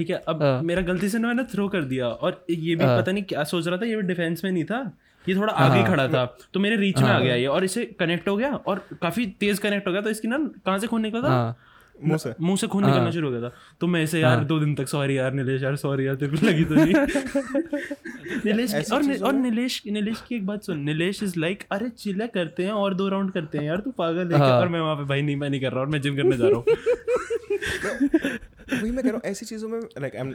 ठीक 0.00 0.10
है 0.10 0.22
अब 0.28 0.42
हाँ। 0.42 0.62
मेरा 0.62 0.82
गलती 0.82 1.08
से 1.08 1.18
ना 1.18 1.28
मैंने 1.28 1.44
थ्रो 1.44 1.68
कर 1.68 1.82
दिया 1.82 2.08
और 2.08 2.44
ये 2.50 2.76
भी 2.76 2.84
पता 2.84 3.12
नहीं 3.12 3.24
क्या 3.24 3.44
सोच 3.44 3.66
रहा 3.68 3.78
था 3.78 3.86
ये 3.86 3.96
भी 3.96 4.02
डिफेंस 4.02 4.44
में 4.44 4.52
नहीं 4.52 4.64
था 4.64 4.96
ये 5.28 5.34
थोड़ा 5.36 5.52
आगे 5.52 5.82
खड़ा 5.84 6.08
था। 6.08 6.24
तो 6.54 6.60
मेरे 6.60 6.76
रीच 6.76 6.98
में 6.98 7.08
आ 7.08 7.18
गया 7.18 7.34
ये 7.34 7.46
और 7.46 7.64
इसे 7.64 7.84
कनेक्ट 7.84 8.28
हो 8.28 8.36
गया 8.36 8.52
और 8.52 8.78
काफ़ी 9.02 9.26
तेज 9.26 9.58
कनेक्ट 9.58 9.86
हो 9.86 9.92
गया। 9.92 10.02
तो 10.02 10.10
इसकी 10.10 10.28
ना 10.28 10.38
कहाँ 10.38 10.78
से 10.78 10.86
खून 10.86 11.02
निकला 11.02 11.22
था? 11.22 11.28
हाँ। 11.28 11.56
मुँह 12.04 12.18
से। 12.18 12.34
मुँह 12.40 12.56
से 12.56 12.66
खून 12.66 12.86
निकलना 12.86 13.10
शुरू 13.10 13.26
हो 13.26 13.32
गया 13.32 13.50
था। 13.50 13.52
तो 13.80 13.86
मैं 13.86 14.02
ऐसे 14.02 14.20
यार 14.20 14.44
दो 14.44 14.58
दिन 14.60 14.74
तक 14.74 14.88
सॉरी 14.88 15.18
यार 15.18 15.32
नीलेश 15.32 15.62
यार 15.62 15.76
सॉरी 15.76 16.06
यार 16.06 16.14
तेरे 16.14 16.36
को 16.36 16.46
लगी 16.46 16.64
तो 16.64 16.74
नहीं। 16.74 16.94
नीलेश 18.44 18.92
और 18.92 19.12
और 19.22 19.32
नीलेश 19.32 19.82
नीलेश 19.86 20.22
की 20.28 20.34
एक 20.34 20.46
बात 20.46 20.62
सुन। 20.62 20.80
नीलेश 20.80 21.22
इज़ 21.22 21.38
लाइक 21.38 21.64
अरे 21.70 21.88
चिल्ला 21.88 22.26
करते 22.26 22.64
हैं 22.64 22.72
और 22.72 22.94
दो 22.94 23.08
राउंड 23.08 23.32
करते 23.32 23.58
हैं 23.58 23.64
यार 23.64 23.80
तू 23.80 23.90
पागल 23.90 24.34
है 24.34 24.40
और 24.40 24.68
मैं 24.68 24.80
वहाँ 24.80 24.96
पे 24.96 25.04
भाई 25.04 25.22
नहीं 25.22 25.36
मैं 25.36 25.50
नहीं 25.50 25.60
कर 25.60 25.72
रहा 25.72 25.80
और 25.80 25.86
मैं 25.86 26.00
जिम 26.00 26.16
करने 26.16 26.36
जा 26.36 26.48
रहा 26.48 26.56
हूँ। 26.56 26.64
वही 28.72 28.90
मैं 28.90 29.04
कह 29.04 29.10
रहा 29.10 29.16
हूँ 29.16 29.30
ऐसी 29.30 29.46
चीज़ों 29.46 29.68
में 29.68 29.80
like 29.80 30.14
I 30.14 30.20
am 30.20 30.34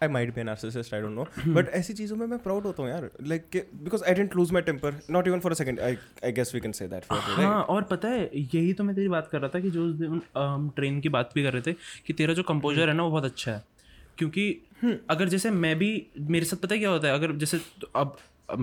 I 0.00 0.08
might 0.08 0.34
be 0.34 0.42
narcissist 0.42 0.94
I 0.94 1.00
don't 1.00 1.14
know 1.14 1.52
but 1.52 1.68
ऐसी 1.74 1.92
चीज़ों 1.92 2.16
में 2.16 2.26
मैं 2.26 2.38
प्राउड 2.38 2.66
होता 2.66 2.82
हूँ 2.82 2.90
यार 2.90 3.10
like 3.22 3.56
because 3.74 4.04
I 4.04 4.14
didn't 4.14 4.36
lose 4.36 4.52
my 4.52 4.62
temper 4.62 5.00
not 5.10 5.28
even 5.28 5.40
for 5.40 5.52
a 5.52 5.54
second 5.54 5.80
I 5.80 5.96
I 6.24 6.32
guess 6.32 6.54
we 6.54 6.60
can 6.60 6.72
say 6.72 6.88
that 6.88 7.12
हाँ 7.12 7.62
और 7.64 7.82
पता 7.90 8.08
है 8.08 8.30
यही 8.34 8.72
तो 8.72 8.84
मैं 8.84 8.94
तेरी 8.96 9.08
बात 9.08 9.28
कर 9.32 9.40
रहा 9.40 9.50
था 9.54 9.60
कि 9.60 9.70
जो 9.70 9.86
उस 9.86 9.94
दिन 9.94 10.20
हम 10.36 10.70
ट्रेन 10.76 11.00
की 11.00 11.08
बात 11.08 11.30
भी 11.34 11.42
कर 11.42 11.52
रहे 11.52 11.62
थे 11.62 11.76
कि 12.06 12.12
तेरा 12.12 12.34
जो 12.34 12.42
कंपोजर 12.44 12.88
है 12.88 12.94
ना 12.94 13.02
वो 13.02 13.10
बहुत 13.10 13.24
अच्छा 13.24 13.52
है 13.52 13.62
क्योंकि 14.18 14.50
अगर 15.10 15.28
जैसे 15.28 15.50
मैं 15.50 15.76
भी 15.78 15.90
मेरे 16.28 16.44
साथ 16.44 16.58
पता 16.58 16.74
है 16.74 16.78
क्या 16.78 16.90
होता 16.90 17.08
है 17.08 17.14
अगर 17.14 17.32
जैसे 17.36 17.58
तो 17.80 17.90
अब 17.96 18.16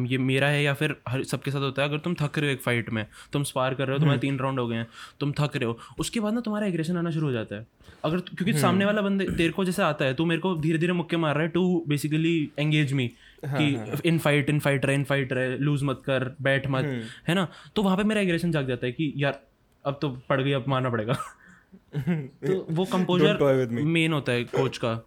ये 0.06 0.18
मेरा 0.18 0.48
है 0.48 0.64
या 0.64 0.74
फिर 0.74 0.96
हर 1.10 1.24
सबके 1.24 1.52
साथ 1.52 1.60
होता 1.60 1.82
है 1.82 1.88
अगर 1.88 1.98
तुम 1.98 2.14
थक 2.14 2.38
रहे 2.38 2.50
हो 2.50 2.54
एक 2.54 2.62
फाइट 2.62 2.90
में 2.90 3.06
तुम 3.34 3.44
स्पार 3.44 3.74
कर 3.74 3.88
रहे 3.88 3.94
हो 3.94 4.00
तुम्हारे 4.00 4.20
तीन 4.20 4.40
राउंड 4.40 4.60
हो 4.60 4.68
गए 4.68 4.76
हैं 4.76 4.88
तुम 5.20 5.32
थक 5.32 5.56
रहे 5.56 5.66
हो 5.66 5.78
उसके 6.00 6.20
बाद 6.20 6.34
ना 6.34 6.42
तुम्हारा 6.42 6.68
एग्रेशन 6.68 6.98
आना 6.98 7.12
शुरू 7.12 7.28
हो 7.28 7.34
जाता 7.34 7.56
है। 7.56 7.68
अगर 8.04 8.20
क्योंकि 8.20 8.54
सामने 8.54 8.86
वाला 8.86 9.02
बंदे 9.02 9.26
तेरे 9.28 9.50
को 9.50 9.66
जैसे 9.66 9.82
आता 9.82 10.06
है 10.06 10.14
तू 10.14 10.26
मेरे 10.26 10.42
को 10.42 10.56
धीरे 10.56 10.78
धीरे 10.78 10.94
मुक्के 10.94 11.18
मार 11.18 11.36
रहा 11.36 11.44
है 11.44 11.50
टू 11.50 11.84
बेसिकली 11.88 12.52
एंगेज 12.60 12.94
मी 12.94 13.08
कि 13.46 14.00
इन 14.10 14.18
फाइट 14.20 14.50
इन 14.50 14.60
फाइट 14.60 14.86
रहे 14.86 14.96
इन 14.96 15.04
फाइट 15.04 15.34
रहे 15.34 15.58
लूज 15.58 15.84
मत 15.84 16.02
कर 16.06 16.36
बैठ 16.42 16.68
मत 16.68 16.86
है 17.28 17.36
ना? 17.36 17.48
तो 17.76 17.84
वहाँ 17.84 17.98
पे 17.98 18.04
मेरा 18.04 18.22
एग्रेशन 18.22 18.52
जाग 18.52 18.68
जाता 18.68 18.86
है 18.86 18.92
कि 18.92 19.14
यार 19.18 19.42
अब 19.86 20.00
तो 20.02 20.10
पड़ 20.30 20.42
गई 20.42 20.52
अब 20.52 20.66
मारना 20.68 20.90
पड़ेगा। 20.90 21.14
तो 21.98 22.66
वो 22.70 22.86
कंपोजर 22.86 23.68
मेन 23.72 24.14
होता 24.14 24.32
है 24.32 24.44
कोच 24.44 24.78
का। 24.78 25.00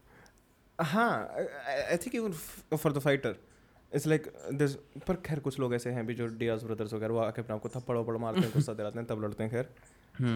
हाँ 0.78 1.34
I 1.90 1.96
think 1.96 2.34
for 2.74 2.92
the 2.92 2.98
fighter 2.98 3.34
it's 3.94 4.06
like 4.06 4.32
this 4.52 4.74
पर 5.06 5.16
खैर 5.26 5.38
कुछ 5.40 5.58
लोग 5.60 5.74
ऐसे 5.74 5.90
हैं 5.90 6.06
भी 6.06 6.14
जो 6.14 6.26
डियाज 6.38 6.64
ब्रदर्स 6.64 6.92
वगैरह 6.92 7.14
वो 7.14 7.18
आके 7.18 7.42
अपने 7.42 7.54
आपको 7.56 7.68
थप्पड़ 7.68 7.96
वप्पड़ 7.96 8.16
मारते 8.16 8.40
हैं 8.40 8.50
गुस्सा 8.54 8.72
दिलाते 8.72 8.98
हैं 8.98 9.06
तब 9.08 9.22
लड़ते 9.24 9.44
हैं 9.44 9.52
खैर। 9.52 9.70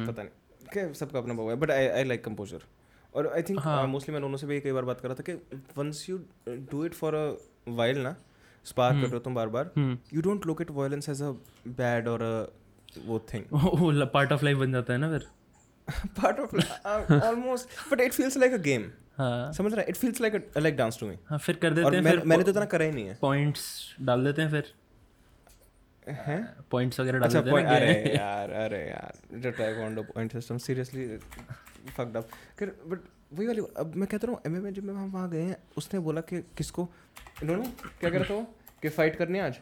पता 0.07 0.23
नहीं। 0.23 0.67
खैर 0.73 0.93
सबका 0.95 1.19
अपना 1.19 1.35
वो 1.35 1.49
है 1.51 1.57
but 1.57 1.71
I 1.71 1.87
I 1.87 2.05
like 2.05 2.25
composure 2.25 2.63
और 3.15 3.27
आई 3.29 3.43
थिंक 3.43 3.61
मोस्टली 3.89 4.13
मैं 4.13 4.19
उन्होंने 4.19 4.39
से 4.39 4.47
भी 4.47 4.61
कई 4.61 4.73
बार 4.73 4.85
बात 4.85 5.01
कर 5.01 5.09
रहा 5.09 5.15
था 5.15 5.23
कि 5.23 5.61
once 5.79 6.09
you 6.11 6.19
do 6.49 6.85
it 6.85 6.95
for 6.95 7.15
a 7.15 7.35
while 7.69 7.99
ना 7.99 8.17
स्पार्क 8.65 8.95
कर 8.95 9.03
रहे 9.03 9.13
हो 9.13 9.19
तुम 9.19 9.35
बार 9.35 9.49
बार 9.49 9.71
you 10.15 10.23
don't 10.23 10.47
look 10.47 10.63
it 10.63 10.71
violence 10.71 11.09
as 11.09 11.23
a 11.23 11.31
bad 11.81 12.09
और 12.09 12.25
वो 13.07 13.19
थिंग 13.35 13.45
पार्ट 14.15 14.33
ऑफ़ 14.33 14.45
लाइफ 14.45 14.59
बन 14.59 14.73
जाता 14.73 14.93
है 14.93 14.99
ना 14.99 15.11
फिर। 15.11 15.27
Part 16.23 16.41
of 16.41 16.55
almost 17.13 17.93
but 17.93 18.01
it 18.01 18.13
feels 18.13 18.37
like 18.37 18.53
a 18.53 18.63
game 18.63 18.91
हाँ। 19.19 19.53
समझ 19.53 19.73
रहा 19.73 19.81
है? 19.81 19.87
It 19.89 19.97
feels 19.97 20.21
like 20.21 20.53
like 20.59 20.77
dance 20.77 20.99
to 21.01 21.07
me 21.07 21.17
हाँ 21.27 21.39
फिर 21.39 21.57
कर 21.57 21.73
देते 21.73 21.97
हैं 21.97 22.03
मैं, 22.03 22.11
फिर 22.11 22.25
मैंने 22.25 22.45
तो 22.45 22.51
इतना 22.51 22.65
करा 22.65 22.85
ही 22.85 22.91
नहीं 22.93 23.07
है। 23.07 23.19
पॉइंट्स 23.23 23.97
डाल 24.03 24.25
देते 24.25 24.43
हैं 24.43 24.51
फिर। 24.51 24.73
हैं? 26.09 26.57
पॉइंट्स 26.71 27.01
वगैरह 27.01 27.19
डाल 27.19 27.29
अच्छा 27.29 27.41
देते 27.41 27.57
हैं 27.57 27.67
अरे 27.67 28.15
यार 28.17 28.51
अरे 28.51 28.79
यार 28.79 29.39
जो 29.39 29.51
taekwondo 29.51 30.05
point 30.13 30.37
system 30.37 30.63
seriously 30.65 31.05
fucked 31.99 32.17
up 32.17 32.35
फिर 32.59 32.77
बट 32.87 33.01
वही 33.33 33.47
वाली 33.47 33.61
अब 33.77 33.95
मैं 33.97 34.09
कहता 34.09 34.29
हूँ 34.29 34.41
एमएमए 34.47 34.73
जब 34.73 34.85
में 34.85 34.95
हम 34.95 35.11
वहाँ 35.13 35.31
गए 35.31 35.43
हैं 35.43 35.57
उसने 35.77 36.01
बोला 36.01 36.21
कि 36.21 36.41
किसको 36.41 36.89
इन्होंने 37.43 37.67
क्या 38.01 38.11
कह 38.11 38.19
रहा 38.19 38.41
था 38.41 38.43
कि 38.83 38.89
फाइट 38.89 39.17
करनी 39.17 39.39
आज? 39.39 39.55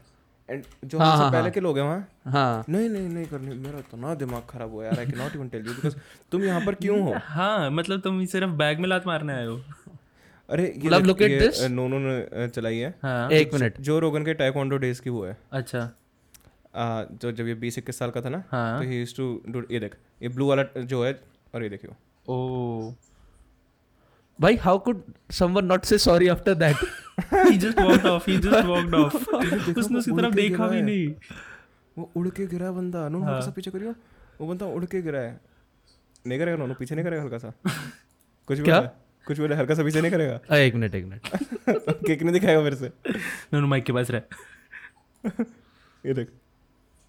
जो 0.84 0.98
हाँ, 0.98 1.16
हाँ, 1.16 1.30
पहले 1.30 1.42
हाँ। 1.42 1.50
के 1.50 1.60
लोग 1.60 1.78
हैं 1.78 1.84
वहाँ? 1.84 2.08
हाँ। 2.26 2.64
नहीं 2.68 2.88
नहीं 2.88 3.08
नहीं 3.08 3.26
करनी 3.26 3.54
मेरा 3.54 3.78
इतना 3.78 4.14
दिमाग 4.14 4.42
खराब 4.50 4.70
हुआ 4.70 4.84
यार 4.84 4.98
I 4.98 5.06
can 5.06 5.18
not 5.18 5.36
even 5.36 5.48
tell 5.48 5.66
you 5.66 5.72
because 5.72 5.96
तुम 6.32 6.44
यहाँ 6.44 6.66
पर 6.66 6.74
क्यों 6.74 7.00
हो? 7.02 7.14
हाँ 7.24 7.70
मतलब 7.70 8.00
तुम 8.00 8.24
सिर्फ़ 8.24 8.50
बैग 8.50 8.78
में 8.78 8.88
लात 8.88 9.06
मारने 9.06 9.32
आए 9.32 9.46
हो। 9.46 9.60
अरे 10.48 10.64
ये 10.64 10.88
मतलब 10.88 11.04
look 11.04 11.22
at 11.22 11.30
ये, 11.30 11.68
नोनो 11.68 11.98
ने 11.98 12.48
चलाई 12.48 12.76
है। 12.76 12.94
हाँ। 13.02 13.30
एक 13.30 13.54
मिनट। 13.54 13.80
जो 13.80 13.98
रोगन 13.98 14.24
के 14.24 14.34
टाइकोंडो 14.34 14.76
डेज़ 14.76 15.02
की 15.02 15.10
वो 15.10 15.24
है। 15.24 15.36
अच्छा। 15.52 15.90
आ, 16.76 17.04
जो 17.04 17.32
जब 17.32 17.46
ये 17.46 17.54
बीस 17.54 17.78
इक्कीस 17.78 17.98
साल 17.98 18.10
का 18.10 18.20
था 18.20 18.28
ना 18.28 18.42
हाँ। 18.50 18.78
तो 18.78 18.90
ही 18.90 19.04
टू 19.04 19.42
डू 19.48 19.62
ये 19.70 19.80
देख 19.80 19.94
ये 20.22 20.28
ब्लू 20.28 20.48
वाला 20.48 20.80
जो 20.80 21.04
है 21.04 21.20
और 21.54 21.62
ये 21.62 21.68
देखियो। 21.68 21.96
ओ। 22.34 22.92
भाई 24.40 24.56
how 24.56 24.78
could 24.78 25.02
someone 25.30 25.64
not 25.64 25.84
say 25.84 25.98
sorry 25.98 26.28
after 26.28 26.54
that 26.54 26.76
he 27.20 27.58
just 27.62 27.78
walked 27.78 28.06
off 28.06 28.28
he 28.28 28.36
just 28.44 28.68
walked 28.68 28.94
off. 28.94 29.14
उसने 29.78 29.98
उसकी 29.98 30.10
तरफ़ 30.10 30.34
देखा 30.34 30.66
भी 30.66 30.82
नहीं। 30.82 31.14
वो 31.98 32.10
उड़ 32.16 32.28
के 32.28 32.46
गिरा 32.46 32.72
बंदा। 32.72 33.08
नोनो 33.08 33.24
हल्का 33.24 33.40
सा 33.40 33.50
पीछे 33.50 33.70
करियो। 33.70 33.94
वो 34.40 34.46
बंदा 34.46 34.66
उड़ 34.66 34.84
के 34.84 35.02
गिरा 35.02 35.20
है। 35.20 35.40
नहीं 36.26 36.38
करेगा 36.38 36.56
नोनो 36.56 36.74
पीछे 36.74 36.94
नहीं 36.94 37.04
करेगा 37.04 37.22
हल्का 37.22 37.38
सा। 37.38 37.52
कुछ 38.46 38.58
भी 38.58 38.64
क्या? 38.64 38.80
कुछ 39.26 39.38
बोले 39.38 39.54
हल्का 39.54 39.74
सा 39.74 39.84
पीछे 39.84 40.00
नहीं 40.00 40.10
करेगा। 40.10 40.56
एक 40.56 40.74
मिनट 40.74 40.94
एक 40.94 41.04
मिनट। 41.04 41.20
केक 42.06 42.22
नहीं 42.22 42.32
दिखाएगा 42.32 42.60
मेरे 42.60 42.76
से। 42.76 42.92
नोनो 43.54 43.66
माइक 43.66 43.84
के 43.84 43.92
पास 43.92 44.10
रहे। 44.10 44.20
ये 46.06 46.14
देख। 46.14 46.28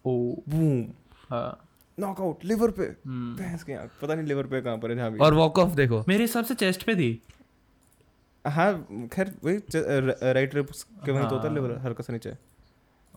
ओ। 0.06 0.36
बूम। 0.50 0.86
हाँ। 1.30 1.71
नॉकआउट 2.00 2.46
लिवर 2.46 2.72
पे 2.72 2.84
हम्म। 2.84 3.36
भैंस 3.36 3.64
के 3.64 3.76
पता 4.02 4.16
नहीं 4.16 4.26
लिवर 4.28 4.48
पे 4.48 4.62
कहाँ 4.62 4.78
पर 4.78 4.90
है 4.90 4.96
जहाँ 4.96 5.12
भी। 5.12 5.20
और 5.20 5.34
वॉक 5.34 5.60
ऑफ़ 5.60 5.76
देखो। 5.76 6.04
मेरे 6.08 6.24
हिसाब 6.24 6.46
से 6.46 6.56
चेस्ट 6.56 6.84
पे 6.84 6.96
थी। 6.96 7.22
हाँ 8.46 8.74
खैर 9.14 9.34
वही 9.44 9.58
राइट 10.34 10.56
रिप्स 10.56 10.84
के 11.06 11.12
वहीं 11.12 11.24
तो 11.24 11.36
होता 11.36 11.48
है 11.48 11.54
हाँ। 11.56 11.56
लिवर 11.56 11.78
हल्का 11.78 12.04
सा 12.04 12.14
नीचे। 12.14 12.34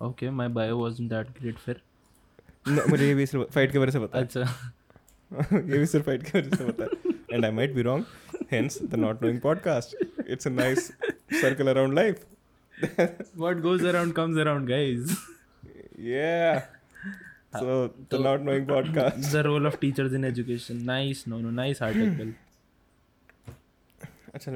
Okay 0.03 0.31
my 0.31 0.49
bio 0.49 0.79
wasn't 0.79 1.11
that 1.11 1.29
great 1.41 1.59
फिर। 1.59 1.81
मुझे 2.69 3.07
ये 3.07 3.15
भी 3.15 3.27
सिर्फ़ 3.27 3.53
फाइट 3.53 3.73
की 3.73 3.79
वजह 3.79 3.91
से 3.91 4.01
पता 4.01 4.19
है। 4.19 4.25
अच्छा। 4.25 4.41
ये 5.57 5.79
भी 5.79 5.87
सिर्फ़ 5.87 6.07
फाइट 6.07 6.31
की 6.31 6.39
वजह 6.39 6.57
से 6.57 6.71
पता 6.71 6.85
है। 6.85 7.15
And 7.33 7.45
I 7.45 7.51
might 7.51 7.75
be 7.75 7.83
wrong 7.83 8.05
hence 8.53 8.79
the 8.83 8.95
not 8.95 9.23
knowing 9.23 9.41
podcast 9.41 9.97
it's 10.29 10.47
a 10.47 10.51
nice 10.51 10.89
circle 11.41 11.69
around 11.69 11.95
life 11.95 12.25
what 13.37 13.61
goes 13.65 13.83
around 13.85 14.15
comes 14.15 14.39
around 14.45 14.67
guys. 14.69 15.13
Yeah. 16.07 16.63
So 17.55 17.75
the 18.13 18.19
not 18.27 18.43
knowing 18.49 18.67
podcast. 18.73 19.31
the 19.33 19.43
role 19.49 19.67
of 19.71 19.79
teachers 19.81 20.13
in 20.19 20.25
education. 20.31 20.85
Nice 20.91 21.21
no 21.33 21.39
no 21.47 21.53
nice 21.61 21.83
article 21.89 22.33
अच्छा 24.35 24.53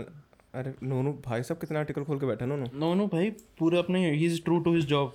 अरे 0.61 0.72
नोनू 0.82 1.12
भाई 1.26 1.42
साहब 1.42 1.61
कितना 1.61 1.78
article 1.78 2.05
खोल 2.05 2.18
के 2.20 2.26
बैठा 2.26 2.46
नोनू? 2.46 2.66
no 2.84 2.88
no 3.01 3.07
भाई 3.12 3.30
पूरा 3.59 3.78
अपने 3.78 4.01
he 4.20 4.30
is 4.32 4.38
true 4.49 4.61
to 4.68 4.72
his 4.78 4.86
job. 4.92 5.09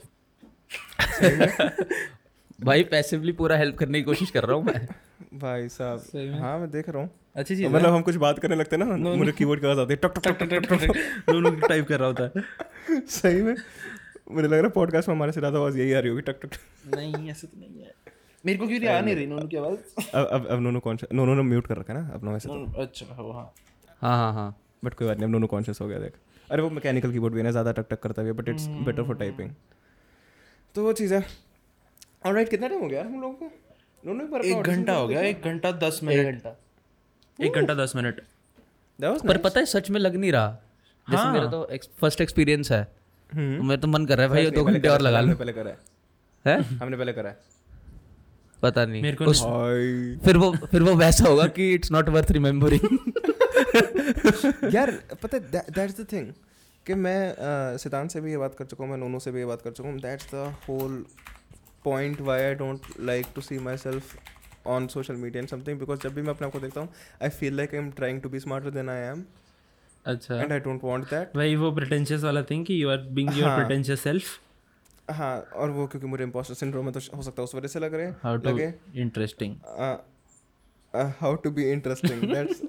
भाई 2.68 2.84
पैसिवली 2.92 3.32
पूरा 3.40 3.56
हेल्प 3.58 3.78
करने 3.78 4.00
की 4.00 4.04
कोशिश 4.06 4.30
कर 4.32 4.44
रहा 4.44 4.56
हूँ 4.58 4.64
मैं। 4.66 4.88
भाई 5.40 5.68
साहब 5.70 6.04
में? 6.16 6.40
हाँ 6.40 6.58
मैं 6.60 6.70
देख 6.72 6.90
रहा 6.90 7.02
हूँ। 7.02 7.10
अच्छी 7.36 7.56
चीज़ 7.56 7.68
मतलब 7.68 7.94
हम 7.94 8.02
कुछ 8.08 8.16
बात 8.24 8.40
करने 8.40 8.56
लगते 8.56 8.76
हैं 8.76 8.86
ना 8.86 9.16
मुझे 9.16 9.32
कीबोर्ड 9.38 9.62
की 9.62 9.68
आवाज़ 9.68 9.80
आती 9.80 9.94
है 9.94 10.00
टक 10.04 10.20
टक 10.20 10.38
टक 10.42 10.50
टक 10.54 10.68
टक 10.70 10.84
टक 10.84 11.32
दोनों 11.32 11.52
टाइप 11.70 11.88
कर 11.88 12.00
रहा 12.00 12.08
होता 12.08 12.24
है। 12.24 12.30
टक। 12.30 13.08
सही 13.18 13.42
में? 13.42 13.56
मुझे 14.28 14.48
लग 14.48 14.54
रहा 14.54 14.62
है 14.62 14.70
पॉडकास्ट 14.72 15.10
में 15.10 15.16
हमारे 15.16 15.32
से 15.32 15.42
ज़्यादा 15.42 15.60
आवाज़ 15.60 15.78
यही 15.78 15.94
आ 15.94 16.00
रही 16.00 16.10
होगी 16.10 16.22
टक 16.22 16.40
टक। 16.44 16.58
नहीं 16.96 17.30
ऐसे 17.32 17.48
तो 17.48 17.60
नहीं 17.60 17.84
है। 17.84 17.94
मेरे 18.44 18.58
को 18.60 18.68
क्यों 18.68 18.88
आ 18.88 19.00
नहीं 19.02 19.16
रही 19.16 19.26
नोनू 19.28 19.48
की 19.48 19.58
आवाज़? 19.58 20.10
अब 20.16 20.28
अब 20.28 20.48
अब 20.48 20.60
नोनू 20.60 20.80
कॉन्शियस 20.80 21.14
नोनू 21.14 21.34
ने 21.36 21.42
म्यूट 21.42 21.68
कर 21.68 21.78
रखा 21.78 21.94
है 21.94 22.00
ना 22.00 22.14
अपना 22.14 22.32
वैसे 22.32 22.50
तो। 22.50 22.82
अच्छा 22.82 23.06
हाँ 23.10 23.34
हाँ। 23.34 23.54
हाँ 24.02 24.34
हाँ 24.34 24.56
बट 24.86 24.94
कोई 24.94 25.08
बात 25.08 25.18
नहीं 25.18 25.28
अब 25.28 25.32
नोनू 25.32 25.48
कॉन्शियस 25.48 25.82
हो 25.82 25.88
गया 25.88 26.00
देख। 26.00 26.14
अरे 26.52 26.62
वो 26.62 26.70
मैकेनिकल 26.70 27.12
कीबोर्ड 27.12 27.34
भी 27.34 27.40
है 27.40 27.44
ना 27.44 27.52
ज़्यादा 27.52 27.72
टक 27.72 27.88
टक 27.90 28.00
करता 28.00 28.22
भी 28.22 28.28
है 28.28 28.34
but 28.34 28.50
it's 28.50 28.68
better 28.88 29.04
for 29.04 29.16
typing 29.16 29.52
तो 30.76 30.84
वो 30.84 30.94
चीज़ 30.94 31.14
है। 31.14 31.24
ऑलराइट 32.26 32.50
कितना 32.50 32.68
टाइम 32.68 32.82
हो 32.82 32.88
गया 32.88 33.04
हम 33.04 33.22
लोगों 33.22 33.34
को? 33.34 33.52
नोनू 34.04 34.38
एक 34.38 34.46
एक 34.46 34.64
घंटा 34.64 34.94
हो 34.94 35.08
गया 35.08 35.22
एक 35.22 35.44
घंटा 35.44 35.72
दस 35.80 36.00
मिनट। 36.04 36.46
एक 37.40 37.54
घंटा। 37.54 37.74
दस 37.76 37.96
मिनट। 37.96 38.22
पर 39.00 39.38
पता 39.38 39.60
है 39.60 39.66
सच 39.66 39.90
में 39.90 40.00
लग 40.00 40.16
नहीं 40.16 40.32
रहा। 40.32 40.58
जैसे 41.08 41.32
मेरा 41.32 41.48
तो 41.48 41.68
फ़र्स्ट 42.02 42.22
एक्सपीरियंस 42.22 42.72
है। 42.72 42.84
मेरा 43.36 43.82
तो 43.82 43.88
मन 43.88 44.06
कर 44.06 44.18
रहा 44.18 44.28
है 44.28 44.30
भाई 44.30 44.52
दो 44.52 44.64
घंटे 44.64 44.88
और 44.88 45.02
लगा 45.02 45.22
लो। 45.22 45.36
पहले 45.36 45.54
करा 45.54 45.70
है? 45.70 45.78
है? 46.46 46.62
हमने 46.64 46.98
पहले 46.98 47.14
करा 47.14 47.30
है। 47.30 47.38
पता 48.62 48.86
नहीं। 48.86 49.02
मेरे 49.02 49.16
को 49.16 49.26
उस 49.26 49.42
फिर 50.26 50.38
वो 50.38 50.52
फिर 50.72 50.82
वो 50.82 50.96
वैसा 50.96 51.28
होगा 51.28 51.48
कि 51.58 51.74
इट्स 51.74 51.92
नॉट 51.92 52.10
वर्थ 52.10 52.32
रिमेम्बरिंग 52.32 52.98
यार 54.74 54.92
पता 55.24 55.38
है 55.38 55.64
दैट्स 55.70 56.00
द 56.02 56.06
थिंग 56.12 56.28
कि 56.86 56.94
मैं 56.94 57.36
सितान 57.78 58.08
से 58.08 58.22
भी 58.22 58.32
ये 58.32 58.38
बात 58.38 58.56
कर 58.56 58.66
चुका 58.66 58.84
हूँ 58.84 58.92
मैं 58.92 58.98
नोनू 58.98 59.20
से 59.20 59.32
भी 59.32 59.40
ये 59.40 59.46
बात 59.46 59.62
कर 59.62 59.72
चुका 59.72 59.90
हूँ 59.90 60.00
that's 60.00 60.28
the 60.34 60.54
whole 60.70 61.06
point 61.86 62.22
why 62.22 62.42
I 62.42 62.56
don't 62.56 62.80
like 63.00 63.26
to 63.36 63.42
see 63.42 63.60
myself 63.78 64.16
on 64.68 64.88
social 64.88 65.16
media 65.16 65.40
and 65.40 65.50
something 65.50 65.80
because 65.80 66.00
जब 66.00 66.14
भी 66.16 66.22
मैं 66.22 66.30
अपने 66.30 66.48
आप 66.48 66.54
को 66.54 66.60
देखता 66.60 66.82
हूँ 66.82 66.90
I 67.24 67.30
feel 67.30 67.58
like 67.58 67.74
I 67.74 67.80
am 67.80 67.90
trying 67.92 68.22
to 68.22 68.30
be 68.30 68.40
smarter 68.40 68.70
than 68.70 68.90
I 68.90 69.02
am 69.02 69.24
अच्छा। 70.06 70.42
And 70.42 70.52
I 70.52 70.60
don't 70.60 70.84
want 70.84 71.04
that 71.10 71.36
भाई 71.38 71.56
वो 71.56 71.72
प्रिटेंशियस 71.76 72.24
वाला 72.24 72.42
थिंग 72.50 72.66
कि 72.66 72.82
यू 72.84 72.90
आर 72.90 72.98
बीइंग 73.12 73.30
योर 73.38 73.48
हाँ। 73.48 73.58
प्रिटेंशियस 73.58 74.00
सेल्फ 74.04 74.40
हाँ 75.12 75.36
और 75.56 75.70
वो 75.70 75.86
क्योंकि 75.88 76.08
मुझे 76.08 76.24
इम्पोस्टर 76.24 76.54
सिंड्रोम 76.56 76.86
है 76.86 76.92
तो 76.92 77.00
हो 77.16 77.22
सकता 77.22 77.42
है 77.42 77.44
उस 77.44 77.56
वजह 77.56 77.68
से 77.68 77.80
लग 77.80 77.94
रहे 77.94 78.08
हाउ 78.24 78.38
टू 78.38 78.50
लगे। 78.50 78.74
Interesting 79.02 79.56
how 81.20 81.36
to 81.44 81.50
be 81.52 81.64
interesting 81.72 82.22
that's 82.34 82.62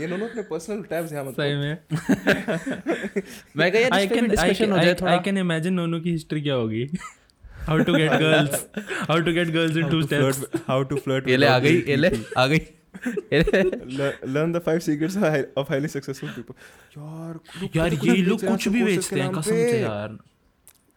ये 0.00 0.06
दोनों 0.06 0.28
अपने 0.28 0.42
पर्सनल 0.50 0.82
टैब्स 0.90 1.12
यहाँ 1.12 1.24
मत 1.24 1.34
सही 1.36 1.54
में। 1.54 1.78
मैं 3.56 3.72
कहा 3.72 3.80
यार 3.80 3.92
आई 3.92 4.04
इस 4.04 4.10
पे 4.10 4.14
भी 4.14 4.20
कैन 4.20 4.28
डिस्कशन 4.28 4.72
हो 4.72 4.78
जाए 4.78 4.94
थोड़ा। 5.00 5.12
आई 5.12 5.18
कैन 5.24 5.38
इमेजिन 5.38 5.74
नोनू 5.74 6.00
की 6.00 6.12
हिस्ट्री 6.12 6.42
क्या 6.42 6.54
होगी? 6.54 6.84
How 7.66 7.78
to 7.78 7.94
get 7.94 8.12
girls 8.20 8.66
how 9.08 9.18
to 9.20 9.32
get 9.32 9.48
girls 9.54 9.76
in 9.76 9.88
two 9.90 10.02
steps 10.02 10.44
how 10.68 10.78
to 10.92 11.00
flirt 11.02 11.28
ये 11.28 11.36
ले 11.36 11.46
आ 11.46 11.58
गई 11.58 11.82
ये 11.88 11.96
ले 11.96 12.10
आ 12.38 12.46
गई। 12.46 12.60
Learn 14.26 14.52
the 14.52 14.58
five 14.58 14.78
secrets 14.78 15.16
of 15.58 15.68
highly 15.68 15.88
successful 15.88 16.30
people 16.30 16.54
यार 17.00 17.38
यार 17.76 17.92
ये 17.92 18.16
लोग 18.16 18.44
कुछ 18.44 18.68
भी 18.68 18.84
बेचते 18.84 19.20
हैं 19.20 19.30
कसम 19.30 19.42
से 19.42 19.80
यार 19.80 20.08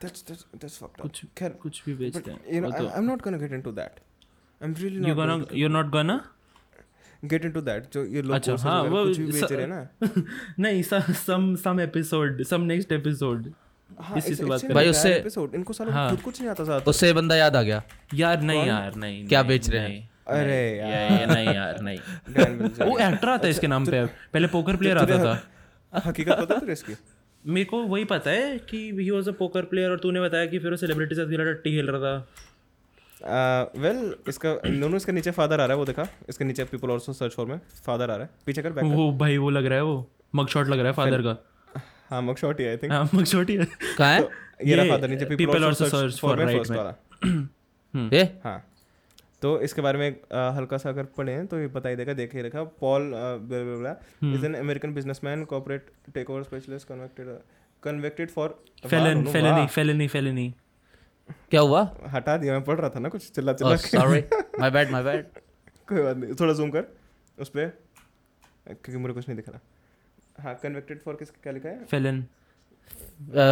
दैट्स 0.02 0.26
दैट्स 0.30 0.78
फक्ड 0.78 1.02
कुछ 1.02 1.26
खैर 1.38 1.50
कुछ 1.50 1.84
भी 1.86 1.94
बेचते 1.94 2.32
हैं 2.32 2.40
I 2.40 2.98
am 2.98 3.04
not 3.04 3.22
gonna 3.22 3.38
get 3.38 3.52
into 3.52 3.72
that 3.72 4.00
I 4.64 4.70
am 4.70 4.76
really 4.80 5.00
not 5.00 5.16
gonna 5.16 5.46
you 5.54 5.68
are 5.68 5.74
not 5.74 5.86
gonna 5.86 6.30
get 7.26 7.46
into 7.46 7.62
that 7.62 7.94
जो 7.94 8.06
ये 8.06 8.22
लोग 8.22 8.40
कुछ 8.40 9.18
भी 9.18 9.32
बेच 9.32 9.52
रहे 9.52 9.62
हैं 9.62 9.68
ना। 9.68 9.90
नहीं 10.60 10.84
some 11.14 11.56
some 11.56 11.80
episode 11.80 12.44
some 12.44 12.62
next 12.62 12.92
episode 12.92 13.54
उससे 16.88 17.14
बंदा 17.14 17.36
याद 17.36 17.56
आ 17.56 17.62
गया। 17.62 17.84
यार 18.14 18.42
नहीं 18.42 18.66
यार 18.66 18.96
नहीं 18.96 19.28
क्या 19.28 19.44
बेच 19.44 19.70
रहे 19.70 19.82
हैं? 19.82 20.15
अरे 20.28 20.78
यार। 20.78 20.92
ये- 20.92 21.20
ये 21.20 21.26
नहीं 21.26 21.56
यार 21.56 21.80
नहीं। 21.82 21.98
वो 22.92 22.98
एक्टर 23.00 23.30
आता 23.30 23.44
है 23.44 23.50
इसके 23.50 23.68
नाम 23.68 23.86
पे। 23.86 24.06
पहले 24.06 24.48
पोकर 24.48 24.76
प्लेयर 24.76 24.98
आता 24.98 25.18
था। 25.18 25.44
हकीकत 26.06 26.32
पता 26.32 26.56
तेरे 26.56 26.74
इसकी? 26.74 26.94
मेरे 27.46 27.66
को 27.66 27.84
वही 27.84 28.06
पता 28.06 28.32
है 28.32 28.58
कि 28.58 28.92
he 28.94 29.12
was 29.12 29.30
a 29.30 29.32
poker 29.32 29.62
player 29.62 29.92
और 29.92 30.00
तूने 30.00 30.22
बताया 30.22 30.46
कि 30.46 30.60
फिर 30.60 30.72
वो 30.72 30.78
सेलिब्रिटी 30.78 31.16
साथ 31.16 31.26
खेला 31.26 31.44
टट्टी 31.44 31.72
खेल 31.72 31.88
रहा 31.90 32.02
था। 32.02 32.28
वेल 33.78 34.16
इसका 34.28 34.54
दोनों 34.54 34.96
इसका 34.96 35.14
नीचे 35.14 35.32
फादर 35.32 35.54
आ 35.54 35.66
रहा 35.66 35.74
है 35.74 35.76
वो 35.76 35.86
देखा। 35.86 36.08
इसके 36.30 36.46
नीचे 36.46 36.64
पीपल 36.64 36.92
आल्सो 36.92 37.14
सर्च 37.14 37.34
फॉर 37.34 37.46
में 37.46 37.62
फादर 37.86 38.04
आ 38.04 38.16
रहा 38.16 38.26
है। 38.26 38.30
पीछे 38.46 38.62
कर 38.62 38.72
बैक 38.72 38.84
वो 38.84 39.12
भाई 39.12 39.38
वो 39.38 39.50
लग 39.50 39.66
रहा 39.66 39.76
है 39.76 39.84
वो। 39.84 40.12
मग 40.36 40.48
शॉट 40.48 40.68
लग 40.68 40.78
रहा 40.78 40.88
है 40.88 40.94
फादर 40.94 41.22
का। 41.22 41.46
हाँ 42.10 42.22
मग 42.22 42.36
शॉट 42.36 42.60
ही 42.60 42.68
आई 42.68 42.78
थिंक 42.78 42.92
हाँ 42.92 43.10
मग 43.14 43.24
शॉट 43.24 43.50
ही 43.50 43.56
है। 43.56 43.66
कहाँ 43.98 44.14
है? 44.14 44.30
ये 44.66 44.76
रहा 44.76 44.86
फादर 44.86 45.08
नीचे। 45.08 45.26
People 45.26 45.66
also 45.66 45.86
search 45.86 46.20
for 46.20 46.46
first 46.46 46.72
में। 46.72 46.78
वाला। 46.78 48.10
ये 48.16 48.24
हाँ। 48.44 48.75
तो 49.42 49.60
इसके 49.62 49.82
बारे 49.82 50.00
में 50.00 50.10
हल्का 50.56 50.78
सा 50.78 50.90
अगर 50.90 51.04
पढ़े 51.18 51.44
तो 51.46 51.60
ये 51.60 51.68
बता 51.70 51.90
ही 51.90 51.96
देगा 51.96 52.14
देखे 52.14 52.42
रखा। 52.42 52.64
Paul 52.82 53.12
is 54.36 54.46
an 54.46 54.54
American 54.56 54.94
businessman 54.94 55.44
corporate 55.46 55.90
takeover 56.30 56.44
specialist 56.44 56.88
convicted 56.88 57.28
convicted 57.84 58.30
for 58.30 58.60
felon 58.86 59.24
felony 59.26 59.66
felony 59.68 60.08
felony 60.08 60.54
क्या 61.52 61.62
हुआ? 61.62 61.82
हटा 62.08 62.38
दिया 62.38 62.54
मैं 62.54 62.64
पढ़ 62.64 62.80
रहा 62.80 62.90
था 62.90 63.00
ना 63.00 63.10
कुछ 63.10 63.30
चिल्ला 63.32 63.54
चिल्ला। 63.54 63.76
Sorry 63.78 64.24
my 64.60 64.72
bad 64.72 64.92
my 64.92 65.04
bad 65.04 65.26
कोई 65.90 66.02
बात 66.02 66.18
नहीं 66.18 66.34
थोड़ा 66.40 66.54
जूम 66.54 66.70
कर 66.72 66.86
उस 67.38 67.50
पे 67.50 67.68
क्योंकि 68.68 68.98
मुझे 68.98 69.14
कुछ 69.14 69.28
नहीं 69.28 69.36
दिख 69.38 69.50
रहा। 69.50 70.44
हाँ 70.44 70.54
कन्वेक्टेड 70.64 71.02
फॉर 71.02 71.16
किस 71.16 71.30
क्या 71.34 71.54
लिखा 71.54 71.70
है? 71.70 71.84
Felon 71.86 72.26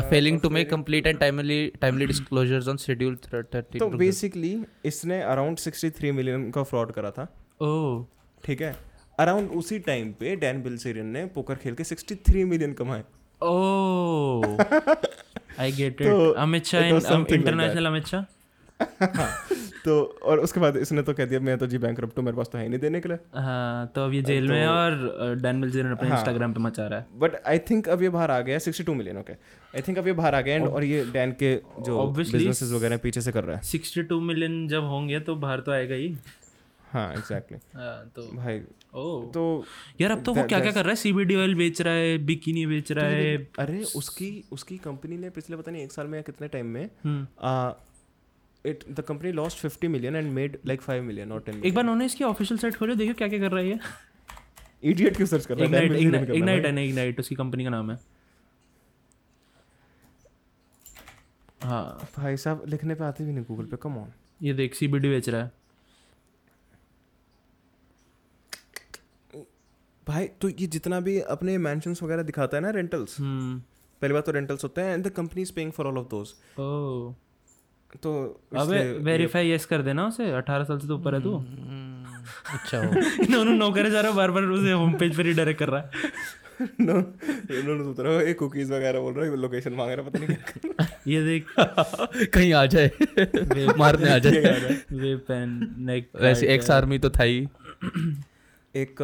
failing 0.10 0.40
to 0.42 0.50
make 0.50 0.70
complete 0.70 1.08
and 1.08 1.20
timely 1.20 1.68
timely 1.82 2.06
disclosures 2.06 2.68
on 2.68 2.78
schedule 2.78 3.18
30 3.26 3.80
तो 3.80 3.88
बेसिकली 3.90 4.54
इसने 4.86 5.22
अराउंड 5.22 5.58
63 5.60 6.12
मिलियन 6.12 6.50
का 6.52 6.64
फ्रॉड 6.64 6.92
करा 6.92 7.12
था। 7.12 7.28
ओह 7.62 8.06
ठीक 8.44 8.62
है? 8.62 8.76
अराउंड 9.20 9.52
उसी 9.58 9.80
टाइम 9.80 10.12
पे 10.20 10.36
डैन 10.36 10.62
बिल्सेरियन 10.64 11.06
ने 11.08 11.26
पोकर 11.36 11.56
खेल 11.56 11.74
के 11.76 11.84
63 11.84 12.46
मिलियन 12.46 12.74
कमाए। 12.74 13.04
ओह 13.42 14.46
आई 15.60 15.72
गेट 15.72 16.02
इट 16.02 16.08
तो 16.08 16.32
अमित 16.42 16.66
शाह 16.66 16.86
इंटरनेशनल 16.86 17.86
अमित 17.86 18.06
शाह 18.08 18.22
तो 19.86 19.94
और 20.24 20.40
उसके 20.40 20.60
बाद 20.60 20.78
इसने 20.78 21.02
तो 21.04 21.14
कह 21.14 21.26
दिया 21.26 21.40
मैं 21.40 21.58
तो 21.58 21.68
जी 21.68 21.78
बैंक 21.78 22.00
हूँ 22.00 22.24
मेरे 22.26 22.38
पास 22.38 22.50
तो 22.52 22.58
है 22.58 22.64
ही 22.64 22.70
नहीं 22.70 22.80
देने 22.80 23.00
के 23.02 23.10
लिए. 23.10 23.18
हाँ 23.36 23.88
तो 23.96 24.06
अब 24.06 24.14
ये 24.14 24.22
जेल 24.22 24.48
में 24.48 24.58
है 24.58 24.68
और 24.68 25.36
डैन 25.42 25.56
मिल्जर 25.56 25.92
अपने 25.92 26.10
हाँ। 26.10 26.18
इंस्टाग्राम 26.18 26.54
पे 26.54 26.60
मचा 26.60 26.88
रहा 26.88 27.00
है। 27.00 27.06
बट 27.20 27.36
आई 27.48 27.60
थिंक 27.70 27.90
अब 27.90 28.04
ये 28.04 28.10
बाहर 28.10 28.32
आ 28.32 28.40
गया 28.42 28.60
sixty 28.60 28.84
two 28.84 28.94
million 28.94 29.18
okay 29.18 29.34
I 29.34 29.82
think 29.88 29.98
अब 29.98 30.08
ये 30.08 30.14
बाहर 30.14 30.36
आ 30.36 30.42
गया 30.42 30.60
and 30.60 30.70
और 30.70 30.84
ये 30.84 31.04
डैन 31.14 31.32
के 31.44 31.56
जो 31.82 32.08
बिजनेसेस 32.12 32.72
वगैरह 32.72 32.98
पीछे 32.98 33.22
से 33.22 33.32
कर 33.32 33.44
रहा 33.44 33.58
है। 33.58 33.64
62 33.64 34.22
मिलियन 34.22 34.68
जब 34.68 34.84
होंगे 34.86 35.20
तो 35.20 35.36
बाहर 35.36 35.60
तो 35.60 35.72
आएगा 35.72 35.96
ही। 35.96 36.16
हाँ 36.92 37.12
एग्जैक्टली 37.14 37.58
हाँ, 37.76 38.12
तो 38.16 38.22
भाई 38.34 38.60
ओह। 38.94 39.24
तो 39.32 39.44
यार 40.02 40.12
अब 40.12 40.24
तो 40.24 40.34
वो 40.34 40.44
क्या 40.44 40.60
क्या 40.60 40.72
कर 40.72 40.84
रहा 40.84 40.90
है? 40.90 40.96
सीबीडी 40.96 41.36
ऑयल 41.36 41.56
बेच 41.56 41.82
रहा 41.82 41.94
है 41.94 42.18
बिकिनी 42.26 42.66
बेच 42.66 42.92
रहा 42.92 43.06
है। 43.06 43.36
अरे 43.60 43.84
उसकी 43.96 44.30
उसकी 44.52 44.78
कंपनी 44.78 45.18
ने 45.18 45.30
पिछले 45.30 45.58
पता 45.58 45.72
नहीं 45.72 45.84
एक 45.84 45.92
साल 45.92 46.08
में 46.08 46.18
या 46.18 46.22
कितने 46.22 46.48
टाइम 46.48 46.66
में 46.66 46.90
हम्म। 47.04 47.26
It 48.66 48.84
the 48.90 49.02
company 49.02 49.32
lost 49.32 49.58
fifty 49.58 49.88
million 49.88 50.16
and 50.16 50.32
made 50.34 50.58
like 50.66 50.82
five 50.82 51.04
million 51.04 51.32
और 51.32 51.42
टेन 51.42 51.62
एक 51.66 51.74
बार 51.74 51.84
उन्होंने 51.84 52.06
इसकी 52.06 52.24
ऑफिशियल 52.24 52.60
साइट 52.60 52.76
खोलो 52.76 52.96
देखो 52.96 53.14
क्या 53.14 53.28
क्या 53.28 53.40
कर 53.40 53.52
रहा 53.52 53.64
है। 53.64 53.80
इडियट 54.84 55.16
क्यों 55.16 55.28
सर्च 55.28 55.46
कर 55.46 55.58
रहा 55.58 55.80
है? 55.80 55.86
इग्नाइट। 56.02 56.66
है 56.66 56.88
इग्नाइट 56.88 57.20
उसकी 57.20 57.36
कंपनी 57.36 57.64
का 57.64 57.70
नाम 57.70 57.92
है। 57.92 58.00
हाँ। 61.64 62.10
भाई 62.18 62.38
साहब 62.38 62.64
लिखने 62.68 62.96
पे 62.96 63.04
आते 63.04 63.26
भी 63.26 63.32
नहीं 63.32 63.46
गूगल 63.46 63.66
पे 63.66 63.78
कम 63.78 63.98
ऑन 63.98 64.12
ये 64.42 64.54
देख 64.54 64.74
सीबीडी 64.76 65.10
बेच 65.10 65.30
रहा 65.30 65.42
है। 65.42 65.52
भाई 70.08 70.28
तो 70.42 70.50
ये 70.50 70.68
जितना 70.68 71.00
भी 71.00 71.20
अपने 71.34 71.58
मैंशंस 71.58 72.02
वगैरह 72.04 72.24
दिखाता 72.24 72.58
है 72.58 72.64
ना 72.64 72.70
रेंटल्स 72.70 73.20
हम्म। 73.20 73.60
पहली 74.02 74.14
बात 74.14 74.26
तो 74.26 74.32
रेंटल्स 74.32 74.64
होते 74.64 74.82
हैं 74.82 74.94
and 74.94 75.06
the 75.08 75.10
company 75.12 75.42
is 75.42 75.54
paying 75.54 75.72
for 75.72 75.88
all 75.88 75.98
of 75.98 76.08
those 76.10 76.36
तो 78.04 78.12
अबे 78.58 78.82
वेरीफाई 79.04 79.52
यस 79.52 79.66
कर 79.66 79.82
देना 79.82 80.08
उसे। 80.08 80.32
18 80.32 80.64
साल 80.64 80.80
से 80.80 80.88
तो 80.88 80.96
ऊपर 80.96 81.16
है 81.16 81.22
तू। 81.24 81.36
अच्छा 82.54 82.78
हो। 82.78 82.84
इन्होंने 83.24 83.58
नौकर 83.58 83.90
जा 83.90 84.02
रहा 84.02 84.12
बार 84.12 84.32
बार 84.32 84.44
उसे 84.44 84.72
होम 84.72 84.94
पेज 84.98 85.18
पर 85.18 85.26
ही 85.26 85.34
डायरेक्ट 85.34 85.60
कर 85.60 85.70
रहा 85.70 85.82
है। 85.82 86.12
नो 86.82 86.94
इन्होंने 87.60 87.84
सोच 87.84 88.00
रहा 88.00 88.14
है 88.14 88.26
एक 88.26 88.38
कुकीज 88.40 88.72
वगैरह 88.72 89.00
बोल 89.00 89.14
रहा 89.14 89.26
है 89.26 89.36
लोकेशन 89.38 89.74
मांग 89.74 89.92
रहा 89.92 90.06
है 90.06 90.12
पता 90.12 90.20
नहीं 90.20 90.36
क्या 90.36 90.88
ये 91.08 91.24
देख। 91.26 91.46
कहीं 92.34 92.54
आ 92.54 92.66
जाए। 92.66 92.92
मारने 93.78 94.10
आ 94.10 94.18
जाए। 94.18 94.78
वे 94.92 95.16
पेन 95.30 95.76
नेक 95.80 96.10
वैसे 96.22 96.48
एक्स 96.54 96.72
आर्मी 96.72 97.00
तो 97.00 97.10
था 97.10 97.24
ही। 97.24 97.48
एक 98.76 99.02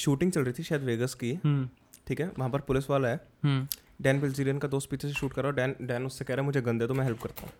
शूटिंग 0.00 0.32
चल 0.32 0.40
रही 0.40 0.52
थी 0.52 0.62
शायद 0.62 0.82
वेगस 0.82 1.14
की। 1.14 1.32
हम्म। 1.44 1.68
ठीक 2.06 2.20
है 2.20 2.30
वहाँ 2.38 2.50
पर 2.50 2.60
पुलिस 2.60 2.90
वाला 2.90 3.08
है। 3.08 3.20
हम्म। 3.44 3.66
डैन 4.02 4.20
बिल्जीरियन 4.20 4.58
का 4.58 4.68
दोस्त 4.68 4.90
पीछे 4.90 5.08
से 5.08 5.14
शूट 5.14 5.32
कर 5.32 5.42
रहा 5.42 5.50
है 5.50 5.56
डैन 5.56 5.86
डैन 5.86 6.06
उससे 6.06 6.24
कह 6.24 6.34
रहा 6.34 6.42
है 6.42 6.46
मुझे 6.46 6.60
गंदे 6.60 6.86
तो 6.86 6.94
मैं 6.94 7.04
हेल्प 7.04 7.22
करता 7.22 7.42
हूँ। 7.42 7.52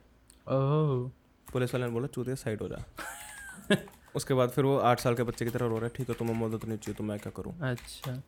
पुलिस 1.46 1.74
वाले 1.74 1.86
ने 1.86 1.92
बोला 1.92 2.06
चूतिया 2.06 2.34
साइड 2.34 2.62
हो 2.62 2.68
जा। 2.68 2.84
उसके 4.16 4.34
बाद 4.34 4.50
फिर 4.50 4.64
वो 4.64 4.76
आठ 4.78 5.00
साल 5.00 5.14
के 5.14 5.22
बच्चे 5.22 5.44
की 5.44 5.50
तरह 5.50 5.66
रो 5.66 5.76
रहा 5.76 5.86
है 5.86 5.92
ठीक 5.96 6.08
है 6.08 6.14
तुम्हें 6.14 6.36
मदद 6.36 6.64
नहीं 6.68 6.78
चाहिए 6.78 6.96
तो 6.96 7.04
मैं 7.04 7.18
क्या 7.18 7.32
करूँ? 7.36 7.54
अच्छा। 7.62 8.22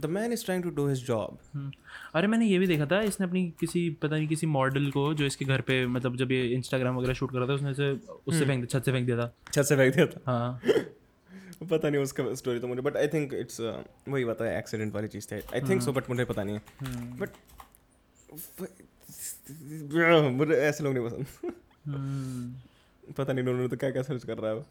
The 0.00 0.06
man 0.06 0.32
is 0.32 0.44
trying 0.44 0.62
to 0.64 0.70
do 0.70 0.86
his 0.88 1.04
job 1.06 1.38
hmm. 1.54 1.70
अरे 2.14 2.26
मैंने 2.26 2.46
ये 2.46 2.58
भी 2.58 2.66
देखा 2.66 2.86
था 2.86 3.00
इसने 3.02 3.26
अपनी 3.26 3.42
किसी 3.60 3.88
पता 4.02 4.16
नहीं 4.16 4.28
किसी 4.28 4.46
मॉडल 4.46 4.90
को 4.90 5.12
जो 5.14 5.24
इसके 5.26 5.44
घर 5.44 5.60
पे 5.60 5.86
मतलब 5.86 6.16
जब 6.16 6.32
ये 6.32 6.46
इंस्टाग्राम 6.48 6.96
वगैरह 6.96 7.14
शूट 7.14 7.32
कर 7.32 7.38
रहा 7.38 7.48
था 7.48 7.54
उसने 7.54 7.70
उसे 7.70 7.90
उससे 8.26 8.44
फेंक 8.44 8.64
दिया 8.64 8.78
छत 8.78 8.84
से 8.84 8.92
फेंक 8.92 9.06
दिया 9.06 9.16
था। 9.18 9.32
छत 9.52 9.62
से 9.62 9.76
फेंक 9.76 9.94
दिया 9.94 10.06
था? 10.06 10.20
हाँ। 10.26 10.60
पता 11.70 11.88
नहीं 11.88 12.02
उसका 12.02 12.32
स्टोरी 12.34 12.58
तो 12.60 12.68
मुझे 12.68 12.82
बट 12.82 12.96
आई 12.96 13.08
थिंक 13.08 13.34
इट्स 13.34 13.60
वही 13.60 14.24
बता 14.24 14.44
है 14.44 14.58
एक्सीडेंट 14.58 14.94
वाली 14.94 15.08
चीज़ 15.08 15.26
थी। 15.32 15.40
आई 15.54 15.60
थिंक 15.68 15.82
सो 15.82 15.92
बट 15.92 16.10
मुझे 16.10 16.24
पता 16.24 16.42
नहीं 16.44 16.56
है। 16.56 17.18
बट 17.18 17.30
मुझे 20.32 20.54
ऐसे 20.54 20.84
लोग 20.84 20.94
नहीं 20.94 21.04
पसंद। 21.06 21.26
हम्म। 21.42 21.52
पता 21.88 23.32
नहीं 23.32 23.44
उन्होंने 23.44 23.68
तो 23.68 23.76
क्या 23.76 23.90
क्या 23.90 24.02
सर्च 24.02 24.24
कर 24.24 24.38
रहा 24.38 24.50
है 24.50 24.64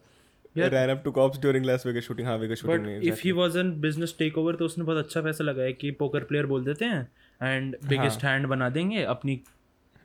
हाँ 2.22 2.38
ही 4.20 4.30
तो 4.56 4.64
उसने 4.64 4.84
बहुत 4.84 5.04
अच्छा 5.04 5.20
पैसा 5.20 5.44
लगाया 5.44 5.70
कि 5.70 5.90
पोकर 5.90 6.24
प्लेयर 6.24 6.46
बोल 6.46 6.64
देते 6.64 6.84
हैं 6.84 7.08
एंड 7.42 7.76
बिगेस्ट 7.88 8.24
हैंड 8.24 8.46
बना 8.46 8.68
देंगे 8.68 9.02
अपनी 9.04 9.40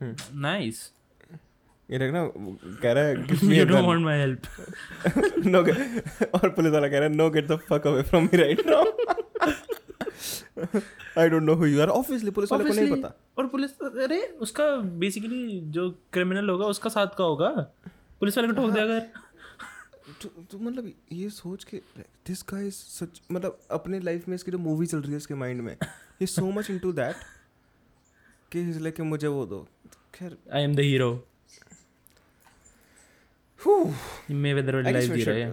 नाइस 0.02 0.92
ये 1.90 1.98
देख 1.98 2.12
ना 2.12 2.30
कह 2.82 2.92
रहा 2.92 3.04
है 3.04 3.26
give 3.26 3.40
me 3.44 3.58
you 3.58 3.64
don't 3.64 3.84
want 3.84 4.00
my 4.00 4.20
help 4.20 4.40
no 5.46 5.62
और 6.38 6.48
पुलिस 6.48 6.72
वाला 6.72 6.88
कह 6.88 6.98
रहा 6.98 7.08
है 7.08 7.14
no 7.14 7.30
get 7.30 7.48
the 7.48 7.58
fuck 7.68 7.86
away 7.86 8.02
from 8.02 8.24
me 8.24 8.38
right 8.38 8.66
now 8.66 8.84
I 11.18 11.28
don't 11.28 11.42
know 11.42 11.54
who 11.54 11.66
you 11.66 11.80
are 11.80 11.88
obviously 11.88 12.30
police 12.30 12.52
वाले 12.52 12.64
को 12.64 12.74
नहीं 12.74 12.90
पता। 12.92 13.12
और 13.38 13.46
पुलिस 13.46 13.70
अरे 14.04 14.20
उसका 14.40 14.76
बेसिकली 14.76 15.60
जो 15.60 15.90
क्रिमिनल 16.12 16.50
होगा 16.50 16.66
उसका 16.66 16.90
साथ 16.90 17.06
का 17.18 17.24
होगा। 17.24 17.48
पुलिस 18.20 18.38
वाले 18.38 18.48
को 18.48 18.54
ठोक 18.54 18.70
दिया 18.70 18.84
अगर। 18.84 19.00
तो, 20.22 20.28
तो 20.28 20.58
मतलब 20.58 20.92
ये 21.12 21.28
सोच 21.30 21.64
के 21.64 21.76
दिस 22.26 22.42
गाय 22.52 22.66
इज़ 22.66 22.74
सच 22.74 23.20
मतलब 23.32 23.58
अपने 23.70 24.00
लाइफ 24.00 24.28
में 24.28 24.34
इसकी 24.34 24.50
जो 24.50 24.58
मूवी 24.58 24.86
चल 24.86 24.98
रही 24.98 25.10
है 25.10 25.16
इसके 25.16 25.34
माइंड 25.34 25.60
में 25.60 25.76
ये 26.22 26.26
सो 26.26 26.50
मच 26.50 26.70
इनटू 26.70 26.92
दैट 26.92 27.16
कि 28.52 28.60
इज़ 28.60 28.78
लाइक 28.80 29.00
मुझे 29.00 29.26
वो 29.26 29.46
दो। 29.46 29.66
खैर 30.14 30.36
I 30.54 30.62
am 30.62 30.74
the 30.74 30.80
hero 30.80 31.27
Mayweather 34.54 34.74
वाली 34.74 34.86
आई 34.86 34.92
लाइफ 34.92 35.10
जी 35.10 35.24
रहे 35.24 35.44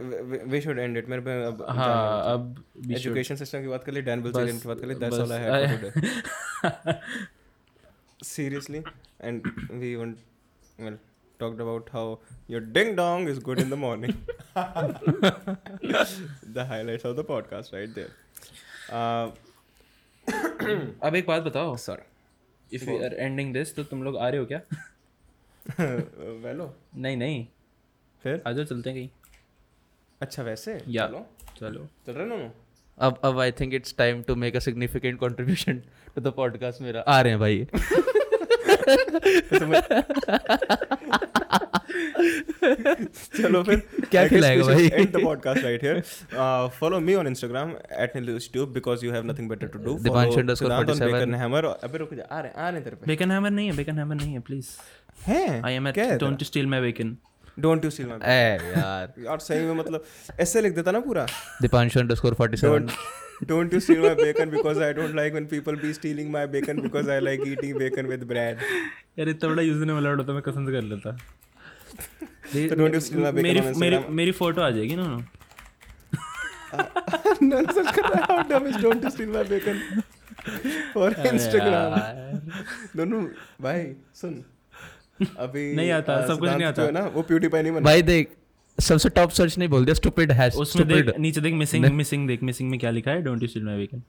वी 0.43 0.61
शुड 0.61 0.79
एंड 0.79 0.97
इट 0.97 1.09
मेरे 1.09 1.21
पे 1.21 1.43
अब 1.43 1.65
हाँ 1.69 2.33
अब 2.33 2.63
एजुकेशन 2.91 3.35
सिस्टम 3.35 3.61
की 3.61 3.67
बात 3.67 3.83
कर 3.83 3.91
ली 3.91 4.01
डैन 4.01 4.21
बिल्जेरियन 4.21 4.59
की 4.59 4.67
बात 4.67 4.79
कर 4.79 4.87
ली 4.87 4.95
that's 4.95 5.19
all 5.19 5.31
I 5.31 5.65
have 5.65 5.91
seriously 8.23 8.83
and 9.21 9.51
we 9.71 9.95
well, 10.79 10.97
talked 11.39 11.59
about 11.59 11.89
how 11.91 12.19
your 12.47 12.59
ding 12.59 12.95
dong 12.95 13.27
is 13.27 13.39
good 13.39 13.59
in 13.59 13.69
the 13.69 13.77
morning. 13.77 14.17
the 16.53 16.65
highlights 16.67 17.05
of 17.05 17.15
the 17.15 17.23
podcast 17.23 17.73
right 17.73 17.95
there. 17.95 18.11
Uh, 18.89 19.31
अब 21.03 21.15
एक 21.15 21.27
बात 21.27 21.43
बताओ। 21.43 21.75
Sorry. 21.77 22.05
If 22.73 22.85
we 22.85 22.97
are 23.05 23.13
ending 23.13 23.53
this 23.53 23.75
तो 23.75 23.83
तुम 23.83 24.03
लोग 24.03 24.17
आ 24.17 24.29
रहे 24.29 24.39
हो 24.39 24.45
क्या? 24.45 24.61
वेलो 26.45 26.75
नहीं 26.95 27.17
नहीं। 27.17 27.47
फिर? 28.25 28.41
आ 28.47 28.51
जाओ 28.51 28.65
चलते 28.65 28.89
हैं 28.89 28.99
कहीं। 28.99 29.09
अच्छा 30.21 30.43
वैसे? 30.43 30.81
या 30.87 31.07
चलो। 31.07 31.25
चलो। 31.59 31.87
चल 32.07 32.11
रहे 32.11 32.25
ना 32.27 32.53
अब 32.99 33.19
अब 33.23 33.39
I 33.39 33.51
think 33.51 33.73
it's 33.73 33.95
time 33.97 34.21
to 34.21 34.35
make 34.35 34.55
a 34.55 34.59
significant 34.59 35.19
contribution 35.19 35.81
to 36.15 36.21
the 36.21 36.27
podcast 36.27 36.81
मेरा। 36.81 37.01
आ 37.01 37.21
रहे 37.21 37.31
हैं 37.31 37.39
भाई। 37.39 37.67
चलो 43.37 43.63
फिर। 43.63 43.79
क्या 44.11 44.27
खिलाएगा 44.27 44.63
भाई? 44.63 44.89
end 44.89 45.11
the 45.15 45.21
podcast 45.23 45.59
right 45.65 45.83
here. 45.83 45.97
Uh, 46.37 46.69
follow 46.79 47.01
me 47.07 47.15
on 47.21 47.29
instagram 47.31 47.73
at 48.05 48.15
nilustube 48.15 48.73
because 48.77 49.03
you 49.05 49.13
have 49.15 49.27
nothing 49.31 49.49
better 49.53 49.69
to 49.75 49.81
do. 49.87 49.95
Dipanshu 49.97 50.07
Follow 50.07 50.39
underscore 50.39 50.71
Siddhant 50.71 50.89
on 50.89 51.01
47. 51.01 51.13
Bacon 51.13 51.37
Hammer. 51.41 51.63
अबे 51.83 51.97
रुक 51.97 52.13
जा। 52.13 52.23
आ 52.31 52.39
रहे 52.39 52.51
आ 52.51 52.69
रहे 52.69 52.81
तेरे 52.81 52.95
पे। 52.95 53.05
बेकन 53.07 53.31
हैमर 53.31 53.49
नहीं 53.49 53.69
है 53.69 53.75
बेकन 53.75 53.97
हैमर 53.97 54.15
नहीं 54.15 54.33
है 54.33 54.39
प्लीज़ 54.39 54.67
हैं? 55.27 55.61
I 55.63 55.73
am 55.73 55.87
at 55.87 55.99
don't 55.99 56.43
steal 56.43 56.67
my 56.67 56.81
bacon 56.81 57.17
don't 57.59 57.85
you 57.85 57.89
steal 57.89 58.07
my 58.07 58.17
a 58.23 58.57
यार 58.77 59.13
यार 59.25 59.39
सही 59.49 59.65
में 59.65 59.73
मतलब 59.75 60.03
ऐसे 60.39 60.61
लिख 60.61 60.73
देता 60.75 60.91
ना 60.91 60.99
पूरा 61.05 61.25
Deepanshu 61.61 61.99
underscore 61.99 62.35
47 62.41 62.65
don't 62.65 62.91
don't 63.51 63.73
you 63.75 63.79
steal 63.85 64.01
my 64.07 64.13
bacon 64.19 64.51
because 64.51 64.77
I 64.87 64.91
don't 64.97 65.15
like 65.19 65.33
when 65.37 65.47
people 65.53 65.79
be 65.85 65.89
stealing 65.95 66.29
my 66.35 66.43
bacon 66.51 66.77
because 66.83 67.09
I 67.15 67.17
like 67.27 67.41
eating 67.53 67.73
bacon 67.81 68.11
with 68.11 68.21
bread. 68.29 68.61
यार 69.19 69.29
इतना 69.29 69.49
बड़ा 69.49 69.63
यूज़र 69.63 69.85
नेम 69.85 69.97
अलर्ट 69.97 70.19
होता 70.19 70.33
मैं 70.33 70.41
कसम 70.41 70.65
से 70.65 70.71
कर 70.71 70.81
लेता 70.91 71.17
So 72.53 72.75
don't 72.81 72.97
you 72.97 73.01
steal 73.07 73.21
my 73.25 73.31
bacon 73.37 73.43
मेरी 73.43 73.61
मेरी 73.83 73.99
मेरी 74.21 74.31
फ़ोटो 74.41 74.61
आ 74.61 74.69
जाएगी 74.77 74.95
ना 74.99 75.07
Nonsense 77.43 77.91
कर 77.95 78.09
रहा 78.09 78.19
है 78.19 78.25
how 78.29 78.39
dumb 78.51 78.67
is 78.71 78.77
don't 78.85 79.07
you 79.07 79.11
steal 79.17 79.31
my 79.37 79.43
bacon 79.53 79.77
for 80.93 81.09
Instagram. 81.33 81.95
दोनों 82.97 83.21
भाई 83.61 83.85
सुन 84.21 84.43
अभी 85.19 85.73
नहीं 85.75 85.91
आता, 85.91 86.25
सब 86.27 86.39
कुछ 86.39 86.49
नहीं 86.49 86.63
आता। 86.63 86.81
है 86.81 86.91
ना 86.91 87.05
वो 87.07 87.21
PewDiePie 87.23 87.61
नहीं 87.61 87.71
बना। 87.71 87.81
भाई 87.81 88.01
देख 88.03 88.31
सबसे 88.77 89.09
टॉप 89.09 89.29
सर्च 89.31 89.57
नहीं 89.57 89.69
बोल 89.69 89.85
दिया 89.85 89.93
स्टूपिड 89.95 90.31
हैश 90.31 90.55
उसमें 90.57 90.87
देख 90.87 91.17
नीचे 91.19 91.41
देख 91.41 91.53
मिसिंग 91.53 91.85
मिसिंग 91.93 92.27
देख 92.27 92.43
मिसिंग 92.43 92.69
में 92.69 92.79
क्या 92.79 92.91
लिखा 92.91 93.11
है? 93.11 93.21
Don't 93.23 93.41
you 93.41 93.47
steal 93.47 93.63
my 93.63 93.77
weekend 93.77 94.01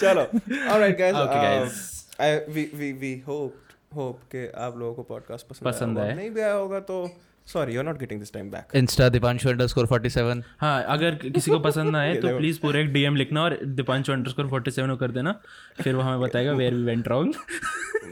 चलो 0.00 0.20
alright 0.20 0.98
guys 0.98 1.14
okay 1.14 1.42
guys 1.42 1.74
I 2.20 2.36
we 2.54 2.70
we 2.74 2.92
we 3.00 3.12
hope 3.26 3.54
hope 3.94 4.20
के 4.32 4.46
आप 4.64 4.78
लोगों 4.78 4.94
को 4.94 5.02
पॉडकास्ट 5.04 5.46
पसंद 5.46 5.66
आया 5.66 5.72
पसंद 5.72 5.98
आया। 5.98 6.14
नहीं 6.14 6.30
भी 6.30 6.40
आया 6.40 6.52
होगा 6.52 6.80
तो 6.80 7.04
sorry 7.52 7.74
you're 7.74 7.84
not 7.88 7.98
getting 8.00 8.18
this 8.22 8.32
time 8.36 8.48
back. 8.54 8.74
Insta 8.76 9.08
Deepanshu 9.08 9.48
underscore 9.48 9.86
47 9.86 10.42
हाँ 10.60 10.82
अगर 10.96 11.14
किसी 11.24 11.50
को 11.50 11.58
पसंद 11.58 11.90
ना 11.90 12.00
आए 12.00 12.14
तो 12.22 12.36
प्लीज़ 12.38 12.60
पूरे 12.60 12.82
एक 12.82 12.92
डीएम 12.92 13.16
लिखना 13.16 13.42
और 13.42 13.58
दीपांशु 13.80 14.12
अंडरस्कोर 14.12 14.48
फोर्टी 14.48 14.70
सेवन 14.70 14.94
कर 14.96 15.10
देना। 15.10 15.32
फिर 15.82 15.94
वो 15.94 16.02
हमें 16.02 16.20
बताएगा 16.20 16.52
वेयर 16.52 16.74
वी 16.74 16.84
वेंट 16.84 17.08
रॉन्ग. 17.08 17.34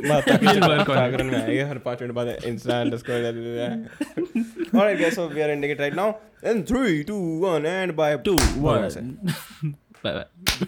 जागरण 0.04 1.30
में 1.30 1.42
आएगा 1.42 1.68
हर 1.68 1.78
पाँच 1.86 2.02
मिनट 2.02 2.14
बाद 2.14 2.28
insta 2.28 2.80
underscore 2.80 3.16
alright 4.74 4.98
guys 4.98 5.14
so 5.14 5.22
we 5.28 5.42
are 5.42 5.50
ending 5.50 5.70
it 5.70 5.80
right 5.80 5.94
now. 5.94 6.08
In 6.50 6.64
three 6.64 7.04
two 7.04 7.22
one 7.44 7.66
and 7.66 7.96
bye. 8.00 8.16
Two 8.24 8.36
Bye, 8.36 8.78
one 8.96 9.16
bye 10.04 10.12
bye 10.14 10.66